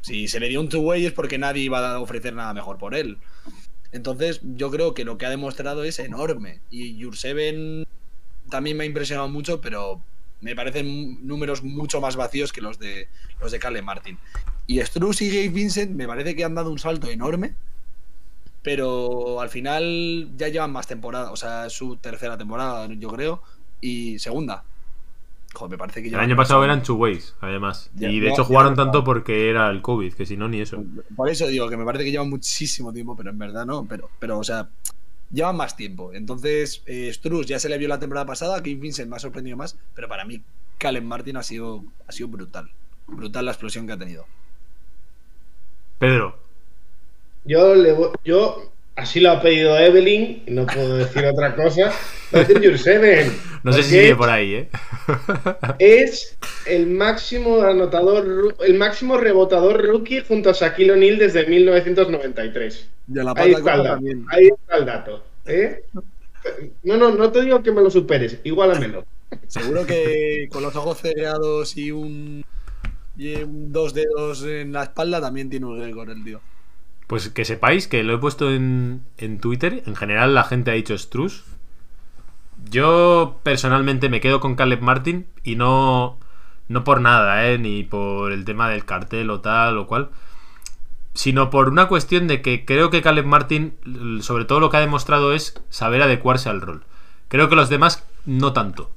Si 0.03 0.29
se 0.29 0.41
le 0.41 0.49
dio 0.49 0.61
un 0.61 0.69
two-way 0.69 1.07
es 1.07 1.13
porque 1.13 1.39
nadie 1.39 1.63
iba 1.63 1.93
a 1.95 2.01
ofrecer 2.01 2.35
nada 2.35 2.55
mejor 2.55 2.79
por 2.79 2.95
él. 2.95 3.19
Entonces, 3.93 4.41
yo 4.43 4.71
creo 4.71 4.95
que 4.95 5.05
lo 5.05 5.19
que 5.19 5.27
ha 5.27 5.31
demostrado 5.31 5.85
es 5.85 5.99
enorme. 5.99 6.61
Y 6.71 7.03
Jurseven 7.03 7.85
también 8.51 8.77
me 8.77 8.85
ha 8.85 8.87
impresionado 8.87 9.29
mucho, 9.29 9.61
pero 9.61 10.03
me 10.41 10.55
parecen 10.57 11.27
números 11.27 11.63
mucho 11.63 12.01
más 12.01 12.17
vacíos 12.17 12.53
que 12.53 12.61
los 12.61 12.79
de 12.79 13.09
los 13.41 13.53
de 13.53 13.59
Caleb 13.59 13.85
Martin. 13.85 14.19
Y 14.67 14.81
Struz 14.81 15.23
y 15.23 15.29
Gabe 15.29 15.49
Vincent 15.49 15.93
me 15.93 16.07
parece 16.07 16.35
que 16.37 16.45
han 16.45 16.55
dado 16.55 16.71
un 16.71 16.79
salto 16.79 17.09
enorme, 17.09 17.55
pero 18.63 19.41
al 19.41 19.49
final 19.49 20.31
ya 20.37 20.49
llevan 20.49 20.73
más 20.73 20.87
temporada, 20.87 21.31
o 21.33 21.37
sea, 21.37 21.67
es 21.67 21.73
su 21.73 21.97
tercera 21.97 22.37
temporada, 22.37 22.87
yo 22.89 23.09
creo, 23.11 23.43
y 23.81 24.19
segunda. 24.19 24.65
Joder, 25.53 25.71
me 25.73 25.79
parece 25.79 26.01
que 26.03 26.09
El 26.11 26.15
año 26.21 26.37
pasado 26.37 26.63
eran 26.63 26.83
two 26.83 26.95
ways, 26.95 27.35
además. 27.41 27.91
Ya- 27.97 28.09
y 28.09 28.21
de 28.21 28.29
hecho 28.31 28.45
jugaron 28.45 28.77
tanto 28.77 29.03
porque 29.03 29.51
era 29.51 29.69
el 29.71 29.83
COVID, 29.83 30.15
que 30.15 30.25
si 30.25 30.37
no, 30.37 30.49
ni 30.49 30.61
eso. 30.61 30.85
Por 31.17 31.29
eso 31.29 31.47
digo 31.49 31.69
que 31.69 31.77
me 31.77 31.85
parece 31.85 32.05
que 32.05 32.13
llevan 32.13 32.31
muchísimo 32.31 32.93
tiempo, 32.93 33.17
pero 33.17 33.31
en 33.31 33.39
verdad 33.39 33.67
no. 33.67 33.85
Pero, 33.89 34.11
pero 34.21 34.39
o 34.39 34.45
sea, 34.45 34.69
llevan 35.33 35.57
más 35.57 35.77
tiempo. 35.77 36.13
Entonces, 36.13 36.83
eh, 36.87 37.11
Struz 37.13 37.47
ya 37.47 37.59
se 37.59 37.69
le 37.69 37.79
vio 37.79 37.89
la 37.89 37.99
temporada 37.99 38.27
pasada, 38.27 38.63
Kim 38.63 38.81
Vincent 38.81 39.09
me 39.11 39.17
ha 39.17 39.21
sorprendido 39.21 39.57
más, 39.57 39.77
pero 39.95 40.09
para 40.09 40.25
mí, 40.25 40.41
Caleb 40.79 41.05
Martin 41.05 41.37
ha 41.37 41.43
sido, 41.43 41.85
ha 42.07 42.13
sido 42.13 42.29
brutal. 42.29 42.71
Brutal 43.07 43.45
la 43.45 43.51
explosión 43.53 43.87
que 43.87 43.93
ha 43.93 43.99
tenido. 43.99 44.27
Pedro, 45.99 46.39
Yo, 47.45 47.75
le 47.75 47.93
voy- 47.93 48.11
yo 48.25 48.70
así 48.97 49.21
lo 49.21 49.31
ha 49.31 49.43
pedido 49.43 49.79
Evelyn, 49.79 50.43
y 50.47 50.51
no 50.51 50.67
puedo 50.67 50.97
decir 50.97 51.25
otra 51.25 51.55
cosa. 51.57 51.93
No 53.63 53.73
sé 53.73 53.83
si 53.83 53.91
sigue 53.91 54.17
por 54.17 54.31
ahí, 54.31 54.55
¿eh? 54.55 54.69
Es 55.79 56.39
el 56.67 56.87
máximo 56.87 57.61
anotador, 57.63 58.55
el 58.65 58.75
máximo 58.75 59.17
rebotador 59.17 59.85
rookie 59.85 60.23
junto 60.27 60.51
a 60.51 60.53
Shaquille 60.53 60.93
O'Neal 60.93 61.19
desde 61.19 61.47
1993. 61.47 62.89
Y 63.13 63.19
a 63.19 63.25
la 63.25 63.35
Ahí 63.37 63.53
está, 63.53 63.75
el 63.75 64.25
ahí 64.31 64.49
está 64.49 64.77
el 64.77 64.87
dato. 64.87 65.25
¿eh? 65.47 65.83
No, 66.85 66.97
no, 66.97 67.11
no 67.11 67.31
te 67.31 67.43
digo 67.43 67.63
que 67.63 67.73
me 67.73 67.83
lo 67.83 67.91
superes, 67.91 68.39
igualamelo. 68.45 69.05
Seguro 69.47 69.87
que 69.87 70.49
con 70.51 70.63
los 70.63 70.75
ojos 70.77 70.99
cereados 71.01 71.77
y 71.77 71.91
un, 71.91 72.45
y 73.17 73.35
un 73.43 73.73
dos 73.73 73.95
dedos 73.95 74.45
en 74.45 74.73
la 74.73 74.85
espalda 74.85 75.21
también 75.21 75.51
tiene 75.51 75.67
un 75.67 75.81
récord 75.81 76.11
el 76.11 76.25
tío. 76.25 76.41
Pues 77.11 77.29
que 77.29 77.45
sepáis 77.45 77.89
que 77.89 78.05
lo 78.05 78.15
he 78.15 78.19
puesto 78.19 78.53
en, 78.53 79.03
en 79.19 79.41
Twitter. 79.41 79.83
En 79.85 79.97
general 79.97 80.33
la 80.33 80.45
gente 80.45 80.71
ha 80.71 80.75
dicho 80.75 80.97
Struz. 80.97 81.43
Yo 82.71 83.41
personalmente 83.43 84.09
me 84.09 84.21
quedo 84.21 84.39
con 84.39 84.55
Caleb 84.55 84.81
Martin 84.81 85.27
y 85.43 85.57
no, 85.57 86.21
no 86.69 86.85
por 86.85 87.01
nada, 87.01 87.49
¿eh? 87.49 87.59
ni 87.59 87.83
por 87.83 88.31
el 88.31 88.45
tema 88.45 88.69
del 88.69 88.85
cartel 88.85 89.29
o 89.31 89.41
tal 89.41 89.77
o 89.79 89.89
cual, 89.89 90.11
sino 91.13 91.51
por 91.51 91.71
una 91.71 91.89
cuestión 91.89 92.29
de 92.29 92.43
que 92.43 92.65
creo 92.65 92.91
que 92.91 93.03
Caleb 93.03 93.27
Martin, 93.27 93.75
sobre 94.23 94.45
todo 94.45 94.61
lo 94.61 94.71
que 94.71 94.77
ha 94.77 94.81
demostrado 94.81 95.33
es 95.33 95.61
saber 95.69 96.03
adecuarse 96.03 96.49
al 96.49 96.61
rol. 96.61 96.85
Creo 97.27 97.49
que 97.49 97.57
los 97.57 97.71
demás 97.71 98.07
no 98.25 98.53
tanto. 98.53 98.93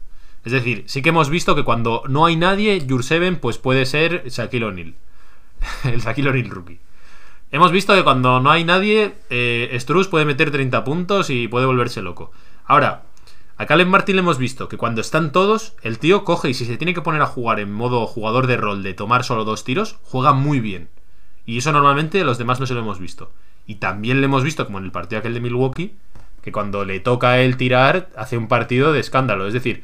Es 0.46 0.52
decir, 0.52 0.84
sí 0.86 1.02
que 1.02 1.10
hemos 1.10 1.32
visto 1.32 1.56
que 1.56 1.64
cuando 1.64 2.04
no 2.08 2.28
hay 2.28 2.36
nadie, 2.36 2.86
Jurseven 2.88 3.38
pues 3.38 3.58
puede 3.58 3.88
ser 3.88 4.24
Shaquille 4.28 4.66
O'Neal. 4.66 4.94
el 5.86 6.00
Shaquille 6.00 6.30
O'Neal 6.30 6.52
rookie. 6.52 6.80
Hemos 7.54 7.72
visto 7.72 7.94
que 7.94 8.04
cuando 8.04 8.40
no 8.40 8.50
hay 8.50 8.64
nadie, 8.64 9.14
eh, 9.30 9.80
puede 10.10 10.26
meter 10.26 10.50
30 10.50 10.84
puntos 10.84 11.30
y 11.30 11.48
puede 11.48 11.68
volverse 11.68 12.02
loco. 12.02 12.32
Ahora, 12.66 13.04
a 13.58 13.68
Caleb 13.68 13.90
Martin 13.90 14.16
le 14.16 14.22
hemos 14.22 14.40
visto 14.40 14.68
que 14.68 14.78
cuando 14.78 15.02
están 15.02 15.32
todos, 15.32 15.76
el 15.84 16.00
tío 16.00 16.24
coge 16.24 16.50
y 16.50 16.56
si 16.56 16.66
se 16.66 16.78
tiene 16.78 16.96
que 16.96 17.04
poner 17.04 17.22
a 17.22 17.28
jugar 17.28 17.60
en 17.60 17.72
modo 17.72 18.08
jugador 18.08 18.48
de 18.48 18.58
rol 18.58 18.82
de 18.82 18.96
tomar 18.96 19.24
solo 19.24 19.46
dos 19.46 19.64
tiros, 19.64 20.00
juega 20.02 20.34
muy 20.34 20.62
bien. 20.62 20.90
Y 21.46 21.60
eso 21.60 21.72
normalmente 21.72 22.24
los 22.24 22.40
demás 22.40 22.60
no 22.60 22.66
se 22.66 22.74
lo 22.74 22.80
hemos 22.80 22.98
visto. 22.98 23.32
Y 23.68 23.76
también 23.76 24.20
le 24.20 24.26
hemos 24.26 24.44
visto, 24.44 24.66
como 24.66 24.80
en 24.80 24.86
el 24.86 24.92
partido 24.92 25.20
aquel 25.20 25.36
de 25.36 25.42
Milwaukee, 25.42 25.96
que 26.42 26.52
cuando 26.52 26.86
le 26.86 27.02
toca 27.02 27.34
a 27.34 27.40
él 27.42 27.56
tirar, 27.56 28.10
hace 28.18 28.36
un 28.36 28.48
partido 28.48 28.94
de 28.94 29.00
escándalo. 29.00 29.46
Es 29.46 29.54
decir, 29.54 29.84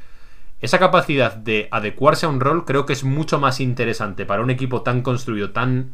esa 0.59 0.79
capacidad 0.79 1.35
de 1.35 1.67
adecuarse 1.69 2.25
a 2.25 2.29
un 2.29 2.39
rol 2.39 2.65
creo 2.65 2.87
que 2.87 2.93
es 2.93 3.03
mucho 3.03 3.39
más 3.39 3.59
interesante 3.59 4.25
para 4.25 4.41
un 4.41 4.49
equipo 4.49 4.81
tan 4.81 5.03
construido, 5.03 5.51
tan, 5.51 5.91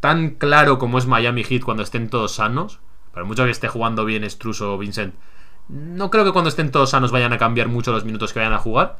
tan 0.00 0.30
claro 0.30 0.78
como 0.78 0.98
es 0.98 1.06
Miami 1.06 1.44
Heat 1.44 1.62
cuando 1.62 1.82
estén 1.82 2.08
todos 2.08 2.32
sanos. 2.34 2.80
Para 3.12 3.24
mucho 3.24 3.44
que 3.44 3.50
esté 3.50 3.68
jugando 3.68 4.04
bien 4.04 4.28
Struz 4.30 4.60
o 4.60 4.78
Vincent, 4.78 5.14
no 5.68 6.10
creo 6.10 6.24
que 6.24 6.32
cuando 6.32 6.48
estén 6.48 6.70
todos 6.70 6.90
sanos 6.90 7.10
vayan 7.12 7.32
a 7.32 7.38
cambiar 7.38 7.68
mucho 7.68 7.92
los 7.92 8.04
minutos 8.04 8.32
que 8.32 8.38
vayan 8.38 8.54
a 8.54 8.58
jugar. 8.58 8.98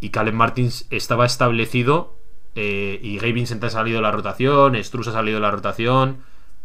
Y 0.00 0.10
Caleb 0.10 0.34
Martins 0.34 0.86
estaba 0.90 1.24
establecido 1.26 2.14
eh, 2.54 2.98
y 3.02 3.16
Gabe 3.16 3.32
Vincent 3.32 3.62
ha 3.64 3.70
salido 3.70 3.96
de 3.98 4.02
la 4.02 4.10
rotación, 4.10 4.74
Struz 4.82 5.08
ha 5.08 5.12
salido 5.12 5.36
de 5.36 5.42
la 5.42 5.50
rotación. 5.50 6.18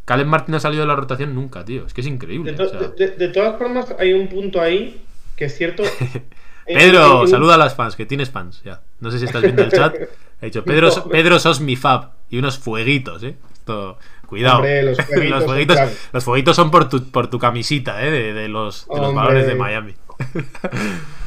Caleb 0.05 0.25
Martin 0.27 0.55
ha 0.55 0.59
salido 0.59 0.81
de 0.81 0.87
la 0.87 0.95
rotación 0.95 1.35
nunca, 1.35 1.63
tío. 1.63 1.85
Es 1.85 1.93
que 1.93 2.01
es 2.01 2.07
increíble. 2.07 2.51
De, 2.53 2.63
o 2.63 2.67
to- 2.71 2.79
sea. 2.79 2.87
de- 2.89 3.11
de 3.15 3.27
todas 3.29 3.57
formas, 3.57 3.95
hay 3.99 4.13
un 4.13 4.27
punto 4.27 4.59
ahí 4.59 5.03
que 5.37 5.45
es 5.45 5.55
cierto. 5.57 5.83
Pedro, 6.65 7.27
saluda 7.27 7.55
a 7.55 7.57
las 7.57 7.75
fans, 7.75 7.95
que 7.95 8.05
tienes 8.05 8.29
fans. 8.29 8.61
Ya. 8.63 8.81
No 8.99 9.11
sé 9.11 9.19
si 9.19 9.25
estás 9.25 9.41
viendo 9.41 9.63
el 9.63 9.71
chat. 9.71 9.95
He 10.41 10.45
dicho, 10.45 10.63
Pedro. 10.63 10.89
Pedro 11.09 11.39
sos 11.39 11.59
mi 11.61 11.75
fab. 11.75 12.11
Y 12.29 12.37
unos 12.39 12.57
fueguitos, 12.57 13.23
¿eh? 13.23 13.35
Esto, 13.71 14.27
cuidado. 14.27 14.55
Hombre, 14.57 14.83
los 14.83 14.97
fueguitos 14.97 15.39
los, 16.13 16.23
son 16.55 16.65
los 16.65 16.71
por 16.71 16.89
tu, 16.89 17.11
por 17.11 17.29
tu 17.29 17.39
camisita, 17.39 18.05
¿eh? 18.05 18.11
De, 18.11 18.33
de 18.33 18.47
los, 18.47 18.87
de 18.87 18.95
los 18.97 19.07
Hombre. 19.07 19.15
valores 19.23 19.47
de 19.47 19.55
Miami. 19.55 19.93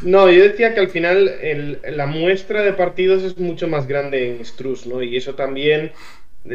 No, 0.03 0.31
yo 0.31 0.43
decía 0.43 0.75
que 0.75 0.81
al 0.81 0.91
final 0.91 1.29
el- 1.41 1.79
la 1.97 2.07
muestra 2.07 2.63
de 2.63 2.73
partidos 2.75 3.23
es 3.23 3.39
mucho 3.39 3.69
más 3.69 3.87
grande 3.89 4.37
en 4.37 4.45
Struz, 4.45 4.87
¿no? 4.87 5.03
Y 5.03 5.17
eso 5.17 5.35
también 5.35 5.93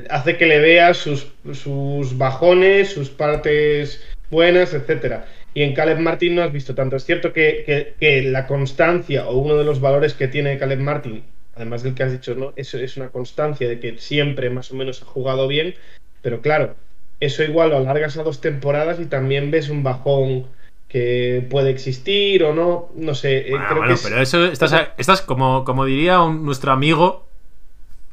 hace 0.10 0.38
que 0.38 0.46
le 0.46 0.60
veas 0.60 0.98
sus, 0.98 1.28
sus 1.54 2.18
bajones, 2.18 2.92
sus 2.94 3.10
partes 3.10 4.04
buenas, 4.30 4.74
etcétera. 4.74 5.26
Y 5.56 5.64
en 5.64 5.74
Caleb 5.74 5.98
Martin 6.00 6.36
no 6.36 6.44
has 6.44 6.52
visto 6.54 6.76
tanto. 6.76 6.96
Es 6.96 7.06
cierto 7.06 7.34
que, 7.34 7.64
que- 7.66 7.94
que 8.00 8.22
la 8.22 8.46
constancia 8.46 9.28
o 9.28 9.38
uno 9.40 9.56
de 9.56 9.64
los 9.64 9.82
valores 9.82 10.14
que 10.14 10.28
tiene 10.28 10.60
Caleb 10.60 10.80
Martin, 10.80 11.24
además 11.60 11.84
del 11.84 11.94
que 11.94 12.04
has 12.04 12.12
dicho, 12.12 12.36
¿no? 12.36 12.54
Eso 12.56 12.78
es 12.78 12.96
una 12.98 13.10
constancia 13.10 13.68
de 13.68 13.80
que 13.80 13.98
siempre 13.98 14.50
más 14.50 14.72
o 14.72 14.76
menos 14.76 15.02
ha 15.02 15.06
jugado 15.06 15.48
bien, 15.48 15.76
pero 16.22 16.42
claro, 16.42 16.76
eso 17.20 17.44
igual 17.44 17.70
lo 17.72 17.78
alargas 17.78 18.18
a 18.18 18.24
dos 18.24 18.40
temporadas 18.42 19.00
y 19.00 19.06
también 19.06 19.52
ves 19.52 19.70
un 19.70 19.84
bajón 19.84 20.46
que 20.88 21.46
puede 21.50 21.70
existir 21.70 22.44
o 22.44 22.54
no, 22.56 22.90
no 22.96 23.14
sé. 23.14 23.40
eh, 23.40 23.52
Bueno, 23.52 23.66
creo 23.68 23.78
bueno, 23.80 23.88
que 23.90 23.94
es- 23.96 24.02
pero 24.04 24.22
eso 24.22 24.46
estás, 24.46 24.74
estás 24.98 25.22
como, 25.22 25.64
como 25.66 25.86
diría 25.86 26.22
un- 26.22 26.46
nuestro 26.46 26.72
amigo. 26.72 27.28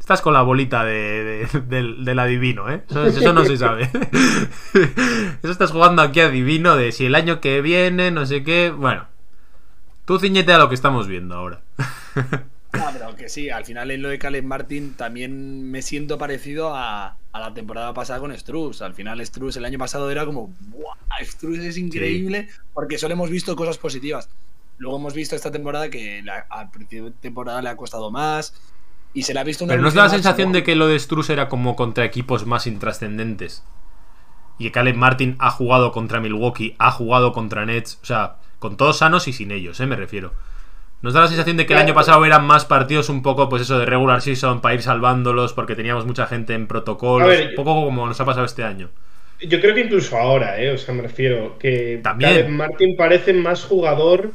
Estás 0.01 0.20
con 0.22 0.34
la 0.34 0.42
bolita 0.42 0.84
de, 0.84 1.47
de- 1.53 1.61
del- 1.62 2.05
del 2.05 2.18
adivino, 2.18 2.70
¿eh? 2.70 2.82
Eso, 2.88 3.07
eso 3.07 3.32
no 3.32 3.44
se 3.44 3.57
sabe. 3.57 3.88
Eso 5.42 5.51
estás 5.53 5.70
jugando 5.72 6.03
aquí 6.03 6.20
adivino 6.20 6.76
de 6.76 6.92
si 6.92 7.07
el 7.07 7.14
año 7.14 7.40
que 7.40 7.61
viene, 7.61 8.11
no 8.11 8.24
sé 8.26 8.44
qué. 8.44 8.70
Bueno, 8.70 9.07
tú 10.05 10.18
ciñete 10.20 10.53
a 10.53 10.59
lo 10.59 10.68
que 10.68 10.74
estamos 10.76 11.09
viendo 11.09 11.34
ahora. 11.34 11.61
Ah, 12.79 12.91
pero 12.93 13.16
que 13.16 13.29
sí, 13.29 13.51
al 13.51 13.64
final 13.64 13.91
en 13.91 14.03
lo 14.03 14.09
de 14.09 14.18
Caleb 14.18 14.45
Martin 14.45 14.95
también 14.95 15.70
me 15.70 15.83
siento 15.83 16.18
parecido 16.18 16.74
a, 16.74 17.16
a 17.33 17.41
la 17.41 17.55
temporada 17.55 17.93
pasada 17.95 18.20
con 18.20 18.37
Struz. 18.37 18.83
Al 18.83 18.95
final 18.95 19.24
Struz 19.24 19.57
el 19.57 19.64
año 19.64 19.79
pasado 19.79 20.11
era 20.11 20.24
como, 20.27 20.55
¡buah! 20.61 20.95
Struz 21.24 21.59
es 21.59 21.77
increíble 21.79 22.49
porque 22.74 22.99
solo 22.99 23.14
hemos 23.14 23.31
visto 23.31 23.57
cosas 23.57 23.79
positivas. 23.79 24.29
Luego 24.79 24.99
hemos 24.99 25.14
visto 25.14 25.35
esta 25.37 25.51
temporada 25.51 25.89
que 25.89 26.22
la- 26.22 26.47
al 26.51 26.70
principio 26.70 27.07
de 27.07 27.11
temporada 27.12 27.62
le 27.62 27.68
ha 27.70 27.77
costado 27.77 28.11
más 28.11 28.53
y 29.14 29.22
se 29.22 29.33
le 29.33 29.41
ha 29.41 29.45
visto 29.45 29.64
una 29.64 29.72
Pero 29.72 29.83
¿no 29.83 29.89
os 29.89 29.95
da 29.95 30.05
la 30.05 30.09
sensación 30.11 30.53
de 30.53 30.62
que 30.62 30.77
lo 30.77 30.87
de 30.87 30.99
Struz 30.99 31.31
era 31.31 31.49
como 31.49 31.77
contra 31.77 32.05
equipos 32.05 32.45
más 32.47 32.66
intrascendentes? 32.66 33.62
Y 34.59 34.70
Caleb 34.70 34.97
Martin 34.97 35.37
ha 35.39 35.51
jugado 35.51 35.93
contra 35.93 36.20
Milwaukee, 36.20 36.74
ha 36.79 36.91
jugado 36.91 37.33
contra 37.33 37.66
Nets, 37.66 37.99
o 38.03 38.07
sea, 38.07 38.37
con 38.59 38.77
todos 38.77 38.99
sanos 38.99 39.29
y 39.29 39.33
sin 39.33 39.51
ellos, 39.51 39.81
¿eh? 39.81 39.87
Me 39.87 39.97
refiero. 39.97 40.33
¿Nos 41.03 41.12
da 41.12 41.20
la 41.20 41.28
sensación 41.28 41.57
de 41.57 41.66
que 41.66 41.74
el 41.74 41.78
año 41.78 41.94
pasado 41.94 42.24
eran 42.24 42.44
más 42.47 42.64
partidos 42.64 43.09
un 43.09 43.22
poco, 43.22 43.49
pues 43.49 43.62
eso, 43.62 43.78
de 43.78 43.84
regular 43.86 44.22
season 44.22 44.61
para 44.61 44.74
ir 44.74 44.82
salvándolos 44.82 45.53
porque 45.53 45.76
teníamos 45.76 46.07
mucha 46.07 46.26
gente 46.26 46.55
en 46.55 46.66
ver, 46.66 47.49
un 47.49 47.55
poco 47.55 47.84
como 47.84 48.07
nos 48.07 48.20
ha 48.20 48.24
pasado 48.24 48.47
este 48.47 48.64
año. 48.64 48.88
Yo 49.40 49.61
creo 49.61 49.74
que 49.74 49.82
incluso 49.82 50.16
ahora, 50.16 50.61
¿eh? 50.61 50.72
O 50.72 50.78
sea, 50.78 50.94
me 50.94 51.03
refiero 51.03 51.59
que 51.59 52.01
También. 52.03 52.57
Martin 52.57 52.97
parece 52.97 53.34
más 53.34 53.64
jugador, 53.64 54.30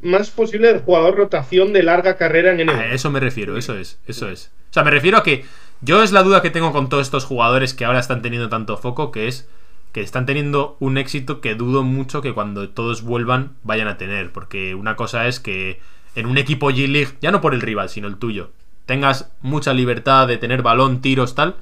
más 0.00 0.30
posible 0.30 0.80
jugador 0.80 1.16
rotación 1.16 1.72
de 1.74 1.82
larga 1.82 2.16
carrera 2.16 2.52
en 2.52 2.66
NBA. 2.66 2.80
A 2.80 2.92
eso 2.92 3.10
me 3.10 3.20
refiero, 3.20 3.58
eso 3.58 3.76
es, 3.76 4.00
eso 4.06 4.30
es. 4.30 4.52
O 4.70 4.72
sea, 4.72 4.82
me 4.82 4.90
refiero 4.90 5.18
a 5.18 5.22
que 5.22 5.44
yo 5.82 6.02
es 6.02 6.12
la 6.12 6.22
duda 6.22 6.40
que 6.40 6.50
tengo 6.50 6.72
con 6.72 6.88
todos 6.88 7.02
estos 7.02 7.26
jugadores 7.26 7.74
que 7.74 7.84
ahora 7.84 8.00
están 8.00 8.22
teniendo 8.22 8.48
tanto 8.48 8.78
foco, 8.78 9.12
que 9.12 9.28
es 9.28 9.48
que 9.92 10.00
están 10.00 10.26
teniendo 10.26 10.76
un 10.80 10.98
éxito 10.98 11.40
que 11.40 11.54
dudo 11.54 11.82
mucho 11.82 12.20
que 12.20 12.34
cuando 12.34 12.68
todos 12.70 13.02
vuelvan 13.02 13.56
vayan 13.62 13.88
a 13.88 13.98
tener. 13.98 14.32
Porque 14.32 14.74
una 14.74 14.96
cosa 14.96 15.26
es 15.26 15.38
que 15.38 15.80
en 16.16 16.26
un 16.26 16.38
equipo 16.38 16.70
G-League, 16.70 17.18
ya 17.20 17.30
no 17.30 17.40
por 17.40 17.54
el 17.54 17.60
rival, 17.60 17.88
sino 17.88 18.08
el 18.08 18.16
tuyo, 18.16 18.50
tengas 18.86 19.30
mucha 19.42 19.72
libertad 19.72 20.26
de 20.26 20.38
tener 20.38 20.62
balón, 20.62 21.00
tiros, 21.00 21.34
tal. 21.34 21.56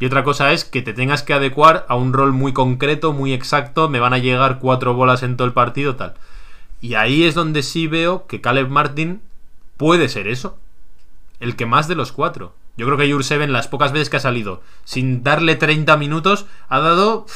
Y 0.00 0.06
otra 0.06 0.24
cosa 0.24 0.52
es 0.52 0.64
que 0.64 0.80
te 0.80 0.94
tengas 0.94 1.22
que 1.22 1.34
adecuar 1.34 1.84
a 1.88 1.96
un 1.96 2.12
rol 2.12 2.32
muy 2.32 2.52
concreto, 2.52 3.12
muy 3.12 3.32
exacto, 3.32 3.88
me 3.88 4.00
van 4.00 4.14
a 4.14 4.18
llegar 4.18 4.60
cuatro 4.60 4.94
bolas 4.94 5.22
en 5.22 5.36
todo 5.36 5.46
el 5.46 5.52
partido, 5.52 5.96
tal. 5.96 6.14
Y 6.80 6.94
ahí 6.94 7.24
es 7.24 7.34
donde 7.34 7.62
sí 7.62 7.88
veo 7.88 8.26
que 8.26 8.40
Caleb 8.40 8.68
Martin 8.68 9.20
puede 9.76 10.08
ser 10.08 10.28
eso. 10.28 10.56
El 11.40 11.56
que 11.56 11.66
más 11.66 11.88
de 11.88 11.96
los 11.96 12.12
cuatro. 12.12 12.54
Yo 12.76 12.86
creo 12.86 12.96
que 12.96 13.12
Jurseven, 13.12 13.52
las 13.52 13.66
pocas 13.66 13.90
veces 13.90 14.08
que 14.08 14.18
ha 14.18 14.20
salido 14.20 14.62
sin 14.84 15.24
darle 15.24 15.56
30 15.56 15.96
minutos, 15.96 16.46
ha 16.68 16.78
dado. 16.78 17.26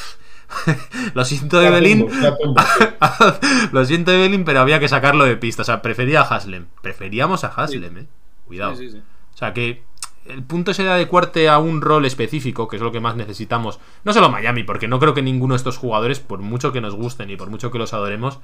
Lo 1.15 1.25
siento 1.25 1.61
de 1.61 1.71
Belín. 1.71 2.09
Lo 3.73 3.85
siento 3.85 4.11
de 4.11 4.19
Belín, 4.19 4.45
pero 4.45 4.61
había 4.61 4.81
que 4.81 4.89
sacarlo 4.89 5.25
de 5.25 5.37
pista. 5.37 5.63
O 5.63 5.65
sea, 5.65 5.83
prefería 5.83 6.21
a 6.21 6.25
Haslem. 6.25 6.67
Preferíamos 6.83 7.45
a 7.45 7.49
Haslem, 7.49 7.99
eh. 7.99 8.07
Cuidado. 8.47 8.77
Sí, 8.77 8.89
sí, 8.89 8.97
sí. 8.97 9.03
O 9.35 9.37
sea 9.37 9.53
que 9.53 9.83
el 10.27 10.43
punto 10.43 10.71
es 10.71 10.77
de 10.77 10.89
adecuarte 10.89 11.49
a 11.49 11.59
un 11.59 11.81
rol 11.81 12.05
específico, 12.05 12.69
que 12.69 12.77
es 12.77 12.83
lo 12.83 12.93
que 12.93 13.01
más 13.01 13.17
necesitamos. 13.17 13.81
No 14.05 14.13
solo 14.13 14.31
Miami, 14.31 14.63
porque 14.63 14.89
no 14.89 14.99
creo 15.01 15.15
que 15.15 15.23
ninguno 15.23 15.55
de 15.55 15.59
estos 15.59 15.79
jugadores, 15.79 16.21
por 16.21 16.41
mucho 16.41 16.73
que 16.73 16.81
nos 16.81 16.95
gusten 16.95 17.31
y 17.31 17.37
por 17.37 17.51
mucho 17.51 17.71
que 17.71 17.79
los 17.79 17.93
adoremos, 17.93 18.39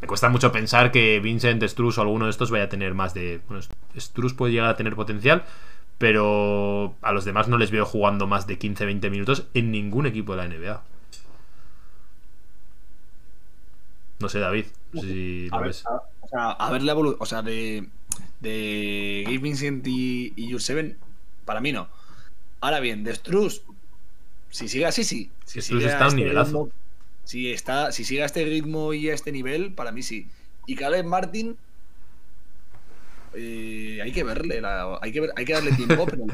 me 0.00 0.06
cuesta 0.06 0.28
mucho 0.28 0.52
pensar 0.52 0.92
que 0.92 1.18
Vincent, 1.18 1.62
Struz 1.64 1.98
o 1.98 2.02
alguno 2.02 2.26
de 2.26 2.30
estos 2.30 2.50
vaya 2.50 2.64
a 2.64 2.68
tener 2.68 2.94
más 2.94 3.14
de. 3.14 3.40
Bueno, 3.48 3.62
Struz 3.96 4.34
puede 4.34 4.52
llegar 4.52 4.70
a 4.70 4.76
tener 4.76 4.94
potencial, 4.94 5.44
pero 5.98 6.94
a 7.02 7.12
los 7.12 7.24
demás 7.24 7.48
no 7.48 7.58
les 7.58 7.72
veo 7.72 7.84
jugando 7.84 8.26
más 8.28 8.46
de 8.46 8.58
15-20 8.58 9.10
minutos 9.10 9.46
en 9.54 9.72
ningún 9.72 10.06
equipo 10.06 10.36
de 10.36 10.38
la 10.38 10.48
NBA. 10.48 10.82
No 14.20 14.28
sé, 14.28 14.38
David, 14.40 14.66
si 15.00 15.48
A 15.52 15.56
lo 15.56 15.60
ver, 15.62 15.68
ves. 15.68 15.86
a, 15.86 15.94
o 16.20 16.28
sea, 16.28 16.50
a 16.50 16.70
ver 16.70 16.82
la 16.82 16.92
evolución. 16.92 17.18
O 17.20 17.26
sea, 17.26 17.42
de, 17.42 17.88
de 18.40 19.22
Gabe 19.26 19.38
Vincent 19.38 19.86
y, 19.86 20.32
y 20.36 20.50
Jurseven, 20.52 20.96
para 21.44 21.60
mí 21.60 21.72
no. 21.72 21.88
Ahora 22.60 22.80
bien, 22.80 23.04
de 23.04 23.14
Struz, 23.14 23.62
si 24.50 24.68
sigue 24.68 24.86
así, 24.86 25.04
sí. 25.04 25.30
Si 25.44 25.60
Struz 25.62 25.84
está 25.84 25.98
a 25.98 26.02
un 26.02 26.06
este 26.08 26.16
nivelazo. 26.22 26.64
ritmo- 26.66 26.72
si, 27.24 27.52
está, 27.52 27.92
si 27.92 28.04
sigue 28.04 28.22
a 28.22 28.26
este 28.26 28.44
ritmo 28.44 28.92
y 28.94 29.10
a 29.10 29.14
este 29.14 29.30
nivel, 29.32 29.72
para 29.74 29.92
mí 29.92 30.02
sí. 30.02 30.26
Y 30.66 30.74
Caleb 30.74 31.04
Martin, 31.06 31.56
eh, 33.34 34.00
hay 34.02 34.12
que 34.12 34.24
verle, 34.24 34.60
hay, 35.00 35.12
que 35.12 35.28
hay 35.36 35.44
que 35.44 35.52
darle 35.52 35.72
tiempo, 35.72 36.06
pero, 36.06 36.26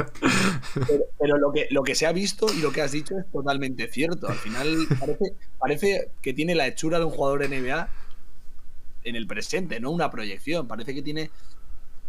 pero, 1.19 1.39
lo, 1.39 1.53
que, 1.53 1.67
lo 1.71 1.83
que 1.83 1.95
se 1.95 2.07
ha 2.07 2.13
visto 2.13 2.47
y 2.53 2.61
lo 2.61 2.73
que 2.73 2.83
has 2.83 2.93
dicho 2.93 3.19
es 3.19 3.31
totalmente 3.31 3.89
cierto. 3.89 4.29
Al 4.29 4.37
final 4.37 4.77
parece, 4.99 5.35
parece 5.59 6.11
que 6.23 6.33
tiene 6.33 6.55
la 6.55 6.67
hechura 6.67 6.99
de 6.99 7.05
un 7.05 7.11
jugador 7.11 7.43
NBA 7.43 7.89
en 9.05 9.17
el 9.17 9.27
presente, 9.27 9.81
no 9.81 9.91
una 9.91 10.11
proyección. 10.11 10.67
Parece 10.69 10.95
que 10.95 11.03
tiene 11.03 11.31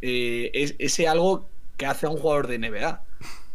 eh, 0.02 0.52
es- 0.54 0.76
ese 0.80 1.08
algo 1.08 1.50
que 1.78 1.86
hace 1.86 2.06
a 2.06 2.10
un 2.10 2.18
jugador 2.18 2.48
de 2.48 2.56
NBA. 2.56 3.04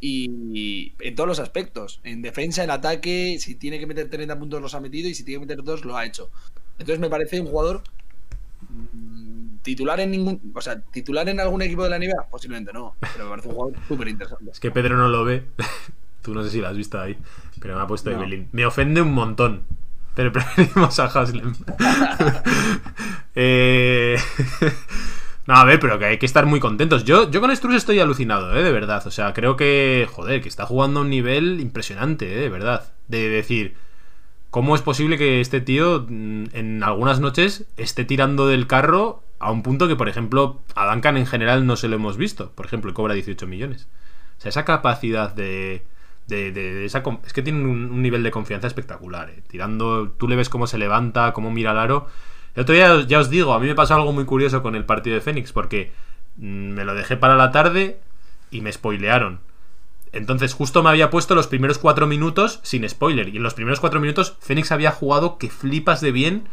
Y 0.00 0.94
en 1.00 1.14
todos 1.14 1.28
los 1.28 1.40
aspectos. 1.40 2.00
En 2.04 2.22
defensa, 2.22 2.64
en 2.64 2.70
ataque, 2.70 3.36
si 3.40 3.54
tiene 3.56 3.78
que 3.78 3.86
meter 3.86 4.08
30 4.08 4.38
puntos 4.38 4.60
los 4.62 4.74
ha 4.74 4.80
metido 4.80 5.08
y 5.08 5.14
si 5.14 5.24
tiene 5.24 5.40
que 5.44 5.46
meter 5.54 5.64
dos 5.64 5.84
lo 5.84 5.96
ha 5.96 6.06
hecho. 6.06 6.30
Entonces 6.78 7.00
me 7.00 7.10
parece 7.10 7.40
un 7.40 7.46
jugador 7.48 7.82
mm, 8.68 9.49
titular 9.62 10.00
en 10.00 10.10
ningún, 10.10 10.52
o 10.54 10.60
sea, 10.60 10.80
titular 10.80 11.28
en 11.28 11.40
algún 11.40 11.62
equipo 11.62 11.84
de 11.84 11.90
la 11.90 11.98
NBA, 11.98 12.28
posiblemente 12.30 12.72
no, 12.72 12.94
pero 13.00 13.24
me 13.24 13.30
parece 13.30 13.48
un 13.48 13.54
jugador 13.54 13.78
súper 13.86 14.08
interesante. 14.08 14.50
Es 14.50 14.60
que 14.60 14.70
Pedro 14.70 14.96
no 14.96 15.08
lo 15.08 15.24
ve. 15.24 15.44
Tú 16.22 16.34
no 16.34 16.42
sé 16.44 16.50
si 16.50 16.60
lo 16.60 16.68
has 16.68 16.76
visto 16.76 17.00
ahí, 17.00 17.16
pero 17.60 17.76
me 17.76 17.82
ha 17.82 17.86
puesto 17.86 18.10
No. 18.10 18.18
Evelyn. 18.18 18.48
Me 18.52 18.66
ofende 18.66 19.00
un 19.00 19.12
montón. 19.12 19.62
Pero 20.14 20.32
preferimos 20.32 20.98
a 20.98 21.04
Haslem. 21.04 21.54
Eh, 23.34 24.18
No, 25.46 25.54
a 25.54 25.64
ver, 25.64 25.80
pero 25.80 25.98
que 25.98 26.04
hay 26.04 26.18
que 26.18 26.26
estar 26.26 26.46
muy 26.46 26.60
contentos. 26.60 27.04
Yo, 27.04 27.30
yo 27.30 27.40
con 27.40 27.54
Struz 27.56 27.74
estoy 27.74 27.98
alucinado, 27.98 28.54
¿eh? 28.54 28.62
De 28.62 28.70
verdad. 28.70 29.04
O 29.06 29.10
sea, 29.10 29.32
creo 29.32 29.56
que, 29.56 30.06
joder, 30.12 30.42
que 30.42 30.48
está 30.48 30.66
jugando 30.66 31.00
a 31.00 31.02
un 31.02 31.10
nivel 31.10 31.60
impresionante, 31.60 32.34
¿eh? 32.34 32.40
De 32.40 32.48
verdad. 32.48 32.92
De 33.08 33.28
decir, 33.28 33.74
¿cómo 34.50 34.74
es 34.76 34.82
posible 34.82 35.18
que 35.18 35.40
este 35.40 35.60
tío 35.60 36.06
mm, 36.08 36.44
en 36.52 36.82
algunas 36.84 37.20
noches 37.20 37.64
esté 37.76 38.04
tirando 38.04 38.46
del 38.46 38.66
carro 38.66 39.22
a 39.40 39.50
un 39.50 39.62
punto 39.64 39.88
que, 39.88 39.96
por 39.96 40.08
ejemplo, 40.08 40.60
a 40.76 40.92
Duncan 40.92 41.16
en 41.16 41.26
general 41.26 41.66
no 41.66 41.76
se 41.76 41.88
lo 41.88 41.96
hemos 41.96 42.16
visto? 42.16 42.52
Por 42.52 42.66
ejemplo, 42.66 42.94
cobra 42.94 43.14
18 43.14 43.46
millones. 43.48 43.88
O 44.38 44.42
sea, 44.42 44.50
esa 44.50 44.64
capacidad 44.64 45.34
de... 45.34 45.84
de- 46.28 46.52
de- 46.52 46.84
esa, 46.84 47.02
es 47.26 47.32
que 47.32 47.42
tiene 47.42 47.62
un, 47.64 48.02
nivel 48.02 48.22
de 48.22 48.30
confianza 48.30 48.66
espectacular. 48.68 49.30
¿eh? 49.30 49.42
Tirando, 49.48 50.10
tú 50.12 50.28
le 50.28 50.36
ves 50.36 50.48
cómo 50.48 50.66
se 50.68 50.78
levanta, 50.78 51.32
cómo 51.32 51.50
mira 51.50 51.72
al 51.72 51.78
aro. 51.78 52.08
El 52.54 52.62
otro 52.62 52.74
día, 52.74 53.00
ya 53.06 53.18
os 53.20 53.30
digo, 53.30 53.54
a 53.54 53.60
mí 53.60 53.66
me 53.66 53.74
pasó 53.74 53.94
algo 53.94 54.12
muy 54.12 54.24
curioso 54.24 54.62
con 54.62 54.74
el 54.76 54.84
partido 54.84 55.14
de 55.14 55.20
Fénix, 55.22 55.52
porque 55.52 55.92
mm, 56.36 56.70
me 56.70 56.84
lo 56.84 56.94
dejé 56.94 57.16
para 57.16 57.36
la 57.36 57.50
tarde 57.52 58.00
y 58.50 58.60
me 58.60 58.72
spoilearon. 58.72 59.40
Entonces, 60.12 60.54
justo 60.54 60.82
me 60.82 60.90
había 60.90 61.10
puesto 61.10 61.34
los 61.36 61.46
primeros 61.46 61.78
cuatro 61.78 62.06
minutos 62.06 62.58
sin 62.64 62.88
spoiler. 62.88 63.28
Y 63.28 63.36
en 63.36 63.42
los 63.44 63.54
primeros 63.54 63.78
cuatro 63.80 64.00
minutos, 64.00 64.36
Fénix 64.40 64.72
había 64.72 64.90
jugado 64.90 65.38
que 65.38 65.50
flipas 65.50 66.00
de 66.00 66.10
bien. 66.12 66.48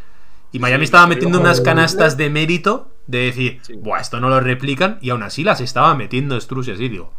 Y 0.51 0.59
Miami 0.59 0.85
estaba 0.85 1.07
metiendo 1.07 1.39
unas 1.39 1.61
canastas 1.61 2.17
de 2.17 2.29
mérito 2.29 2.91
de 3.07 3.19
decir, 3.19 3.59
Sí. 3.61 3.73
Buah, 3.75 3.99
esto 4.01 4.19
no 4.19 4.29
lo 4.29 4.39
replican. 4.39 4.97
Y 5.01 5.09
aún 5.09 5.23
así 5.23 5.43
las 5.43 5.61
estaba 5.61 5.93
metiendo 5.95 6.39
Struz 6.39 6.67
y 6.67 6.71
así, 6.71 6.89
digo. 6.89 7.13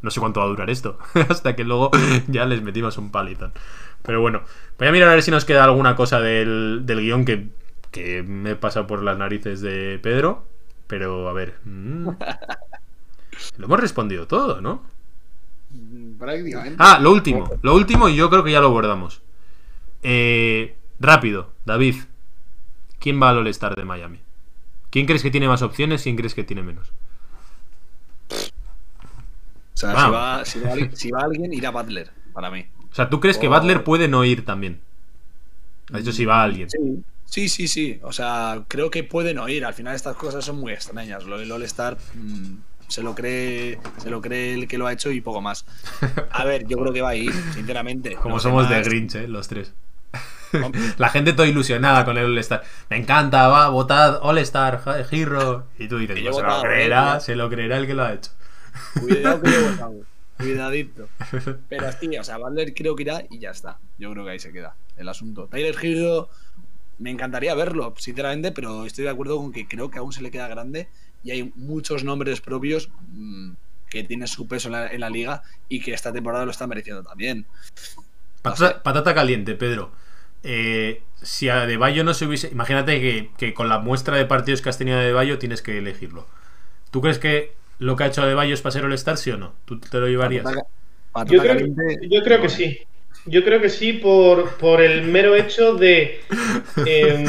No 0.00 0.10
sé 0.10 0.20
cuánto 0.20 0.40
va 0.40 0.46
a 0.46 0.48
durar 0.48 0.68
esto. 0.70 0.98
Hasta 1.28 1.54
que 1.54 1.64
luego 1.64 1.90
ya 2.28 2.44
les 2.46 2.62
metimos 2.62 2.98
un 2.98 3.10
palitón. 3.10 3.52
Pero 4.02 4.20
bueno, 4.20 4.42
voy 4.78 4.88
a 4.88 4.92
mirar 4.92 5.10
a 5.10 5.12
ver 5.14 5.22
si 5.22 5.30
nos 5.30 5.44
queda 5.44 5.64
alguna 5.64 5.94
cosa 5.94 6.20
del, 6.20 6.82
del 6.84 7.00
guion 7.00 7.24
que, 7.24 7.48
que 7.92 8.22
me 8.22 8.50
he 8.52 8.56
pasado 8.56 8.86
por 8.86 9.02
las 9.02 9.16
narices 9.16 9.60
de 9.60 9.98
Pedro. 10.02 10.44
Pero 10.88 11.28
a 11.28 11.32
ver. 11.32 11.54
mm. 11.64 12.08
Lo 13.58 13.66
hemos 13.66 13.80
respondido 13.80 14.26
todo, 14.26 14.60
¿no? 14.60 14.82
Mm, 15.70 16.18
Prácticamente. 16.18 16.76
Ah, 16.78 16.98
lo 17.00 17.12
último. 17.12 17.50
Lo 17.62 17.74
último 17.74 18.08
y 18.08 18.16
yo 18.16 18.28
creo 18.30 18.44
que 18.44 18.52
ya 18.52 18.60
lo 18.60 18.66
abordamos. 18.66 19.22
Eh, 20.02 20.76
rápido, 21.00 21.50
David. 21.64 21.96
¿Quién 23.02 23.20
va 23.20 23.30
al 23.30 23.38
All-Star 23.38 23.74
de 23.74 23.84
Miami? 23.84 24.20
¿Quién 24.90 25.06
crees 25.06 25.22
que 25.22 25.30
tiene 25.32 25.48
más 25.48 25.60
opciones? 25.62 26.02
¿Quién 26.04 26.14
crees 26.16 26.34
que 26.34 26.44
tiene 26.44 26.62
menos? 26.62 26.92
O 28.30 29.76
sea, 29.76 29.90
si, 29.90 30.10
va, 30.10 30.44
si, 30.44 30.60
va, 30.60 30.72
alguien- 30.72 30.96
si 30.96 31.10
va 31.10 31.20
alguien, 31.22 31.52
irá 31.52 31.70
Butler, 31.70 32.10
para 32.32 32.50
mí. 32.50 32.66
O 32.90 32.94
sea, 32.94 33.08
¿tú 33.10 33.18
crees 33.20 33.38
que. 33.38 33.48
Butler 33.48 33.82
puede 33.84 34.06
no 34.06 34.24
ir 34.24 34.44
también? 34.44 34.80
Has 35.92 36.00
dicho 36.00 36.12
si 36.12 36.24
va 36.24 36.42
alguien. 36.42 36.70
Sí. 36.70 37.02
Sí, 37.24 37.48
sí, 37.48 37.66
sí. 37.66 37.98
O 38.02 38.12
sea, 38.12 38.62
creo 38.68 38.90
que 38.90 39.04
pueden 39.04 39.38
oír. 39.38 39.64
Al 39.64 39.72
final 39.72 39.94
estas 39.96 40.16
cosas 40.16 40.44
son 40.44 40.60
muy 40.60 40.72
extrañas. 40.72 41.24
Lo 41.24 41.38
del 41.38 41.50
All-Star 41.50 41.96
mm, 42.14 42.56
se 42.88 43.02
lo 43.02 43.14
cree, 43.14 43.78
se 43.96 44.10
lo 44.10 44.20
cree 44.20 44.52
el 44.52 44.68
que 44.68 44.76
lo 44.76 44.86
ha 44.86 44.92
hecho 44.92 45.10
y 45.10 45.22
poco 45.22 45.40
más. 45.40 45.64
A 46.30 46.44
ver, 46.44 46.66
yo 46.68 46.76
creo 46.76 46.92
que 46.92 47.00
va 47.00 47.08
a 47.10 47.16
ir, 47.16 47.32
sinceramente. 47.54 48.16
Como 48.22 48.38
somos 48.38 48.68
de 48.68 48.82
Grinch, 48.82 49.14
¿eh? 49.14 49.26
Los 49.28 49.48
tres. 49.48 49.72
La 50.98 51.08
gente 51.08 51.32
toda 51.32 51.48
ilusionada 51.48 52.04
con 52.04 52.18
el 52.18 52.26
All-Star. 52.26 52.62
Me 52.90 52.96
encanta, 52.96 53.48
va, 53.48 53.68
votad 53.68 54.18
All-Star, 54.22 54.82
Hero. 55.10 55.66
Y 55.78 55.88
tú 55.88 55.98
dices, 55.98 56.18
"Pues 56.20 56.36
se 56.36 56.42
lo 56.42 56.62
creerá, 56.62 57.16
eh". 57.16 57.20
se 57.20 57.36
lo 57.36 57.48
creerá 57.48 57.78
el 57.78 57.86
que 57.86 57.94
lo 57.94 58.04
ha 58.04 58.12
hecho. 58.12 58.30
Cuidado 59.00 59.42
que 59.42 59.50
yo 59.50 59.58
he 59.58 59.62
votado. 59.70 59.94
Cuidadito. 60.38 61.08
Pero 61.68 61.92
sí, 61.92 62.18
o 62.18 62.24
sea, 62.24 62.38
Butler 62.38 62.74
creo 62.74 62.96
que 62.96 63.02
irá 63.02 63.22
y 63.30 63.38
ya 63.38 63.50
está. 63.50 63.78
Yo 63.98 64.10
creo 64.12 64.24
que 64.24 64.30
ahí 64.32 64.38
se 64.38 64.52
queda 64.52 64.74
el 64.96 65.08
asunto. 65.08 65.46
Tyler 65.46 65.76
Hero, 65.80 66.28
me 66.98 67.10
encantaría 67.10 67.54
verlo, 67.54 67.94
sinceramente, 67.98 68.52
pero 68.52 68.86
estoy 68.86 69.04
de 69.04 69.10
acuerdo 69.10 69.36
con 69.38 69.52
que 69.52 69.66
creo 69.66 69.90
que 69.90 69.98
aún 69.98 70.12
se 70.12 70.22
le 70.22 70.30
queda 70.30 70.48
grande 70.48 70.88
y 71.24 71.30
hay 71.30 71.52
muchos 71.54 72.04
nombres 72.04 72.40
propios 72.40 72.88
mmm, 73.12 73.52
que 73.88 74.04
tienen 74.04 74.26
su 74.26 74.48
peso 74.48 74.68
en 74.68 74.72
la, 74.72 74.88
en 74.88 75.00
la, 75.00 75.10
liga 75.10 75.42
y 75.68 75.80
que 75.80 75.92
esta 75.92 76.12
temporada 76.12 76.44
lo 76.44 76.50
está 76.50 76.66
mereciendo 76.66 77.02
también. 77.02 77.46
Patata, 78.40 78.82
patata 78.82 79.14
caliente, 79.14 79.54
Pedro. 79.54 79.92
Eh, 80.42 81.02
si 81.22 81.48
a 81.48 81.66
De 81.66 81.76
Bayo 81.76 82.04
no 82.04 82.14
se 82.14 82.26
hubiese. 82.26 82.48
Imagínate 82.48 83.00
que, 83.00 83.30
que, 83.36 83.54
con 83.54 83.68
la 83.68 83.78
muestra 83.78 84.16
de 84.16 84.24
partidos 84.24 84.60
que 84.60 84.68
has 84.68 84.78
tenido 84.78 84.98
de 84.98 85.12
Bayo 85.12 85.38
tienes 85.38 85.62
que 85.62 85.78
elegirlo. 85.78 86.26
¿Tú 86.90 87.00
crees 87.00 87.18
que 87.18 87.52
lo 87.78 87.96
que 87.96 88.04
ha 88.04 88.06
hecho 88.08 88.26
De 88.26 88.34
Bayo 88.34 88.54
es 88.54 88.62
para 88.62 88.72
ser 88.72 88.84
All-Star, 88.84 89.16
sí 89.16 89.30
o 89.30 89.36
no? 89.36 89.54
¿Tú 89.64 89.78
te 89.78 89.98
lo 89.98 90.08
llevarías? 90.08 90.44
Yo, 91.26 91.40
creo, 91.40 91.58
yo, 92.02 92.22
creo, 92.22 92.40
que 92.40 92.48
sí. 92.48 92.78
Yo 93.26 93.44
creo 93.44 93.60
que 93.60 93.68
sí, 93.68 93.92
por, 93.92 94.56
por 94.56 94.80
el 94.80 95.02
mero 95.02 95.34
hecho 95.36 95.74
de. 95.74 96.20
Eh, 96.86 97.24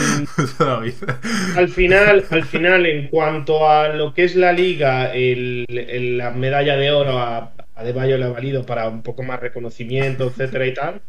al 1.56 1.70
final, 1.70 2.26
al 2.30 2.46
final, 2.46 2.86
en 2.86 3.10
cuanto 3.10 3.70
a 3.70 3.90
lo 3.90 4.14
que 4.14 4.24
es 4.24 4.36
la 4.36 4.54
liga, 4.54 5.14
el, 5.14 5.66
el, 5.68 6.18
la 6.18 6.32
medalla 6.32 6.78
de 6.78 6.92
oro 6.92 7.20
a, 7.20 7.54
a 7.76 7.84
De 7.84 7.92
Bayo 7.92 8.18
le 8.18 8.26
ha 8.26 8.30
valido 8.30 8.66
para 8.66 8.88
un 8.88 9.04
poco 9.04 9.24
más 9.24 9.40
reconocimiento, 9.40 10.28
etcétera 10.28 10.66
y 10.66 10.74
tal. 10.74 11.02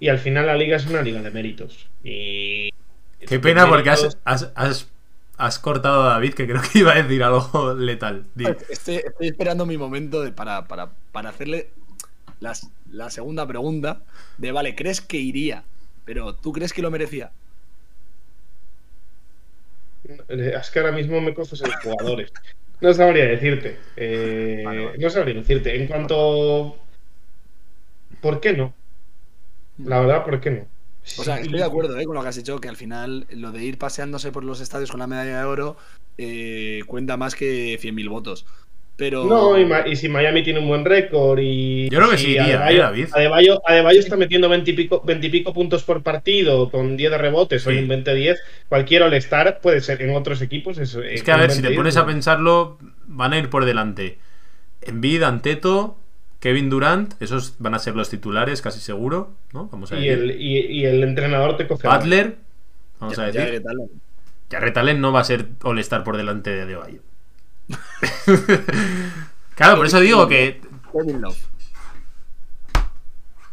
Y 0.00 0.08
al 0.08 0.18
final 0.18 0.46
la 0.46 0.56
liga 0.56 0.76
es 0.76 0.86
una 0.86 1.02
liga 1.02 1.20
de 1.20 1.30
méritos. 1.30 1.86
Y. 2.02 2.70
Qué 3.20 3.38
pena 3.38 3.68
porque 3.68 3.90
has, 3.90 4.18
has, 4.24 4.50
has, 4.54 4.88
has, 5.36 5.58
cortado 5.58 6.04
a 6.04 6.14
David, 6.14 6.32
que 6.32 6.46
creo 6.46 6.62
que 6.62 6.78
iba 6.78 6.92
a 6.92 7.02
decir 7.02 7.22
algo 7.22 7.74
letal. 7.78 8.24
Estoy, 8.70 8.96
estoy, 8.96 9.28
esperando 9.28 9.66
mi 9.66 9.76
momento 9.76 10.22
de, 10.22 10.32
para, 10.32 10.66
para, 10.66 10.90
para 11.12 11.28
hacerle 11.28 11.68
las, 12.40 12.70
la 12.90 13.10
segunda 13.10 13.46
pregunta 13.46 14.00
de, 14.38 14.52
vale, 14.52 14.74
¿crees 14.74 15.02
que 15.02 15.18
iría? 15.18 15.64
Pero 16.06 16.34
¿tú 16.34 16.52
crees 16.52 16.72
que 16.72 16.80
lo 16.80 16.90
merecía? 16.90 17.30
Es 20.28 20.70
que 20.70 20.78
ahora 20.78 20.92
mismo 20.92 21.20
me 21.20 21.34
coges 21.34 21.60
en 21.62 21.70
jugadores. 21.72 22.32
No 22.80 22.94
sabría 22.94 23.26
decirte. 23.26 23.76
Eh, 23.96 24.62
vale, 24.64 24.84
vale. 24.86 24.98
No 24.98 25.10
sabría 25.10 25.34
decirte. 25.34 25.76
En 25.76 25.86
cuanto. 25.86 26.78
¿Por 28.22 28.40
qué 28.40 28.54
no? 28.54 28.74
La 29.84 30.00
verdad, 30.00 30.24
¿por 30.24 30.40
qué 30.40 30.50
no? 30.50 30.66
O 31.18 31.24
sea, 31.24 31.40
estoy 31.40 31.58
de 31.58 31.64
acuerdo 31.64 31.98
¿eh? 31.98 32.04
con 32.04 32.14
lo 32.14 32.22
que 32.22 32.28
has 32.28 32.36
dicho, 32.36 32.60
que 32.60 32.68
al 32.68 32.76
final 32.76 33.26
lo 33.30 33.52
de 33.52 33.64
ir 33.64 33.78
paseándose 33.78 34.32
por 34.32 34.44
los 34.44 34.60
estadios 34.60 34.90
con 34.90 35.00
la 35.00 35.06
medalla 35.06 35.38
de 35.38 35.44
oro 35.44 35.76
eh, 36.18 36.82
cuenta 36.86 37.16
más 37.16 37.34
que 37.34 37.78
100.000 37.80 38.08
votos. 38.08 38.46
Pero... 38.96 39.24
No, 39.24 39.58
y, 39.58 39.66
y, 39.90 39.96
si 39.96 40.10
Miami 40.10 40.42
tiene 40.42 40.58
un 40.58 40.68
buen 40.68 40.84
récord 40.84 41.38
y. 41.40 41.88
Yo 41.88 41.98
creo 41.98 42.10
que 42.10 42.18
sí, 42.18 42.32
iría, 42.32 42.42
Adebayo, 42.42 42.76
¿eh, 42.76 42.82
David? 42.82 43.08
Adebayo, 43.12 43.62
Adebayo, 43.66 43.98
está 43.98 44.16
metiendo 44.18 44.50
20 44.50 44.70
y, 44.70 44.74
pico, 44.74 45.02
20 45.02 45.26
y 45.26 45.30
pico 45.30 45.54
puntos 45.54 45.84
por 45.84 46.02
partido 46.02 46.70
con 46.70 46.98
10 46.98 47.10
de 47.10 47.18
rebotes, 47.18 47.62
sí. 47.62 47.70
hoy 47.70 47.78
un 47.78 47.88
20-10. 47.88 48.36
Cualquier 48.68 49.04
All-Star 49.04 49.60
puede 49.62 49.80
ser 49.80 50.02
en 50.02 50.14
otros 50.14 50.42
equipos. 50.42 50.76
Es, 50.76 50.94
es 50.94 51.22
que 51.22 51.32
a 51.32 51.38
ver, 51.38 51.50
si 51.50 51.62
te 51.62 51.70
pones 51.70 51.96
a 51.96 52.04
pensarlo, 52.04 52.76
van 53.06 53.32
a 53.32 53.38
ir 53.38 53.48
por 53.48 53.64
delante. 53.64 54.18
Envid, 54.82 55.22
Anteto, 55.22 55.96
Kevin 56.40 56.70
Durant, 56.70 57.14
esos 57.20 57.54
van 57.58 57.74
a 57.74 57.78
ser 57.78 57.94
los 57.94 58.08
titulares, 58.08 58.62
casi 58.62 58.80
seguro, 58.80 59.34
¿no? 59.52 59.68
Vamos 59.68 59.92
a 59.92 59.98
y, 59.98 60.08
el, 60.08 60.30
y, 60.40 60.58
y, 60.58 60.84
el, 60.86 61.04
entrenador 61.04 61.58
te 61.58 61.68
coge. 61.68 61.86
Butler, 61.86 62.38
vamos 62.98 63.16
ya, 63.16 63.24
a 63.24 63.26
decir. 63.26 63.62
Jarrett 64.50 64.76
Allen 64.78 65.00
no 65.02 65.12
va 65.12 65.20
a 65.20 65.24
ser 65.24 65.50
All-Star 65.62 66.02
por 66.02 66.16
delante 66.16 66.50
de 66.50 66.62
Adebayo. 66.62 67.02
claro, 69.54 69.76
por 69.76 69.86
eso 69.86 70.00
digo 70.00 70.26
que. 70.26 70.62
O 70.92 71.32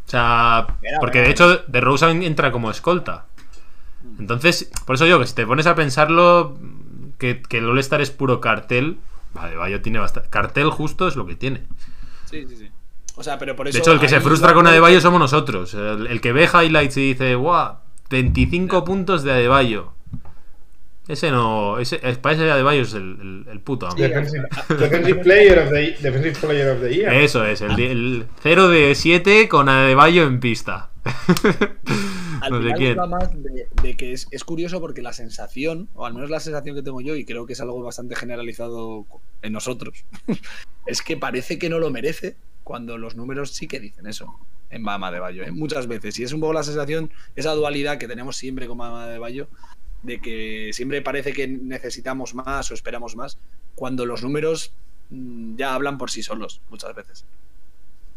sea, 0.05 0.67
porque 1.01 1.19
de 1.19 1.29
hecho 1.29 1.57
de 1.57 1.81
Rosen 1.81 2.23
entra 2.23 2.53
como 2.53 2.71
escolta. 2.71 3.25
Entonces, 4.17 4.71
por 4.85 4.95
eso 4.95 5.03
digo 5.03 5.19
que 5.19 5.27
si 5.27 5.35
te 5.35 5.45
pones 5.45 5.67
a 5.67 5.75
pensarlo, 5.75 6.57
que, 7.17 7.41
que 7.41 7.57
el 7.57 7.69
All-Star 7.69 7.99
es 7.99 8.11
puro 8.11 8.39
cartel. 8.39 8.97
Adebayo 9.35 9.81
tiene 9.81 9.99
bastante. 9.99 10.29
Cartel 10.29 10.69
justo 10.69 11.09
es 11.09 11.17
lo 11.17 11.25
que 11.27 11.35
tiene. 11.35 11.63
Sí, 12.25 12.45
sí, 12.47 12.55
sí. 12.55 12.71
O 13.17 13.23
sea, 13.23 13.37
pero 13.39 13.55
por 13.55 13.67
eso. 13.67 13.75
De 13.75 13.79
hecho, 13.79 13.91
el 13.91 13.99
que 13.99 14.07
se 14.07 14.21
frustra 14.21 14.53
con 14.53 14.67
Adebayo 14.67 15.01
somos 15.01 15.19
nosotros. 15.19 15.73
El, 15.73 16.07
el, 16.07 16.21
que 16.21 16.31
ve 16.31 16.47
highlights 16.47 16.97
y 16.97 17.13
dice, 17.13 17.35
¡guau! 17.35 17.77
25 18.11 18.85
puntos 18.85 19.23
de 19.23 19.31
Adebayo. 19.31 19.91
Ese 21.07 21.31
no. 21.31 21.79
Ese, 21.79 21.97
para 21.97 22.35
ese 22.35 22.51
Adebayo 22.51 22.83
es 22.83 22.93
el, 22.93 23.17
el, 23.19 23.45
el 23.51 23.59
puto 23.59 23.87
amo. 23.87 23.95
Defensive, 23.95 24.47
defensive, 24.69 25.23
player 25.23 25.59
of 25.59 25.69
the, 25.71 25.97
defensive 25.99 26.35
Player 26.39 26.69
of 26.69 26.81
the 26.81 26.93
Year. 26.93 27.11
Eso 27.11 27.43
es, 27.43 27.61
el, 27.61 27.79
el 27.79 28.27
0 28.43 28.69
de 28.69 28.93
7 28.93 29.49
con 29.49 29.67
Adebayo 29.67 30.27
en 30.27 30.39
pista. 30.39 30.91
Al 32.41 32.51
no 32.51 32.59
final 32.59 32.77
quién. 32.77 32.97
más 33.09 33.31
de, 33.41 33.67
de, 33.81 33.97
que 33.97 34.13
es, 34.13 34.27
es, 34.29 34.43
curioso 34.43 34.79
porque 34.79 35.01
la 35.01 35.13
sensación, 35.13 35.89
o 35.95 36.05
al 36.05 36.13
menos 36.13 36.29
la 36.29 36.39
sensación 36.39 36.75
que 36.75 36.83
tengo 36.83 37.01
yo, 37.01 37.15
y 37.15 37.25
creo 37.25 37.47
que 37.47 37.53
es 37.53 37.61
algo 37.61 37.81
bastante 37.81 38.15
generalizado 38.15 39.07
en 39.41 39.53
nosotros, 39.53 40.05
es 40.85 41.01
que 41.01 41.17
parece 41.17 41.57
que 41.57 41.69
no 41.69 41.79
lo 41.79 41.89
merece 41.89 42.35
cuando 42.67 42.97
los 42.97 43.15
números 43.15 43.51
sí 43.51 43.65
que 43.65 43.79
dicen 43.79 44.07
eso 44.07 44.37
en 44.69 44.83
Bama 44.83 45.09
de 45.09 45.21
Bayo, 45.21 45.43
¿eh? 45.43 45.51
muchas 45.51 45.87
veces. 45.87 46.19
Y 46.19 46.23
es 46.23 46.33
un 46.33 46.41
poco 46.41 46.51
la 46.51 46.63
sensación, 46.63 47.09
esa 47.37 47.53
dualidad 47.53 47.97
que 47.97 48.09
tenemos 48.09 48.35
siempre 48.35 48.67
con 48.67 48.77
Bama 48.77 49.07
de 49.07 49.17
Bayo, 49.17 49.47
de 50.03 50.19
que 50.19 50.71
siempre 50.73 51.01
parece 51.01 51.31
que 51.31 51.47
necesitamos 51.47 52.35
más 52.35 52.69
o 52.69 52.73
esperamos 52.73 53.15
más, 53.15 53.37
cuando 53.73 54.05
los 54.05 54.21
números 54.21 54.73
mm, 55.11 55.55
ya 55.55 55.75
hablan 55.75 55.97
por 55.97 56.11
sí 56.11 56.23
solos, 56.23 56.59
muchas 56.69 56.93
veces. 56.93 57.23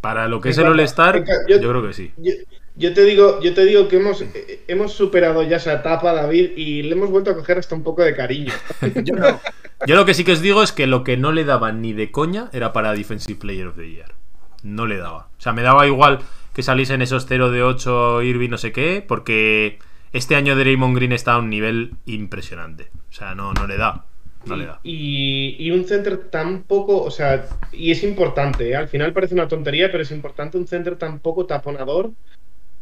Para 0.01 0.27
lo 0.27 0.41
que 0.41 0.49
es 0.49 0.59
el 0.59 0.67
All-Star, 0.67 1.25
yo, 1.47 1.61
yo, 1.61 1.71
creo 1.71 1.87
que 1.87 1.93
sí. 1.93 2.11
Yo, 2.17 2.33
yo, 2.75 2.93
te 2.93 3.05
digo, 3.05 3.41
yo 3.41 3.55
te 3.55 3.65
digo 3.65 3.87
que 3.87 3.99
hemos, 3.99 4.25
hemos 4.67 4.93
superado 4.93 5.45
ya 5.45 5.59
esa 5.59 5.75
etapa, 5.75 6.13
David, 6.13 6.57
y 6.57 6.83
le 6.83 6.97
hemos 6.97 7.09
vuelto 7.09 7.31
a 7.31 7.37
coger 7.37 7.59
hasta 7.59 7.77
un 7.77 7.85
poco 7.85 8.03
de 8.03 8.17
cariño. 8.17 8.53
yo, 9.05 9.15
no. 9.15 9.41
yo 9.87 9.95
lo 9.95 10.05
que 10.05 10.15
sí 10.15 10.25
que 10.25 10.33
os 10.33 10.41
digo 10.41 10.65
es 10.65 10.73
que 10.73 10.89
lo 10.89 11.05
que 11.05 11.17
no 11.17 11.31
le 11.31 11.45
daban 11.45 11.81
ni 11.81 11.93
de 11.93 12.11
coña 12.11 12.51
era 12.53 12.73
para 12.73 12.93
Defensive 12.95 13.39
Player 13.39 13.69
of 13.69 13.77
the 13.77 13.89
Year. 13.89 14.20
No 14.63 14.87
le 14.87 14.97
daba. 14.97 15.29
O 15.39 15.41
sea, 15.41 15.53
me 15.53 15.63
daba 15.63 15.87
igual 15.87 16.21
que 16.55 16.63
saliesen 16.63 17.03
esos 17.03 17.27
0 17.27 17.51
de 17.51 17.63
8 17.63 18.23
Irving 18.23 18.51
no 18.51 18.59
sé 18.59 18.73
qué, 18.73 19.05
porque 19.07 19.79
este 20.13 20.37
año 20.37 20.57
Draymond 20.57 20.97
Green 20.97 21.13
está 21.13 21.35
a 21.35 21.39
un 21.39 21.51
nivel 21.51 21.93
impresionante. 22.07 22.91
O 23.11 23.13
sea, 23.13 23.35
no, 23.35 23.53
no 23.55 23.67
le 23.67 23.77
da. 23.77 24.05
No 24.47 24.57
le 24.57 24.67
da. 24.67 24.81
Y, 24.83 25.57
y, 25.59 25.71
un 25.71 25.85
center 25.85 26.31
tan 26.31 26.63
poco, 26.63 27.03
o 27.03 27.11
sea, 27.11 27.47
y 27.73 27.91
es 27.91 28.03
importante, 28.03 28.71
¿eh? 28.71 28.77
al 28.77 28.89
final 28.89 29.13
parece 29.13 29.35
una 29.35 29.47
tontería, 29.47 29.91
pero 29.91 30.03
es 30.03 30.11
importante 30.11 30.57
un 30.57 30.67
center 30.67 30.97
tan 30.97 31.19
poco 31.19 31.45
taponador, 31.45 32.13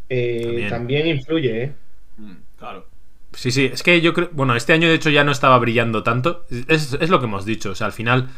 eh, 0.08 0.40
también. 0.42 0.70
también. 0.70 1.06
influye, 1.08 1.64
¿eh? 1.64 1.72
Mm, 2.16 2.36
claro. 2.58 2.86
Sí, 3.32 3.50
sí, 3.50 3.66
es 3.72 3.82
que 3.82 4.00
yo 4.00 4.14
creo, 4.14 4.30
bueno, 4.32 4.54
este 4.54 4.72
año 4.72 4.88
de 4.88 4.94
hecho 4.94 5.10
ya 5.10 5.24
no 5.24 5.32
estaba 5.32 5.58
brillando 5.58 6.04
tanto, 6.04 6.46
es, 6.68 6.96
es 6.98 7.10
lo 7.10 7.18
que 7.18 7.26
hemos 7.26 7.44
dicho, 7.44 7.70
o 7.70 7.74
sea, 7.74 7.88
al 7.88 7.92
final, 7.92 8.28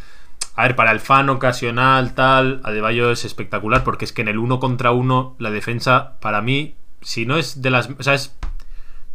a 0.56 0.64
ver, 0.64 0.77
para 0.77 0.93
el 0.93 1.01
fan 1.01 1.28
ocasional, 1.31 2.14
tal, 2.14 2.60
Adebayo 2.64 3.10
es 3.10 3.24
espectacular, 3.24 3.85
porque 3.85 4.05
es 4.05 4.12
que 4.12 4.22
en 4.22 4.28
el 4.28 4.39
uno 4.39 4.60
contra 4.60 4.93
uno, 4.93 5.36
la 5.39 5.51
defensa, 5.51 6.18
para 6.20 6.43
mí, 6.43 6.77
si 7.01 7.27
no 7.27 7.36
es 7.36 7.62
de 7.62 7.70
las, 7.70 7.89
o 7.98 8.02
sea, 8.02 8.14
es 8.14 8.36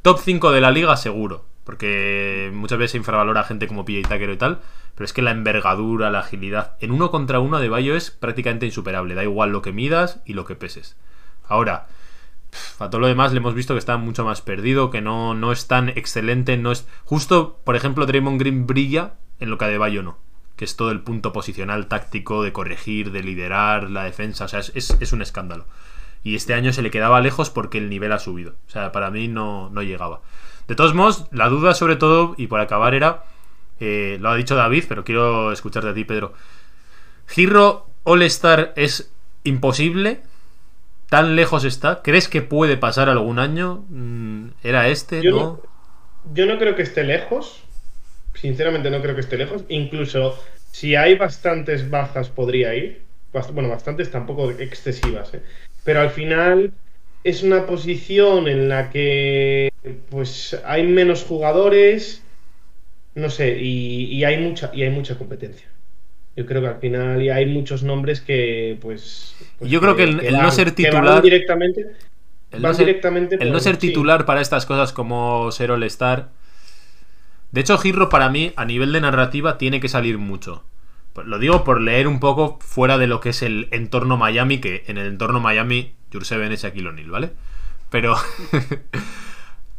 top 0.02 0.20
5 0.20 0.52
de 0.52 0.62
la 0.62 0.72
liga 0.72 0.96
seguro, 0.98 1.46
porque 1.64 2.52
muchas 2.54 2.78
veces 2.78 2.92
se 2.92 2.98
infravalora 2.98 3.42
a 3.42 3.46
gente 3.46 3.68
como 3.68 3.86
PJ 3.86 4.08
Tucker 4.08 4.30
y 4.30 4.38
tal, 4.38 4.62
pero 4.96 5.06
es 5.06 5.14
que 5.14 5.22
la 5.22 5.32
envergadura, 5.32 6.10
la 6.10 6.20
agilidad, 6.20 6.78
en 6.80 6.92
uno 6.92 7.12
contra 7.12 7.40
uno 7.40 7.60
de 7.60 7.70
Bayo 7.70 7.96
es 7.96 8.12
prácticamente 8.12 8.66
insuperable, 8.66 9.14
da 9.14 9.24
igual 9.24 9.52
lo 9.52 9.62
que 9.62 9.74
midas 9.74 10.22
y 10.26 10.34
lo 10.34 10.46
que 10.46 10.56
peses. 10.56 10.96
Ahora, 11.48 11.88
a 12.80 12.90
todo 12.90 13.02
lo 13.02 13.08
demás 13.08 13.34
le 13.34 13.40
hemos 13.40 13.54
visto 13.54 13.74
que 13.74 13.80
está 13.80 13.98
mucho 13.98 14.24
más 14.24 14.42
perdido, 14.42 14.90
que 14.90 15.02
no, 15.02 15.34
no 15.34 15.52
es 15.52 15.68
tan 15.68 15.90
excelente, 15.90 16.58
no 16.58 16.72
es... 16.72 16.88
Justo, 17.04 17.60
por 17.64 17.76
ejemplo, 17.76 18.06
Draymond 18.06 18.40
Green 18.40 18.66
brilla 18.66 19.16
en 19.40 19.50
lo 19.50 19.58
que 19.58 19.66
a 19.66 19.68
De 19.68 19.78
Bayo 19.78 20.02
no, 20.02 20.18
que 20.56 20.66
es 20.66 20.76
todo 20.76 20.92
el 20.92 21.02
punto 21.02 21.34
posicional 21.34 21.88
táctico 21.88 22.44
de 22.44 22.54
corregir, 22.54 23.12
de 23.12 23.24
liderar 23.24 23.90
la 23.90 24.04
defensa, 24.04 24.46
o 24.46 24.48
sea, 24.48 24.60
es, 24.60 24.72
es, 24.76 24.98
es 25.00 25.14
un 25.14 25.22
escándalo. 25.22 25.66
Y 26.24 26.36
este 26.36 26.54
año 26.54 26.74
se 26.74 26.82
le 26.82 26.90
quedaba 26.92 27.22
lejos 27.22 27.50
porque 27.52 27.78
el 27.78 27.90
nivel 27.90 28.12
ha 28.12 28.20
subido. 28.20 28.56
O 28.68 28.72
sea, 28.72 28.92
para 28.92 29.12
mí 29.12 29.28
no, 29.28 29.70
no 29.70 29.84
llegaba. 29.84 30.22
De 30.68 30.76
todos 30.76 30.96
modos, 30.96 31.28
la 31.32 31.50
duda 31.50 31.76
sobre 31.76 31.98
todo, 31.98 32.34
y 32.38 32.48
por 32.48 32.60
acabar 32.60 32.96
era, 32.96 33.26
eh, 33.80 34.18
lo 34.20 34.30
ha 34.30 34.36
dicho 34.36 34.56
David, 34.56 34.86
pero 34.90 35.04
quiero 35.04 35.52
escucharte 35.52 35.90
a 35.90 35.94
ti, 35.94 36.04
Pedro. 36.04 36.34
¿Giro 37.28 37.88
All-Star 38.04 38.74
es 38.76 39.12
imposible? 39.44 40.22
¿Tan 41.10 41.36
lejos 41.36 41.64
está? 41.64 42.02
¿Crees 42.02 42.28
que 42.28 42.42
puede 42.42 42.78
pasar 42.78 43.10
algún 43.10 43.38
año? 43.38 43.86
Mm, 43.90 44.48
¿Era 44.64 44.88
este? 44.88 45.22
Yo 45.22 45.32
¿no? 45.32 45.38
no, 45.38 45.62
yo 46.34 46.48
no 46.48 46.58
creo 46.58 46.76
que 46.76 46.82
esté 46.82 47.04
lejos. 47.04 47.65
Sinceramente 48.36 48.90
no 48.90 49.02
creo 49.02 49.16
que 49.16 49.22
esté 49.22 49.38
lejos. 49.38 49.64
Incluso 49.70 50.38
si 50.72 50.96
hay 50.96 51.16
bastantes 51.16 51.90
bajas 51.90 52.30
podría 52.30 52.76
ir. 52.76 53.02
Bueno, 53.54 53.70
bastantes 53.70 54.12
tampoco 54.12 54.52
excesivas. 54.52 55.34
¿eh? 55.34 55.42
Pero 55.84 56.02
al 56.02 56.10
final 56.10 56.72
es 57.24 57.44
una 57.44 57.66
posición 57.66 58.48
en 58.48 58.70
la 58.70 58.90
que 58.90 59.72
pues 60.10 60.60
hay 60.66 60.84
menos 60.84 61.24
jugadores. 61.24 62.22
No 63.16 63.30
sé, 63.30 63.58
y, 63.62 64.06
y 64.12 64.24
hay 64.26 64.38
mucha, 64.38 64.72
y 64.74 64.84
hay 64.84 64.90
mucha 64.90 65.18
competencia. 65.18 65.68
Yo 66.36 66.46
creo 66.46 66.62
que 66.62 66.68
al 66.68 66.80
final 66.80 67.22
y 67.22 67.30
hay 67.30 67.46
muchos 67.46 67.82
nombres 67.84 68.20
que, 68.20 68.78
pues. 68.82 69.36
pues 69.58 69.72
Yo 69.72 69.80
creo 69.80 69.96
que 69.96 70.04
el- 70.04 70.20
el 70.20 70.34
no 70.38 70.52
ser 70.52 70.72
titular- 70.76 71.22
directamente. 71.22 71.86
El 72.52 72.62
no 72.62 72.74
ser, 72.74 72.86
directamente 72.86 73.36
el 73.36 73.40
por- 73.40 73.48
no 73.52 73.60
ser 73.60 73.76
sí. 73.76 73.88
titular 73.88 74.26
para 74.26 74.42
estas 74.42 74.66
cosas 74.66 74.92
como 74.94 75.50
ser 75.52 75.72
All-Star. 75.72 76.28
De 77.56 77.62
hecho, 77.62 77.78
Girro 77.78 78.10
para 78.10 78.28
mí, 78.28 78.52
a 78.58 78.66
nivel 78.66 78.92
de 78.92 79.00
narrativa, 79.00 79.58
tiene 79.58 79.80
que 79.80 79.88
salir 79.88 80.18
mucho. 80.18 80.66
Lo 81.24 81.40
digo 81.40 81.64
por 81.64 81.80
leer 81.80 82.06
un 82.06 82.20
poco 82.20 82.60
fuera 82.60 82.98
de 82.98 83.08
lo 83.08 83.22
que 83.22 83.30
es 83.30 83.42
el 83.44 83.70
entorno 83.72 84.18
Miami, 84.18 84.60
que 84.60 84.84
en 84.88 84.98
el 84.98 85.08
entorno 85.08 85.40
Miami, 85.40 85.96
Jurseven 86.12 86.52
es 86.52 86.64
Shaquille 86.64 86.90
O'Neal, 86.90 87.10
¿vale? 87.10 87.32
Pero. 87.90 88.16
o 88.16 88.18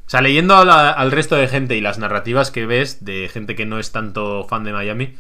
sea, 0.06 0.22
leyendo 0.22 0.56
al 0.56 1.12
resto 1.12 1.36
de 1.36 1.48
gente 1.48 1.76
y 1.76 1.82
las 1.82 1.98
narrativas 1.98 2.50
que 2.50 2.64
ves 2.64 3.04
de 3.04 3.28
gente 3.28 3.54
que 3.54 3.66
no 3.66 3.78
es 3.78 3.92
tanto 3.92 4.46
fan 4.48 4.64
de 4.64 4.72
Miami, 4.72 5.14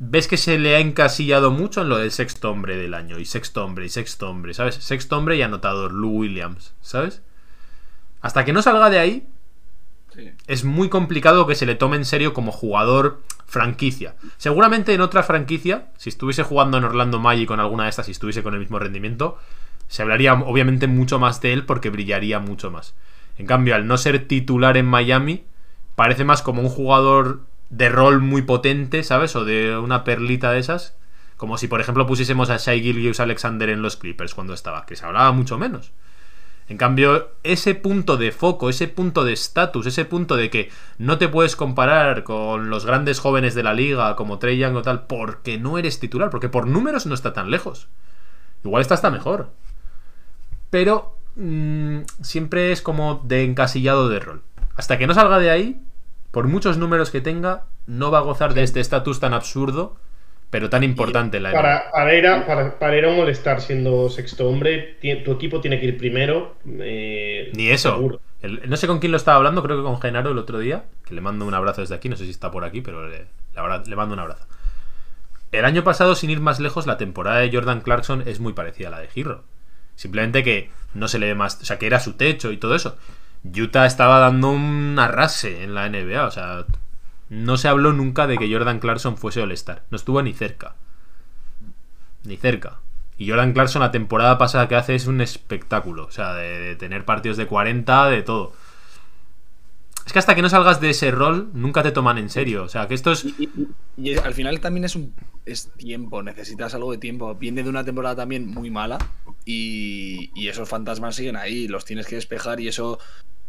ves 0.00 0.26
que 0.26 0.38
se 0.38 0.58
le 0.58 0.74
ha 0.74 0.80
encasillado 0.80 1.52
mucho 1.52 1.82
en 1.82 1.88
lo 1.88 1.98
del 1.98 2.10
sexto 2.10 2.50
hombre 2.50 2.76
del 2.76 2.94
año, 2.94 3.20
y 3.20 3.26
sexto 3.26 3.64
hombre, 3.64 3.84
y 3.86 3.90
sexto 3.90 4.28
hombre, 4.28 4.54
¿sabes? 4.54 4.74
Sexto 4.74 5.16
hombre 5.16 5.36
y 5.36 5.42
anotador, 5.42 5.92
Lou 5.92 6.10
Williams, 6.10 6.74
¿sabes? 6.80 7.22
Hasta 8.22 8.44
que 8.44 8.52
no 8.52 8.60
salga 8.60 8.90
de 8.90 8.98
ahí, 8.98 9.28
es 10.46 10.64
muy 10.64 10.88
complicado 10.88 11.46
que 11.46 11.54
se 11.54 11.66
le 11.66 11.74
tome 11.74 11.96
en 11.96 12.04
serio 12.04 12.34
como 12.34 12.52
jugador 12.52 13.22
franquicia. 13.46 14.14
Seguramente 14.38 14.94
en 14.94 15.00
otra 15.00 15.22
franquicia, 15.22 15.88
si 15.96 16.08
estuviese 16.08 16.42
jugando 16.42 16.78
en 16.78 16.84
Orlando 16.84 17.18
Magic 17.18 17.48
con 17.48 17.60
alguna 17.60 17.84
de 17.84 17.90
estas 17.90 18.08
y 18.08 18.12
estuviese 18.12 18.42
con 18.42 18.54
el 18.54 18.60
mismo 18.60 18.78
rendimiento, 18.78 19.38
se 19.88 20.02
hablaría 20.02 20.32
obviamente 20.32 20.86
mucho 20.86 21.18
más 21.18 21.40
de 21.40 21.52
él 21.52 21.66
porque 21.66 21.90
brillaría 21.90 22.38
mucho 22.38 22.70
más. 22.70 22.94
En 23.36 23.46
cambio, 23.46 23.74
al 23.74 23.86
no 23.86 23.98
ser 23.98 24.26
titular 24.26 24.76
en 24.76 24.86
Miami, 24.86 25.44
parece 25.94 26.24
más 26.24 26.42
como 26.42 26.62
un 26.62 26.68
jugador 26.68 27.42
de 27.70 27.88
rol 27.88 28.20
muy 28.20 28.42
potente, 28.42 29.02
¿sabes? 29.02 29.36
O 29.36 29.44
de 29.44 29.76
una 29.76 30.04
perlita 30.04 30.52
de 30.52 30.60
esas. 30.60 30.96
Como 31.36 31.58
si, 31.58 31.68
por 31.68 31.80
ejemplo, 31.80 32.06
pusiésemos 32.06 32.50
a 32.50 32.58
Shai 32.58 32.82
Gilgeous 32.82 33.20
Alexander 33.20 33.68
en 33.68 33.82
los 33.82 33.96
Clippers 33.96 34.34
cuando 34.34 34.54
estaba, 34.54 34.86
que 34.86 34.96
se 34.96 35.04
hablaba 35.04 35.32
mucho 35.32 35.58
menos. 35.58 35.92
En 36.68 36.78
cambio, 36.78 37.30
ese 37.42 37.74
punto 37.74 38.16
de 38.16 38.32
foco, 38.32 38.70
ese 38.70 38.88
punto 38.88 39.24
de 39.24 39.32
estatus, 39.32 39.86
ese 39.86 40.04
punto 40.04 40.36
de 40.36 40.48
que 40.48 40.70
no 40.98 41.18
te 41.18 41.28
puedes 41.28 41.56
comparar 41.56 42.24
con 42.24 42.70
los 42.70 42.86
grandes 42.86 43.18
jóvenes 43.18 43.54
de 43.54 43.62
la 43.62 43.74
liga 43.74 44.16
como 44.16 44.38
Trey 44.38 44.58
Young 44.58 44.76
o 44.76 44.82
tal, 44.82 45.06
porque 45.06 45.58
no 45.58 45.76
eres 45.76 45.98
titular, 45.98 46.30
porque 46.30 46.48
por 46.48 46.66
números 46.66 47.06
no 47.06 47.14
está 47.14 47.32
tan 47.32 47.50
lejos. 47.50 47.88
Igual 48.64 48.80
está 48.80 48.94
hasta 48.94 49.10
mejor. 49.10 49.50
Pero 50.70 51.18
mm, 51.36 52.00
siempre 52.22 52.72
es 52.72 52.80
como 52.80 53.20
de 53.24 53.44
encasillado 53.44 54.08
de 54.08 54.20
rol. 54.20 54.42
Hasta 54.76 54.98
que 54.98 55.06
no 55.06 55.14
salga 55.14 55.38
de 55.38 55.50
ahí, 55.50 55.82
por 56.30 56.48
muchos 56.48 56.78
números 56.78 57.10
que 57.10 57.20
tenga, 57.20 57.64
no 57.86 58.10
va 58.10 58.18
a 58.18 58.22
gozar 58.22 58.54
de 58.54 58.62
este 58.62 58.80
estatus 58.80 59.20
tan 59.20 59.34
absurdo, 59.34 59.96
pero 60.52 60.68
tan 60.68 60.84
importante 60.84 61.40
la. 61.40 61.50
Para, 61.50 61.90
para, 61.90 62.14
ir 62.14 62.26
a, 62.26 62.46
para, 62.46 62.78
para 62.78 62.96
ir 62.98 63.06
a 63.06 63.10
molestar 63.10 63.62
siendo 63.62 64.10
sexto 64.10 64.46
hombre, 64.48 64.98
tu 65.24 65.32
equipo 65.32 65.60
tiene 65.62 65.80
que 65.80 65.86
ir 65.86 65.96
primero. 65.96 66.56
eh, 66.78 67.50
Ni 67.54 67.70
eso. 67.70 68.20
El- 68.42 68.68
no 68.68 68.76
sé 68.76 68.86
con 68.86 68.98
quién 68.98 69.12
lo 69.12 69.16
estaba 69.16 69.38
hablando, 69.38 69.62
creo 69.62 69.78
que 69.78 69.82
con 69.82 70.00
Genaro 70.00 70.30
el 70.32 70.38
otro 70.38 70.58
día, 70.58 70.84
que 71.06 71.14
le 71.14 71.22
mando 71.22 71.46
un 71.46 71.54
abrazo 71.54 71.80
desde 71.80 71.94
aquí, 71.94 72.10
no 72.10 72.16
sé 72.16 72.24
si 72.24 72.30
está 72.30 72.50
por 72.50 72.64
aquí, 72.64 72.82
pero 72.82 73.08
le, 73.08 73.26
le 73.86 73.96
mando 73.96 74.12
un 74.12 74.20
abrazo. 74.20 74.46
El 75.52 75.64
año 75.64 75.84
pasado, 75.84 76.14
sin 76.14 76.28
ir 76.30 76.40
más 76.40 76.60
lejos, 76.60 76.86
la 76.86 76.98
temporada 76.98 77.38
de 77.38 77.50
Jordan 77.50 77.80
Clarkson 77.80 78.22
es 78.26 78.38
muy 78.40 78.52
parecida 78.52 78.88
a 78.88 78.90
la 78.90 79.00
de 79.00 79.08
Girro. 79.08 79.44
Simplemente 79.96 80.42
que 80.42 80.70
no 80.94 81.08
se 81.08 81.18
le 81.18 81.26
ve 81.28 81.34
más, 81.34 81.60
o 81.62 81.64
sea, 81.64 81.78
que 81.78 81.86
era 81.86 81.98
su 82.00 82.14
techo 82.14 82.52
y 82.52 82.58
todo 82.58 82.74
eso. 82.74 82.96
Utah 83.44 83.86
estaba 83.86 84.18
dando 84.18 84.50
un 84.50 84.98
arrase 84.98 85.62
en 85.64 85.74
la 85.74 85.86
NBA, 85.88 86.26
o 86.26 86.30
sea, 86.30 86.64
no 87.32 87.56
se 87.56 87.68
habló 87.68 87.92
nunca 87.94 88.26
de 88.26 88.36
que 88.36 88.52
Jordan 88.52 88.78
Clarkson 88.78 89.16
fuese 89.16 89.40
All-Star, 89.40 89.84
no 89.90 89.96
estuvo 89.96 90.22
ni 90.22 90.34
cerca. 90.34 90.74
Ni 92.24 92.36
cerca. 92.36 92.78
Y 93.18 93.28
Jordan 93.28 93.52
Clarkson 93.52 93.80
la 93.82 93.90
temporada 93.90 94.38
pasada 94.38 94.68
que 94.68 94.76
hace 94.76 94.94
es 94.94 95.06
un 95.06 95.20
espectáculo. 95.20 96.04
O 96.06 96.10
sea, 96.10 96.34
de, 96.34 96.76
tener 96.76 97.04
partidos 97.04 97.36
de 97.36 97.46
40, 97.46 98.06
de 98.10 98.22
todo. 98.22 98.52
Es 100.04 100.12
que 100.12 100.18
hasta 100.18 100.34
que 100.34 100.42
no 100.42 100.48
salgas 100.48 100.80
de 100.80 100.90
ese 100.90 101.10
rol, 101.12 101.50
nunca 101.54 101.82
te 101.82 101.92
toman 101.92 102.18
en 102.18 102.28
serio. 102.28 102.64
O 102.64 102.68
sea, 102.68 102.88
que 102.88 102.94
esto 102.94 103.12
es. 103.12 103.24
Y, 103.24 103.34
y- 103.38 103.68
y 103.96 104.18
al 104.18 104.34
final 104.34 104.58
también 104.60 104.84
es 104.84 104.96
un 104.96 105.14
es 105.46 105.70
tiempo, 105.76 106.22
necesitas 106.22 106.74
algo 106.74 106.90
de 106.92 106.98
tiempo. 106.98 107.34
Viene 107.34 107.62
de 107.62 107.70
una 107.70 107.84
temporada 107.84 108.16
también 108.16 108.46
muy 108.46 108.70
mala 108.70 108.98
y, 109.44 110.30
y 110.34 110.48
esos 110.48 110.68
fantasmas 110.68 111.14
siguen 111.16 111.36
ahí, 111.36 111.68
los 111.68 111.84
tienes 111.84 112.06
que 112.06 112.16
despejar 112.16 112.58
y 112.60 112.68
eso 112.68 112.98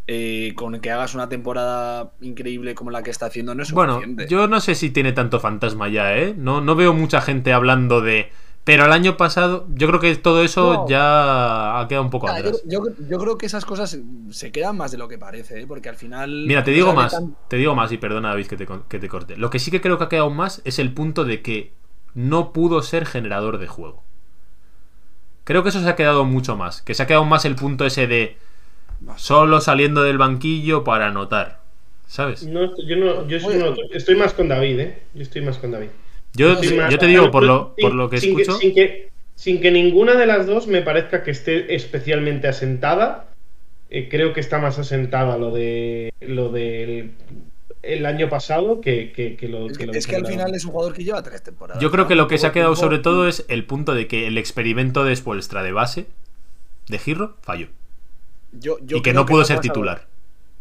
eh, 0.08 0.54
con 0.56 0.80
que 0.82 0.92
hagas 0.92 1.16
una 1.16 1.30
temporada 1.30 2.12
increíble 2.22 2.76
como 2.76 2.92
la 2.92 3.04
que 3.04 3.10
está 3.12 3.28
haciciendo 3.28 3.56
no 3.56 3.64
es 3.64 3.72
Bueno, 3.72 4.02
yo 4.30 4.48
no 4.48 4.60
sé 4.60 4.76
si 4.76 4.90
tiene 4.90 5.14
tanto 5.14 5.40
fantasma 5.40 5.88
ya, 5.90 6.18
¿eh? 6.18 6.34
No, 6.38 6.60
no 6.62 6.76
veo 6.76 6.94
mucha 6.94 7.22
gente 7.22 7.54
hablando 7.54 8.02
de. 8.02 8.30
Pero 8.66 8.86
el 8.86 8.94
año 8.94 9.18
pasado, 9.18 9.68
yo 9.74 9.88
creo 9.88 10.00
que 10.00 10.16
todo 10.16 10.42
eso 10.42 10.74
No. 10.74 10.88
ya 10.88 11.80
ha 11.82 11.88
quedado 11.90 12.06
un 12.06 12.10
poco 12.10 12.30
Ah, 12.30 12.40
yo, 12.40 12.48
atrás. 12.50 12.64
yo- 12.66 12.84
yo 13.10 13.18
creo 13.20 13.38
que 13.38 13.46
esas 13.46 13.66
cosas 13.66 13.98
se 14.30 14.52
quedan 14.54 14.78
más 14.78 14.92
de 14.92 14.98
lo 14.98 15.10
que 15.10 15.18
parece, 15.18 15.60
¿eh? 15.62 15.66
porque 15.68 15.90
al 15.90 15.96
final. 15.96 16.46
Mira, 16.48 16.64
te 16.64 16.72
digo 16.72 16.94
más, 16.94 17.12
tan- 17.12 17.36
te 17.50 17.58
digo 17.58 17.76
más 17.76 17.92
y 17.92 17.98
perdona 17.98 18.30
David 18.30 18.48
que 18.48 18.56
te, 18.58 18.68
que 18.88 19.00
te 19.00 19.10
corte. 19.10 19.36
Lo 19.36 19.50
que 19.50 19.60
sí 19.60 19.70
que 19.70 19.82
creo 19.82 19.98
que 19.98 20.06
ha 20.06 20.10
quedado 20.10 20.30
más 20.30 20.62
es 20.64 20.80
el 20.80 20.94
punto 20.94 21.26
de 21.26 21.42
que 21.42 21.74
no 22.14 22.54
pudo 22.54 22.82
ser 22.84 23.06
generador 23.06 23.58
de 23.58 23.68
juego. 23.68 24.02
Creo 25.44 25.64
que 25.64 25.70
eso 25.70 25.82
se 25.82 25.90
ha 25.90 25.96
quedado 25.96 26.24
mucho 26.24 26.56
más. 26.56 26.82
Que 26.82 26.94
se 26.94 27.04
ha 27.04 27.08
quedado 27.08 27.26
más 27.26 27.44
el 27.46 27.56
punto 27.56 27.86
ese 27.86 28.08
de 28.08 28.38
solo 29.18 29.62
saliendo 29.62 30.04
del 30.04 30.18
banquillo 30.18 30.84
para 30.84 31.08
anotar. 31.08 31.62
¿Sabes? 32.08 32.44
No, 32.46 32.72
yo 32.86 32.96
no, 32.98 33.28
yo 33.28 33.40
soy 33.40 33.58
no- 33.58 33.74
estoy 33.92 34.16
más 34.16 34.34
con 34.34 34.48
David, 34.48 34.80
¿eh? 34.80 35.00
Yo 35.16 35.24
estoy 35.24 35.42
más 35.42 35.58
con 35.58 35.72
David. 35.72 35.88
Yo, 36.36 36.54
Estoy 36.54 36.78
más- 36.78 36.92
yo 36.92 36.98
te 36.98 37.08
digo, 37.08 37.30
por 37.32 37.44
lo, 37.44 37.74
sin- 37.78 37.82
por 37.88 37.94
lo 37.96 38.10
que 38.10 38.20
sin 38.20 38.40
escucho. 38.40 38.58
sin, 38.60 38.74
que, 38.76 39.10
sin 39.36 39.62
que 39.62 39.72
ninguna 39.72 40.14
de 40.16 40.26
las 40.26 40.46
dos 40.48 40.68
me 40.68 40.82
parezca 40.82 41.24
que 41.24 41.32
esté 41.32 41.76
especialmente 41.76 42.48
asentada, 42.48 43.28
eh, 43.90 44.10
creo 44.10 44.34
que 44.34 44.40
está 44.40 44.58
más 44.60 44.78
asentada 44.80 45.38
lo 45.38 45.52
de 45.52 46.12
lo 46.22 46.50
del 46.50 47.12
el 47.84 48.06
año 48.06 48.30
pasado 48.30 48.80
que, 48.82 49.12
que, 49.12 49.36
que 49.36 49.48
lo 49.48 49.68
Es 49.68 49.74
que 49.78 49.80
que, 49.80 49.86
lo 49.88 49.94
es 49.94 50.08
que 50.08 50.16
al 50.16 50.26
final 50.26 50.56
es 50.56 50.66
un 50.66 50.72
jugador 50.72 50.94
que 50.94 51.04
lleva 51.04 51.22
tres 51.22 51.44
temporadas. 51.44 51.82
Yo 51.82 51.92
creo 51.92 52.08
que 52.08 52.16
lo 52.16 52.28
que 52.28 52.38
se 52.38 52.48
ha 52.48 52.52
quedado 52.52 52.76
sobre 52.76 53.00
todo 53.00 53.28
es 53.28 53.46
el 53.50 53.66
punto 53.66 53.94
de 53.94 54.08
que 54.08 54.26
el 54.28 54.38
experimento 54.38 55.04
de 55.04 55.16
Spoelstra 55.16 55.62
de 55.64 55.72
base 55.74 56.06
de 56.88 56.98
Girro 56.98 57.36
falló. 57.42 57.68
Yo- 58.60 58.78
yo 58.82 58.98
y 58.98 59.02
que 59.02 59.14
no 59.14 59.26
pudo 59.26 59.44
ser 59.46 59.58
pasado- 59.58 59.74
titular. 59.74 60.08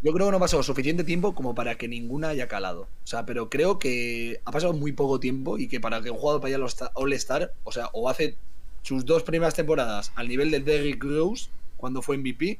Yo 0.02 0.12
creo 0.12 0.27
que 0.27 0.31
no 0.32 0.36
ha 0.39 0.40
pasado 0.40 0.62
suficiente 0.64 1.05
tiempo 1.05 1.32
como 1.35 1.55
para 1.55 1.77
que 1.77 1.86
ninguna 1.86 2.31
haya 2.31 2.48
calado. 2.48 2.82
O 2.82 3.06
sea, 3.06 3.24
pero 3.24 3.48
creo 3.48 3.78
que 3.78 4.40
ha 4.44 4.51
pasado 4.51 4.73
muy 4.73 4.90
poco 4.93 5.20
tiempo 5.20 5.59
y 5.59 5.69
que 5.69 5.78
para 5.78 6.01
que 6.01 6.10
un 6.10 6.16
jugador 6.19 6.40
vaya 6.43 6.56
al 6.56 6.62
All-Star- 6.94 7.52
o 7.62 7.70
sea, 7.70 7.89
o 7.93 8.09
hace 8.09 8.35
sus 8.82 9.05
dos 9.06 9.23
primeras 9.23 9.55
temporadas 9.55 10.10
al 10.16 10.27
nivel 10.27 10.51
del 10.51 10.64
Derrick 10.64 11.05
Rose 11.05 11.48
cuando 11.77 12.02
fue 12.02 12.16
MVP, 12.16 12.59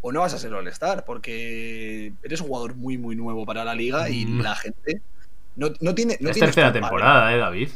o 0.00 0.10
no 0.10 0.20
vas 0.20 0.34
a 0.34 0.38
ser 0.38 0.52
All-Star, 0.52 1.04
porque 1.04 2.12
eres 2.24 2.40
un 2.40 2.48
jugador 2.48 2.74
muy, 2.74 2.98
muy 2.98 3.14
nuevo 3.14 3.46
para 3.46 3.64
la 3.64 3.74
liga 3.76 4.10
y 4.10 4.26
Mm. 4.26 4.40
la 4.40 4.56
gente 4.56 5.00
no, 5.56 5.68
no 5.80 5.94
tiene. 5.94 6.16
No 6.20 6.30
es 6.30 6.38
tercera 6.40 6.72
temporada, 6.72 7.32
eh, 7.32 7.38
David. 7.38 7.68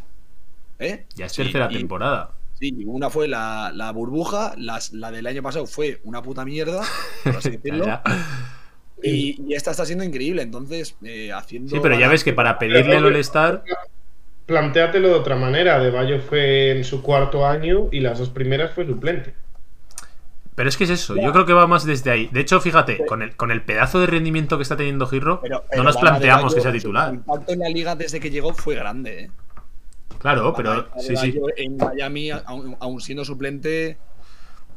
¿eh? 0.80 1.04
Ya 1.14 1.26
es 1.26 1.32
Sí, 1.32 1.42
tercera 1.44 1.68
y- 1.70 1.76
temporada. 1.76 2.32
Sí, 2.58 2.74
una 2.86 3.08
fue 3.08 3.28
la, 3.28 3.70
la 3.74 3.92
burbuja, 3.92 4.54
las- 4.56 4.92
la 4.92 5.10
del 5.12 5.26
año 5.26 5.42
pasado 5.42 5.66
fue 5.66 6.00
una 6.04 6.22
puta 6.22 6.44
mierda, 6.44 6.82
por 7.24 7.36
así 7.36 7.50
decirlo. 7.62 7.86
Y, 9.02 9.40
y 9.46 9.54
esta 9.54 9.70
está 9.70 9.86
siendo 9.86 10.02
increíble, 10.04 10.42
entonces, 10.42 10.96
eh, 11.04 11.32
haciendo. 11.32 11.70
Sí, 11.70 11.78
pero 11.80 11.98
ya 11.98 12.08
ves 12.08 12.24
que 12.24 12.32
para 12.32 12.58
pedirle 12.58 12.96
el 12.96 13.04
All-Star. 13.04 13.62
Plantéatelo 14.46 15.08
de 15.08 15.14
otra 15.14 15.36
manera. 15.36 15.78
De 15.78 15.90
Bayo 15.90 16.20
fue 16.20 16.70
en 16.72 16.82
su 16.84 17.02
cuarto 17.02 17.46
año 17.46 17.88
y 17.92 18.00
las 18.00 18.18
dos 18.18 18.30
primeras 18.30 18.72
fue 18.72 18.86
suplente. 18.86 19.34
Pero 20.54 20.68
es 20.68 20.76
que 20.76 20.84
es 20.84 20.90
eso, 20.90 21.14
yo 21.14 21.30
creo 21.32 21.46
que 21.46 21.52
va 21.52 21.68
más 21.68 21.84
desde 21.84 22.10
ahí. 22.10 22.28
De 22.32 22.40
hecho, 22.40 22.60
fíjate, 22.60 23.06
con 23.06 23.22
el, 23.22 23.36
con 23.36 23.52
el 23.52 23.62
pedazo 23.62 24.00
de 24.00 24.06
rendimiento 24.08 24.56
que 24.56 24.64
está 24.64 24.76
teniendo 24.76 25.06
Girro, 25.06 25.40
no 25.76 25.82
nos 25.84 25.96
planteamos 25.98 26.46
Bayo, 26.46 26.54
que 26.56 26.60
sea 26.62 26.72
titular. 26.72 27.14
impacto 27.14 27.52
en 27.52 27.60
la 27.60 27.68
liga 27.68 27.94
desde 27.94 28.18
que 28.18 28.30
llegó 28.30 28.52
fue 28.52 28.74
grande, 28.74 29.20
¿eh? 29.24 29.30
Claro, 30.18 30.54
pero 30.54 30.88
sí, 30.98 31.16
sí. 31.16 31.40
En 31.56 31.76
Miami, 31.76 32.30
aun, 32.30 32.76
aun 32.80 33.00
siendo 33.00 33.24
suplente. 33.24 33.98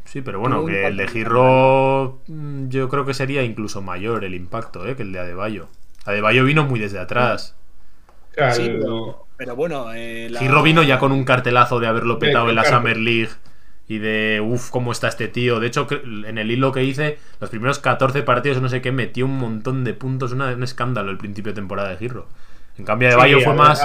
Sí, 0.06 0.22
pero 0.22 0.40
bueno, 0.40 0.66
que 0.66 0.88
el 0.88 0.98
de 0.98 1.08
Girro 1.08 2.20
mm, 2.28 2.68
yo 2.70 2.90
creo 2.90 3.06
que 3.06 3.14
sería 3.14 3.44
incluso 3.44 3.82
mayor 3.82 4.24
el 4.26 4.34
impacto 4.36 4.86
¿eh? 4.88 4.96
que 4.96 5.04
el 5.04 5.12
de 5.12 5.20
Adebayo. 5.20 5.68
Adebayo 6.06 6.44
vino 6.44 6.64
muy 6.66 6.80
desde 6.80 7.00
atrás. 7.00 7.56
Claro, 8.34 8.56
Sí, 8.56 8.70
pero, 8.74 9.26
pero 9.38 9.56
bueno. 9.56 9.94
Eh, 9.94 10.30
la- 10.30 10.40
Girro 10.40 10.64
vino 10.64 10.84
ya 10.84 11.00
con 11.00 11.12
un 11.12 11.24
cartelazo 11.24 11.80
de 11.80 11.88
haberlo 11.88 12.20
petado 12.20 12.50
en 12.50 12.56
la 12.56 12.62
claro. 12.64 12.78
Summer 12.78 12.98
League 12.98 13.30
y 13.88 14.00
de 14.00 14.42
uff, 14.42 14.70
cómo 14.70 14.92
está 14.92 15.08
este 15.08 15.28
tío. 15.28 15.60
De 15.60 15.68
hecho, 15.68 15.88
en 15.92 16.38
el 16.38 16.50
hilo 16.52 16.72
que 16.72 16.84
hice, 16.84 17.20
los 17.40 17.50
primeros 17.50 17.80
14 17.80 18.24
partidos, 18.24 18.62
no 18.62 18.70
sé 18.70 18.82
qué, 18.82 18.92
metió 18.92 19.26
un 19.26 19.38
montón 19.38 19.84
de 19.84 19.94
puntos, 19.94 20.32
una- 20.32 20.54
un 20.54 20.64
escándalo 20.64 21.12
el 21.12 21.18
principio 21.18 21.52
de 21.52 21.56
temporada 21.56 21.90
de 21.90 21.98
Girro. 21.98 22.28
En 22.78 22.86
cambio, 22.86 23.10
Adebayo 23.10 23.40
Sí, 23.40 23.44
fue 23.46 23.54
más. 23.54 23.82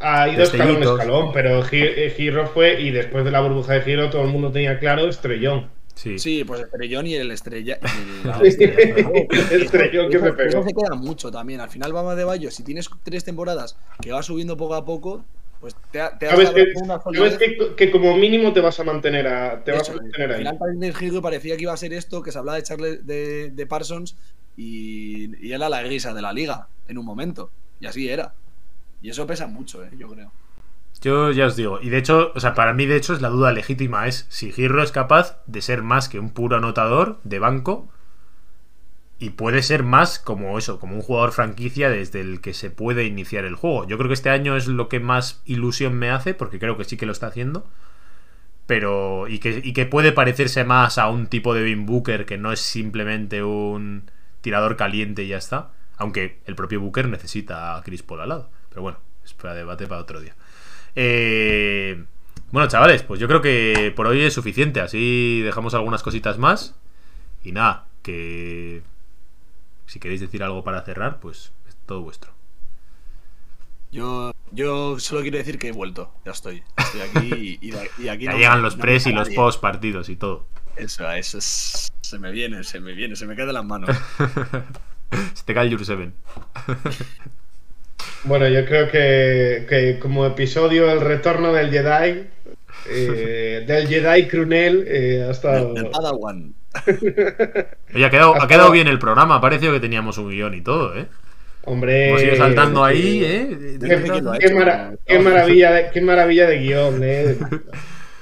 Ha 0.00 0.28
ido 0.28 0.42
escalón 0.44 0.82
a 0.82 0.84
escalón, 0.86 1.32
pero 1.32 1.62
Gi- 1.64 1.82
eh, 1.82 2.14
Giro 2.16 2.46
fue, 2.46 2.80
y 2.80 2.90
después 2.90 3.24
de 3.24 3.30
la 3.32 3.40
burbuja 3.40 3.74
de 3.74 3.82
Giro, 3.82 4.10
todo 4.10 4.22
el 4.22 4.28
mundo 4.28 4.52
tenía 4.52 4.78
claro 4.78 5.08
estrellón. 5.08 5.70
Sí. 5.94 6.16
Sí, 6.20 6.44
pues 6.44 6.60
Estrellón 6.60 7.08
y 7.08 7.14
el 7.16 7.30
estrella. 7.32 7.78
el- 7.82 8.42
estrella. 8.46 9.06
El 9.50 9.62
estrellón 9.62 10.10
que 10.10 10.20
se 10.20 10.32
pegó. 10.32 10.48
eso 10.48 10.62
se 10.62 10.72
queda 10.72 10.94
mucho 10.94 11.30
también. 11.32 11.60
Al 11.60 11.70
final, 11.70 11.92
Bama 11.92 12.14
de 12.14 12.22
Bayo, 12.22 12.50
si 12.52 12.62
tienes 12.62 12.88
tres 13.02 13.24
temporadas 13.24 13.76
que 14.00 14.12
va 14.12 14.22
subiendo 14.22 14.56
poco 14.56 14.74
a 14.76 14.84
poco, 14.84 15.24
Pues 15.60 15.74
te, 15.90 16.00
ha- 16.00 16.16
te 16.16 16.26
has 16.26 16.32
Sabes, 16.34 16.50
que, 16.50 16.66
una 16.76 17.00
sabes 17.02 17.34
solidez. 17.34 17.38
que, 17.38 17.74
que 17.74 17.90
como 17.90 18.16
mínimo 18.16 18.52
te 18.52 18.60
vas 18.60 18.78
a 18.78 18.84
mantener, 18.84 19.26
a, 19.26 19.64
te 19.64 19.72
vas 19.72 19.82
Eso, 19.88 19.90
a 19.90 19.96
mantener 19.96 20.28
al 20.30 20.34
ahí. 20.36 20.38
final 20.38 20.56
también 20.58 20.80
de 20.80 20.86
Hillary 21.06 21.20
parecía 21.20 21.56
que 21.56 21.62
iba 21.62 21.72
a 21.72 21.76
ser 21.76 21.92
esto, 21.92 22.22
que 22.22 22.30
se 22.30 22.38
hablaba 22.38 22.54
de 22.58 22.62
Charles 22.62 23.04
de, 23.04 23.50
de 23.50 23.66
Parsons 23.66 24.16
y, 24.56 25.44
y 25.44 25.52
era 25.52 25.68
la 25.68 25.82
grisa 25.82 26.14
de 26.14 26.22
la 26.22 26.32
liga 26.32 26.68
en 26.86 26.96
un 26.98 27.04
momento. 27.04 27.50
Y 27.80 27.86
así 27.86 28.08
era. 28.08 28.34
Y 29.00 29.10
eso 29.10 29.26
pesa 29.26 29.46
mucho, 29.46 29.84
eh, 29.84 29.90
yo 29.96 30.08
creo. 30.08 30.32
Yo 31.00 31.30
ya 31.30 31.46
os 31.46 31.54
digo, 31.54 31.78
y 31.80 31.90
de 31.90 31.98
hecho, 31.98 32.32
o 32.34 32.40
sea, 32.40 32.54
para 32.54 32.72
mí 32.74 32.86
de 32.86 32.96
hecho 32.96 33.14
es 33.14 33.20
la 33.20 33.28
duda 33.28 33.52
legítima, 33.52 34.08
es 34.08 34.26
si 34.30 34.50
Girro 34.50 34.82
es 34.82 34.90
capaz 34.90 35.40
de 35.46 35.62
ser 35.62 35.82
más 35.82 36.08
que 36.08 36.18
un 36.18 36.30
puro 36.30 36.56
anotador 36.56 37.20
de 37.22 37.38
banco 37.38 37.88
y 39.20 39.30
puede 39.30 39.62
ser 39.62 39.82
más 39.82 40.18
como 40.18 40.58
eso, 40.58 40.78
como 40.78 40.94
un 40.94 41.02
jugador 41.02 41.32
franquicia 41.32 41.90
desde 41.90 42.20
el 42.20 42.40
que 42.40 42.54
se 42.54 42.70
puede 42.70 43.04
iniciar 43.04 43.44
el 43.44 43.56
juego. 43.56 43.86
Yo 43.86 43.98
creo 43.98 44.08
que 44.08 44.14
este 44.14 44.30
año 44.30 44.56
es 44.56 44.68
lo 44.68 44.88
que 44.88 45.00
más 45.00 45.42
ilusión 45.44 45.94
me 45.94 46.10
hace, 46.10 46.34
porque 46.34 46.58
creo 46.58 46.76
que 46.76 46.84
sí 46.84 46.96
que 46.96 47.06
lo 47.06 47.12
está 47.12 47.26
haciendo. 47.28 47.66
Pero. 48.66 49.28
Y 49.28 49.38
que, 49.40 49.60
y 49.64 49.72
que 49.72 49.86
puede 49.86 50.12
parecerse 50.12 50.64
más 50.64 50.98
a 50.98 51.08
un 51.08 51.26
tipo 51.26 51.54
de 51.54 51.62
Bean 51.62 51.86
Booker 51.86 52.26
que 52.26 52.38
no 52.38 52.52
es 52.52 52.60
simplemente 52.60 53.42
un 53.42 54.10
tirador 54.40 54.76
caliente 54.76 55.24
y 55.24 55.28
ya 55.28 55.38
está. 55.38 55.72
Aunque 55.96 56.40
el 56.46 56.54
propio 56.54 56.80
Booker 56.80 57.08
necesita 57.08 57.76
a 57.76 57.82
Chris 57.82 58.02
Paul 58.02 58.20
al 58.20 58.28
lado. 58.28 58.50
Pero 58.70 58.82
bueno, 58.82 58.98
es 59.24 59.34
para 59.34 59.54
debate 59.54 59.86
para 59.86 60.00
otro 60.00 60.20
día. 60.20 60.34
Eh, 60.94 62.04
bueno, 62.50 62.68
chavales, 62.68 63.02
pues 63.02 63.20
yo 63.20 63.28
creo 63.28 63.40
que 63.42 63.92
por 63.94 64.06
hoy 64.06 64.22
es 64.22 64.34
suficiente. 64.34 64.80
Así 64.80 65.40
dejamos 65.42 65.74
algunas 65.74 66.02
cositas 66.02 66.38
más. 66.38 66.74
Y 67.44 67.52
nada, 67.52 67.86
que 68.02 68.82
si 69.86 70.00
queréis 70.00 70.20
decir 70.20 70.42
algo 70.42 70.64
para 70.64 70.82
cerrar, 70.82 71.20
pues 71.20 71.52
es 71.68 71.76
todo 71.86 72.02
vuestro. 72.02 72.32
Yo, 73.90 74.32
yo 74.52 74.98
solo 74.98 75.22
quiero 75.22 75.38
decir 75.38 75.58
que 75.58 75.68
he 75.68 75.72
vuelto. 75.72 76.12
Ya 76.24 76.32
estoy. 76.32 76.62
Estoy 76.76 77.00
aquí 77.00 77.58
y, 77.62 77.68
y 77.68 77.70
de- 77.70 77.90
y 77.98 78.08
aquí 78.08 78.24
Ya 78.26 78.32
no- 78.32 78.38
llegan 78.38 78.62
los 78.62 78.76
no 78.76 78.82
pres 78.82 79.06
y 79.06 79.12
los 79.12 79.30
post 79.30 79.60
partidos 79.62 80.08
y 80.10 80.16
todo. 80.16 80.46
Eso, 80.76 81.10
eso 81.10 81.38
es- 81.38 81.90
se 82.02 82.18
me 82.18 82.30
viene, 82.30 82.64
se 82.64 82.80
me 82.80 82.92
viene, 82.92 83.16
se 83.16 83.26
me 83.26 83.34
cae 83.34 83.46
de 83.46 83.52
las 83.52 83.64
manos. 83.64 83.90
Se 85.34 85.42
te 85.44 85.54
cae 85.54 85.66
el 85.68 85.74
Jur 85.74 85.86
7. 85.86 86.12
Bueno, 88.24 88.48
yo 88.48 88.64
creo 88.64 88.90
que, 88.90 89.66
que 89.68 89.98
como 89.98 90.26
episodio 90.26 90.90
El 90.90 91.00
retorno 91.00 91.52
del 91.52 91.70
Jedi, 91.70 92.26
eh, 92.90 93.64
del 93.66 93.88
Jedi 93.88 94.28
Crunel, 94.28 94.84
eh, 94.86 95.24
ha 95.26 95.30
estado... 95.30 95.74
El 95.76 95.90
Padawan. 95.90 96.54
Oye, 97.94 98.04
ha 98.04 98.10
quedado, 98.10 98.40
ha 98.40 98.46
quedado 98.46 98.70
bien 98.70 98.88
el 98.88 98.98
programa. 98.98 99.36
Ha 99.36 99.40
parecido 99.40 99.72
que 99.72 99.80
teníamos 99.80 100.18
un 100.18 100.30
guion 100.30 100.54
y 100.54 100.60
todo, 100.60 100.96
¿eh? 100.96 101.06
Hombre... 101.64 102.08
Hemos 102.08 102.22
ido 102.22 102.36
saltando 102.36 102.84
ahí, 102.84 103.22
¿eh? 103.24 103.78
Qué, 103.80 104.52
maravilla, 105.20 105.72
de, 105.72 105.90
qué 105.90 106.00
maravilla 106.00 106.46
de 106.46 106.58
guion, 106.58 107.00
eh. 107.02 107.38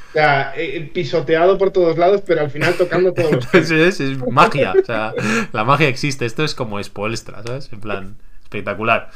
O 0.09 0.19
sea, 0.19 0.55
eh, 0.57 0.91
pisoteado 0.95 1.59
por 1.59 1.73
todos 1.73 1.99
lados, 1.99 2.23
pero 2.27 2.41
al 2.41 2.51
final 2.51 2.73
tocando 2.73 3.13
todos 3.13 3.33
los 3.33 3.55
Eso 3.55 3.75
es, 3.77 4.01
es 4.01 4.17
magia. 4.27 4.73
O 4.73 4.83
sea, 4.83 5.13
la 5.53 5.63
magia 5.63 5.89
existe. 5.89 6.25
Esto 6.25 6.43
es 6.43 6.55
como 6.55 6.83
Spoelstra, 6.83 7.43
¿sabes? 7.43 7.71
En 7.71 7.81
plan, 7.81 8.17
espectacular. 8.43 9.11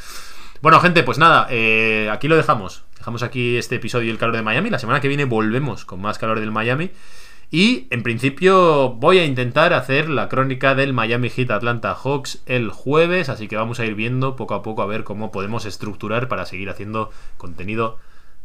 Bueno, 0.63 0.79
gente, 0.81 1.03
pues 1.03 1.17
nada, 1.17 1.47
eh, 1.49 2.11
aquí 2.13 2.29
lo 2.29 2.37
dejamos. 2.37 2.85
Dejamos 2.99 3.23
aquí 3.23 3.57
este 3.57 3.77
episodio 3.77 4.09
del 4.09 4.19
calor 4.19 4.37
de 4.37 4.43
Miami. 4.43 4.69
La 4.69 4.79
semana 4.79 5.01
que 5.01 5.09
viene 5.09 5.25
volvemos 5.25 5.87
con 5.87 6.03
más 6.03 6.19
calor 6.19 6.39
del 6.39 6.51
Miami. 6.51 6.91
Y 7.51 7.87
en 7.89 8.03
principio 8.03 8.91
voy 8.91 9.21
a 9.21 9.25
intentar 9.25 9.73
hacer 9.73 10.11
la 10.11 10.29
crónica 10.29 10.75
del 10.75 10.93
Miami 10.93 11.31
Heat 11.31 11.51
Atlanta 11.51 11.95
Hawks 11.95 12.43
el 12.45 12.69
jueves. 12.69 13.31
Así 13.31 13.49
que 13.49 13.57
vamos 13.57 13.81
a 13.81 13.87
ir 13.87 13.95
viendo 13.95 14.37
poco 14.37 14.53
a 14.53 14.63
poco 14.63 14.83
a 14.83 14.87
ver 14.87 15.03
cómo 15.03 15.33
podemos 15.33 15.65
estructurar 15.65 16.29
para 16.29 16.45
seguir 16.45 16.69
haciendo 16.69 17.11
contenido 17.39 17.97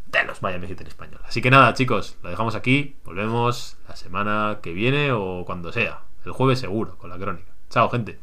de 0.08 0.24
los 0.24 0.42
Miami 0.42 0.68
Heat 0.68 0.80
en 0.80 0.88
español. 0.88 1.20
Así 1.28 1.42
que 1.42 1.52
nada, 1.52 1.74
chicos, 1.74 2.16
lo 2.24 2.30
dejamos 2.30 2.56
aquí. 2.56 2.96
Volvemos 3.04 3.76
la 3.90 3.98
semana 3.98 4.60
que 4.64 4.72
viene 4.72 5.12
o 5.12 5.44
cuando 5.46 5.74
sea. 5.74 6.04
El 6.26 6.32
jueves 6.32 6.60
seguro 6.60 6.98
con 6.98 7.10
la 7.10 7.18
crónica. 7.18 7.52
Chao, 7.70 7.90
gente. 7.90 8.20